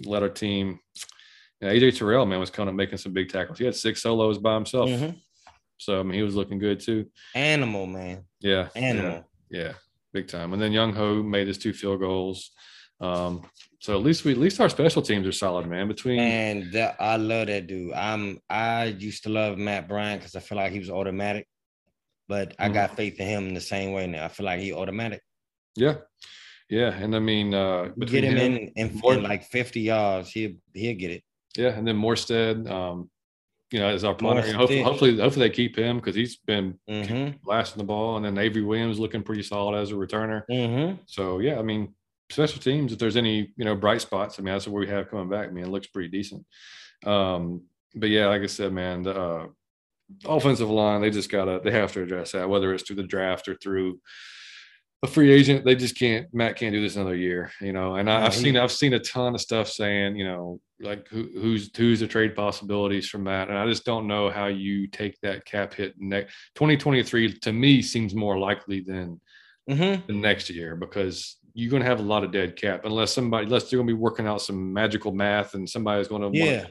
led 0.06 0.24
our 0.24 0.30
team. 0.30 0.80
Yeah, 1.60 1.74
AJ 1.74 1.98
Terrell, 1.98 2.26
man, 2.26 2.40
was 2.40 2.50
kind 2.50 2.70
of 2.70 2.76
making 2.76 3.00
some 3.00 3.12
big 3.12 3.30
tackles. 3.30 3.60
He 3.60 3.66
had 3.66 3.76
six 3.76 4.02
solos 4.02 4.38
by 4.38 4.54
himself. 4.56 4.90
Mm-hmm. 4.90 5.18
So 5.78 6.00
I 6.00 6.04
mean, 6.04 6.14
he 6.14 6.24
was 6.24 6.36
looking 6.36 6.58
good 6.58 6.80
too. 6.80 7.08
Animal, 7.36 7.86
man. 7.86 8.24
Yeah. 8.40 8.70
Animal. 8.76 9.26
Yeah. 9.50 9.62
yeah 9.62 9.74
big 10.14 10.28
time. 10.28 10.54
And 10.54 10.62
then 10.62 10.72
Younghoe 10.72 11.26
made 11.26 11.48
his 11.48 11.58
two 11.58 11.74
field 11.74 12.00
goals. 12.00 12.52
Um, 13.02 13.44
so 13.80 13.98
at 13.98 14.04
least 14.04 14.24
we 14.24 14.32
at 14.32 14.38
least 14.38 14.62
our 14.62 14.70
special 14.70 15.02
teams 15.02 15.28
are 15.28 15.34
solid, 15.34 15.68
man. 15.68 15.88
Between 15.88 16.20
and 16.20 16.76
I 17.00 17.18
love 17.18 17.48
that 17.48 17.68
dude. 17.68 17.94
I'm 17.94 18.40
I 18.50 18.86
used 18.86 19.24
to 19.24 19.30
love 19.30 19.58
Matt 19.58 19.90
Bryant 19.90 20.22
because 20.22 20.36
I 20.36 20.40
feel 20.40 20.58
like 20.58 20.72
he 20.72 20.80
was 20.80 20.90
automatic, 20.90 21.48
but 22.30 22.56
I 22.58 22.66
mm-hmm. 22.66 22.76
got 22.76 22.96
faith 22.96 23.20
in 23.20 23.28
him 23.28 23.48
in 23.50 23.54
the 23.54 23.62
same 23.62 23.92
way 23.92 24.08
now. 24.08 24.24
I 24.24 24.30
feel 24.30 24.46
like 24.46 24.62
he 24.62 24.72
automatic. 24.72 25.22
Yeah, 25.76 25.96
yeah, 26.70 26.94
and 26.94 27.16
I 27.16 27.20
mean, 27.20 27.54
uh, 27.54 27.90
get 28.00 28.24
him, 28.24 28.38
him 28.38 28.72
in, 28.76 28.90
in, 28.94 29.02
in 29.04 29.24
like 29.24 29.44
50 29.44 29.82
yards, 29.82 30.32
he'll 30.32 30.54
he'll 30.74 30.96
get 30.96 31.12
it. 31.12 31.24
Yeah, 31.58 31.70
and 31.70 31.88
then 31.88 31.98
Morstead, 31.98 32.70
um, 32.70 33.10
you 33.74 33.80
know, 33.80 33.88
as 33.88 34.04
our 34.04 34.14
punter. 34.14 34.46
You 34.46 34.54
know, 34.54 34.60
hopefully, 34.60 34.84
hopefully, 34.84 35.20
hopefully, 35.20 35.50
they 35.50 35.54
keep 35.54 35.76
him 35.76 35.98
because 35.98 36.14
he's 36.14 36.36
been 36.36 36.78
mm-hmm. 36.88 37.38
blasting 37.44 37.80
the 37.80 37.84
ball. 37.84 38.18
And 38.18 38.24
then 38.24 38.38
Avery 38.38 38.62
Williams 38.62 39.00
looking 39.00 39.24
pretty 39.24 39.42
solid 39.42 39.76
as 39.82 39.92
a 39.92 39.96
returner. 39.96 40.44
Mm-hmm. 40.50 41.02
So 41.08 41.40
yeah, 41.40 41.58
I 41.58 41.64
mean, 41.64 41.96
special 42.30 42.62
teams. 42.62 42.94
If 42.94 43.00
there's 43.00 43.18
any 43.18 43.52
you 43.58 43.66
know 43.66 43.76
bright 43.76 44.02
spots, 44.02 44.38
I 44.38 44.44
mean, 44.44 44.54
that's 44.54 44.68
what 44.68 44.80
we 44.80 44.88
have 44.90 45.10
coming 45.10 45.28
back. 45.28 45.48
I 45.48 45.52
mean, 45.52 45.66
it 45.66 45.72
looks 45.72 45.88
pretty 45.88 46.10
decent. 46.10 46.46
Um, 47.04 47.64
but 47.96 48.10
yeah, 48.10 48.28
like 48.28 48.44
I 48.44 48.46
said, 48.46 48.72
man, 48.72 49.02
the 49.02 49.20
uh, 49.20 49.48
offensive 50.26 50.70
line 50.70 51.02
they 51.02 51.10
just 51.10 51.32
gotta 51.32 51.60
they 51.64 51.72
have 51.72 51.92
to 51.94 52.04
address 52.04 52.34
that, 52.34 52.48
whether 52.48 52.76
it's 52.76 52.84
through 52.84 52.98
the 52.98 53.04
draft 53.04 53.48
or 53.48 53.56
through 53.56 54.00
a 55.02 55.08
free 55.08 55.32
agent. 55.32 55.66
They 55.66 55.76
just 55.76 55.98
can't. 55.98 56.32
Matt 56.32 56.58
can't 56.58 56.74
do 56.74 56.82
this 56.82 56.96
another 56.96 57.16
year, 57.16 57.52
you 57.60 57.74
know. 57.74 57.96
And 57.96 58.08
I, 58.08 58.22
have 58.22 58.36
seen 58.36 58.56
I've 58.56 58.72
seen 58.72 58.94
a 58.94 59.00
ton 59.00 59.34
of 59.34 59.42
stuff 59.42 59.68
saying, 59.68 60.16
you 60.16 60.26
know, 60.26 60.62
like 60.84 61.08
who, 61.08 61.30
who's 61.34 61.70
who's 61.76 62.00
the 62.00 62.08
trade 62.08 62.36
possibilities 62.36 63.10
from 63.10 63.24
that, 63.26 63.50
and 63.50 63.58
I 63.58 63.66
just 63.68 63.86
don't 63.86 64.08
know 64.08 64.30
how 64.30 64.48
you 64.48 64.88
take 64.88 65.20
that 65.22 65.46
cap 65.46 65.74
hit 65.74 65.94
next 65.98 66.34
2023. 66.56 67.40
To 67.40 67.54
me, 67.54 67.82
seems 67.82 68.14
more 68.14 68.38
likely 68.38 68.82
than 68.82 69.20
mm-hmm. 69.70 70.06
the 70.06 70.14
next 70.14 70.50
year 70.50 70.76
because 70.76 71.38
you're 71.54 71.70
going 71.70 71.84
to 71.84 71.90
have 71.90 72.00
a 72.00 72.04
lot 72.04 72.24
of 72.24 72.32
dead 72.32 72.56
cap 72.56 72.82
unless 72.86 73.14
somebody 73.14 73.46
unless 73.46 73.70
they're 73.70 73.78
going 73.78 73.88
to 73.88 73.94
be 73.94 74.00
working 74.00 74.28
out 74.28 74.42
some 74.42 74.74
magical 74.74 75.12
math 75.12 75.54
and 75.54 75.70
somebody's 75.70 76.08
going 76.08 76.22
to 76.22 76.38
yeah. 76.38 76.66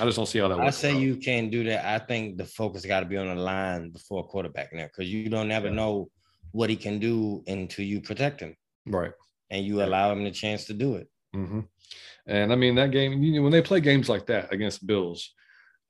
I 0.00 0.04
just 0.04 0.16
don't 0.16 0.26
see 0.26 0.38
how 0.38 0.46
that 0.48 0.58
works. 0.58 0.78
I 0.78 0.80
say 0.80 0.94
out. 0.94 1.00
you 1.00 1.16
can't 1.16 1.50
do 1.50 1.64
that. 1.64 1.84
I 1.84 1.98
think 1.98 2.36
the 2.36 2.44
focus 2.44 2.86
got 2.86 3.00
to 3.00 3.06
be 3.06 3.16
on 3.16 3.34
the 3.34 3.42
line 3.42 3.90
before 3.90 4.26
quarterback 4.28 4.72
now 4.72 4.84
because 4.84 5.12
you 5.12 5.28
don't 5.28 5.50
ever 5.50 5.70
know 5.70 6.08
what 6.52 6.70
he 6.70 6.76
can 6.76 7.00
do 7.00 7.42
until 7.48 7.84
you 7.84 8.00
protect 8.00 8.40
him. 8.40 8.54
Right. 8.86 9.10
And 9.50 9.64
you 9.66 9.82
allow 9.82 10.12
him 10.12 10.22
the 10.22 10.30
chance 10.30 10.66
to 10.66 10.74
do 10.74 10.94
it. 10.96 11.08
Mm-hmm. 11.34 11.60
And 12.26 12.52
I 12.52 12.56
mean 12.56 12.74
that 12.76 12.90
game, 12.90 13.22
you 13.22 13.36
know, 13.36 13.42
when 13.42 13.52
they 13.52 13.62
play 13.62 13.80
games 13.80 14.08
like 14.08 14.26
that 14.26 14.52
against 14.52 14.86
Bills, 14.86 15.32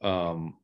um, 0.03 0.57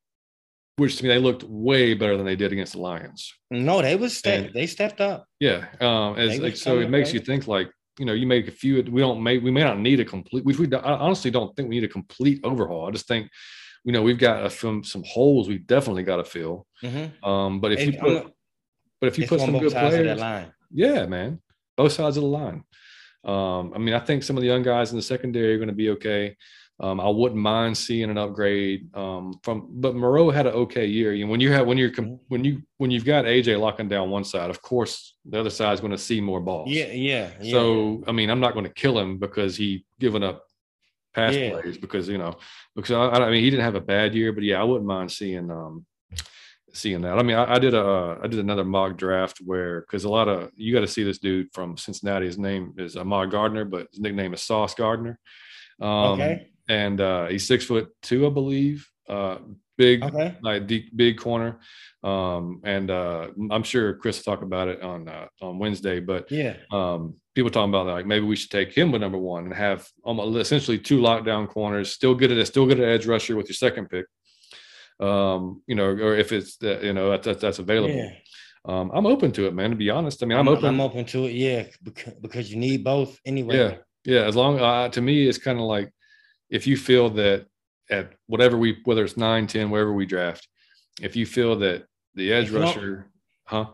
which 0.76 0.96
to 0.96 1.02
me 1.04 1.08
they 1.08 1.18
looked 1.18 1.44
way 1.44 1.94
better 1.94 2.16
than 2.16 2.26
they 2.26 2.36
did 2.36 2.52
against 2.52 2.72
the 2.72 2.80
Lions. 2.80 3.32
No, 3.50 3.82
they 3.82 3.96
was 3.96 4.16
step, 4.16 4.52
they 4.52 4.66
stepped 4.66 5.00
up. 5.00 5.26
Yeah. 5.40 5.66
Um, 5.80 6.16
as 6.16 6.40
like, 6.40 6.56
so 6.56 6.80
it 6.80 6.90
makes 6.90 7.12
you 7.12 7.20
think 7.20 7.46
like, 7.46 7.70
you 7.98 8.04
know, 8.06 8.12
you 8.12 8.26
make 8.26 8.48
a 8.48 8.52
few, 8.52 8.82
we 8.82 9.00
don't 9.00 9.22
make, 9.22 9.42
we 9.42 9.52
may 9.52 9.62
not 9.62 9.78
need 9.78 10.00
a 10.00 10.04
complete, 10.04 10.44
which 10.44 10.58
we 10.58 10.72
I 10.72 10.94
honestly 10.94 11.30
don't 11.30 11.54
think 11.54 11.68
we 11.68 11.76
need 11.76 11.84
a 11.84 11.88
complete 11.88 12.40
overhaul. 12.42 12.88
I 12.88 12.90
just 12.90 13.06
think, 13.06 13.30
you 13.84 13.92
know, 13.92 14.02
we've 14.02 14.18
got 14.18 14.46
a, 14.46 14.50
some, 14.50 14.82
some 14.82 15.04
holes 15.06 15.48
we 15.48 15.58
definitely 15.58 16.02
got 16.02 16.16
to 16.16 16.24
fill. 16.24 16.66
Mm-hmm. 16.82 17.24
Um, 17.24 17.60
but 17.60 17.72
if 17.72 17.86
you 17.86 17.92
put, 17.98 18.32
but 19.00 19.06
if 19.08 19.18
you 19.18 19.28
put 19.28 19.40
some 19.40 19.58
good 19.58 19.72
players, 19.72 20.20
yeah, 20.72 21.06
man, 21.06 21.40
both 21.76 21.92
sides 21.92 22.16
of 22.16 22.22
the 22.22 22.28
line. 22.28 22.64
Um, 23.24 23.72
I 23.74 23.78
mean, 23.78 23.94
I 23.94 24.00
think 24.00 24.22
some 24.22 24.36
of 24.36 24.42
the 24.42 24.48
young 24.48 24.62
guys 24.62 24.90
in 24.90 24.96
the 24.96 25.02
secondary 25.02 25.54
are 25.54 25.58
going 25.58 25.68
to 25.68 25.74
be 25.74 25.90
okay. 25.90 26.36
Um, 26.80 27.00
I 27.00 27.08
wouldn't 27.08 27.40
mind 27.40 27.78
seeing 27.78 28.10
an 28.10 28.18
upgrade 28.18 28.94
um, 28.96 29.38
from, 29.44 29.68
but 29.70 29.94
Moreau 29.94 30.30
had 30.30 30.46
an 30.46 30.54
okay 30.54 30.86
year. 30.86 31.12
You 31.12 31.24
know, 31.24 31.30
when 31.30 31.40
you 31.40 31.52
have 31.52 31.66
when 31.66 31.78
you're 31.78 31.90
mm-hmm. 31.90 32.16
when 32.28 32.44
you 32.44 32.62
when 32.78 32.90
you've 32.90 33.04
got 33.04 33.26
AJ 33.26 33.60
locking 33.60 33.88
down 33.88 34.10
one 34.10 34.24
side, 34.24 34.50
of 34.50 34.60
course 34.60 35.14
the 35.24 35.38
other 35.38 35.50
side 35.50 35.72
is 35.72 35.80
going 35.80 35.92
to 35.92 35.98
see 35.98 36.20
more 36.20 36.40
balls. 36.40 36.68
Yeah, 36.68 36.86
yeah. 36.86 37.30
yeah. 37.40 37.52
So 37.52 38.02
I 38.08 38.12
mean, 38.12 38.28
I'm 38.28 38.40
not 38.40 38.54
going 38.54 38.66
to 38.66 38.72
kill 38.72 38.98
him 38.98 39.18
because 39.18 39.56
he 39.56 39.84
given 40.00 40.24
up 40.24 40.44
pass 41.14 41.34
yeah. 41.34 41.50
plays 41.50 41.78
because 41.78 42.08
you 42.08 42.18
know 42.18 42.34
because 42.74 42.90
I, 42.90 43.24
I, 43.24 43.30
mean 43.30 43.44
he 43.44 43.50
didn't 43.50 43.64
have 43.64 43.76
a 43.76 43.80
bad 43.80 44.12
year, 44.12 44.32
but 44.32 44.42
yeah, 44.42 44.60
I 44.60 44.64
wouldn't 44.64 44.86
mind 44.86 45.12
seeing 45.12 45.52
um 45.52 45.86
seeing 46.74 47.00
that. 47.02 47.18
I 47.18 47.22
mean, 47.22 47.36
I, 47.36 47.54
I 47.54 47.58
did 47.58 47.74
a 47.74 48.18
I 48.22 48.26
did 48.26 48.40
another 48.40 48.64
mock 48.64 48.96
draft 48.96 49.38
where 49.44 49.80
because 49.82 50.04
a 50.04 50.08
lot 50.10 50.28
of 50.28 50.50
you 50.56 50.74
got 50.74 50.80
to 50.80 50.88
see 50.88 51.02
this 51.04 51.18
dude 51.18 51.48
from 51.52 51.76
Cincinnati. 51.76 52.26
His 52.26 52.38
name 52.38 52.74
is 52.78 52.96
Ahmad 52.96 53.30
Gardner, 53.30 53.64
but 53.64 53.88
his 53.90 54.00
nickname 54.00 54.34
is 54.34 54.42
Sauce 54.42 54.74
Gardner. 54.74 55.18
Um, 55.80 56.20
okay. 56.20 56.48
and 56.68 57.00
uh, 57.00 57.26
he's 57.26 57.46
six 57.46 57.64
foot 57.64 57.88
two, 58.02 58.26
I 58.26 58.30
believe. 58.30 58.88
Uh, 59.08 59.38
big, 59.76 60.02
Okay. 60.04 60.36
like 60.42 60.66
deep, 60.66 60.96
big 60.96 61.18
corner. 61.18 61.58
Um, 62.02 62.60
and 62.64 62.90
uh, 62.90 63.28
I'm 63.50 63.62
sure 63.64 63.94
Chris 63.94 64.18
will 64.24 64.34
talk 64.34 64.42
about 64.44 64.68
it 64.68 64.82
on 64.82 65.08
uh, 65.08 65.26
on 65.42 65.58
Wednesday. 65.58 66.00
But 66.00 66.30
Yeah. 66.30 66.56
um, 66.72 67.14
people 67.34 67.50
talking 67.50 67.70
about 67.70 67.86
like 67.86 68.06
maybe 68.06 68.24
we 68.26 68.36
should 68.36 68.50
take 68.50 68.72
him 68.72 68.92
with 68.92 69.00
number 69.00 69.18
one 69.18 69.44
and 69.44 69.54
have 69.54 69.88
almost 70.04 70.36
essentially 70.38 70.78
two 70.78 71.00
lockdown 71.00 71.48
corners. 71.48 71.92
Still 71.92 72.14
good 72.14 72.30
at 72.30 72.38
it. 72.38 72.46
Still 72.46 72.66
good 72.66 72.80
at 72.80 72.88
edge 72.88 73.06
rusher 73.06 73.36
with 73.36 73.48
your 73.48 73.54
second 73.56 73.88
pick. 73.90 74.06
Um, 75.00 75.62
you 75.66 75.74
know, 75.74 75.86
or 75.86 76.16
if 76.16 76.32
it's 76.32 76.56
the, 76.56 76.80
you 76.82 76.92
know 76.92 77.16
that's 77.16 77.40
that's 77.40 77.58
available. 77.58 77.94
Yeah. 77.94 78.12
Um, 78.66 78.90
I'm 78.94 79.06
open 79.06 79.30
to 79.32 79.46
it, 79.46 79.54
man. 79.54 79.70
To 79.70 79.76
be 79.76 79.90
honest, 79.90 80.22
I 80.22 80.26
mean, 80.26 80.38
I'm, 80.38 80.48
I'm, 80.48 80.54
open. 80.54 80.66
I'm 80.66 80.80
open 80.80 81.04
to 81.06 81.26
it. 81.26 81.32
Yeah, 81.32 81.66
because, 81.82 82.14
because 82.14 82.50
you 82.50 82.56
need 82.56 82.82
both 82.82 83.18
anyway. 83.26 83.56
Yeah, 83.56 83.76
yeah. 84.04 84.26
As 84.26 84.36
long 84.36 84.58
uh, 84.58 84.88
to 84.88 85.02
me, 85.02 85.28
it's 85.28 85.38
kind 85.38 85.58
of 85.58 85.64
like 85.64 85.90
if 86.48 86.66
you 86.66 86.76
feel 86.76 87.10
that 87.10 87.46
at 87.90 88.12
whatever 88.26 88.56
we, 88.56 88.78
whether 88.84 89.04
it's 89.04 89.16
nine, 89.16 89.46
ten, 89.46 89.68
wherever 89.68 89.92
we 89.92 90.06
draft, 90.06 90.48
if 91.02 91.14
you 91.14 91.26
feel 91.26 91.56
that 91.56 91.84
the 92.14 92.32
edge 92.32 92.48
If 92.48 92.54
rusher, 92.54 93.10
huh? 93.44 93.66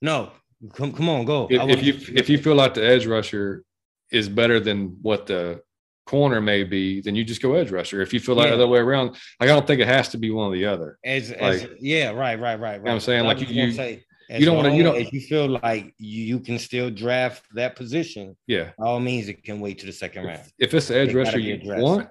No, 0.00 0.32
come 0.72 0.92
come 0.92 1.08
on, 1.08 1.24
go. 1.24 1.46
If, 1.48 1.78
if 1.78 1.82
you 1.84 2.14
if 2.16 2.28
you 2.28 2.38
feel 2.38 2.54
like 2.56 2.74
the 2.74 2.84
edge 2.84 3.06
rusher 3.06 3.62
is 4.10 4.28
better 4.28 4.58
than 4.58 4.96
what 5.02 5.26
the 5.26 5.62
corner 6.06 6.40
maybe, 6.40 7.00
then 7.00 7.14
you 7.14 7.24
just 7.24 7.40
go 7.42 7.54
edge 7.54 7.70
rusher. 7.70 8.00
If 8.02 8.12
you 8.12 8.20
feel 8.20 8.34
like 8.34 8.46
Yeah. 8.46 8.50
the 8.56 8.62
other 8.62 8.66
way 8.68 8.80
around, 8.80 9.10
like 9.40 9.42
I 9.42 9.46
don't 9.46 9.66
think 9.66 9.80
it 9.80 9.86
has 9.86 10.08
to 10.10 10.18
be 10.18 10.30
one 10.30 10.48
or 10.48 10.54
the 10.54 10.66
other. 10.66 10.98
as, 11.04 11.30
as 11.32 11.66
yeah, 11.80 12.10
right, 12.10 12.38
right, 12.38 12.58
right, 12.58 12.60
right. 12.60 12.82
what 12.82 12.90
I'm 12.92 13.00
saying? 13.00 13.24
Like, 13.24 13.40
you- 13.40 13.46
you- 13.46 13.72
say, 13.72 14.04
you 14.30 14.44
don't 14.46 14.56
wanna- 14.56 14.74
you 14.74 14.84
long 14.84 14.94
don't- 14.94 15.06
as 15.06 15.12
you 15.12 15.20
feel 15.20 15.46
like 15.62 15.94
you, 15.98 16.24
you 16.24 16.40
can 16.40 16.58
still 16.58 16.90
draft 16.90 17.44
that 17.54 17.76
position. 17.76 18.36
Yeah. 18.46 18.70
by 18.78 18.86
all 18.86 19.00
means, 19.00 19.28
it 19.28 19.44
can 19.44 19.60
wait 19.60 19.78
to 19.80 19.86
the 19.86 19.92
second 19.92 20.24
round. 20.24 20.42
If 20.58 20.74
it's 20.74 20.88
the 20.88 20.96
edge 20.96 21.14
rusher 21.14 21.38
you 21.38 21.60
want, 21.64 22.08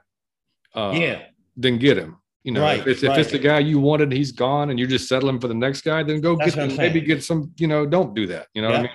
uh, 0.76 0.94
yeah, 0.96 1.24
then 1.58 1.78
get 1.78 1.98
him. 1.98 2.18
You 2.44 2.54
know, 2.54 2.62
Right, 2.62 2.80
if 2.80 2.88
it's 2.88 3.04
if 3.04 3.16
it's 3.18 3.32
the 3.32 3.38
guy 3.40 3.60
you 3.60 3.80
wanted, 3.80 4.12
he's 4.12 4.32
gone, 4.32 4.72
and 4.72 4.80
you're 4.80 4.88
just 4.88 5.08
settling 5.08 5.40
for 5.40 5.48
the 5.48 5.54
next 5.54 5.82
guy, 5.82 6.02
then 6.02 6.22
go 6.22 6.36
That's 6.36 6.56
get 6.56 6.70
what 6.70 6.78
Maybe 6.78 7.00
get 7.02 7.24
some. 7.24 7.52
You 7.58 7.68
know, 7.68 7.86
don't 7.86 8.16
do 8.16 8.26
that. 8.28 8.48
You 8.56 8.64
know 8.64 8.70
what 8.70 8.78
I 8.78 8.82
mean? 8.84 8.92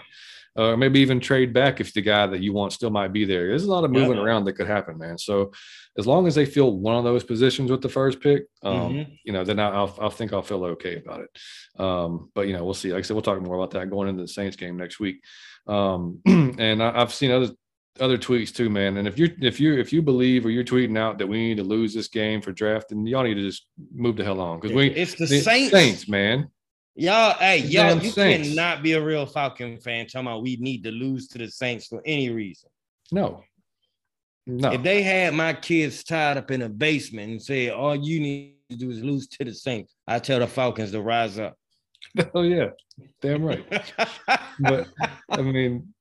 Or 0.56 0.76
maybe 0.76 1.00
even 1.00 1.20
trade 1.20 1.52
back 1.52 1.80
if 1.80 1.92
the 1.92 2.00
guy 2.02 2.26
that 2.26 2.40
you 2.42 2.52
want 2.52 2.72
still 2.72 2.90
might 2.90 3.12
be 3.12 3.24
there. 3.24 3.48
There's 3.48 3.64
a 3.64 3.70
lot 3.70 3.84
of 3.84 3.92
Yeah. 3.92 4.00
moving 4.00 4.18
around 4.18 4.44
that 4.44 4.54
could 4.54 4.66
happen, 4.66 4.96
man. 4.98 5.18
So 5.18 5.52
as 5.98 6.06
long 6.06 6.26
as 6.26 6.34
they 6.34 6.46
fill 6.46 6.78
one 6.78 6.96
of 6.96 7.04
those 7.04 7.24
positions 7.24 7.70
with 7.70 7.82
the 7.82 7.88
first 7.88 8.20
pick, 8.20 8.44
um, 8.62 8.92
Mhm. 8.94 9.18
you 9.24 9.32
know, 9.32 9.44
then 9.44 9.58
I- 9.58 9.70
I'll 9.74 9.94
I'll 10.00 10.10
think 10.10 10.32
I'll 10.32 10.42
feel 10.42 10.64
okay 10.64 10.96
about 10.96 11.20
it. 11.20 11.80
Um, 11.80 12.30
but 12.34 12.46
you 12.46 12.52
know, 12.54 12.64
we'll 12.64 12.74
see. 12.74 12.92
Like 12.92 13.00
I 13.00 13.02
said, 13.02 13.14
we'll 13.14 13.22
talk 13.22 13.40
more 13.42 13.56
about 13.56 13.70
that 13.72 13.90
going 13.90 14.08
into 14.08 14.22
the 14.22 14.28
Saints 14.28 14.56
game 14.56 14.76
next 14.76 14.98
week. 15.00 15.22
Um, 15.66 16.20
and 16.26 16.82
I, 16.82 17.00
I've 17.02 17.12
seen 17.12 17.30
other 17.30 17.50
other 17.98 18.18
tweets 18.18 18.54
too, 18.54 18.68
man. 18.68 18.98
And 18.98 19.08
if 19.08 19.18
you 19.18 19.34
if 19.40 19.58
you 19.58 19.78
if 19.78 19.90
you 19.92 20.02
believe 20.02 20.44
or 20.44 20.50
you're 20.50 20.64
tweeting 20.64 20.98
out 20.98 21.16
that 21.18 21.26
we 21.26 21.38
need 21.48 21.56
to 21.56 21.64
lose 21.64 21.94
this 21.94 22.08
game 22.08 22.42
for 22.42 22.52
draft, 22.52 22.90
then 22.90 23.06
y'all 23.06 23.24
need 23.24 23.34
to 23.34 23.42
just 23.42 23.66
move 23.94 24.16
the 24.16 24.24
hell 24.24 24.38
on 24.40 24.60
because 24.60 24.74
we 24.76 24.88
it's 24.88 25.14
the, 25.14 25.24
the 25.26 25.40
Saints. 25.40 26.06
man. 26.08 26.48
Y'all, 26.98 27.34
hey, 27.38 27.58
y'all, 27.58 27.98
you 28.02 28.10
Saints. 28.10 28.48
cannot 28.48 28.82
be 28.82 28.92
a 28.92 29.02
real 29.02 29.26
Falcon 29.26 29.78
fan 29.78 30.06
talking 30.06 30.26
about 30.26 30.42
we 30.42 30.56
need 30.56 30.82
to 30.84 30.90
lose 30.90 31.28
to 31.28 31.38
the 31.38 31.50
Saints 31.50 31.86
for 31.88 32.00
any 32.06 32.30
reason. 32.30 32.70
No, 33.12 33.42
no, 34.46 34.72
If 34.72 34.82
they 34.82 35.02
had 35.02 35.34
my 35.34 35.52
kids 35.52 36.02
tied 36.04 36.38
up 36.38 36.50
in 36.50 36.62
a 36.62 36.68
basement 36.70 37.30
and 37.32 37.42
said 37.42 37.72
all 37.72 37.94
you 37.94 38.20
need 38.20 38.54
to 38.70 38.76
do 38.76 38.90
is 38.90 39.02
lose 39.02 39.26
to 39.28 39.44
the 39.44 39.52
Saints, 39.52 39.94
I 40.06 40.18
tell 40.20 40.38
the 40.38 40.46
Falcons 40.46 40.92
to 40.92 41.02
rise 41.02 41.38
up. 41.38 41.54
oh 42.34 42.42
yeah, 42.42 42.68
damn 43.20 43.44
right. 43.44 43.64
But 44.60 44.88
I 45.28 45.42
mean, 45.42 45.92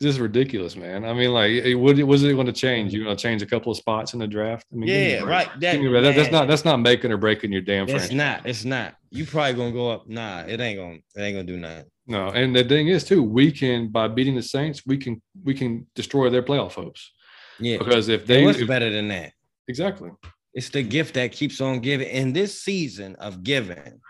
just 0.00 0.18
ridiculous, 0.20 0.76
man. 0.76 1.04
I 1.04 1.12
mean, 1.12 1.32
like, 1.32 1.50
it, 1.50 1.74
what 1.74 1.96
was 1.98 2.22
it 2.22 2.34
going 2.34 2.46
to 2.46 2.52
change? 2.52 2.92
You 2.92 3.04
going 3.04 3.16
to 3.16 3.20
change 3.22 3.42
a 3.42 3.46
couple 3.46 3.72
of 3.72 3.78
spots 3.78 4.12
in 4.12 4.20
the 4.20 4.26
draft? 4.28 4.66
I 4.72 4.76
mean, 4.76 4.86
give 4.86 4.96
me 4.96 5.12
a 5.14 5.16
yeah, 5.20 5.24
right. 5.24 5.48
That, 5.60 5.72
Give 5.72 5.80
me 5.80 5.86
a 5.88 5.90
break. 5.90 6.02
That- 6.04 6.14
that's 6.16 6.30
not 6.32 6.48
that's 6.48 6.64
not 6.64 6.76
making 6.80 7.10
or 7.10 7.16
breaking 7.16 7.50
your 7.52 7.62
damn 7.62 7.84
It's 7.84 7.92
franchise. 7.92 8.12
not. 8.16 8.46
It's 8.46 8.64
not. 8.64 8.94
You 9.10 9.26
probably 9.26 9.54
gonna 9.54 9.72
go 9.72 9.90
up. 9.90 10.08
Nah, 10.08 10.40
it 10.46 10.60
ain't 10.60 10.78
gonna. 10.78 10.98
It 11.16 11.20
ain't 11.20 11.34
gonna 11.36 11.44
do 11.44 11.56
nothing. 11.56 11.86
No, 12.06 12.28
and 12.28 12.54
the 12.54 12.64
thing 12.64 12.88
is 12.88 13.04
too, 13.04 13.22
we 13.22 13.50
can 13.52 13.88
by 13.88 14.08
beating 14.08 14.34
the 14.36 14.42
Saints, 14.42 14.82
we 14.86 14.96
can 14.98 15.20
we 15.44 15.52
can 15.54 15.86
destroy 15.94 16.30
their 16.30 16.42
playoff 16.42 16.72
hopes 16.72 17.12
Yeah. 17.60 17.78
because 17.78 18.08
if 18.08 18.24
They 18.26 18.36
they 18.40 18.44
what's 18.46 18.62
better 18.64 18.90
than 18.90 19.08
that? 19.08 19.32
exactly 19.66 20.10
It's 20.54 20.70
the 20.70 20.82
gift 20.82 21.14
that 21.14 21.32
keeps 21.32 21.60
on 21.60 21.80
giving. 21.80 22.08
In 22.08 22.32
this 22.32 22.62
season 22.62 23.16
of 23.16 23.42
giving, 23.42 24.00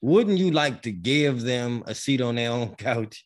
wouldn't 0.00 0.38
you 0.38 0.50
like 0.52 0.82
to 0.82 0.92
give 0.92 1.42
them 1.42 1.82
a 1.86 1.94
seat 1.94 2.20
on 2.20 2.36
their 2.36 2.50
own 2.52 2.74
couch 2.76 3.24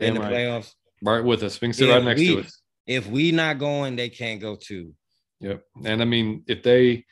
in 0.00 0.14
Damn 0.14 0.14
the 0.14 0.20
right. 0.20 0.32
playoffs? 0.32 0.74
Right 1.02 1.24
with 1.24 1.42
us, 1.42 1.60
we 1.60 1.68
can 1.68 1.72
sit 1.72 1.88
Yeah, 1.88 1.94
right 1.96 2.04
next 2.04 2.20
to 2.20 2.40
us. 2.40 2.60
If 2.86 3.06
we 3.06 3.32
not 3.32 3.58
going, 3.58 3.96
they 3.96 4.08
can't 4.08 4.40
go 4.40 4.56
too. 4.56 4.94
Yep. 5.40 5.62
And 5.84 6.02
I 6.02 6.04
mean, 6.04 6.44
if 6.46 6.62
they 6.62 7.04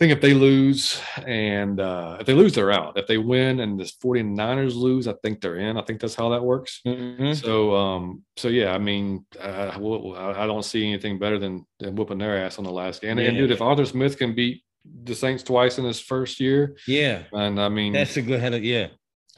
I 0.00 0.04
think 0.04 0.12
if 0.16 0.22
they 0.22 0.32
lose 0.32 0.98
and 1.26 1.78
uh, 1.78 2.16
if 2.20 2.26
they 2.26 2.32
lose, 2.32 2.54
they're 2.54 2.72
out. 2.72 2.96
If 2.96 3.06
they 3.06 3.18
win 3.18 3.60
and 3.60 3.78
the 3.78 3.84
49ers 4.02 4.74
lose, 4.74 5.06
I 5.06 5.12
think 5.22 5.42
they're 5.42 5.58
in. 5.58 5.76
I 5.76 5.82
think 5.82 6.00
that's 6.00 6.14
how 6.14 6.30
that 6.30 6.42
works. 6.42 6.80
Mhm. 6.86 7.36
So, 7.36 7.76
um, 7.76 8.22
so 8.38 8.48
yeah, 8.48 8.72
I 8.72 8.78
mean, 8.78 9.26
uh, 9.38 9.72
I 9.76 10.42
I 10.42 10.46
don't 10.46 10.64
see 10.64 10.86
anything 10.86 11.18
better 11.18 11.38
than, 11.38 11.66
than 11.78 11.96
whooping 11.96 12.16
their 12.16 12.38
ass 12.38 12.56
on 12.58 12.64
the 12.64 12.72
last 12.72 13.02
game. 13.02 13.18
And, 13.18 13.20
and 13.28 13.36
dude, 13.36 13.50
if 13.50 13.60
Arthur 13.60 13.84
Smith 13.84 14.16
can 14.16 14.34
beat 14.34 14.64
the 15.04 15.14
Saints 15.14 15.42
twice 15.42 15.76
in 15.78 15.84
his 15.84 16.00
first 16.00 16.40
year, 16.40 16.76
Yeah, 16.86 17.24
and 17.32 17.60
I 17.60 17.68
mean, 17.68 17.92
that's 17.92 18.16
a 18.16 18.22
good 18.22 18.40
head 18.40 18.54
of 18.54 18.64
yeah. 18.64 18.86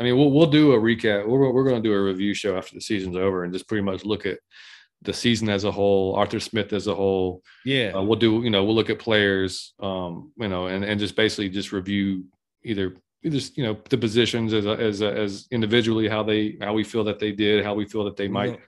I 0.02 0.04
mean, 0.04 0.18
we'll 0.18 0.32
we'll 0.32 0.48
do 0.48 0.72
a 0.72 0.80
recap. 0.80 1.28
We're 1.28 1.52
we're 1.52 1.62
going 1.62 1.80
to 1.80 1.88
do 1.88 1.94
a 1.94 2.02
review 2.02 2.34
show 2.34 2.56
after 2.56 2.74
the 2.74 2.80
season's 2.80 3.14
over 3.14 3.44
and 3.44 3.52
just 3.52 3.68
pretty 3.68 3.84
much 3.84 4.04
look 4.04 4.26
at 4.26 4.40
the 5.02 5.12
season 5.12 5.48
as 5.48 5.62
a 5.62 5.70
whole, 5.70 6.16
Arthur 6.16 6.40
Smith 6.40 6.72
as 6.72 6.88
a 6.88 6.94
whole. 6.94 7.44
Yeah. 7.64 7.92
Uh, 7.94 8.02
we'll 8.02 8.18
do, 8.18 8.42
you 8.42 8.50
know, 8.50 8.64
we'll 8.64 8.74
look 8.74 8.90
at 8.90 8.98
players, 8.98 9.74
um, 9.78 10.32
you 10.36 10.48
know, 10.48 10.66
and 10.66 10.84
and 10.84 10.98
just 10.98 11.14
basically 11.14 11.50
just 11.50 11.70
review 11.70 12.24
either 12.64 12.96
either 13.22 13.38
you 13.54 13.62
know 13.62 13.78
the 13.90 13.96
positions 13.96 14.52
as 14.52 14.66
a, 14.66 14.72
as 14.72 15.02
a, 15.02 15.16
as 15.16 15.46
individually 15.52 16.08
how 16.08 16.24
they 16.24 16.56
how 16.60 16.72
we 16.72 16.82
feel 16.82 17.04
that 17.04 17.20
they 17.20 17.30
did, 17.30 17.64
how 17.64 17.74
we 17.74 17.84
feel 17.84 18.02
that 18.02 18.16
they 18.16 18.26
might 18.26 18.58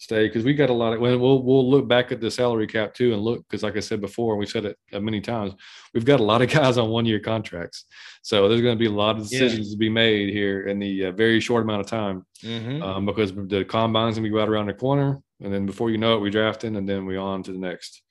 stay 0.00 0.26
because 0.26 0.44
we 0.44 0.54
got 0.54 0.70
a 0.70 0.72
lot 0.72 0.94
of 0.94 0.98
when 1.00 1.20
we'll 1.20 1.42
we'll 1.42 1.68
look 1.70 1.86
back 1.86 2.10
at 2.10 2.20
the 2.22 2.30
salary 2.30 2.66
cap 2.66 2.94
too 2.94 3.12
and 3.12 3.20
look 3.22 3.46
because 3.46 3.62
like 3.62 3.76
I 3.76 3.80
said 3.80 4.00
before 4.00 4.32
and 4.32 4.40
we've 4.40 4.48
said 4.48 4.64
it 4.64 4.78
uh, 4.94 4.98
many 4.98 5.20
times 5.20 5.52
we've 5.92 6.06
got 6.06 6.20
a 6.20 6.22
lot 6.22 6.40
of 6.40 6.48
guys 6.58 6.78
on 6.78 6.88
one 6.88 7.04
year 7.04 7.20
contracts 7.20 7.84
so 8.22 8.48
there's 8.48 8.62
going 8.62 8.76
to 8.76 8.78
be 8.82 8.86
a 8.86 8.90
lot 9.04 9.18
of 9.18 9.30
Yeah. 9.30 9.40
decisions 9.40 9.70
to 9.72 9.76
be 9.76 9.90
made 9.90 10.30
here 10.30 10.66
in 10.68 10.78
the 10.78 11.06
uh, 11.06 11.12
very 11.12 11.38
short 11.38 11.62
amount 11.64 11.80
of 11.82 11.86
time 11.86 12.24
Mhm. 12.42 12.82
um, 12.82 13.04
because 13.04 13.34
the 13.34 13.64
combine's 13.66 14.16
going 14.16 14.24
to 14.24 14.30
be 14.30 14.34
right 14.34 14.48
around 14.48 14.68
the 14.68 14.74
corner 14.74 15.20
and 15.42 15.52
then 15.52 15.66
before 15.66 15.90
you 15.90 15.98
know 15.98 16.16
it 16.16 16.20
we 16.20 16.30
drafting 16.30 16.76
and 16.76 16.88
then 16.88 17.04
we 17.04 17.18
on 17.18 17.42
to 17.42 17.52
the 17.52 17.58
next 17.58 18.02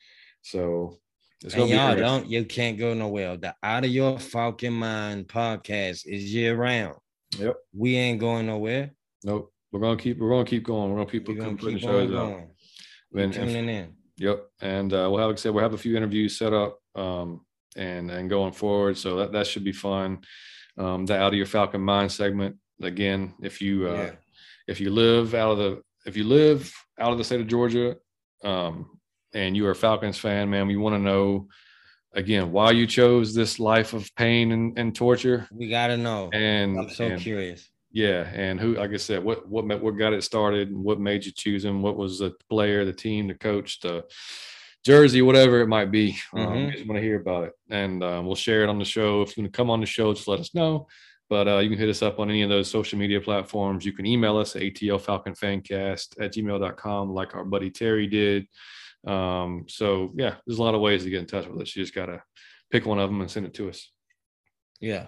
so 0.43 0.95
it's 1.43 1.53
And 1.55 1.61
going 1.61 1.71
be 1.71 1.75
y'all 1.77 1.95
don't, 1.95 2.27
you 2.29 2.43
can't 2.45 2.77
go 2.77 2.93
nowhere. 2.93 3.37
The 3.37 3.55
Out 3.63 3.85
of 3.85 3.89
Your 3.91 4.19
Falcon 4.19 4.73
Mind 4.73 5.27
podcast 5.29 6.05
is 6.05 6.33
year 6.33 6.53
round. 6.55 6.95
Yep. 7.39 7.55
We 7.73 7.95
ain't 7.95 8.19
going 8.19 8.45
nowhere. 8.47 8.91
nope 9.23 9.51
we're 9.71 9.79
going 9.79 9.97
to 9.97 10.03
keep 10.03 10.17
we're 10.19 10.29
going 10.29 10.45
to 10.45 10.49
keep 10.49 10.63
going 10.63 10.89
we're 10.89 10.95
going 10.97 11.07
to 11.07 11.11
keep 11.11 11.27
We're 11.27 11.35
gonna 11.35 11.57
putting 11.57 11.77
keep 11.77 11.83
shows 11.87 12.11
on 12.11 12.17
out 12.17 12.29
going. 12.29 12.49
And- 13.23 13.35
and 13.35 13.69
in. 13.69 13.93
Yep. 14.17 14.45
And 14.61 14.93
uh, 14.93 15.07
we'll 15.09 15.19
have, 15.19 15.29
like 15.29 15.37
I 15.37 15.39
said, 15.39 15.53
we'll 15.53 15.63
have 15.63 15.73
a 15.73 15.77
few 15.77 15.95
interviews 15.95 16.37
set 16.37 16.53
up 16.53 16.79
um, 16.95 17.45
and 17.77 18.11
and 18.11 18.29
going 18.29 18.51
forward. 18.51 18.97
So 18.97 19.15
that, 19.17 19.31
that 19.31 19.47
should 19.47 19.63
be 19.63 19.71
fun. 19.71 20.19
Um, 20.77 21.05
the 21.05 21.15
out 21.17 21.29
of 21.29 21.35
your 21.35 21.45
Falcon 21.45 21.81
mind 21.81 22.11
segment 22.11 22.57
again. 22.81 23.33
If 23.41 23.61
you 23.61 23.87
uh, 23.87 23.93
Yeah. 23.93 24.11
if 24.67 24.81
you 24.81 24.89
live 24.91 25.33
out 25.35 25.51
of 25.51 25.57
the 25.57 25.81
if 26.05 26.17
you 26.17 26.25
live 26.25 26.71
out 26.99 27.11
of 27.13 27.17
the 27.17 27.23
state 27.23 27.39
of 27.39 27.47
Georgia, 27.47 27.95
um, 28.43 28.89
and 29.33 29.55
you 29.55 29.65
are 29.67 29.71
a 29.71 29.75
Falcons 29.75 30.17
fan, 30.17 30.49
man, 30.49 30.67
we 30.67 30.75
want 30.75 30.95
to 30.95 30.99
know 30.99 31.47
again 32.13 32.51
why 32.51 32.71
you 32.71 32.87
chose 32.87 33.33
this 33.33 33.57
life 33.59 33.93
of 33.93 34.13
pain 34.15 34.51
and, 34.51 34.77
and 34.77 34.93
torture. 34.95 35.47
We 35.51 35.69
gotta 35.69 35.95
know. 35.95 36.29
And, 36.33 36.77
I'm 36.77 36.89
so 36.89 37.05
and 37.05 37.21
curious. 37.21 37.69
Yeah, 37.91 38.29
and 38.33 38.59
who, 38.59 38.75
like 38.75 38.91
I 38.91 38.97
said, 38.97 39.23
what 39.23 39.47
what 39.47 39.65
what 39.81 39.91
got 39.97 40.13
it 40.13 40.23
started, 40.23 40.69
and 40.69 40.83
what 40.83 40.99
made 40.99 41.25
you 41.25 41.31
choose 41.31 41.65
him? 41.65 41.81
What 41.81 41.97
was 41.97 42.19
the 42.19 42.33
player, 42.49 42.85
the 42.85 42.93
team, 42.93 43.27
the 43.27 43.33
coach, 43.35 43.79
the 43.79 44.05
jersey, 44.85 45.21
whatever 45.21 45.61
it 45.61 45.67
might 45.67 45.91
be? 45.91 46.17
Um, 46.33 46.39
Mhm. 46.47 46.65
we 46.67 46.71
just 46.73 46.87
want 46.87 46.97
to 46.97 47.03
hear 47.03 47.19
about 47.19 47.45
it, 47.45 47.53
and 47.69 48.03
um, 48.03 48.25
we'll 48.25 48.35
share 48.35 48.63
it 48.63 48.69
on 48.69 48.79
the 48.79 48.85
show. 48.85 49.21
If 49.21 49.35
you 49.37 49.43
want 49.43 49.53
to 49.53 49.57
come 49.57 49.69
on 49.69 49.79
the 49.79 49.85
show, 49.85 50.13
just 50.13 50.27
let 50.27 50.39
us 50.39 50.53
know. 50.53 50.87
But 51.29 51.47
uh, 51.47 51.57
you 51.59 51.69
can 51.69 51.77
hit 51.77 51.89
us 51.89 52.01
up 52.01 52.19
on 52.19 52.29
any 52.31 52.41
of 52.41 52.49
those 52.49 52.71
social 52.71 52.97
media 52.97 53.21
platforms. 53.21 53.85
You 53.85 53.93
can 53.93 54.07
email 54.07 54.35
us 54.37 54.55
at 54.55 54.63
atlfalconfancast 54.63 56.19
at 56.19 56.33
gmail.com, 56.33 57.11
like 57.13 57.35
our 57.35 57.45
buddy 57.45 57.69
Terry 57.69 58.07
did. 58.07 58.47
Um, 59.05 59.65
so 59.67 60.11
yeah, 60.15 60.37
there's 60.45 60.57
a 60.57 60.63
lot 60.63 60.73
of 60.75 60.81
ways 60.81 61.03
to 61.03 61.09
get 61.11 61.19
in 61.19 61.27
touch 61.27 61.47
with 61.47 61.61
us. 61.61 61.75
You 61.75 61.83
just 61.83 61.93
gotta 61.93 62.23
pick 62.71 62.85
one 62.87 62.97
of 62.99 63.09
them 63.09 63.21
and 63.21 63.29
send 63.29 63.45
it 63.45 63.53
to 63.55 63.69
us. 63.69 63.91
Yeah. 64.79 65.07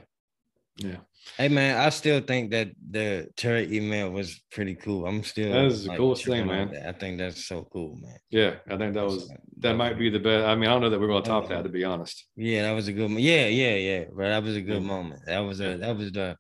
Yeah. 0.78 0.98
Hey 1.38 1.50
man, 1.50 1.78
I 1.78 1.90
still 1.90 2.20
think 2.22 2.52
that 2.52 2.70
the 2.90 3.30
Terry 3.36 3.76
email 3.76 4.10
was 4.10 4.42
pretty 4.52 4.76
cool. 4.76 5.06
I'm 5.06 5.24
still 5.24 5.52
That 5.52 5.66
is 5.66 5.84
the 5.84 5.90
like, 5.90 5.98
coolest 5.98 6.26
thing, 6.26 6.48
man. 6.48 6.76
I 6.86 6.92
think 6.94 7.20
that's 7.20 7.46
so 7.46 7.68
cool, 7.72 7.96
man. 7.96 8.18
Yeah, 8.32 8.56
I 8.68 8.78
think 8.78 8.94
that 8.96 9.06
was 9.06 9.32
that 9.60 9.76
might 9.76 10.00
be 10.00 10.10
the 10.10 10.20
best. 10.20 10.46
I 10.46 10.56
mean, 10.56 10.70
I 10.70 10.74
don't 10.74 10.82
know 10.82 10.90
that 10.90 11.00
we're 11.00 11.08
going 11.08 11.24
to 11.24 11.30
top 11.30 11.48
that, 11.50 11.64
to 11.64 11.70
be 11.70 11.84
honest. 11.84 12.28
Yeah, 12.36 12.64
that 12.64 12.72
was 12.72 12.88
a 12.88 12.94
good. 12.94 13.12
Yeah, 13.12 13.48
yeah, 13.48 13.76
yeah. 13.76 14.06
But 14.16 14.24
that 14.30 14.44
was 14.44 14.56
a 14.56 14.62
good 14.62 14.82
Mhm. 14.82 14.86
moment. 14.86 15.22
That 15.28 15.40
was 15.40 15.60
a. 15.62 15.78
That 15.78 15.96
was 15.96 16.12
the. 16.12 16.38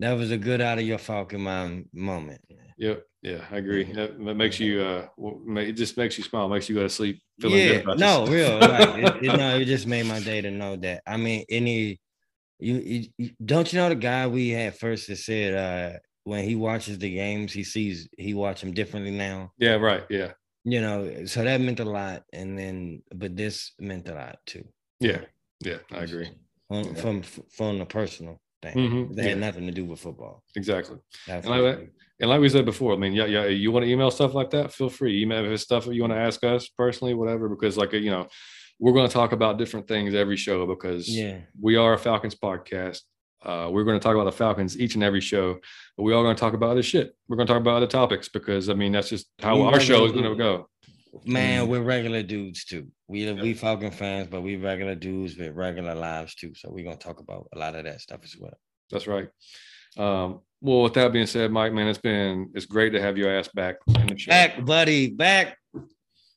That 0.00 0.12
was 0.12 0.30
a 0.30 0.38
good 0.38 0.60
out 0.60 0.78
of 0.78 0.84
your 0.84 0.98
Falcon 0.98 1.42
mind 1.42 1.86
moment. 1.92 2.40
Yep. 2.78 3.04
Yeah, 3.22 3.44
I 3.50 3.56
agree. 3.56 3.82
That, 3.82 4.16
makes 4.36 4.60
you 4.60 4.80
uh, 4.80 5.08
it 5.56 5.72
just 5.72 5.96
makes 5.96 6.16
you 6.18 6.22
smile, 6.22 6.48
makes 6.48 6.68
you 6.68 6.76
go 6.76 6.82
to 6.82 6.88
sleep 6.88 7.20
feeling 7.40 7.58
yeah, 7.58 7.66
good 7.66 7.82
about 7.82 7.98
no, 7.98 8.26
real. 8.26 8.58
Like, 8.58 8.96
it, 8.96 9.24
it- 9.24 9.36
no, 9.36 9.56
it 9.58 9.64
just 9.64 9.86
made 9.88 10.06
my 10.06 10.20
day 10.20 10.40
to 10.40 10.50
know 10.52 10.76
that. 10.76 11.02
I 11.04 11.16
mean, 11.16 11.44
any 11.50 11.98
you, 12.58 12.74
you, 12.76 13.04
you- 13.18 13.30
don't 13.44 13.72
you 13.72 13.78
know 13.78 13.88
the 13.88 13.94
guy 13.94 14.26
we 14.26 14.50
had 14.50 14.76
first 14.78 15.08
that 15.08 15.16
said 15.16 15.54
uh 15.54 15.98
when 16.24 16.44
he 16.44 16.54
watches 16.56 16.98
the 16.98 17.10
games, 17.14 17.52
he 17.52 17.64
sees 17.64 18.08
he 18.18 18.34
watch 18.34 18.60
them 18.60 18.72
differently 18.72 19.10
now. 19.12 19.52
yeah, 19.58 19.76
right. 19.76 20.04
Yeah, 20.10 20.32
You 20.64 20.80
know, 20.82 21.24
so 21.24 21.42
that 21.42 21.58
meant 21.60 21.80
a 21.80 21.84
lot. 21.84 22.24
And 22.34 22.58
then, 22.58 23.02
but 23.14 23.34
this 23.34 23.72
meant 23.80 24.08
a 24.08 24.14
lot 24.14 24.36
too. 24.44 24.64
yeah, 25.00 25.22
yeah. 25.64 25.78
I 25.90 26.02
agree. 26.02 26.28
From 26.68 26.84
Yeah. 26.84 26.92
from, 27.02 27.22
from 27.22 27.78
the 27.78 27.86
personal 27.86 28.42
thing. 28.60 28.76
Mhm, 28.76 29.14
That 29.16 29.24
had 29.24 29.38
nothing 29.38 29.64
to 29.66 29.72
do 29.72 29.86
with 29.86 30.00
football. 30.00 30.42
Exactly. 30.54 30.98
That's 31.26 31.46
And 31.46 31.62
like, 31.64 31.90
and 32.20 32.28
like 32.28 32.40
we 32.42 32.48
said 32.50 32.66
before, 32.66 32.92
I 32.92 32.96
mean, 32.98 33.14
yeah, 33.14 33.24
yeah. 33.26 33.46
You 33.46 33.72
want 33.72 33.86
to 33.86 33.90
email 33.90 34.10
stuff 34.10 34.34
like 34.34 34.50
that? 34.50 34.72
Feel 34.72 34.90
free. 34.90 35.22
Email 35.22 35.44
if 35.46 35.50
it's 35.52 35.62
stuff 35.62 35.86
you 35.86 36.02
want 36.02 36.12
to 36.12 36.18
ask 36.18 36.44
us 36.44 36.68
personally, 36.68 37.14
whatever. 37.14 37.48
Because 37.48 37.78
like 37.78 37.92
you 37.94 38.10
know, 38.10 38.26
we're 38.78 38.92
going 38.92 39.08
to 39.08 39.12
talk 39.12 39.32
about 39.32 39.58
different 39.58 39.88
things 39.88 40.14
every 40.14 40.36
show 40.36 40.66
because 40.66 41.08
yeah. 41.08 41.40
we 41.60 41.76
are 41.76 41.94
a 41.94 41.98
Falcons 41.98 42.34
podcast. 42.34 43.00
Uh, 43.42 43.68
we're 43.70 43.84
going 43.84 43.98
to 43.98 44.02
talk 44.02 44.14
about 44.14 44.24
the 44.24 44.32
Falcons 44.32 44.78
each 44.78 44.94
and 44.94 45.04
every 45.04 45.20
show, 45.20 45.58
but 45.96 46.02
we 46.02 46.12
are 46.12 46.22
going 46.22 46.34
to 46.34 46.40
talk 46.40 46.54
about 46.54 46.70
other 46.70 46.82
shit. 46.82 47.14
We're 47.28 47.36
going 47.36 47.46
to 47.46 47.52
talk 47.52 47.60
about 47.60 47.76
other 47.76 47.86
topics 47.86 48.28
because 48.28 48.68
I 48.68 48.74
mean 48.74 48.92
that's 48.92 49.08
just 49.08 49.26
how 49.40 49.56
We 49.56 49.62
our 49.62 49.80
show 49.80 50.04
is 50.04 50.12
going 50.12 50.24
to 50.24 50.34
go. 50.36 50.68
Man, 51.24 51.64
Mm. 51.64 51.68
we're 51.68 51.82
regular 51.82 52.22
dudes 52.22 52.64
too. 52.64 52.88
We 53.08 53.32
we 53.32 53.54
Falcon 53.54 53.90
fans, 53.90 54.28
but 54.28 54.42
we 54.42 54.56
regular 54.56 54.94
dudes 54.94 55.36
with 55.36 55.54
regular 55.54 55.94
lives 55.94 56.34
too. 56.34 56.52
So 56.54 56.70
we're 56.70 56.84
gonna 56.84 56.96
talk 56.96 57.18
about 57.18 57.48
a 57.54 57.58
lot 57.58 57.74
of 57.74 57.84
that 57.84 58.00
stuff 58.00 58.20
as 58.24 58.36
well. 58.38 58.52
That's 58.90 59.06
right. 59.06 59.28
Um, 59.96 60.40
well, 60.60 60.82
with 60.82 60.94
that 60.94 61.12
being 61.12 61.26
said, 61.26 61.50
Mike, 61.50 61.72
man, 61.72 61.88
it's 61.88 61.98
been 61.98 62.50
it's 62.54 62.66
great 62.66 62.90
to 62.90 63.00
have 63.00 63.16
your 63.16 63.34
ass 63.34 63.48
back 63.48 63.76
in 63.88 64.06
the 64.06 64.18
show. 64.18 64.30
Back, 64.30 64.64
buddy, 64.64 65.08
back. 65.10 65.56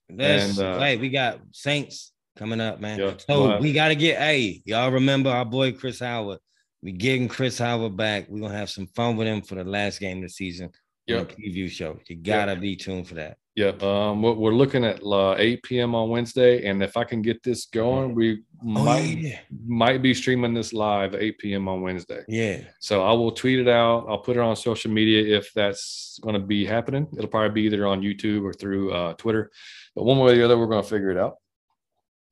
Let's 0.10 0.58
And, 0.58 0.68
uh, 0.68 0.78
wait. 0.80 1.00
We 1.00 1.10
got 1.10 1.42
Saints 1.52 2.11
coming 2.38 2.62
up, 2.62 2.80
man. 2.80 3.00
Yeah, 3.00 3.14
so 3.18 3.60
we 3.60 3.74
gotta 3.74 3.96
get. 3.96 4.18
Hey, 4.18 4.62
y'all 4.66 4.92
remember 4.92 5.30
our 5.30 5.46
boy 5.46 5.72
Chris 5.74 6.00
Howard? 6.00 6.40
We 6.82 6.92
getting 6.94 7.28
Chris 7.28 7.58
Howard 7.60 7.96
back. 7.98 8.28
We're 8.30 8.42
gonna 8.42 8.58
have 8.58 8.70
some 8.70 8.88
fun 8.88 9.18
with 9.18 9.28
him 9.28 9.42
for 9.42 9.56
the 9.56 9.64
last 9.64 10.00
game 10.00 10.18
of 10.18 10.24
the 10.24 10.30
season. 10.30 10.72
the 11.08 11.26
preview 11.26 11.70
show. 11.70 12.00
You 12.08 12.16
gotta 12.16 12.56
be 12.56 12.76
tuned 12.76 13.08
for 13.08 13.16
that. 13.16 13.38
Yeah, 13.54 13.74
um, 13.82 14.22
we're 14.22 14.32
we're 14.34 14.54
looking 14.54 14.86
at 14.86 15.04
uh, 15.04 15.36
8 15.38 15.62
p.m. 15.64 15.94
on 15.94 16.10
Wednesday, 16.10 16.66
and 16.68 16.82
if 16.82 16.96
I 16.96 17.04
can 17.04 17.22
get 17.22 17.44
this 17.44 17.66
going, 17.66 18.16
we 18.16 18.44
might 18.64 19.02
Oh, 19.18 19.20
yeah. 19.20 19.40
might 19.68 20.02
be 20.02 20.14
streaming 20.14 20.54
this 20.54 20.72
live 20.72 21.14
8 21.16 21.38
p.m. 21.38 21.68
on 21.68 21.82
Wednesday. 21.82 22.24
Yeah. 22.30 22.62
So 22.80 23.04
I 23.04 23.12
will 23.12 23.34
tweet 23.34 23.60
it 23.60 23.68
out. 23.68 24.06
I'll 24.08 24.20
put 24.20 24.38
it 24.38 24.40
on 24.40 24.56
social 24.56 24.90
media 24.90 25.38
if 25.38 25.52
that's 25.54 26.18
going 26.22 26.36
to 26.36 26.40
be 26.40 26.66
happening. 26.66 27.08
It'll 27.18 27.28
probably 27.30 27.50
be 27.50 27.64
either 27.68 27.86
on 27.88 28.02
YouTube 28.02 28.44
or 28.46 28.54
through 28.54 28.94
uh, 28.94 29.14
Twitter, 29.16 29.52
but 29.98 30.06
one 30.06 30.20
way 30.20 30.32
or 30.32 30.36
the 30.38 30.46
other, 30.46 30.58
we're 30.58 30.68
going 30.68 30.84
to 30.84 30.90
figure 30.90 31.12
it 31.12 31.18
out. 31.18 31.36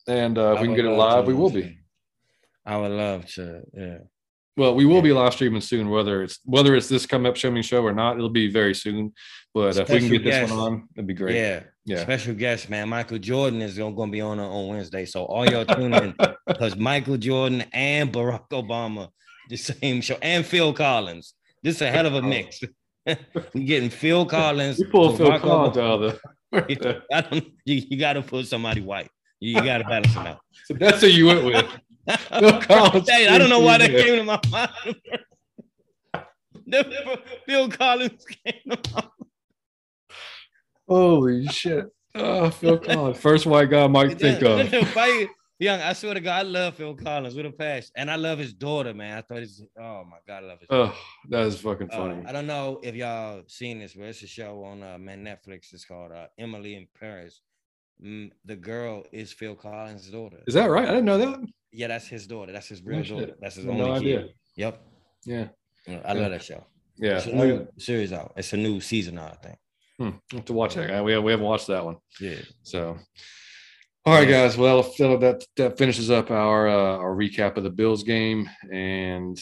And 0.09 0.37
uh, 0.37 0.53
if 0.53 0.61
we 0.61 0.67
can 0.67 0.75
get 0.75 0.85
it 0.85 0.89
live, 0.89 1.25
we 1.27 1.33
will 1.33 1.49
be. 1.49 1.77
I 2.65 2.77
would 2.77 2.91
love 2.91 3.25
to. 3.33 3.61
Yeah. 3.73 3.97
Well, 4.57 4.75
we 4.75 4.85
will 4.85 5.01
be 5.01 5.13
live 5.13 5.33
streaming 5.33 5.61
soon, 5.61 5.89
whether 5.89 6.23
it's 6.23 6.39
whether 6.43 6.75
it's 6.75 6.89
this 6.89 7.05
come 7.05 7.25
up 7.25 7.37
streaming 7.37 7.63
show 7.63 7.81
or 7.83 7.93
not. 7.93 8.17
It'll 8.17 8.29
be 8.29 8.51
very 8.51 8.73
soon. 8.73 9.13
But 9.53 9.77
if 9.77 9.89
we 9.89 9.99
can 9.99 10.07
Special 10.07 10.09
get 10.09 10.23
this 10.23 10.51
one 10.51 10.59
on, 10.59 10.89
it'd 10.95 11.07
be 11.07 11.13
great. 11.13 11.35
Yeah. 11.35 11.63
Yeah. 11.85 12.01
Special 12.01 12.33
guest, 12.33 12.69
man. 12.69 12.89
Michael 12.89 13.19
Jordan 13.19 13.61
is 13.61 13.77
gonna, 13.77 13.95
gonna 13.95 14.11
be 14.11 14.21
on 14.21 14.39
on 14.39 14.67
Wednesday. 14.67 15.05
So 15.05 15.23
all 15.23 15.49
y'all 15.49 15.65
tune 15.65 15.93
in 15.93 16.13
because 16.47 16.75
Michael 16.75 17.17
Jordan 17.17 17.63
and 17.71 18.11
Barack 18.11 18.49
Obama, 18.49 19.09
the 19.49 19.55
same 19.55 20.01
show, 20.01 20.17
and 20.21 20.45
Phil 20.45 20.73
Collins. 20.73 21.33
This 21.63 21.77
is 21.77 21.81
a 21.83 21.91
hell 21.91 22.05
of 22.05 22.15
a 22.15 22.21
mix. 22.21 22.59
We're 23.05 23.63
getting 23.65 23.89
Phil 23.89 24.25
Collins. 24.25 24.77
We 24.77 24.85
pulled 24.85 25.17
Phil 25.17 25.39
Collins 25.39 25.77
out 25.77 26.03
of 26.03 26.19
the. 26.51 27.01
I 27.13 27.21
don't, 27.21 27.45
you, 27.65 27.83
you 27.89 27.97
gotta 27.97 28.21
put 28.21 28.45
somebody 28.47 28.81
white. 28.81 29.09
You, 29.39 29.55
you 29.55 29.63
gotta 29.63 29.83
balance 29.83 30.13
them 30.13 30.27
out. 30.27 30.39
So 30.65 30.75
that's 30.75 31.01
who 31.01 31.07
you 31.07 31.25
went 31.25 31.43
with. 31.45 31.65
Phil 32.39 32.61
Collins. 32.61 33.09
Hey, 33.09 33.27
I 33.27 33.39
don't 33.39 33.49
know 33.49 33.59
why 33.59 33.79
that 33.79 33.89
came 33.89 34.17
to 34.17 34.23
my 34.23 34.39
mind. 34.51 34.95
Phil 37.47 37.69
Collins 37.69 38.23
came 38.25 38.61
to 38.69 38.77
my 38.93 39.03
Holy 40.87 41.47
shit. 41.47 41.85
Oh, 42.15 42.49
Phil 42.51 42.77
Collins. 42.77 43.17
First 43.19 43.45
white 43.47 43.69
guy 43.69 43.83
I 43.83 43.87
might 43.87 44.19
think 44.19 44.43
of. 44.43 44.71
Young, 45.61 45.81
I 45.81 45.91
swear 45.91 46.13
to 46.13 46.21
God, 46.21 46.37
I 46.39 46.41
love 46.43 46.75
Phil 46.75 46.95
Collins 46.95 47.35
with 47.35 47.45
a 47.45 47.51
passion, 47.51 47.89
and 47.97 48.09
I 48.09 48.15
love 48.15 48.39
his 48.39 48.53
daughter, 48.53 48.93
man. 48.93 49.17
I 49.17 49.21
thought 49.21 49.39
it's 49.39 49.61
oh 49.77 50.05
my 50.05 50.17
God, 50.25 50.43
I 50.43 50.47
love 50.47 50.59
his. 50.59 50.69
daughter. 50.69 50.93
Oh, 50.95 50.97
that 51.29 51.41
is 51.47 51.59
fucking 51.59 51.89
Uh, 51.91 51.97
funny. 51.97 52.23
I 52.25 52.31
don't 52.31 52.47
know 52.47 52.79
if 52.81 52.95
y'all 52.95 53.41
seen 53.47 53.79
this, 53.79 53.93
but 53.93 54.05
it's 54.05 54.23
a 54.23 54.27
show 54.27 54.63
on 54.63 54.81
uh, 54.81 54.97
man 54.97 55.21
Netflix. 55.25 55.73
It's 55.73 55.83
called 55.83 56.13
uh, 56.13 56.27
Emily 56.37 56.75
in 56.75 56.87
Paris. 56.97 57.41
The 58.01 58.55
girl 58.55 59.03
is 59.11 59.33
Phil 59.33 59.55
Collins' 59.55 60.09
daughter. 60.09 60.39
Is 60.47 60.53
that 60.53 60.69
right? 60.69 60.85
I 60.87 60.91
didn't 60.91 61.05
know 61.05 61.17
that. 61.17 61.39
Yeah, 61.71 61.87
that's 61.87 62.07
his 62.07 62.25
daughter. 62.27 62.51
That's 62.51 62.67
his 62.69 62.79
Oh, 62.79 62.89
real 62.89 63.03
shit. 63.03 63.17
daughter. 63.19 63.35
That's 63.41 63.55
his 63.55 63.65
only 63.65 63.77
no 63.79 63.87
kid. 63.87 63.95
idea. 63.97 64.27
Yep. 64.55 64.81
Yeah. 65.25 65.47
Yeah, 65.87 66.01
I 66.05 66.13
love 66.13 66.31
that 66.31 66.43
show. 66.43 66.65
Yeah. 66.97 67.17
It's 67.17 67.25
a 67.27 67.33
new 67.35 67.67
series 67.77 68.13
out. 68.13 68.33
It's 68.37 68.53
a 68.53 68.57
new 68.57 68.79
season 68.81 69.17
out, 69.19 69.31
I 69.31 69.47
think. 69.47 69.57
Hmm, 69.97 70.35
have 70.35 70.45
to 70.45 70.53
watch 70.53 70.75
that. 70.75 71.03
We, 71.03 71.11
have, 71.11 71.23
we 71.23 71.31
haven't 71.31 71.45
watched 71.45 71.67
that 71.67 71.83
one. 71.83 71.97
Yeah. 72.21 72.35
So, 72.63 72.97
all 74.05 74.13
right, 74.13 74.27
guys. 74.27 74.57
Well, 74.57 74.81
that 74.83 75.43
that 75.57 75.77
finishes 75.77 76.09
up 76.09 76.31
our 76.31 76.69
uh, 76.69 76.97
our 76.97 77.13
recap 77.15 77.57
of 77.57 77.63
the 77.63 77.69
Bills 77.69 78.03
game, 78.03 78.49
and 78.71 79.37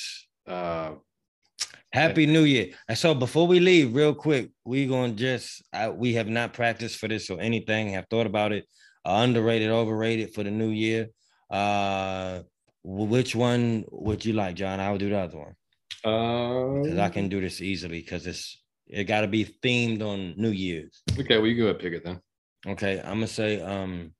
uh, 0.47 0.93
Happy 1.93 2.25
New 2.25 2.43
Year. 2.43 2.73
And 2.87 2.97
so 2.97 3.13
before 3.15 3.47
we 3.47 3.59
leave, 3.59 3.95
real 3.95 4.13
quick, 4.13 4.51
we 4.65 4.85
gonna 4.87 5.13
just 5.13 5.63
I, 5.73 5.89
we 5.89 6.13
have 6.13 6.27
not 6.27 6.53
practiced 6.53 6.97
for 6.97 7.07
this 7.07 7.29
or 7.29 7.39
anything, 7.39 7.89
have 7.89 8.07
thought 8.09 8.27
about 8.27 8.51
it. 8.51 8.65
Uh, 9.05 9.21
underrated, 9.23 9.69
overrated 9.69 10.33
for 10.33 10.43
the 10.43 10.51
new 10.51 10.69
year. 10.69 11.07
Uh 11.49 12.41
which 12.83 13.35
one 13.35 13.83
would 13.91 14.23
you 14.23 14.33
like, 14.33 14.55
John? 14.55 14.79
I'll 14.79 14.97
do 14.97 15.09
the 15.09 15.17
other 15.17 15.37
one. 15.37 15.55
Because 16.83 16.99
I 16.99 17.09
can 17.09 17.27
do 17.27 17.41
this 17.41 17.61
easily 17.61 17.99
because 18.01 18.27
it's 18.27 18.61
it 18.87 19.05
gotta 19.05 19.27
be 19.27 19.45
themed 19.45 20.01
on 20.01 20.33
New 20.37 20.51
Year's. 20.51 21.01
okay, 21.19 21.37
well, 21.37 21.47
you 21.47 21.55
go 21.57 21.63
ahead 21.65 21.79
pick 21.79 21.93
it 21.93 22.03
then. 22.05 22.21
Okay, 22.65 22.99
I'm 22.99 23.15
gonna 23.15 23.27
say 23.27 23.61
um 23.61 24.13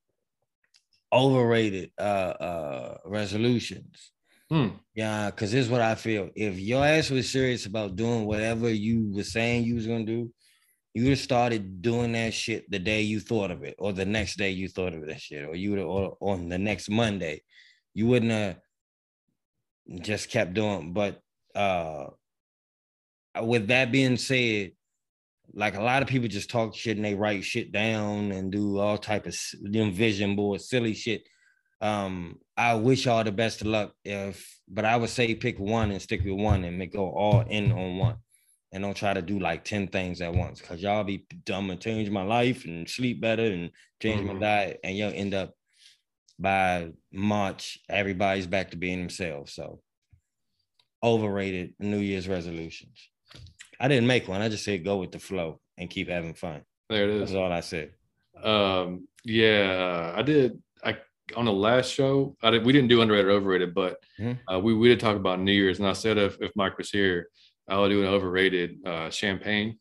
overrated 1.12 1.90
uh 1.98 2.02
uh 2.02 2.98
resolutions. 3.06 4.12
Hmm. 4.50 4.68
Yeah, 4.94 5.30
because 5.30 5.52
this 5.52 5.66
is 5.66 5.70
what 5.70 5.82
I 5.82 5.94
feel. 5.94 6.30
If 6.34 6.58
your 6.58 6.84
ass 6.84 7.10
was 7.10 7.30
serious 7.30 7.66
about 7.66 7.96
doing 7.96 8.24
whatever 8.24 8.70
you 8.70 9.12
were 9.14 9.22
saying 9.22 9.64
you 9.64 9.74
was 9.74 9.86
gonna 9.86 10.04
do, 10.04 10.32
you 10.94 11.04
would 11.04 11.10
have 11.10 11.18
started 11.18 11.82
doing 11.82 12.12
that 12.12 12.32
shit 12.32 12.70
the 12.70 12.78
day 12.78 13.02
you 13.02 13.20
thought 13.20 13.50
of 13.50 13.62
it, 13.62 13.74
or 13.78 13.92
the 13.92 14.06
next 14.06 14.36
day 14.38 14.50
you 14.50 14.68
thought 14.68 14.94
of 14.94 15.06
that 15.06 15.20
shit, 15.20 15.46
or 15.46 15.54
you 15.54 15.72
would 15.72 16.14
on 16.20 16.48
the 16.48 16.58
next 16.58 16.88
Monday. 16.88 17.42
You 17.94 18.06
wouldn't 18.06 18.32
have 18.32 18.56
just 20.00 20.30
kept 20.30 20.54
doing. 20.54 20.92
But 20.92 21.20
uh 21.54 22.06
with 23.42 23.68
that 23.68 23.92
being 23.92 24.16
said, 24.16 24.72
like 25.52 25.76
a 25.76 25.82
lot 25.82 26.02
of 26.02 26.08
people 26.08 26.28
just 26.28 26.50
talk 26.50 26.74
shit 26.74 26.96
and 26.96 27.04
they 27.04 27.14
write 27.14 27.44
shit 27.44 27.72
down 27.72 28.32
and 28.32 28.50
do 28.50 28.78
all 28.78 28.98
type 28.98 29.26
of 29.26 29.36
them 29.62 29.92
vision 29.92 30.36
board 30.36 30.60
silly 30.60 30.94
shit. 30.94 31.22
Um, 31.80 32.38
I 32.58 32.74
wish 32.74 33.06
y'all 33.06 33.22
the 33.22 33.30
best 33.32 33.60
of 33.60 33.68
luck. 33.68 33.94
If, 34.04 34.60
but 34.68 34.84
I 34.84 34.96
would 34.96 35.10
say 35.10 35.32
pick 35.36 35.58
one 35.60 35.92
and 35.92 36.02
stick 36.02 36.24
with 36.24 36.34
one 36.34 36.64
and 36.64 36.76
make 36.76 36.92
go 36.92 37.08
all 37.10 37.42
in 37.42 37.70
on 37.70 37.98
one, 37.98 38.16
and 38.72 38.82
don't 38.82 38.96
try 38.96 39.14
to 39.14 39.22
do 39.22 39.38
like 39.38 39.64
ten 39.64 39.86
things 39.86 40.20
at 40.20 40.34
once. 40.34 40.60
Cause 40.60 40.80
y'all 40.80 41.04
be 41.04 41.24
dumb 41.44 41.70
and 41.70 41.80
change 41.80 42.10
my 42.10 42.24
life 42.24 42.64
and 42.64 42.90
sleep 42.90 43.20
better 43.20 43.44
and 43.44 43.70
change 44.02 44.22
Mhm. 44.22 44.34
my 44.34 44.40
diet, 44.40 44.80
and 44.82 44.96
you'll 44.96 45.12
end 45.14 45.34
up 45.34 45.54
by 46.38 46.90
March 47.12 47.78
everybody's 47.88 48.46
back 48.48 48.72
to 48.72 48.76
being 48.76 48.98
themselves. 48.98 49.52
So 49.54 49.80
overrated 51.02 51.74
New 51.78 51.98
Year's 52.00 52.28
resolutions. 52.28 53.08
I 53.80 53.86
didn't 53.86 54.08
make 54.08 54.26
one. 54.26 54.40
I 54.42 54.48
just 54.48 54.64
said 54.64 54.84
go 54.84 54.96
with 54.96 55.12
the 55.12 55.20
flow 55.20 55.60
and 55.76 55.88
keep 55.88 56.08
having 56.08 56.34
fun. 56.34 56.62
There 56.90 57.04
it 57.04 57.10
is. 57.10 57.20
That's 57.30 57.34
all 57.36 57.52
I 57.52 57.60
said. 57.60 57.92
Um, 58.42 59.06
yeah, 59.24 60.12
I 60.16 60.22
did. 60.22 60.60
On 61.36 61.44
the 61.44 61.52
last 61.52 61.92
show, 61.92 62.36
I 62.42 62.50
did. 62.50 62.64
We 62.64 62.72
didn't 62.72 62.88
do 62.88 63.00
underrated, 63.02 63.30
overrated, 63.30 63.74
but 63.74 63.98
Mhm. 64.18 64.38
uh, 64.52 64.58
we 64.60 64.74
we 64.74 64.88
did 64.88 64.98
talk 65.00 65.16
about 65.16 65.40
New 65.40 65.52
Year's, 65.52 65.78
and 65.78 65.86
I 65.88 65.92
said 65.92 66.16
if 66.18 66.36
if 66.40 66.50
Mike 66.56 66.78
was 66.78 66.90
here, 66.90 67.28
I 67.68 67.78
would 67.78 67.90
do 67.90 68.00
an 68.02 68.08
overrated 68.08 68.78
uh, 68.86 69.10
champagne 69.10 69.78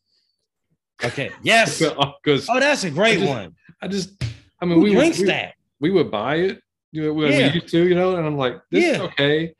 Okay. 1.04 1.30
Yes. 1.44 1.80
because 2.24 2.48
Oh, 2.50 2.60
that's 2.60 2.84
a 2.84 2.90
great 2.90 3.18
I 3.18 3.22
just- 3.22 3.30
one. 3.30 3.56
I 3.82 3.88
just, 3.88 4.24
I 4.60 4.66
mean, 4.66 4.76
Who 4.76 4.82
we 4.82 4.94
drinks 4.96 5.20
we, 5.20 5.26
that? 5.26 5.54
we 5.80 5.92
would 5.92 6.10
buy 6.10 6.38
it, 6.38 6.60
you 6.92 7.04
know, 7.04 7.14
when 7.14 7.32
Yeah. 7.32 7.50
we 7.50 7.54
used 7.62 7.68
to, 7.70 7.88
you 7.88 7.94
know, 7.94 8.16
and 8.16 8.26
I'm 8.26 8.36
like, 8.38 8.56
this 8.72 8.84
is 8.84 8.98
Yeah. 8.98 9.04
okay. 9.04 9.54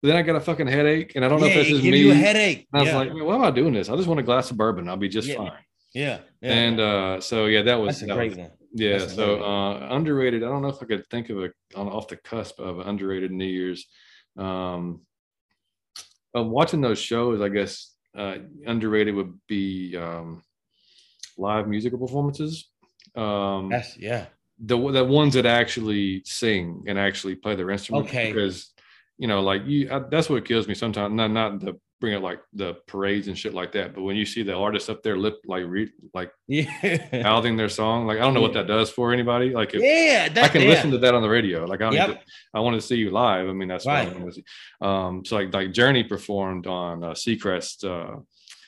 But 0.00 0.08
then 0.08 0.16
I 0.16 0.22
got 0.22 0.36
a 0.36 0.40
fucking 0.40 0.68
headache, 0.68 1.12
and 1.16 1.24
I 1.24 1.28
don't 1.28 1.40
know 1.40 1.46
if 1.48 1.54
this 1.54 1.68
is 1.68 1.82
me. 1.82 1.98
you 1.98 2.10
a 2.10 2.14
And 2.14 2.20
headache. 2.20 2.68
I 2.72 2.78
was 2.80 2.88
yeah. 2.88 2.96
like, 2.96 3.08
"Man, 3.12 3.24
why 3.24 3.34
am 3.34 3.42
I 3.42 3.50
doing 3.50 3.72
this? 3.72 3.88
I 3.88 3.96
just 3.96 4.06
want 4.06 4.20
a 4.20 4.22
glass 4.22 4.50
of 4.52 4.56
bourbon. 4.56 4.88
I'll 4.88 4.96
be 4.96 5.08
just 5.08 5.26
Yeah. 5.26 5.36
fine. 5.36 5.52
yeah. 5.94 6.18
yeah. 6.40 6.52
And 6.52 6.78
uh, 6.80 7.20
so 7.20 7.46
yeah, 7.46 7.62
that 7.62 7.74
was 7.80 7.98
that's 8.00 8.10
a 8.10 8.14
great 8.14 8.30
was- 8.30 8.38
one. 8.38 8.50
Yeah, 8.76 8.98
That's 8.98 9.14
so 9.14 9.42
uh, 9.42 9.88
underrated. 9.90 10.42
I 10.42 10.48
don't 10.48 10.62
know 10.62 10.68
if 10.68 10.82
I 10.82 10.86
could 10.86 11.06
think 11.06 11.30
of 11.30 11.38
a 11.38 11.50
on 11.76 11.88
off 11.88 12.08
the 12.08 12.16
cusp 12.16 12.58
of 12.58 12.80
underrated 12.80 13.30
New 13.30 13.46
Year's. 13.46 13.86
Um, 14.36 15.02
um, 16.34 16.50
watching 16.50 16.80
those 16.80 16.98
shows, 16.98 17.40
I 17.40 17.48
guess 17.50 17.92
uh, 18.18 18.38
underrated 18.66 19.14
would 19.14 19.38
be 19.46 19.96
um, 19.96 20.42
live 21.38 21.68
musical 21.68 22.00
performances. 22.00 22.68
Um, 23.14 23.68
That's 23.70 23.96
yeah. 23.96 24.26
the 24.58 24.76
the 24.90 25.04
ones 25.04 25.34
that 25.34 25.46
actually 25.46 26.22
sing 26.24 26.84
and 26.88 26.98
actually 26.98 27.36
play 27.36 27.54
their 27.54 27.70
instruments. 27.70 28.10
Okay. 28.10 28.32
Because 28.32 28.72
you 29.18 29.28
know, 29.28 29.40
like 29.40 29.62
you, 29.66 29.88
I, 29.88 30.00
that's 30.00 30.28
what 30.28 30.44
kills 30.44 30.66
me 30.66 30.74
sometimes. 30.74 31.14
Not 31.14 31.30
not 31.30 31.60
the 31.60 31.78
bring 32.00 32.14
up 32.14 32.22
like 32.22 32.40
the 32.52 32.74
parades 32.86 33.28
and 33.28 33.38
shit 33.38 33.54
like 33.54 33.72
that, 33.72 33.94
but 33.94 34.02
when 34.02 34.16
you 34.16 34.26
see 34.26 34.42
the 34.42 34.52
artists 34.54 34.88
up 34.88 35.02
there 35.02 35.16
lip 35.16 35.36
like 35.46 35.64
read 35.66 35.90
like 36.12 36.30
Yeah. 36.48 37.22
mouthing 37.22 37.56
their 37.56 37.68
song, 37.68 38.06
like 38.06 38.18
I 38.18 38.20
don't 38.20 38.34
know 38.34 38.40
what 38.42 38.52
that 38.54 38.66
does 38.66 38.90
for 38.90 39.12
anybody. 39.12 39.50
Like 39.50 39.74
if, 39.74 39.80
yeah. 39.82 40.28
I 40.44 40.48
can 40.48 40.62
yeah. 40.62 40.68
listen 40.68 40.90
to 40.90 40.98
that 40.98 41.14
on 41.14 41.22
the 41.22 41.28
radio. 41.28 41.64
Like 41.64 41.80
I 41.80 41.84
don't 41.84 41.94
Yep. 41.94 42.08
to, 42.08 42.20
I 42.52 42.60
want 42.60 42.74
to 42.80 42.86
see 42.86 42.96
you 42.96 43.10
live. 43.10 43.48
I 43.48 43.52
mean, 43.52 43.68
that's 43.68 43.86
what 43.86 43.94
I 43.96 44.04
Right. 44.04 44.14
want 44.20 44.26
to 44.26 44.34
see. 44.34 44.44
Um, 44.82 45.24
so 45.24 45.36
like 45.36 45.54
like 45.54 45.72
Journey 45.72 46.04
performed 46.04 46.66
on 46.66 47.02
uh, 47.04 47.10
Seacrest. 47.10 47.84
Uh, 47.84 48.20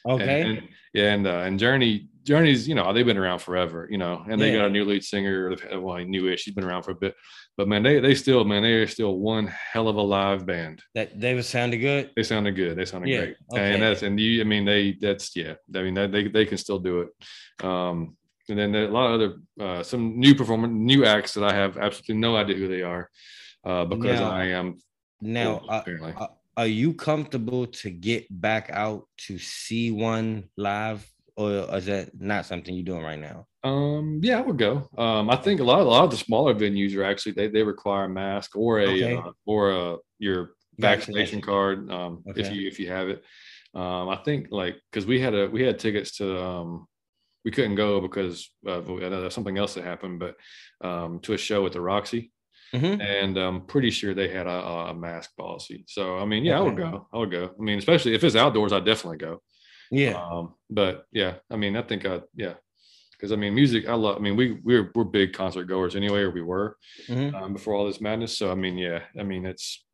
Okay. 0.08 0.40
and, 0.42 0.58
and 0.58 0.68
yeah, 0.94 1.12
and 1.14 1.26
uh, 1.26 1.30
and 1.46 1.58
Journey 1.58 2.06
Journey's 2.22 2.68
you 2.68 2.76
know 2.76 2.92
they've 2.92 3.04
been 3.04 3.16
around 3.18 3.40
forever. 3.40 3.88
You 3.90 3.98
know, 3.98 4.24
and 4.30 4.40
they 4.40 4.52
Yeah. 4.52 4.58
got 4.58 4.66
a 4.66 4.70
new 4.70 4.84
lead 4.84 5.02
singer. 5.02 5.56
Well, 5.74 5.98
newish. 6.04 6.42
She's 6.42 6.54
been 6.54 6.62
around 6.62 6.84
for 6.84 6.92
a 6.92 6.94
bit, 6.94 7.14
but 7.56 7.68
man, 7.68 7.82
they 7.82 8.00
they 8.00 8.14
still 8.14 8.44
man 8.44 8.62
they 8.62 8.72
are 8.72 8.86
still 8.86 9.16
one 9.18 9.46
hell 9.72 9.88
of 9.88 9.96
a 9.96 10.02
live 10.02 10.44
band. 10.46 10.82
that 10.94 11.18
they 11.20 11.34
was 11.34 11.48
sounding 11.48 11.80
good. 11.80 12.10
They 12.16 12.22
sounded 12.22 12.54
good. 12.56 12.76
They 12.76 12.84
sounded 12.84 13.08
Yeah, 13.10 13.18
great. 13.18 13.36
okay. 13.52 13.72
And 13.74 13.82
that's 13.82 14.02
and 14.02 14.18
you. 14.20 14.40
I 14.40 14.44
mean, 14.44 14.64
they 14.64 14.92
that's 15.00 15.34
yeah. 15.36 15.54
I 15.74 15.82
mean, 15.82 15.94
that, 15.94 16.12
they 16.12 16.28
they 16.28 16.44
can 16.44 16.58
still 16.58 16.78
do 16.78 17.00
it. 17.02 17.64
Um, 17.64 18.16
and 18.48 18.58
then 18.58 18.70
there 18.72 18.84
a 18.84 18.90
lot 18.90 19.06
of 19.10 19.14
other 19.20 19.30
uh, 19.60 19.82
some 19.82 20.18
new 20.20 20.34
performance, 20.34 20.72
new 20.74 21.04
acts 21.04 21.34
that 21.34 21.44
I 21.44 21.54
have 21.54 21.76
absolutely 21.78 22.16
no 22.16 22.36
idea 22.36 22.56
who 22.56 22.68
they 22.68 22.82
are, 22.82 23.10
uh, 23.64 23.84
because 23.84 24.20
Now- 24.20 24.30
I 24.30 24.44
am 24.46 24.76
Now, 25.20 25.58
old, 25.60 25.70
uh, 25.70 25.78
apparently. 25.80 26.12
uh, 26.16 26.28
are 26.56 26.66
you 26.82 26.94
comfortable 26.94 27.66
to 27.82 27.90
get 27.90 28.26
back 28.30 28.70
out 28.70 29.08
to 29.26 29.38
see 29.38 29.90
one 29.90 30.44
live, 30.56 31.04
or 31.36 31.76
is 31.76 31.86
that 31.86 32.18
not 32.18 32.46
something 32.46 32.74
you're 32.74 32.84
doing 32.84 33.02
right 33.04 33.18
now? 33.18 33.46
Um, 33.62 34.20
yeah, 34.22 34.38
I 34.38 34.42
would 34.42 34.58
go. 34.58 34.88
Um, 34.96 35.28
I 35.30 35.36
think 35.36 35.60
a 35.60 35.64
lot, 35.64 35.80
a 35.80 35.84
lot 35.84 36.04
of 36.04 36.10
the 36.10 36.16
smaller 36.16 36.54
venues 36.54 36.96
are 36.96 37.04
actually 37.04 37.32
they, 37.32 37.48
they 37.48 37.62
require 37.62 38.04
a 38.04 38.08
mask 38.08 38.56
or 38.56 38.80
a 38.80 38.86
Okay. 38.88 39.16
uh, 39.16 39.30
or 39.44 39.70
a 39.70 39.96
your 40.18 40.54
vaccination 40.78 41.40
Vaccination. 41.40 41.42
card 41.42 41.90
um, 41.90 42.22
if 42.36 42.50
you 42.52 42.66
if 42.68 42.78
you 42.78 42.88
have 42.90 43.08
it. 43.08 43.24
Um, 43.74 44.08
I 44.08 44.16
think 44.16 44.48
like 44.50 44.76
because 44.90 45.06
we 45.06 45.20
had 45.20 45.34
a 45.34 45.48
we 45.48 45.62
had 45.62 45.78
tickets 45.78 46.16
to 46.18 46.42
um, 46.42 46.86
we 47.44 47.50
couldn't 47.50 47.74
go 47.76 48.00
because 48.00 48.50
of 48.66 48.88
I 48.88 48.94
know 49.08 49.20
there's 49.20 49.34
something 49.34 49.58
else 49.58 49.74
that 49.74 49.84
happened, 49.84 50.20
but 50.20 50.36
um, 50.86 51.20
to 51.20 51.34
a 51.34 51.38
show 51.38 51.66
at 51.66 51.72
the 51.72 51.80
Roxy, 51.80 52.32
Mhm. 52.74 53.00
and 53.00 53.36
I'm 53.36 53.66
pretty 53.66 53.90
sure 53.90 54.14
they 54.14 54.28
had 54.28 54.46
a, 54.46 54.50
a 54.90 54.94
mask 54.94 55.36
policy. 55.36 55.84
So 55.88 56.18
I 56.18 56.24
mean, 56.24 56.44
yeah, 56.44 56.58
I 56.58 56.62
would 56.62 56.76
go. 56.76 57.08
I 57.12 57.18
would 57.18 57.30
go. 57.30 57.50
I 57.58 57.62
mean, 57.62 57.78
especially 57.78 58.14
if 58.14 58.24
it's 58.24 58.36
outdoors, 58.36 58.72
I'd 58.72 58.84
definitely 58.86 59.18
go. 59.18 59.42
Yeah. 59.90 60.20
Um, 60.22 60.54
but 60.70 61.06
yeah, 61.12 61.34
I 61.50 61.56
mean, 61.56 61.76
I 61.76 61.82
think 61.82 62.04
I 62.06 62.20
yeah, 62.34 62.54
because 63.12 63.32
I 63.32 63.36
mean, 63.36 63.54
music. 63.54 63.88
I 63.88 63.94
love. 63.94 64.16
I 64.16 64.20
mean, 64.20 64.36
we 64.36 64.52
we're 64.64 64.90
we're 64.94 65.04
big 65.04 65.32
concert 65.32 65.64
goers 65.64 65.96
anyway, 65.96 66.20
or 66.20 66.30
we 66.30 66.42
were 66.42 66.76
Mhm. 67.08 67.34
um, 67.34 67.52
before 67.52 67.74
all 67.74 67.86
this 67.86 68.00
madness. 68.00 68.36
So 68.36 68.50
I 68.50 68.54
mean, 68.54 68.76
yeah, 68.78 69.02
I 69.18 69.22
mean, 69.22 69.46
it's 69.46 69.84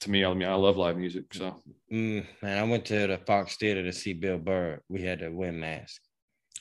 to 0.00 0.10
me. 0.10 0.24
I 0.24 0.32
mean, 0.34 0.48
I 0.48 0.54
love 0.54 0.76
live 0.76 0.96
music. 0.96 1.32
So 1.34 1.56
Mm, 1.92 2.24
man, 2.40 2.58
I 2.58 2.62
went 2.70 2.84
to 2.86 3.06
the 3.08 3.18
Fox 3.26 3.56
Theater 3.56 3.82
to 3.82 3.92
see 3.92 4.12
Bill 4.12 4.38
Burr. 4.38 4.80
We 4.88 5.02
had 5.02 5.18
to 5.18 5.28
wear 5.30 5.50
masks, 5.50 6.06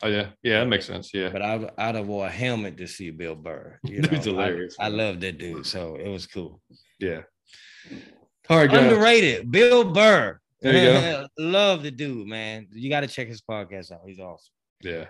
oh 0.02 0.08
yeah, 0.08 0.30
yeah, 0.42 0.60
that 0.62 0.66
makes 0.68 0.86
sense. 0.86 1.14
Yeah, 1.14 1.30
but 1.30 1.44
I 1.44 1.70
I'd 1.78 1.94
have 1.96 2.08
wore 2.08 2.26
a 2.26 2.32
helmet 2.32 2.78
to 2.78 2.88
see 2.88 3.12
Bill 3.12 3.36
Burr. 3.36 3.78
You 3.84 4.02
know, 4.02 4.10
I- 4.12 4.22
hilarious, 4.22 4.76
I, 4.80 4.90
man. 4.90 4.98
love 4.98 5.20
that 5.22 5.38
dude, 5.38 5.66
so 5.68 5.96
it 5.98 6.10
was 6.10 6.26
cool. 6.26 6.62
yeah. 7.00 7.22
All 8.50 8.58
right, 8.58 8.70
guys. 8.70 8.92
Underrated, 8.92 9.52
Bill 9.52 9.84
Burr. 9.94 10.40
There 10.62 10.74
you 10.74 11.02
go. 11.02 11.28
love 11.38 11.84
the 11.84 11.92
dude, 11.92 12.28
man. 12.28 12.68
You 12.72 12.90
got 12.90 13.02
to 13.02 13.08
check 13.08 13.28
his 13.28 13.42
podcast 13.42 13.92
out. 13.92 14.02
He's 14.06 14.20
awesome. 14.20 14.52
Yeah. 14.82 15.06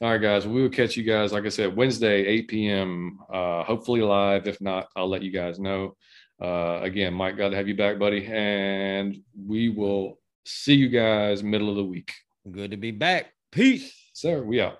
All 0.00 0.10
right, 0.10 0.20
guys. 0.20 0.46
We 0.46 0.62
will 0.62 0.68
catch 0.68 0.96
you 0.96 1.04
guys, 1.04 1.32
like 1.32 1.44
I 1.44 1.48
said, 1.48 1.74
Wednesday, 1.74 2.26
8 2.26 2.48
p.m. 2.48 3.18
Uh, 3.32 3.62
hopefully 3.64 4.02
live. 4.02 4.46
If 4.46 4.60
not, 4.60 4.88
I'll 4.96 5.08
let 5.08 5.22
you 5.22 5.30
guys 5.30 5.58
know. 5.58 5.96
Uh, 6.42 6.80
again, 6.82 7.14
Mike, 7.14 7.36
glad 7.36 7.50
to 7.50 7.56
have 7.56 7.68
you 7.68 7.76
back, 7.76 7.98
buddy. 7.98 8.26
And 8.26 9.16
we 9.46 9.68
will 9.68 10.18
see 10.44 10.74
you 10.74 10.88
guys 10.88 11.42
middle 11.42 11.70
of 11.70 11.76
the 11.76 11.84
week. 11.84 12.12
Good 12.50 12.72
to 12.72 12.76
be 12.76 12.90
back. 12.90 13.32
Peace. 13.52 13.94
Sir, 14.12 14.42
we 14.42 14.60
out. 14.60 14.78